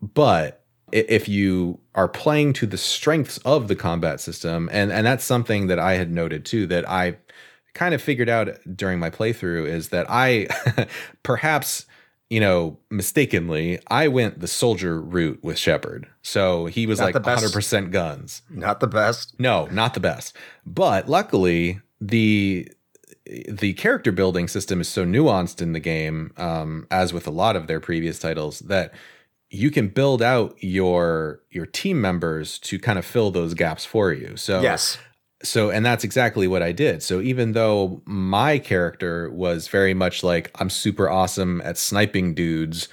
But 0.02 0.64
if 0.92 1.30
you 1.30 1.80
are 1.96 2.08
playing 2.08 2.54
to 2.54 2.68
the 2.68 2.78
strengths 2.78 3.38
of 3.40 3.68
the 3.68 3.76
combat 3.76 4.20
system, 4.20 4.70
and 4.72 4.92
and 4.92 5.06
that's 5.06 5.24
something 5.24 5.68
that 5.68 5.80
I 5.80 5.94
had 5.94 6.12
noted 6.12 6.46
too 6.46 6.68
that 6.68 6.90
I 6.90 7.18
kind 7.74 7.94
of 7.94 8.02
figured 8.02 8.30
out 8.30 8.50
during 8.76 9.00
my 9.00 9.10
playthrough 9.10 9.68
is 9.68 9.90
that 9.90 10.06
I 10.10 10.48
perhaps 11.24 11.86
you 12.30 12.40
know 12.40 12.78
mistakenly 12.90 13.80
I 13.88 14.10
went 14.10 14.40
the 14.42 14.48
soldier 14.48 15.02
route 15.02 15.40
with 15.42 15.58
Shepard, 15.58 16.08
so 16.22 16.66
he 16.66 16.86
was 16.88 17.00
not 17.00 17.14
like 17.14 17.26
100 17.26 17.54
percent 17.54 17.92
guns. 17.92 18.42
Not 18.50 18.80
the 18.80 18.88
best. 18.88 19.40
No, 19.40 19.68
not 19.68 19.94
the 19.94 20.00
best. 20.00 20.36
But 20.66 21.08
luckily 21.08 21.80
the 22.02 22.70
the 23.48 23.74
character 23.74 24.12
building 24.12 24.48
system 24.48 24.82
is 24.82 24.88
so 24.88 25.06
nuanced 25.06 25.62
in 25.62 25.74
the 25.74 25.80
game, 25.80 26.34
um, 26.38 26.88
as 26.92 27.14
with 27.14 27.28
a 27.28 27.32
lot 27.32 27.56
of 27.56 27.68
their 27.68 27.80
previous 27.80 28.20
titles, 28.20 28.60
that 28.60 28.94
you 29.50 29.70
can 29.70 29.90
build 29.90 30.22
out 30.22 30.56
your 30.60 31.42
your 31.50 31.66
team 31.66 32.02
members 32.02 32.58
to 32.60 32.80
kind 32.80 32.98
of 32.98 33.06
fill 33.06 33.32
those 33.32 33.54
gaps 33.54 33.86
for 33.86 34.12
you. 34.14 34.38
So 34.38 34.62
yes. 34.62 34.98
So 35.44 35.72
and 35.72 35.86
that's 35.86 36.04
exactly 36.04 36.48
what 36.48 36.62
I 36.62 36.72
did. 36.72 37.02
So 37.02 37.20
even 37.20 37.54
though 37.54 38.02
my 38.06 38.60
character 38.60 39.30
was 39.32 39.68
very 39.68 39.94
much 39.94 40.24
like 40.24 40.52
I'm 40.60 40.70
super 40.70 41.10
awesome 41.10 41.62
at 41.62 41.78
sniping 41.78 42.34
dudes, 42.36 42.90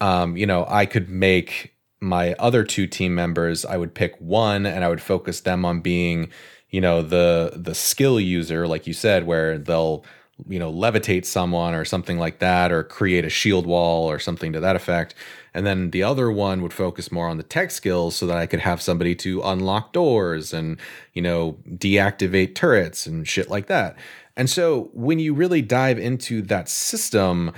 um, 0.00 0.36
you 0.36 0.46
know, 0.46 0.66
I 0.68 0.86
could 0.86 1.08
make 1.08 1.74
my 2.00 2.34
other 2.34 2.62
two 2.62 2.86
team 2.86 3.14
members, 3.14 3.64
I 3.64 3.76
would 3.76 3.94
pick 3.94 4.20
one 4.20 4.66
and 4.66 4.84
I 4.84 4.88
would 4.88 5.02
focus 5.02 5.40
them 5.40 5.64
on 5.64 5.80
being, 5.80 6.30
you 6.70 6.80
know, 6.80 7.02
the 7.02 7.52
the 7.56 7.74
skill 7.74 8.20
user, 8.20 8.66
like 8.66 8.86
you 8.86 8.92
said, 8.92 9.26
where 9.26 9.58
they'll 9.58 10.04
you 10.48 10.58
know 10.58 10.72
levitate 10.72 11.24
someone 11.24 11.74
or 11.74 11.84
something 11.84 12.18
like 12.18 12.38
that 12.38 12.70
or 12.70 12.84
create 12.84 13.24
a 13.24 13.28
shield 13.28 13.66
wall 13.66 14.08
or 14.08 14.20
something 14.20 14.52
to 14.52 14.60
that 14.60 14.76
effect 14.76 15.12
and 15.58 15.66
then 15.66 15.90
the 15.90 16.04
other 16.04 16.30
one 16.30 16.62
would 16.62 16.72
focus 16.72 17.10
more 17.10 17.28
on 17.28 17.36
the 17.36 17.42
tech 17.42 17.72
skills 17.72 18.14
so 18.14 18.28
that 18.28 18.36
I 18.36 18.46
could 18.46 18.60
have 18.60 18.80
somebody 18.80 19.16
to 19.16 19.42
unlock 19.42 19.92
doors 19.92 20.52
and, 20.52 20.78
you 21.14 21.20
know, 21.20 21.56
deactivate 21.68 22.54
turrets 22.54 23.08
and 23.08 23.26
shit 23.26 23.50
like 23.50 23.66
that. 23.66 23.96
And 24.36 24.48
so 24.48 24.88
when 24.92 25.18
you 25.18 25.34
really 25.34 25.60
dive 25.60 25.98
into 25.98 26.42
that 26.42 26.68
system, 26.68 27.52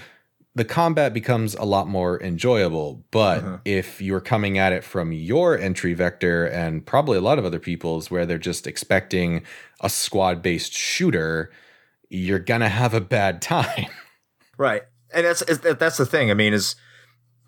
the 0.55 0.65
combat 0.65 1.15
becomes 1.15 1.55
a 1.55 1.65
lot 1.65 1.87
more 1.87 2.21
enjoyable. 2.23 3.05
But 3.11 3.39
uh-huh. 3.39 3.59
if 3.65 4.01
you're 4.01 4.21
coming 4.21 4.59
at 4.59 4.73
it 4.73 4.85
from 4.85 5.13
your 5.13 5.57
entry 5.57 5.95
vector 5.95 6.47
and 6.47 6.85
probably 6.85 7.19
a 7.19 7.23
lot 7.23 7.39
of 7.39 7.45
other 7.45 7.61
people's 7.61 8.11
where 8.11 8.27
they're 8.27 8.39
just 8.39 8.67
expecting 8.67 9.43
a 9.81 9.89
squad 9.89 10.43
based 10.43 10.73
shooter, 10.73 11.51
you're 12.09 12.41
going 12.41 12.63
to 12.63 12.69
have 12.69 12.95
a 12.95 13.01
bad 13.01 13.41
time. 13.43 13.87
Right. 14.59 14.83
And 15.13 15.27
that's 15.27 15.43
that's 15.61 15.97
the 15.97 16.07
thing. 16.07 16.31
I 16.31 16.35
mean, 16.35 16.53
is 16.53 16.77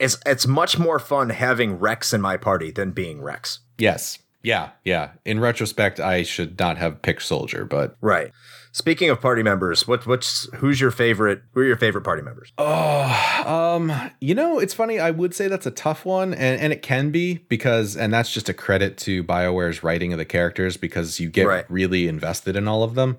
it's 0.01 0.19
it's 0.27 0.47
much 0.47 0.79
more 0.79 0.99
fun 0.99 1.31
having 1.31 1.79
Wrex 1.79 2.13
in 2.13 2.21
my 2.21 2.37
party 2.37 2.71
than 2.71 2.91
being 2.91 3.23
Wrex. 3.23 3.61
Yes. 3.79 4.19
Yeah, 4.43 4.71
yeah. 4.85 5.13
In 5.25 5.39
retrospect, 5.39 6.01
I 6.01 6.25
should 6.25 6.59
not 6.59 6.77
have 6.79 7.03
picked 7.03 7.23
Soldier, 7.23 7.65
but 7.65 7.97
right. 8.01 8.33
Speaking 8.75 9.11
of 9.11 9.21
party 9.21 9.43
members, 9.43 9.87
what 9.87 10.07
what's 10.07 10.51
who's 10.55 10.81
your 10.81 10.91
favorite? 10.91 11.43
Who 11.53 11.61
are 11.61 11.65
your 11.65 11.77
favorite 11.77 12.05
party 12.05 12.23
members? 12.23 12.53
Oh, 12.57 13.43
um, 13.47 13.93
you 14.19 14.35
know, 14.35 14.59
it's 14.59 14.73
funny. 14.73 14.99
I 14.99 15.11
would 15.11 15.35
say 15.35 15.47
that's 15.47 15.67
a 15.67 15.71
tough 15.71 16.07
one, 16.07 16.33
and 16.33 16.59
and 16.59 16.73
it 16.73 16.81
can 16.81 17.11
be 17.11 17.35
because, 17.49 17.97
and 17.99 18.15
that's 18.15 18.33
just 18.33 18.49
a 18.49 18.55
credit 18.55 18.97
to 18.99 19.23
Bioware's 19.25 19.83
writing 19.83 20.13
of 20.15 20.19
the 20.19 20.25
characters 20.25 20.79
because 20.79 21.21
you 21.21 21.29
get 21.29 21.47
right. 21.47 21.71
really 21.71 22.09
invested 22.09 22.57
in 22.57 22.67
all 22.67 22.83
of 22.83 22.95
them. 22.95 23.19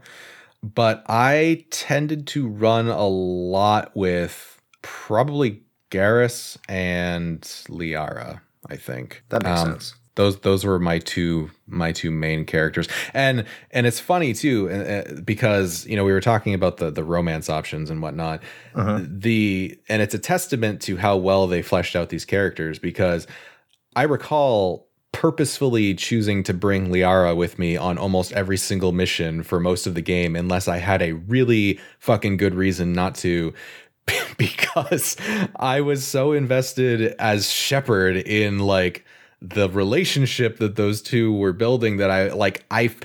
But 0.64 1.04
I 1.08 1.66
tended 1.70 2.26
to 2.28 2.48
run 2.48 2.88
a 2.88 3.08
lot 3.08 3.96
with 3.96 4.60
probably 4.82 5.62
Garrus 5.92 6.58
and 6.68 7.42
Liara, 7.70 8.42
I 8.68 8.78
think. 8.78 9.24
That 9.30 9.44
makes 9.44 9.60
um, 9.60 9.72
sense. 9.74 9.94
Those 10.16 10.40
those 10.42 10.64
were 10.64 10.80
my 10.80 11.00
two 11.00 11.50
my 11.66 11.92
two 11.92 12.12
main 12.12 12.46
characters, 12.46 12.88
and 13.14 13.46
and 13.72 13.88
it's 13.88 14.00
funny 14.00 14.34
too 14.34 14.70
uh, 14.70 15.22
because 15.22 15.86
you 15.88 15.96
know 15.96 16.04
we 16.04 16.12
were 16.12 16.22
talking 16.22 16.54
about 16.54 16.78
the 16.78 16.92
the 16.92 17.04
romance 17.04 17.50
options 17.50 17.90
and 17.90 18.02
whatnot. 18.02 18.44
Uh-huh. 18.76 19.02
The 19.04 19.78
and 19.90 20.02
it's 20.02 20.14
a 20.14 20.20
testament 20.20 20.82
to 20.84 20.98
how 20.98 21.18
well 21.18 21.48
they 21.48 21.62
fleshed 21.62 21.96
out 21.96 22.10
these 22.10 22.26
characters 22.26 22.78
because 22.78 23.26
I 23.96 24.04
recall 24.04 24.88
purposefully 25.14 25.94
choosing 25.96 26.44
to 26.44 26.54
bring 26.54 26.90
Liara 26.90 27.36
with 27.36 27.58
me 27.58 27.78
on 27.78 27.98
almost 27.98 28.34
every 28.34 28.58
single 28.58 28.92
mission 28.92 29.42
for 29.42 29.60
most 29.60 29.88
of 29.88 29.94
the 29.94 30.02
game, 30.02 30.36
unless 30.36 30.68
I 30.68 30.78
had 30.78 31.02
a 31.02 31.14
really 31.14 31.80
fucking 32.00 32.38
good 32.38 32.54
reason 32.54 32.94
not 32.94 33.16
to. 33.16 33.54
because 34.38 35.16
I 35.56 35.80
was 35.80 36.06
so 36.06 36.34
invested 36.34 37.16
as 37.20 37.50
Shepard 37.50 38.18
in 38.18 38.60
like 38.60 39.06
the 39.44 39.70
relationship 39.70 40.58
that 40.58 40.78
those 40.78 41.02
two 41.02 41.34
were 41.34 41.52
building 41.52 41.98
that 41.98 42.10
I 42.10 42.32
like 42.32 42.64
I 42.72 42.96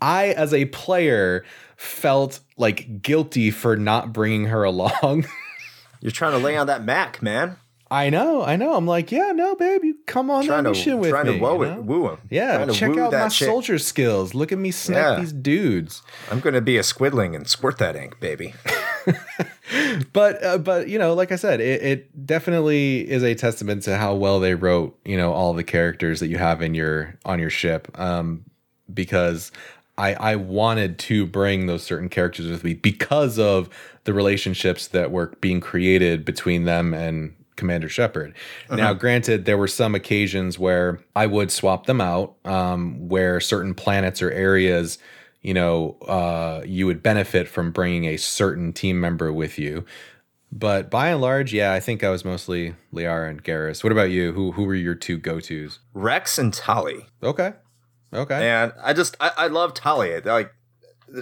I 0.00 0.28
as 0.28 0.54
a 0.54 0.64
player 0.66 1.44
felt 1.76 2.40
like 2.56 3.02
guilty 3.02 3.50
for 3.50 3.76
not 3.76 4.12
bringing 4.12 4.46
her 4.46 4.64
along. 4.64 5.26
You're 6.00 6.12
trying 6.12 6.32
to 6.32 6.38
lay 6.38 6.56
on 6.56 6.66
that 6.68 6.82
Mac, 6.82 7.22
man. 7.22 7.56
I 7.88 8.10
know, 8.10 8.42
I 8.42 8.56
know. 8.56 8.74
I'm 8.74 8.86
like, 8.86 9.12
yeah, 9.12 9.30
no, 9.32 9.54
babe, 9.54 9.84
you 9.84 9.98
come 10.06 10.28
on 10.28 10.46
that 10.46 10.64
mission 10.64 10.92
to, 10.92 10.96
with 10.96 11.10
trying 11.10 11.26
me. 11.26 11.38
Trying 11.38 11.54
to 11.54 11.56
woo, 11.56 11.66
you 11.66 11.74
know? 11.74 11.80
woo 11.82 12.08
him. 12.08 12.18
Yeah, 12.30 12.66
check 12.66 12.96
out 12.96 13.12
my 13.12 13.28
chick. 13.28 13.46
soldier 13.46 13.78
skills. 13.78 14.34
Look 14.34 14.50
at 14.50 14.58
me 14.58 14.72
snap 14.72 14.96
yeah. 14.96 15.20
these 15.20 15.32
dudes. 15.32 16.02
I'm 16.30 16.40
gonna 16.40 16.60
be 16.60 16.78
a 16.78 16.82
squidling 16.82 17.36
and 17.36 17.46
squirt 17.46 17.78
that 17.78 17.94
ink, 17.94 18.18
baby. 18.18 18.54
but 20.12 20.42
uh, 20.44 20.58
but 20.58 20.88
you 20.88 20.98
know, 20.98 21.14
like 21.14 21.32
I 21.32 21.36
said, 21.36 21.60
it, 21.60 21.82
it, 21.82 22.26
definitely 22.26 23.08
is 23.08 23.22
a 23.22 23.34
testament 23.34 23.82
to 23.84 23.96
how 23.96 24.14
well 24.14 24.40
they 24.40 24.54
wrote 24.54 24.98
you 25.04 25.16
know 25.16 25.32
all 25.32 25.52
the 25.52 25.64
characters 25.64 26.20
that 26.20 26.28
you 26.28 26.38
have 26.38 26.62
in 26.62 26.74
your 26.74 27.18
on 27.24 27.38
your 27.38 27.50
ship. 27.50 27.88
Um, 27.98 28.44
because 28.92 29.52
I 29.98 30.14
I 30.14 30.36
wanted 30.36 30.98
to 31.00 31.26
bring 31.26 31.66
those 31.66 31.82
certain 31.82 32.08
characters 32.08 32.46
with 32.46 32.64
me 32.64 32.74
because 32.74 33.38
of 33.38 33.68
the 34.04 34.12
relationships 34.12 34.88
that 34.88 35.10
were 35.10 35.32
being 35.40 35.60
created 35.60 36.24
between 36.24 36.64
them 36.64 36.94
and 36.94 37.34
Commander 37.56 37.88
Shepard. 37.88 38.34
Now, 38.70 38.92
granted, 38.92 39.46
there 39.46 39.56
were 39.56 39.66
some 39.66 39.94
occasions 39.94 40.58
where 40.58 41.00
I 41.16 41.26
would 41.26 41.50
swap 41.50 41.86
them 41.86 42.00
out, 42.00 42.36
um, 42.44 43.08
where 43.08 43.40
certain 43.40 43.74
planets 43.74 44.20
or 44.22 44.30
areas, 44.30 44.98
you 45.46 45.54
know, 45.54 45.96
uh, 46.08 46.60
you 46.66 46.86
would 46.86 47.04
benefit 47.04 47.46
from 47.46 47.70
bringing 47.70 48.04
a 48.06 48.16
certain 48.16 48.72
team 48.72 48.98
member 48.98 49.32
with 49.32 49.60
you. 49.60 49.84
But 50.50 50.90
by 50.90 51.10
and 51.10 51.20
large, 51.20 51.54
yeah, 51.54 51.72
I 51.72 51.78
think 51.78 52.02
I 52.02 52.10
was 52.10 52.24
mostly 52.24 52.74
Liara 52.92 53.30
and 53.30 53.44
Garrus. 53.44 53.84
What 53.84 53.92
about 53.92 54.10
you? 54.10 54.32
Who 54.32 54.50
who 54.52 54.64
were 54.64 54.74
your 54.74 54.96
two 54.96 55.18
go 55.18 55.38
tos? 55.38 55.78
Wrex 55.94 56.36
and 56.36 56.52
Tali. 56.52 57.06
Okay, 57.22 57.52
okay, 58.12 58.50
And 58.50 58.72
I 58.82 58.92
just 58.92 59.16
I, 59.20 59.30
I 59.36 59.46
love 59.46 59.72
Tali. 59.72 60.20
Like 60.20 60.52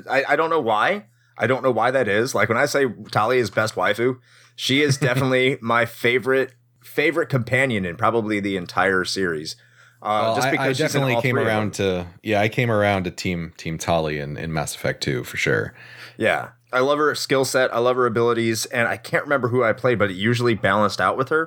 I, 0.08 0.24
I 0.26 0.36
don't 0.36 0.48
know 0.48 0.60
why. 0.60 1.04
I 1.36 1.46
don't 1.46 1.62
know 1.62 1.70
why 1.70 1.90
that 1.90 2.08
is. 2.08 2.34
Like 2.34 2.48
when 2.48 2.56
I 2.56 2.64
say 2.64 2.86
Tali 3.10 3.36
is 3.36 3.50
best 3.50 3.74
waifu, 3.74 4.20
she 4.56 4.80
is 4.80 4.96
definitely 5.08 5.58
my 5.60 5.84
favorite 5.84 6.54
favorite 6.82 7.28
companion 7.28 7.84
in 7.84 7.96
probably 7.96 8.40
the 8.40 8.56
entire 8.56 9.04
series. 9.04 9.56
Uh, 10.04 10.20
Well, 10.22 10.34
just 10.36 10.48
I- 10.48 10.50
because 10.50 10.66
I, 10.66 10.72
she's 10.72 10.94
in 10.94 11.00
definitely 11.00 11.22
came 11.22 11.38
around 11.38 11.74
to 11.74 12.06
yeah, 12.22 12.40
I 12.40 12.48
came 12.48 12.70
around 12.70 13.04
to 13.04 13.10
team 13.10 13.52
Team 13.56 13.78
Tali 13.78 14.18
in, 14.18 14.36
in 14.36 14.52
Mass 14.52 14.74
Effect 14.74 15.02
2 15.02 15.24
for 15.24 15.36
sure. 15.36 15.74
Yeah, 16.18 16.50
I 16.72 16.80
love 16.80 16.98
her 16.98 17.14
skill 17.14 17.44
set. 17.44 17.74
I 17.74 17.78
love 17.78 17.96
her 17.96 18.06
abilities, 18.06 18.66
and 18.66 18.86
I 18.86 18.96
can't 18.98 19.24
remember 19.24 19.48
who 19.48 19.64
I 19.64 19.72
played, 19.72 19.98
but 19.98 20.10
it 20.10 20.14
usually 20.16 20.54
balanced 20.54 21.00
out 21.00 21.16
with 21.16 21.30
her. 21.30 21.46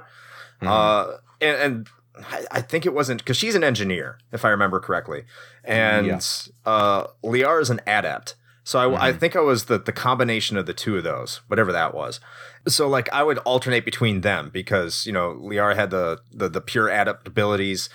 Mm-hmm. 0.62 0.68
Uh, 0.68 1.18
and, 1.40 1.58
and 1.62 1.88
I, 2.32 2.46
I 2.52 2.62
think 2.62 2.86
it 2.88 2.94
wasn't 2.94 3.20
because 3.22 3.38
she's 3.38 3.54
an 3.56 3.64
engineer, 3.64 4.18
if 4.32 4.44
I 4.44 4.50
remember 4.50 4.80
correctly, 4.80 5.24
and 5.64 6.08
Yeah. 6.08 6.20
uh, 6.66 7.08
Liara 7.24 7.62
is 7.62 7.70
an 7.70 7.80
adept. 7.86 8.36
So 8.64 8.80
I, 8.80 9.08
I 9.08 9.10
Mm-hmm. 9.12 9.20
think 9.20 9.36
I 9.38 9.40
was 9.42 9.66
the 9.66 9.78
the 9.78 9.94
combination 9.94 10.58
of 10.58 10.66
the 10.66 10.74
two 10.74 10.98
of 10.98 11.04
those, 11.04 11.42
whatever 11.48 11.72
that 11.72 11.94
was. 11.94 12.20
So 12.68 12.90
like 12.90 13.08
I 13.14 13.24
would 13.24 13.38
alternate 13.40 13.86
between 13.86 14.22
them 14.22 14.50
because 14.52 15.06
you 15.06 15.14
know 15.14 15.36
Liara 15.42 15.76
had 15.76 15.90
the 15.92 16.20
the, 16.34 16.50
the 16.50 16.60
pure 16.60 16.90
adept 16.90 17.26
abilities, 17.28 17.88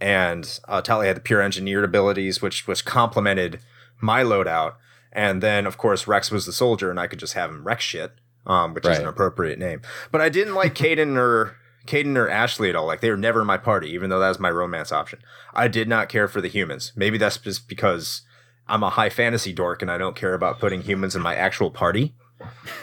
and 0.00 0.60
uh, 0.68 0.80
Tali 0.82 1.06
had 1.06 1.16
the 1.16 1.20
pure 1.20 1.42
engineered 1.42 1.84
abilities, 1.84 2.42
which 2.42 2.66
which 2.66 2.84
complemented 2.84 3.60
my 4.00 4.22
loadout. 4.22 4.74
And 5.12 5.42
then 5.42 5.66
of 5.66 5.78
course 5.78 6.06
Wrex 6.06 6.30
was 6.30 6.46
the 6.46 6.52
soldier, 6.52 6.90
and 6.90 7.00
I 7.00 7.06
could 7.06 7.18
just 7.18 7.32
have 7.34 7.50
him 7.50 7.64
wreck 7.64 7.80
shit, 7.80 8.12
um, 8.46 8.74
which 8.74 8.86
is 8.86 8.98
an 8.98 9.06
appropriate 9.06 9.58
name. 9.58 9.80
But 10.12 10.20
I 10.20 10.28
didn't 10.28 10.54
like 10.54 10.74
Kaidan 10.78 11.16
or 11.16 11.56
Kaidan 11.86 12.16
or 12.16 12.28
Ashley 12.28 12.68
at 12.68 12.76
all. 12.76 12.86
Like 12.86 13.00
they 13.00 13.10
were 13.10 13.16
never 13.16 13.40
in 13.40 13.46
my 13.46 13.56
party, 13.56 13.88
even 13.90 14.10
though 14.10 14.20
that 14.20 14.28
was 14.28 14.38
my 14.38 14.50
romance 14.50 14.92
option. 14.92 15.20
I 15.54 15.68
did 15.68 15.88
not 15.88 16.08
care 16.08 16.28
for 16.28 16.40
the 16.40 16.48
humans. 16.48 16.92
Maybe 16.96 17.16
that's 17.16 17.38
just 17.38 17.68
because 17.68 18.22
I'm 18.68 18.82
a 18.82 18.90
high 18.90 19.10
fantasy 19.10 19.52
dork 19.52 19.80
and 19.82 19.90
I 19.90 19.96
don't 19.98 20.16
care 20.16 20.34
about 20.34 20.58
putting 20.58 20.82
humans 20.82 21.14
in 21.16 21.22
my 21.22 21.34
actual 21.34 21.70
party. 21.70 22.14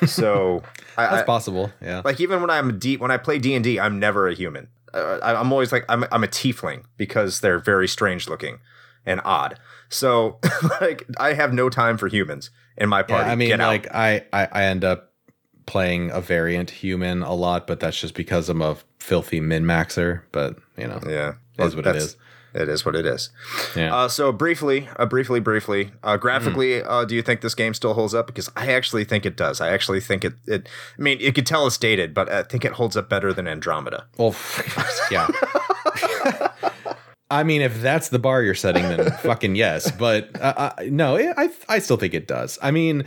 So 0.06 0.64
I, 0.98 1.04
That's 1.08 1.22
I- 1.22 1.26
possible. 1.26 1.72
Yeah. 1.82 2.02
like 2.04 2.20
even 2.20 2.42
when 2.42 2.50
I'm 2.50 2.80
deep 2.80 3.00
when 3.00 3.12
I 3.12 3.18
play 3.18 3.38
D 3.40 3.54
and 3.54 3.66
I'm 3.80 4.00
never 4.00 4.28
a 4.28 4.34
human. 4.34 4.70
Uh, 4.94 5.20
I, 5.24 5.36
I'm 5.36 5.52
always 5.52 5.72
like 5.72 5.86
I'm 5.90 6.04
I'm 6.12 6.24
a 6.24 6.28
tiefling 6.28 6.84
because 6.98 7.40
they're 7.40 7.60
very 7.60 7.88
strange 7.88 8.28
looking 8.28 8.60
and 9.06 9.22
odd. 9.26 9.58
So 9.90 10.40
like 10.82 11.06
I 11.18 11.34
have 11.34 11.54
no 11.54 11.70
time 11.70 11.98
for 11.98 12.08
humans 12.08 12.52
in 12.78 12.90
my 12.90 13.00
Yeah, 13.00 13.06
party. 13.08 13.30
I 13.30 13.36
mean, 13.36 13.58
like 13.60 13.94
I, 13.94 14.26
I 14.34 14.48
I 14.52 14.64
end 14.66 14.84
up 14.84 15.13
playing 15.66 16.12
a 16.12 16.22
variant 16.22 16.70
human 16.70 17.22
a 17.24 17.34
lot, 17.34 17.68
but 17.68 17.80
that's 17.80 18.00
just 18.00 18.14
because 18.16 18.50
I'm 18.50 18.62
a 18.62 18.78
filthy 19.00 19.40
min 19.40 19.64
maxer. 19.66 20.22
But 20.32 20.58
you 20.78 20.88
know, 20.88 21.00
yeah, 21.08 21.34
it 21.58 21.66
is 21.66 21.76
what 21.76 21.88
it 21.88 21.96
is. 21.96 22.18
It 22.56 22.70
is 22.70 22.86
what 22.86 22.96
it 22.96 23.08
is. 23.08 23.32
Yeah. 23.76 23.96
Uh, 23.96 24.08
so 24.08 24.32
briefly, 24.32 24.88
uh, 24.98 25.08
briefly, 25.08 25.40
briefly, 25.40 25.90
uh, 26.04 26.18
graphically, 26.18 26.82
Hmm. 26.82 26.88
uh, 26.88 27.04
do 27.06 27.16
you 27.16 27.24
think 27.24 27.42
this 27.42 27.56
game 27.56 27.74
still 27.74 27.96
holds 27.96 28.14
up? 28.14 28.28
Because 28.28 28.48
I 28.56 28.72
actually 28.74 29.06
think 29.06 29.26
it 29.26 29.36
does. 29.36 29.60
I 29.60 29.70
actually 29.70 30.00
think 30.02 30.24
it. 30.24 30.34
It. 30.46 30.70
I 31.00 31.02
mean, 31.02 31.20
you 31.20 31.34
could 31.34 31.48
tell 31.48 31.66
it's 31.66 31.80
dated, 31.80 32.14
but 32.14 32.30
I 32.32 32.44
think 32.44 32.64
it 32.64 32.74
holds 32.74 32.96
up 32.96 33.10
better 33.10 33.34
than 33.34 33.48
Andromeda. 33.48 34.06
well, 34.18 34.36
yeah. 35.12 35.28
I 37.32 37.42
mean, 37.44 37.62
if 37.64 37.82
that's 37.82 38.10
the 38.10 38.20
bar 38.20 38.44
you're 38.44 38.54
setting, 38.54 38.84
then 38.84 39.10
fucking 39.24 39.56
yes. 39.56 39.90
But 39.90 40.30
uh, 40.40 40.54
uh, 40.56 40.72
no, 40.90 41.16
it, 41.16 41.34
I 41.36 41.50
I 41.68 41.80
still 41.80 41.98
think 41.98 42.14
it 42.14 42.28
does. 42.28 42.60
I 42.62 42.70
mean, 42.70 43.06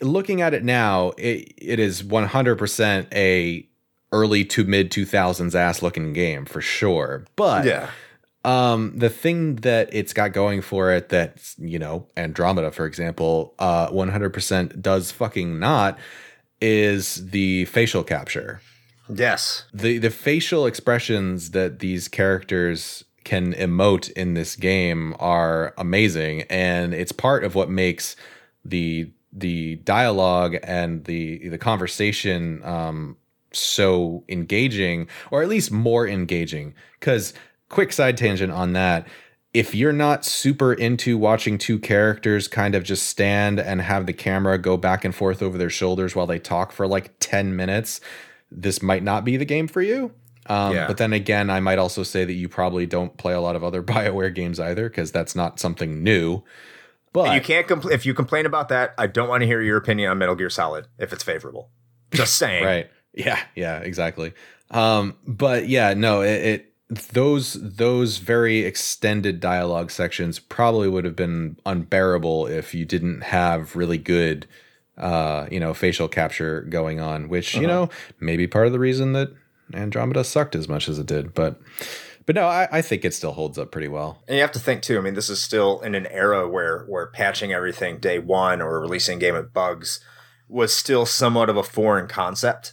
looking 0.00 0.40
at 0.40 0.54
it 0.54 0.64
now, 0.64 1.12
it, 1.18 1.52
it 1.56 1.78
is 1.78 2.02
100% 2.02 3.14
a 3.14 3.68
early 4.12 4.44
to 4.44 4.64
mid 4.64 4.90
2000s 4.90 5.54
ass 5.54 5.82
looking 5.82 6.12
game 6.12 6.44
for 6.44 6.60
sure. 6.60 7.24
But 7.36 7.64
Yeah. 7.64 7.90
Um, 8.44 8.96
the 8.96 9.10
thing 9.10 9.56
that 9.56 9.88
it's 9.92 10.12
got 10.12 10.32
going 10.32 10.62
for 10.62 10.92
it 10.92 11.08
that, 11.08 11.52
you 11.58 11.80
know, 11.80 12.06
Andromeda, 12.16 12.70
for 12.70 12.86
example, 12.86 13.54
uh, 13.58 13.88
100% 13.88 14.80
does 14.80 15.10
fucking 15.10 15.58
not 15.58 15.98
is 16.60 17.30
the 17.30 17.64
facial 17.64 18.04
capture. 18.04 18.60
Yes. 19.12 19.64
The, 19.74 19.98
the 19.98 20.10
facial 20.10 20.64
expressions 20.64 21.50
that 21.50 21.80
these 21.80 22.06
characters 22.06 23.02
can 23.24 23.52
emote 23.54 24.12
in 24.12 24.34
this 24.34 24.54
game 24.54 25.16
are 25.18 25.74
amazing. 25.76 26.42
And 26.42 26.94
it's 26.94 27.10
part 27.10 27.42
of 27.42 27.56
what 27.56 27.68
makes 27.68 28.14
the, 28.64 29.10
the 29.38 29.76
dialogue 29.76 30.56
and 30.62 31.04
the, 31.04 31.48
the 31.50 31.58
conversation, 31.58 32.62
um, 32.64 33.16
so 33.52 34.24
engaging 34.28 35.08
or 35.30 35.42
at 35.42 35.48
least 35.48 35.70
more 35.70 36.08
engaging. 36.08 36.74
Because 36.98 37.34
quick 37.68 37.92
side 37.92 38.16
tangent 38.16 38.52
on 38.52 38.72
that. 38.72 39.06
If 39.54 39.74
you're 39.74 39.92
not 39.92 40.24
super 40.24 40.74
into 40.74 41.16
watching 41.16 41.56
two 41.56 41.78
characters 41.78 42.46
kind 42.48 42.74
of 42.74 42.84
just 42.84 43.06
stand 43.08 43.58
and 43.58 43.80
have 43.80 44.04
the 44.06 44.12
camera 44.12 44.58
go 44.58 44.76
back 44.76 45.04
and 45.04 45.14
forth 45.14 45.42
over 45.42 45.56
their 45.56 45.70
shoulders 45.70 46.14
while 46.14 46.26
they 46.26 46.38
talk 46.38 46.72
for 46.72 46.86
like 46.86 47.12
10 47.20 47.54
minutes 47.56 48.00
this 48.50 48.80
might 48.80 49.02
not 49.02 49.24
be 49.24 49.36
the 49.36 49.44
game 49.44 49.66
for 49.66 49.82
you. 49.82 50.12
Um, 50.48 50.72
Yeah. 50.74 50.86
but 50.86 50.98
then 50.98 51.12
again 51.12 51.50
i 51.50 51.58
might 51.58 51.78
also 51.80 52.04
say 52.04 52.24
that 52.24 52.34
you 52.34 52.48
probably 52.48 52.86
don't 52.86 53.16
play 53.16 53.32
a 53.32 53.40
lot 53.40 53.56
of 53.56 53.64
other 53.64 53.82
bioware 53.92 54.32
games 54.32 54.60
either 54.60 54.88
because 54.88 55.10
that's 55.10 55.34
not 55.34 55.58
something 55.58 56.04
new 56.04 56.42
but 57.24 57.34
you 57.34 57.40
can't 57.40 57.66
compl- 57.66 57.90
if 57.92 58.04
you 58.06 58.14
complain 58.14 58.46
about 58.46 58.68
that. 58.68 58.94
I 58.98 59.06
don't 59.06 59.28
want 59.28 59.40
to 59.42 59.46
hear 59.46 59.60
your 59.60 59.76
opinion 59.76 60.10
on 60.10 60.18
Metal 60.18 60.34
Gear 60.34 60.50
Solid 60.50 60.86
if 60.98 61.12
it's 61.12 61.22
favorable. 61.24 61.70
Just 62.12 62.36
saying. 62.38 62.64
right 62.64 62.90
yeah 63.14 63.40
yeah 63.54 63.78
exactly 63.78 64.34
um 64.72 65.16
but 65.26 65.68
yeah 65.70 65.94
no 65.94 66.20
it, 66.20 66.44
it 66.44 66.72
those 67.14 67.54
those 67.54 68.18
very 68.18 68.58
extended 68.58 69.40
dialogue 69.40 69.90
sections 69.90 70.38
probably 70.38 70.86
would 70.86 71.06
have 71.06 71.16
been 71.16 71.56
unbearable 71.64 72.46
if 72.46 72.74
you 72.74 72.84
didn't 72.84 73.22
have 73.22 73.74
really 73.74 73.96
good 73.96 74.46
uh 74.98 75.46
you 75.50 75.58
know 75.58 75.72
facial 75.72 76.08
capture 76.08 76.60
going 76.68 77.00
on 77.00 77.28
which 77.30 77.54
you 77.54 77.60
Uh-huh. 77.66 77.68
know 77.86 77.90
maybe 78.20 78.46
part 78.46 78.66
of 78.66 78.72
the 78.74 78.78
reason 78.78 79.14
that 79.14 79.30
andromeda 79.72 80.22
sucked 80.22 80.54
as 80.54 80.68
much 80.68 80.86
as 80.88 80.98
it 80.98 81.06
did 81.06 81.32
but 81.32 81.58
but 82.26 82.34
no 82.34 82.46
i, 82.46 82.68
I 82.70 82.82
think 82.82 83.04
it 83.04 83.14
still 83.14 83.32
holds 83.32 83.58
up 83.58 83.70
pretty 83.70 83.88
well 83.88 84.18
And 84.28 84.36
you 84.36 84.42
have 84.42 84.52
to 84.52 84.58
think 84.60 84.82
too. 84.82 84.98
I 84.98 85.00
mean, 85.00 85.14
this 85.14 85.30
is 85.30 85.42
still 85.42 85.80
in 85.80 85.94
an 85.94 86.06
era 86.06 86.48
where 86.48 86.84
where 86.84 87.06
patching 87.06 87.52
everything 87.52 87.98
day 87.98 88.18
one 88.18 88.60
or 88.60 88.80
releasing 88.80 89.18
game 89.18 89.34
with 89.34 89.52
bugs 89.52 90.00
was 90.48 90.72
still 90.72 91.06
somewhat 91.06 91.48
of 91.48 91.56
a 91.56 91.62
foreign 91.62 92.06
concept. 92.08 92.72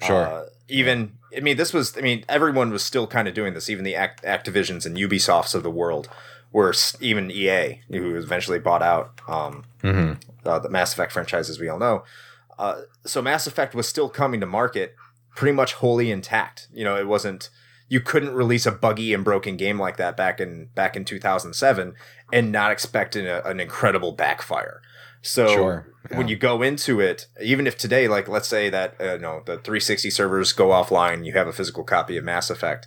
Sure. 0.00 0.26
Uh, 0.26 0.44
even 0.68 1.12
I 1.36 1.40
mean, 1.40 1.56
this 1.56 1.72
was. 1.72 1.96
I 1.96 2.00
mean, 2.00 2.24
everyone 2.28 2.70
was 2.70 2.84
still 2.84 3.06
kind 3.06 3.28
of 3.28 3.34
doing 3.34 3.54
this. 3.54 3.70
Even 3.70 3.84
the 3.84 3.94
Act- 3.94 4.24
Activisions 4.24 4.84
and 4.84 4.96
Ubisofts 4.96 5.54
of 5.54 5.62
the 5.62 5.70
world 5.70 6.08
were 6.52 6.74
even 7.00 7.30
EA, 7.30 7.80
who 7.88 8.16
eventually 8.16 8.58
bought 8.58 8.82
out 8.82 9.20
um, 9.28 9.64
hmm 9.82 10.12
uh, 10.44 10.58
the 10.58 10.68
Mass 10.68 10.92
Effect 10.92 11.12
franchise, 11.12 11.48
as 11.50 11.60
we 11.60 11.68
all 11.68 11.78
know. 11.78 12.02
Uh, 12.58 12.82
so 13.04 13.22
Mass 13.22 13.46
Effect 13.46 13.74
was 13.74 13.88
still 13.88 14.08
coming 14.08 14.40
to 14.40 14.46
market 14.46 14.96
pretty 15.36 15.54
much 15.54 15.74
wholly 15.74 16.10
intact. 16.10 16.68
You 16.72 16.84
know, 16.84 16.96
it 16.96 17.06
wasn't 17.06 17.50
you 17.90 18.00
couldn't 18.00 18.32
release 18.32 18.66
a 18.66 18.70
buggy 18.70 19.12
and 19.12 19.24
broken 19.24 19.56
game 19.56 19.78
like 19.78 19.98
that 19.98 20.16
back 20.16 20.40
in 20.40 20.68
back 20.74 20.96
in 20.96 21.04
2007 21.04 21.94
and 22.32 22.52
not 22.52 22.70
expect 22.70 23.16
an, 23.16 23.26
an 23.26 23.60
incredible 23.60 24.12
backfire. 24.12 24.80
So 25.22 25.48
Sure, 25.48 25.86
when 26.14 26.28
you 26.28 26.36
go 26.36 26.62
into 26.62 27.00
it, 27.00 27.26
even 27.42 27.66
if 27.66 27.76
today, 27.76 28.08
like 28.08 28.28
let's 28.28 28.48
say 28.48 28.70
that 28.70 28.94
uh, 29.00 29.14
you 29.14 29.18
know 29.18 29.42
the 29.44 29.58
360 29.58 30.08
servers 30.08 30.52
go 30.52 30.68
offline, 30.68 31.26
you 31.26 31.32
have 31.32 31.48
a 31.48 31.52
physical 31.52 31.84
copy 31.84 32.16
of 32.16 32.24
Mass 32.24 32.48
Effect. 32.48 32.86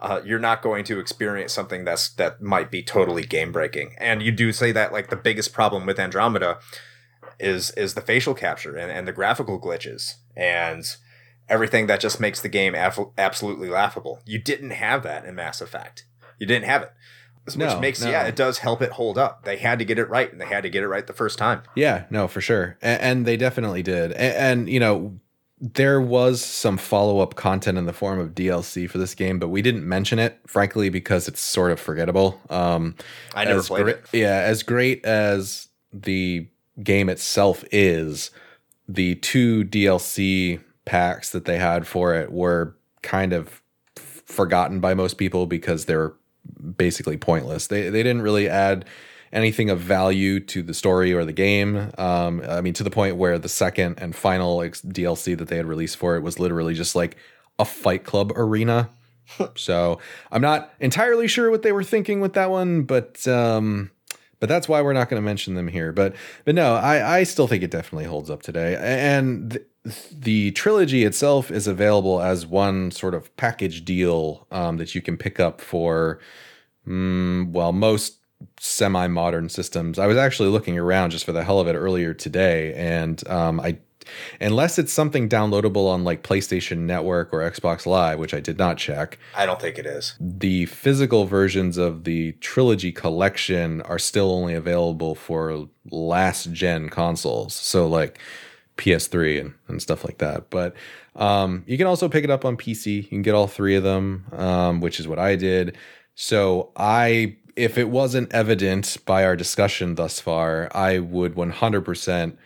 Uh, 0.00 0.20
you're 0.24 0.38
not 0.38 0.62
going 0.62 0.84
to 0.84 0.98
experience 0.98 1.52
something 1.52 1.84
that's 1.84 2.08
that 2.08 2.40
might 2.40 2.70
be 2.70 2.82
totally 2.82 3.24
game 3.24 3.52
breaking. 3.52 3.94
And 3.98 4.22
you 4.22 4.32
do 4.32 4.50
say 4.52 4.72
that 4.72 4.92
like 4.92 5.10
the 5.10 5.16
biggest 5.16 5.52
problem 5.52 5.84
with 5.84 6.00
Andromeda 6.00 6.58
is 7.38 7.70
is 7.72 7.92
the 7.92 8.00
facial 8.00 8.34
capture 8.34 8.76
and, 8.76 8.90
and 8.90 9.06
the 9.06 9.12
graphical 9.12 9.60
glitches 9.60 10.14
and 10.34 10.96
everything 11.48 11.86
that 11.86 12.00
just 12.00 12.20
makes 12.20 12.40
the 12.40 12.48
game 12.48 12.74
af- 12.74 12.98
absolutely 13.16 13.68
laughable. 13.68 14.20
You 14.26 14.38
didn't 14.38 14.70
have 14.70 15.02
that 15.04 15.24
in 15.24 15.34
Mass 15.34 15.60
Effect. 15.60 16.04
You 16.38 16.46
didn't 16.46 16.66
have 16.66 16.82
it. 16.82 16.92
Which 17.44 17.56
No, 17.56 17.80
makes 17.80 18.02
no. 18.02 18.10
yeah, 18.10 18.24
it 18.24 18.36
does 18.36 18.58
help 18.58 18.82
it 18.82 18.92
hold 18.92 19.16
up. 19.16 19.44
They 19.44 19.56
had 19.56 19.78
to 19.78 19.84
get 19.86 19.98
it 19.98 20.08
right, 20.10 20.30
and 20.30 20.38
they 20.40 20.44
had 20.44 20.62
to 20.64 20.68
get 20.70 20.82
it 20.82 20.88
right 20.88 21.06
the 21.06 21.14
first 21.14 21.38
time. 21.38 21.62
Yeah, 21.74 22.04
no, 22.10 22.28
for 22.28 22.40
sure. 22.42 22.76
And, 22.82 23.00
and 23.00 23.26
they 23.26 23.38
definitely 23.38 23.82
did. 23.82 24.12
And, 24.12 24.34
and, 24.36 24.68
you 24.68 24.78
know, 24.78 25.18
there 25.60 26.00
was 26.00 26.44
some 26.44 26.76
follow 26.76 27.20
up 27.20 27.34
content 27.36 27.78
in 27.78 27.86
the 27.86 27.92
form 27.94 28.18
of 28.20 28.34
DLC 28.34 28.88
for 28.88 28.98
this 28.98 29.14
game, 29.14 29.38
but 29.38 29.48
we 29.48 29.62
didn't 29.62 29.88
mention 29.88 30.18
it, 30.18 30.38
frankly, 30.46 30.90
because 30.90 31.26
it's 31.26 31.40
sort 31.40 31.72
of 31.72 31.80
forgettable. 31.80 32.38
Um, 32.50 32.94
I 33.34 33.44
never 33.46 33.62
played 33.62 33.84
gre- 33.84 33.90
it. 33.90 34.04
Yeah, 34.12 34.40
as 34.42 34.62
great 34.62 35.04
as 35.06 35.68
the 35.92 36.46
game 36.82 37.08
itself 37.08 37.64
is, 37.72 38.30
the 38.86 39.14
two 39.16 39.64
DLC 39.64 40.60
packs 40.88 41.30
that 41.30 41.44
they 41.44 41.58
had 41.58 41.86
for 41.86 42.14
it 42.14 42.32
were 42.32 42.74
kind 43.02 43.32
of 43.32 43.62
forgotten 43.96 44.80
by 44.80 44.94
most 44.94 45.14
people 45.14 45.46
because 45.46 45.84
they're 45.84 46.14
basically 46.76 47.16
pointless. 47.16 47.66
They 47.66 47.90
they 47.90 48.02
didn't 48.02 48.22
really 48.22 48.48
add 48.48 48.84
anything 49.32 49.68
of 49.68 49.78
value 49.78 50.40
to 50.40 50.62
the 50.62 50.74
story 50.74 51.12
or 51.12 51.24
the 51.24 51.32
game. 51.32 51.90
Um, 51.98 52.42
I 52.48 52.60
mean, 52.60 52.72
to 52.74 52.84
the 52.84 52.90
point 52.90 53.16
where 53.16 53.38
the 53.38 53.48
second 53.48 53.98
and 53.98 54.16
final 54.16 54.58
DLC 54.58 55.36
that 55.36 55.48
they 55.48 55.56
had 55.56 55.66
released 55.66 55.96
for 55.96 56.16
it 56.16 56.22
was 56.22 56.38
literally 56.38 56.74
just 56.74 56.96
like 56.96 57.16
a 57.58 57.64
Fight 57.64 58.04
Club 58.04 58.32
arena. 58.36 58.88
so 59.54 59.98
I'm 60.32 60.40
not 60.40 60.72
entirely 60.80 61.28
sure 61.28 61.50
what 61.50 61.62
they 61.62 61.72
were 61.72 61.84
thinking 61.84 62.20
with 62.20 62.32
that 62.34 62.50
one, 62.50 62.82
but 62.82 63.26
um, 63.28 63.90
but 64.40 64.48
that's 64.48 64.68
why 64.68 64.80
we're 64.80 64.94
not 64.94 65.08
going 65.10 65.20
to 65.20 65.26
mention 65.26 65.54
them 65.54 65.68
here. 65.68 65.92
But 65.92 66.14
but 66.44 66.54
no, 66.54 66.76
I 66.76 67.18
I 67.18 67.22
still 67.24 67.46
think 67.46 67.62
it 67.62 67.70
definitely 67.70 68.06
holds 68.06 68.30
up 68.30 68.42
today, 68.42 68.76
and. 68.76 69.52
Th- 69.52 69.64
the 70.12 70.50
trilogy 70.52 71.04
itself 71.04 71.50
is 71.50 71.66
available 71.66 72.20
as 72.20 72.46
one 72.46 72.90
sort 72.90 73.14
of 73.14 73.34
package 73.36 73.84
deal 73.84 74.46
um, 74.50 74.76
that 74.76 74.94
you 74.94 75.02
can 75.02 75.16
pick 75.16 75.40
up 75.40 75.60
for 75.60 76.18
mm, 76.86 77.50
well 77.50 77.72
most 77.72 78.18
semi-modern 78.60 79.48
systems 79.48 79.98
i 79.98 80.06
was 80.06 80.16
actually 80.16 80.48
looking 80.48 80.78
around 80.78 81.10
just 81.10 81.24
for 81.24 81.32
the 81.32 81.42
hell 81.44 81.58
of 81.58 81.66
it 81.66 81.74
earlier 81.74 82.14
today 82.14 82.72
and 82.74 83.26
um, 83.28 83.58
i 83.60 83.76
unless 84.40 84.78
it's 84.78 84.92
something 84.92 85.28
downloadable 85.28 85.88
on 85.88 86.04
like 86.04 86.22
playstation 86.22 86.78
network 86.78 87.32
or 87.32 87.40
xbox 87.50 87.84
live 87.84 88.18
which 88.18 88.32
i 88.32 88.40
did 88.40 88.56
not 88.56 88.78
check 88.78 89.18
I 89.34 89.44
don't 89.44 89.60
think 89.60 89.76
it 89.78 89.86
is. 89.86 90.14
the 90.20 90.66
physical 90.66 91.24
versions 91.24 91.76
of 91.76 92.04
the 92.04 92.32
trilogy 92.32 92.92
collection 92.92 93.82
are 93.82 93.98
still 93.98 94.30
only 94.30 94.54
available 94.54 95.14
for 95.14 95.68
last 95.90 96.52
gen 96.52 96.88
consoles 96.88 97.54
so 97.54 97.88
like 97.88 98.20
ps3 98.78 99.40
and, 99.40 99.54
and 99.68 99.82
stuff 99.82 100.04
like 100.04 100.18
that. 100.18 100.48
But 100.50 100.74
um, 101.14 101.64
you 101.66 101.76
can 101.76 101.86
also 101.86 102.08
pick 102.08 102.24
it 102.24 102.30
up 102.30 102.44
on 102.44 102.56
pc 102.56 102.86
you 102.86 103.02
can 103.02 103.22
get 103.22 103.34
all 103.34 103.46
three 103.46 103.74
of 103.74 103.82
them 103.82 104.24
um, 104.32 104.80
which 104.80 104.98
is 105.00 105.06
what 105.06 105.18
i 105.18 105.36
did. 105.36 105.76
So 106.14 106.72
i 106.76 107.36
if 107.56 107.76
it 107.76 107.90
wasn't 107.90 108.32
evident 108.32 108.96
by 109.04 109.24
our 109.24 109.36
discussion 109.36 109.96
thus 109.96 110.20
far 110.20 110.68
i 110.74 110.98
would 110.98 111.34
100% 111.34 112.36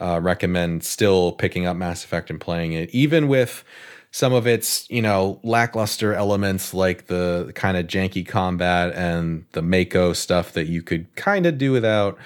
uh, 0.00 0.20
recommend 0.22 0.84
still 0.84 1.32
picking 1.32 1.66
up 1.66 1.76
Mass 1.76 2.04
Effect 2.04 2.30
and 2.30 2.40
playing 2.40 2.72
it, 2.72 2.90
even 2.90 3.28
with 3.28 3.64
some 4.10 4.32
of 4.32 4.46
its 4.46 4.88
you 4.90 5.02
know 5.02 5.38
lackluster 5.42 6.14
elements 6.14 6.72
like 6.72 7.08
the 7.08 7.52
kind 7.54 7.76
of 7.76 7.86
janky 7.86 8.26
combat 8.26 8.94
and 8.94 9.44
the 9.52 9.62
Mako 9.62 10.12
stuff 10.12 10.52
that 10.52 10.66
you 10.66 10.82
could 10.82 11.14
kind 11.16 11.46
of 11.46 11.58
do 11.58 11.72
without. 11.72 12.18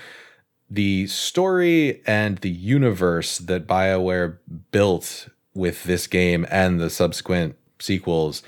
The 0.72 1.06
story 1.08 2.00
and 2.06 2.38
the 2.38 2.48
universe 2.48 3.36
that 3.36 3.66
BioWare 3.66 4.38
built 4.70 5.28
with 5.52 5.84
this 5.84 6.06
game 6.06 6.46
and 6.50 6.80
the 6.80 6.88
subsequent 6.88 7.56
sequels 7.78 8.42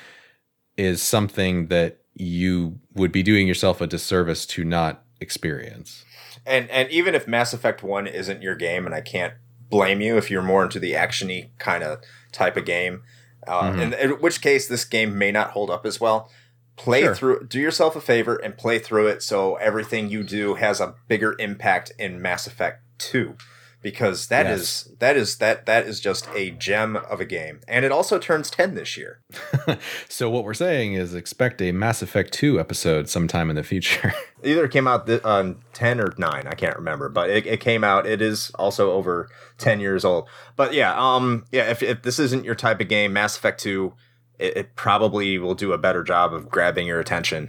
is 0.79 1.03
something 1.03 1.67
that 1.67 1.99
you 2.15 2.79
would 2.95 3.13
be 3.13 3.23
doing 3.23 3.47
yourself 3.47 3.83
a 3.83 3.87
disservice 3.87 4.47
to 4.47 4.65
not 4.65 5.03
experience. 5.21 6.03
And 6.47 6.71
and 6.71 6.89
even 6.91 7.15
if 7.15 7.29
Mass 7.29 7.53
Effect 7.53 7.83
One 7.83 8.07
isn't 8.07 8.41
your 8.41 8.55
game, 8.55 8.87
and 8.87 8.95
I 8.95 9.03
can't 9.03 9.35
blame 9.69 10.01
you 10.01 10.17
if 10.17 10.31
you're 10.31 10.43
more 10.43 10.63
into 10.65 10.81
the 10.81 10.93
actiony 10.93 11.51
kind 11.59 11.85
of 11.85 11.99
type 12.33 12.57
of 12.57 12.65
game, 12.65 13.03
uh, 13.47 13.65
Mhm. 13.71 13.83
in, 13.83 13.93
in 13.93 14.11
which 14.21 14.41
case 14.41 14.67
this 14.67 14.87
game 14.87 15.19
may 15.19 15.31
not 15.31 15.51
hold 15.51 15.69
up 15.71 15.85
as 15.85 16.01
well. 16.01 16.31
Play 16.77 17.03
Sure. 17.03 17.15
through, 17.15 17.47
do 17.47 17.61
yourself 17.61 17.95
a 17.97 18.01
favor 18.01 18.35
and 18.37 18.57
play 18.57 18.79
through 18.79 19.07
it, 19.07 19.23
so 19.23 19.55
everything 19.57 20.09
you 20.11 20.23
do 20.25 20.55
has 20.55 20.81
a 20.81 20.95
bigger 21.09 21.37
impact 21.39 21.93
in 21.99 22.21
Mass 22.21 22.47
Effect 22.49 22.83
Two, 22.99 23.37
because 23.81 24.27
that 24.29 24.47
Yes. 24.47 24.61
is 24.61 24.89
that 24.99 25.17
is 25.17 25.37
that 25.39 25.67
that 25.67 25.87
is 25.87 26.01
just 26.01 26.29
a 26.35 26.51
gem 26.51 26.97
of 26.97 27.21
a 27.21 27.25
game, 27.25 27.61
and 27.69 27.85
it 27.85 27.93
also 27.93 28.19
turns 28.19 28.51
ten 28.51 28.75
this 28.75 28.97
year. 28.97 29.21
so 30.09 30.29
what 30.29 30.43
we're 30.45 30.53
saying 30.55 30.95
is 30.95 31.15
expect 31.15 31.63
a 31.63 31.71
Mass 31.73 32.03
Effect 32.03 32.33
2 32.33 32.59
episode 32.59 33.09
sometime 33.09 33.51
in 33.51 33.57
the 33.57 33.63
future. 33.63 34.13
either 34.45 34.67
came 34.69 34.87
out 34.89 35.07
th- 35.07 35.23
on 35.25 35.57
10 35.73 36.01
or 36.01 36.13
9 36.19 36.47
i 36.47 36.55
can't 36.55 36.77
remember 36.77 37.09
but 37.09 37.31
it, 37.31 37.47
it 37.47 37.61
came 37.61 37.83
out 37.83 38.07
it 38.07 38.21
is 38.21 38.51
also 38.57 38.93
over 38.93 39.31
10 39.57 39.81
years 39.81 40.05
old 40.05 40.29
but 40.55 40.75
yeah 40.75 40.93
um 40.99 41.47
yeah 41.51 41.71
if, 41.71 41.83
if 41.83 42.03
this 42.03 42.19
isn't 42.19 42.45
your 42.45 42.55
type 42.55 42.79
of 42.79 42.87
game 42.89 43.15
mass 43.15 43.39
effect 43.39 43.59
2 43.63 43.95
it, 44.39 44.57
it 44.57 44.77
probably 44.77 45.39
will 45.39 45.55
do 45.55 45.73
a 45.73 45.79
better 45.79 46.03
job 46.03 46.33
of 46.33 46.49
grabbing 46.49 46.87
your 46.87 47.01
attention 47.01 47.49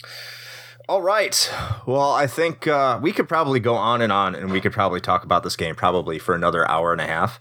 all 0.87 1.01
right 1.01 1.51
well 1.85 2.11
i 2.11 2.27
think 2.27 2.67
uh, 2.67 2.99
we 3.01 3.11
could 3.11 3.27
probably 3.27 3.59
go 3.59 3.75
on 3.75 4.01
and 4.01 4.11
on 4.11 4.35
and 4.35 4.51
we 4.51 4.61
could 4.61 4.73
probably 4.73 5.01
talk 5.01 5.23
about 5.23 5.43
this 5.43 5.55
game 5.55 5.75
probably 5.75 6.19
for 6.19 6.35
another 6.35 6.69
hour 6.69 6.91
and 6.91 7.01
a 7.01 7.07
half 7.07 7.39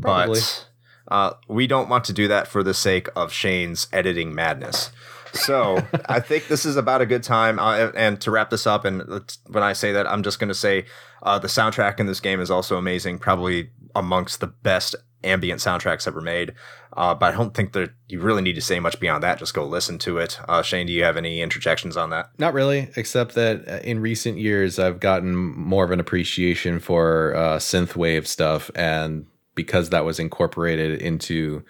Probably. 0.00 0.40
but 0.40 0.68
uh, 1.08 1.34
we 1.46 1.66
don't 1.66 1.88
want 1.88 2.04
to 2.04 2.12
do 2.12 2.26
that 2.28 2.48
for 2.48 2.62
the 2.62 2.74
sake 2.74 3.08
of 3.14 3.32
shane's 3.32 3.86
editing 3.92 4.34
madness 4.34 4.90
so 5.36 5.82
I 6.08 6.20
think 6.20 6.48
this 6.48 6.66
is 6.66 6.76
about 6.76 7.00
a 7.00 7.06
good 7.06 7.22
time. 7.22 7.58
Uh, 7.58 7.90
and 7.94 8.20
to 8.22 8.30
wrap 8.30 8.50
this 8.50 8.66
up, 8.66 8.84
and 8.84 9.02
when 9.46 9.62
I 9.62 9.72
say 9.72 9.92
that, 9.92 10.06
I'm 10.06 10.22
just 10.22 10.38
going 10.38 10.48
to 10.48 10.54
say 10.54 10.86
uh, 11.22 11.38
the 11.38 11.48
soundtrack 11.48 12.00
in 12.00 12.06
this 12.06 12.20
game 12.20 12.40
is 12.40 12.50
also 12.50 12.76
amazing. 12.76 13.18
Probably 13.18 13.70
amongst 13.94 14.40
the 14.40 14.46
best 14.46 14.94
ambient 15.26 15.60
soundtracks 15.60 16.06
ever 16.06 16.20
made. 16.20 16.54
Uh, 16.96 17.14
but 17.14 17.34
I 17.34 17.36
don't 17.36 17.52
think 17.52 17.72
that 17.74 17.90
you 18.08 18.20
really 18.20 18.40
need 18.42 18.54
to 18.54 18.60
say 18.62 18.80
much 18.80 18.98
beyond 19.00 19.22
that. 19.22 19.38
Just 19.38 19.52
go 19.52 19.66
listen 19.66 19.98
to 19.98 20.16
it. 20.18 20.38
Uh, 20.48 20.62
Shane, 20.62 20.86
do 20.86 20.92
you 20.92 21.04
have 21.04 21.16
any 21.18 21.42
interjections 21.42 21.96
on 21.96 22.10
that? 22.10 22.30
Not 22.38 22.54
really, 22.54 22.88
except 22.96 23.34
that 23.34 23.68
uh, 23.68 23.72
in 23.84 24.00
recent 24.00 24.38
years 24.38 24.78
I've 24.78 25.00
gotten 25.00 25.36
more 25.36 25.84
of 25.84 25.90
an 25.90 26.00
appreciation 26.00 26.78
for 26.80 27.34
uh, 27.36 27.56
synthwave 27.58 28.26
stuff, 28.26 28.70
and 28.74 29.26
because 29.54 29.90
that 29.90 30.04
was 30.04 30.18
incorporated 30.18 31.02
into 31.02 31.62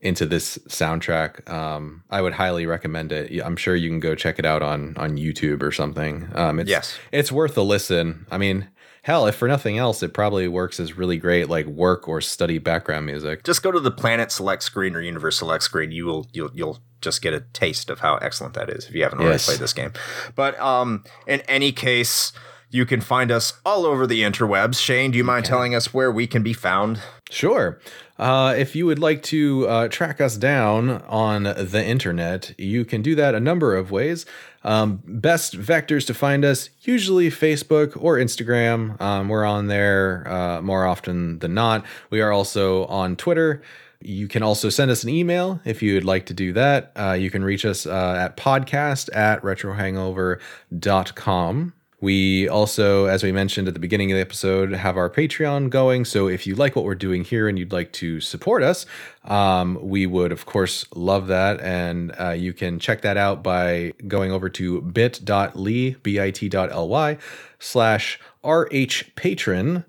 into 0.00 0.26
this 0.26 0.58
soundtrack, 0.68 1.48
um, 1.50 2.02
I 2.10 2.20
would 2.20 2.34
highly 2.34 2.66
recommend 2.66 3.12
it. 3.12 3.40
I'm 3.42 3.56
sure 3.56 3.74
you 3.74 3.88
can 3.88 3.98
go 3.98 4.14
check 4.14 4.38
it 4.38 4.44
out 4.44 4.62
on 4.62 4.96
on 4.96 5.16
YouTube 5.16 5.62
or 5.62 5.72
something. 5.72 6.28
Um, 6.34 6.60
it's, 6.60 6.68
Yes. 6.70 6.98
it's 7.12 7.32
worth 7.32 7.56
a 7.56 7.62
listen. 7.62 8.26
I 8.30 8.38
mean, 8.38 8.68
hell, 9.06 9.24
if 9.28 9.36
for 9.36 9.46
nothing 9.46 9.78
else, 9.78 10.02
it 10.02 10.12
probably 10.12 10.48
works 10.48 10.80
as 10.80 10.96
really 10.98 11.16
great 11.16 11.48
like 11.48 11.66
work 11.66 12.08
or 12.08 12.20
study 12.20 12.58
background 12.58 13.06
music. 13.06 13.44
Just 13.44 13.62
go 13.62 13.70
to 13.70 13.78
the 13.78 13.92
Planet 13.92 14.32
Select 14.32 14.64
screen 14.64 14.96
or 14.96 15.00
Universe 15.00 15.38
Select 15.38 15.62
screen. 15.62 15.92
You 15.92 16.06
will 16.06 16.26
you'll 16.32 16.50
you'll 16.52 16.78
just 17.00 17.22
get 17.22 17.32
a 17.32 17.40
taste 17.52 17.88
of 17.88 18.00
how 18.00 18.16
excellent 18.16 18.54
that 18.54 18.68
is 18.68 18.86
if 18.88 18.94
you 18.94 19.04
haven't 19.04 19.20
already 19.20 19.34
Yes. 19.34 19.46
played 19.46 19.60
this 19.60 19.72
game. 19.72 19.92
But 20.34 20.58
um, 20.60 21.04
in 21.26 21.40
any 21.42 21.72
case. 21.72 22.32
You 22.68 22.84
can 22.84 23.00
find 23.00 23.30
us 23.30 23.52
all 23.64 23.86
over 23.86 24.08
the 24.08 24.22
interwebs. 24.22 24.82
Shane, 24.82 25.12
do 25.12 25.16
you 25.18 25.22
mind 25.24 25.44
telling 25.46 25.72
us 25.72 25.94
where 25.94 26.10
we 26.10 26.26
can 26.26 26.42
be 26.42 26.52
found? 26.52 27.00
Sure. 27.30 27.78
Uh, 28.18 28.54
if 28.58 28.74
you 28.74 28.86
would 28.86 28.98
like 28.98 29.22
to 29.22 29.68
uh, 29.68 29.88
track 29.88 30.20
us 30.20 30.36
down 30.36 31.00
on 31.06 31.44
the 31.44 31.82
internet, 31.86 32.52
you 32.58 32.84
can 32.84 33.02
do 33.02 33.14
that 33.14 33.36
a 33.36 33.40
number 33.40 33.76
of 33.76 33.92
ways. 33.92 34.26
Um, 34.66 35.00
best 35.06 35.56
vectors 35.56 36.06
to 36.08 36.14
find 36.14 36.44
us 36.44 36.68
usually 36.82 37.30
Facebook 37.30 37.96
or 38.02 38.16
Instagram. 38.16 39.00
Um, 39.00 39.28
we're 39.28 39.44
on 39.44 39.68
there 39.68 40.26
uh, 40.26 40.60
more 40.60 40.84
often 40.84 41.38
than 41.38 41.54
not. 41.54 41.86
We 42.10 42.20
are 42.20 42.32
also 42.32 42.86
on 42.86 43.14
Twitter. 43.14 43.62
You 44.00 44.26
can 44.26 44.42
also 44.42 44.68
send 44.68 44.90
us 44.90 45.04
an 45.04 45.08
email 45.08 45.60
if 45.64 45.82
you 45.82 45.94
would 45.94 46.04
like 46.04 46.26
to 46.26 46.34
do 46.34 46.52
that. 46.54 46.90
Uh, 46.96 47.12
you 47.12 47.30
can 47.30 47.44
reach 47.44 47.64
us 47.64 47.86
uh, 47.86 48.16
at 48.18 48.36
podcast 48.36 49.08
at 49.14 49.40
retrohangover.com. 49.42 51.72
We 52.00 52.46
also, 52.46 53.06
as 53.06 53.22
we 53.22 53.32
mentioned 53.32 53.68
at 53.68 53.74
the 53.74 53.80
beginning 53.80 54.12
of 54.12 54.16
the 54.16 54.20
episode, 54.20 54.72
have 54.72 54.98
our 54.98 55.08
Patreon 55.08 55.70
going. 55.70 56.04
So 56.04 56.28
if 56.28 56.46
you 56.46 56.54
like 56.54 56.76
what 56.76 56.84
we're 56.84 56.94
doing 56.94 57.24
here 57.24 57.48
and 57.48 57.58
you'd 57.58 57.72
like 57.72 57.90
to 57.94 58.20
support 58.20 58.62
us, 58.62 58.84
um, 59.24 59.78
we 59.80 60.06
would, 60.06 60.30
of 60.30 60.44
course, 60.44 60.84
love 60.94 61.26
that. 61.28 61.58
And 61.62 62.14
uh, 62.20 62.30
you 62.30 62.52
can 62.52 62.78
check 62.78 63.00
that 63.00 63.16
out 63.16 63.42
by 63.42 63.94
going 64.06 64.30
over 64.30 64.50
to 64.50 64.82
bit.ly, 64.82 65.96
bit.ly 66.02 67.18
slash 67.58 68.20
rhpatron. 68.44 69.84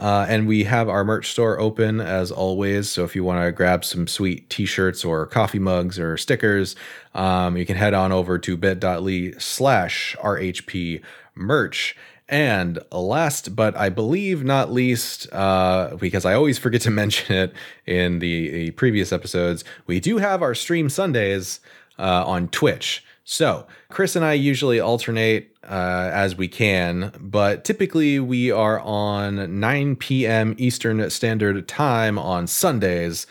Uh, 0.00 0.24
and 0.30 0.48
we 0.48 0.64
have 0.64 0.88
our 0.88 1.04
merch 1.04 1.30
store 1.30 1.60
open 1.60 2.00
as 2.00 2.32
always. 2.32 2.88
So 2.88 3.04
if 3.04 3.14
you 3.14 3.22
want 3.22 3.44
to 3.44 3.52
grab 3.52 3.84
some 3.84 4.06
sweet 4.06 4.48
t-shirts 4.48 5.04
or 5.04 5.26
coffee 5.26 5.58
mugs 5.58 5.98
or 5.98 6.16
stickers, 6.16 6.74
um, 7.14 7.58
you 7.58 7.66
can 7.66 7.76
head 7.76 7.92
on 7.92 8.10
over 8.10 8.38
to 8.38 8.56
bit.ly 8.56 9.32
slash 9.38 10.16
RHP 10.20 11.02
merch. 11.34 11.96
And 12.28 12.78
last, 12.92 13.56
but 13.56 13.76
I 13.76 13.88
believe 13.88 14.44
not 14.44 14.72
least, 14.72 15.30
uh, 15.32 15.96
because 15.98 16.24
I 16.24 16.34
always 16.34 16.58
forget 16.58 16.80
to 16.82 16.90
mention 17.02 17.34
it 17.34 17.52
in 17.86 18.20
the, 18.20 18.50
the 18.50 18.70
previous 18.72 19.12
episodes, 19.12 19.64
we 19.86 19.98
do 19.98 20.18
have 20.18 20.42
our 20.42 20.54
stream 20.54 20.88
Sundays 20.88 21.60
uh, 21.98 22.24
on 22.24 22.48
Twitch. 22.48 23.04
So 23.24 23.66
Chris 23.90 24.16
and 24.16 24.24
I 24.24 24.32
usually 24.32 24.80
alternate 24.80 25.54
uh, 25.62 26.10
as 26.12 26.36
we 26.36 26.48
can, 26.48 27.12
but 27.20 27.64
typically 27.64 28.18
we 28.18 28.50
are 28.50 28.80
on 28.80 29.60
9 29.60 29.96
p.m. 29.96 30.54
Eastern 30.58 31.08
Standard 31.10 31.68
Time 31.68 32.18
on 32.18 32.46
Sundays. 32.46 33.26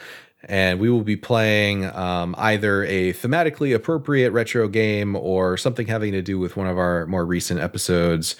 And 0.47 0.79
we 0.79 0.89
will 0.89 1.03
be 1.03 1.17
playing 1.17 1.85
um, 1.85 2.33
either 2.37 2.83
a 2.85 3.11
thematically 3.13 3.75
appropriate 3.75 4.31
retro 4.31 4.67
game 4.69 5.15
or 5.15 5.57
something 5.57 5.87
having 5.87 6.13
to 6.13 6.21
do 6.21 6.39
with 6.39 6.55
one 6.55 6.67
of 6.67 6.77
our 6.77 7.05
more 7.07 7.25
recent 7.25 7.59
episodes. 7.59 8.35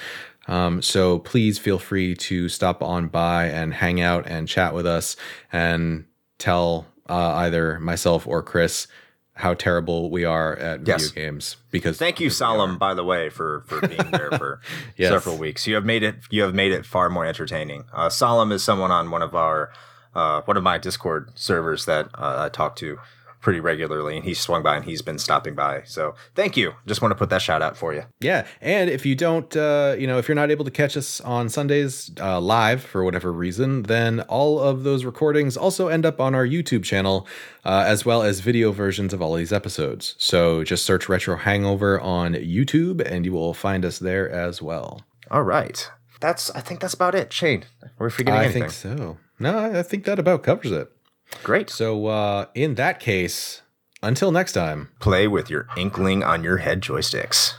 Um, 0.48 0.82
so 0.82 1.20
please 1.20 1.60
feel 1.60 1.78
free 1.78 2.16
to 2.16 2.48
stop 2.50 2.82
on 2.82 3.08
by 3.10 3.46
and 3.48 3.74
hang 3.74 4.00
out 4.02 4.26
and 4.28 4.48
chat 4.48 4.74
with 4.74 4.88
us 4.88 5.16
and 5.52 6.06
tell 6.38 6.88
uh, 7.10 7.34
either 7.36 7.80
myself 7.82 8.26
or 8.26 8.42
Chris 8.42 8.88
how 9.34 9.54
terrible 9.54 10.10
we 10.10 10.26
are 10.26 10.56
at 10.56 10.88
Yes. 10.88 11.10
video 11.10 11.26
games. 11.28 11.58
Because 11.70 11.98
Thank 11.98 12.20
you, 12.20 12.30
Solemn, 12.30 12.78
by 12.78 12.94
the 12.94 13.04
way, 13.04 13.30
for 13.30 13.64
for 13.68 13.86
being 13.88 14.12
there 14.12 14.32
for 14.38 14.62
Yes. 14.98 15.12
several 15.12 15.38
weeks. 15.38 15.68
You 15.68 15.76
have 15.76 15.86
made 15.86 16.04
it 16.04 16.16
you 16.30 16.42
have 16.44 16.56
made 16.56 16.72
it 16.72 16.86
far 16.86 17.10
more 17.10 17.26
entertaining. 17.26 17.86
Uh, 17.94 18.10
Solemn 18.10 18.52
is 18.52 18.64
someone 18.64 18.92
on 18.92 19.12
one 19.12 19.22
of 19.22 19.36
our 19.36 19.70
uh, 20.16 20.42
one 20.42 20.58
of 20.58 20.64
my 20.64 20.78
Discord 20.78 21.30
servers 21.36 21.86
that 21.86 22.10
uh, 22.16 22.44
I 22.46 22.50
talk 22.50 22.76
to 22.78 22.98
pretty 23.42 23.62
regularly, 23.62 24.18
and 24.18 24.26
he 24.26 24.34
swung 24.34 24.62
by 24.62 24.76
and 24.76 24.84
he's 24.84 25.02
been 25.02 25.18
stopping 25.18 25.56
by. 25.56 25.82
So 25.86 26.14
thank 26.36 26.58
you. 26.58 26.74
Just 26.86 27.02
want 27.02 27.12
to 27.12 27.16
put 27.16 27.30
that 27.30 27.42
shout 27.42 27.62
out 27.62 27.78
for 27.78 27.94
you. 27.94 28.04
Yeah, 28.20 28.46
and 28.60 28.90
if 28.90 29.06
you 29.06 29.16
don't, 29.16 29.56
uh, 29.56 29.96
you 29.98 30.08
know, 30.08 30.18
if 30.18 30.28
you're 30.28 30.36
not 30.36 30.52
able 30.52 30.66
to 30.66 30.72
catch 30.72 30.98
us 30.98 31.22
on 31.22 31.48
Sundays 31.48 32.12
uh, 32.20 32.40
live 32.42 32.84
for 32.84 33.04
whatever 33.04 33.32
reason, 33.32 33.84
then 33.84 34.22
all 34.22 34.60
of 34.60 34.84
those 34.84 35.06
recordings 35.06 35.56
also 35.56 35.88
end 35.88 36.06
up 36.06 36.20
on 36.20 36.36
our 36.36 36.46
YouTube 36.46 36.84
channel, 36.84 37.26
uh, 37.64 37.86
as 37.88 38.06
well 38.06 38.24
as 38.24 38.42
video 38.42 38.74
versions 38.74 39.14
of 39.14 39.22
all 39.22 39.36
these 39.36 39.54
episodes. 39.54 40.16
So 40.18 40.66
just 40.66 40.86
search 40.86 41.08
Retro 41.08 41.38
Hangover 41.38 42.00
on 42.02 42.34
YouTube, 42.34 43.00
and 43.10 43.26
you 43.26 43.32
will 43.32 43.54
find 43.54 43.86
us 43.86 44.00
there 44.00 44.30
as 44.30 44.62
well. 44.62 45.02
All 45.32 45.44
right. 45.44 45.90
That's 46.20 46.52
I 46.52 46.60
think 46.60 46.82
that's 46.82 46.94
about 46.94 47.16
it. 47.16 47.32
Shane, 47.32 47.64
we're 47.98 48.10
forgetting 48.10 48.38
I 48.38 48.44
anything. 48.44 48.64
think 48.64 48.74
so. 48.74 49.18
No, 49.40 49.58
I 49.58 49.80
I 49.80 49.84
think 49.84 50.06
that 50.06 50.20
about 50.20 50.44
covers 50.44 50.72
it. 50.72 50.92
Great. 51.44 51.70
So 51.70 52.08
uh, 52.08 52.46
in 52.56 52.76
that 52.76 53.00
case, 53.00 53.62
until 54.02 54.32
next 54.32 54.54
time. 54.54 54.90
Play 55.00 55.28
with 55.28 55.50
your 55.50 55.68
inkling 55.78 56.24
on 56.24 56.44
your 56.44 56.58
head 56.58 56.82
joysticks. 56.82 57.56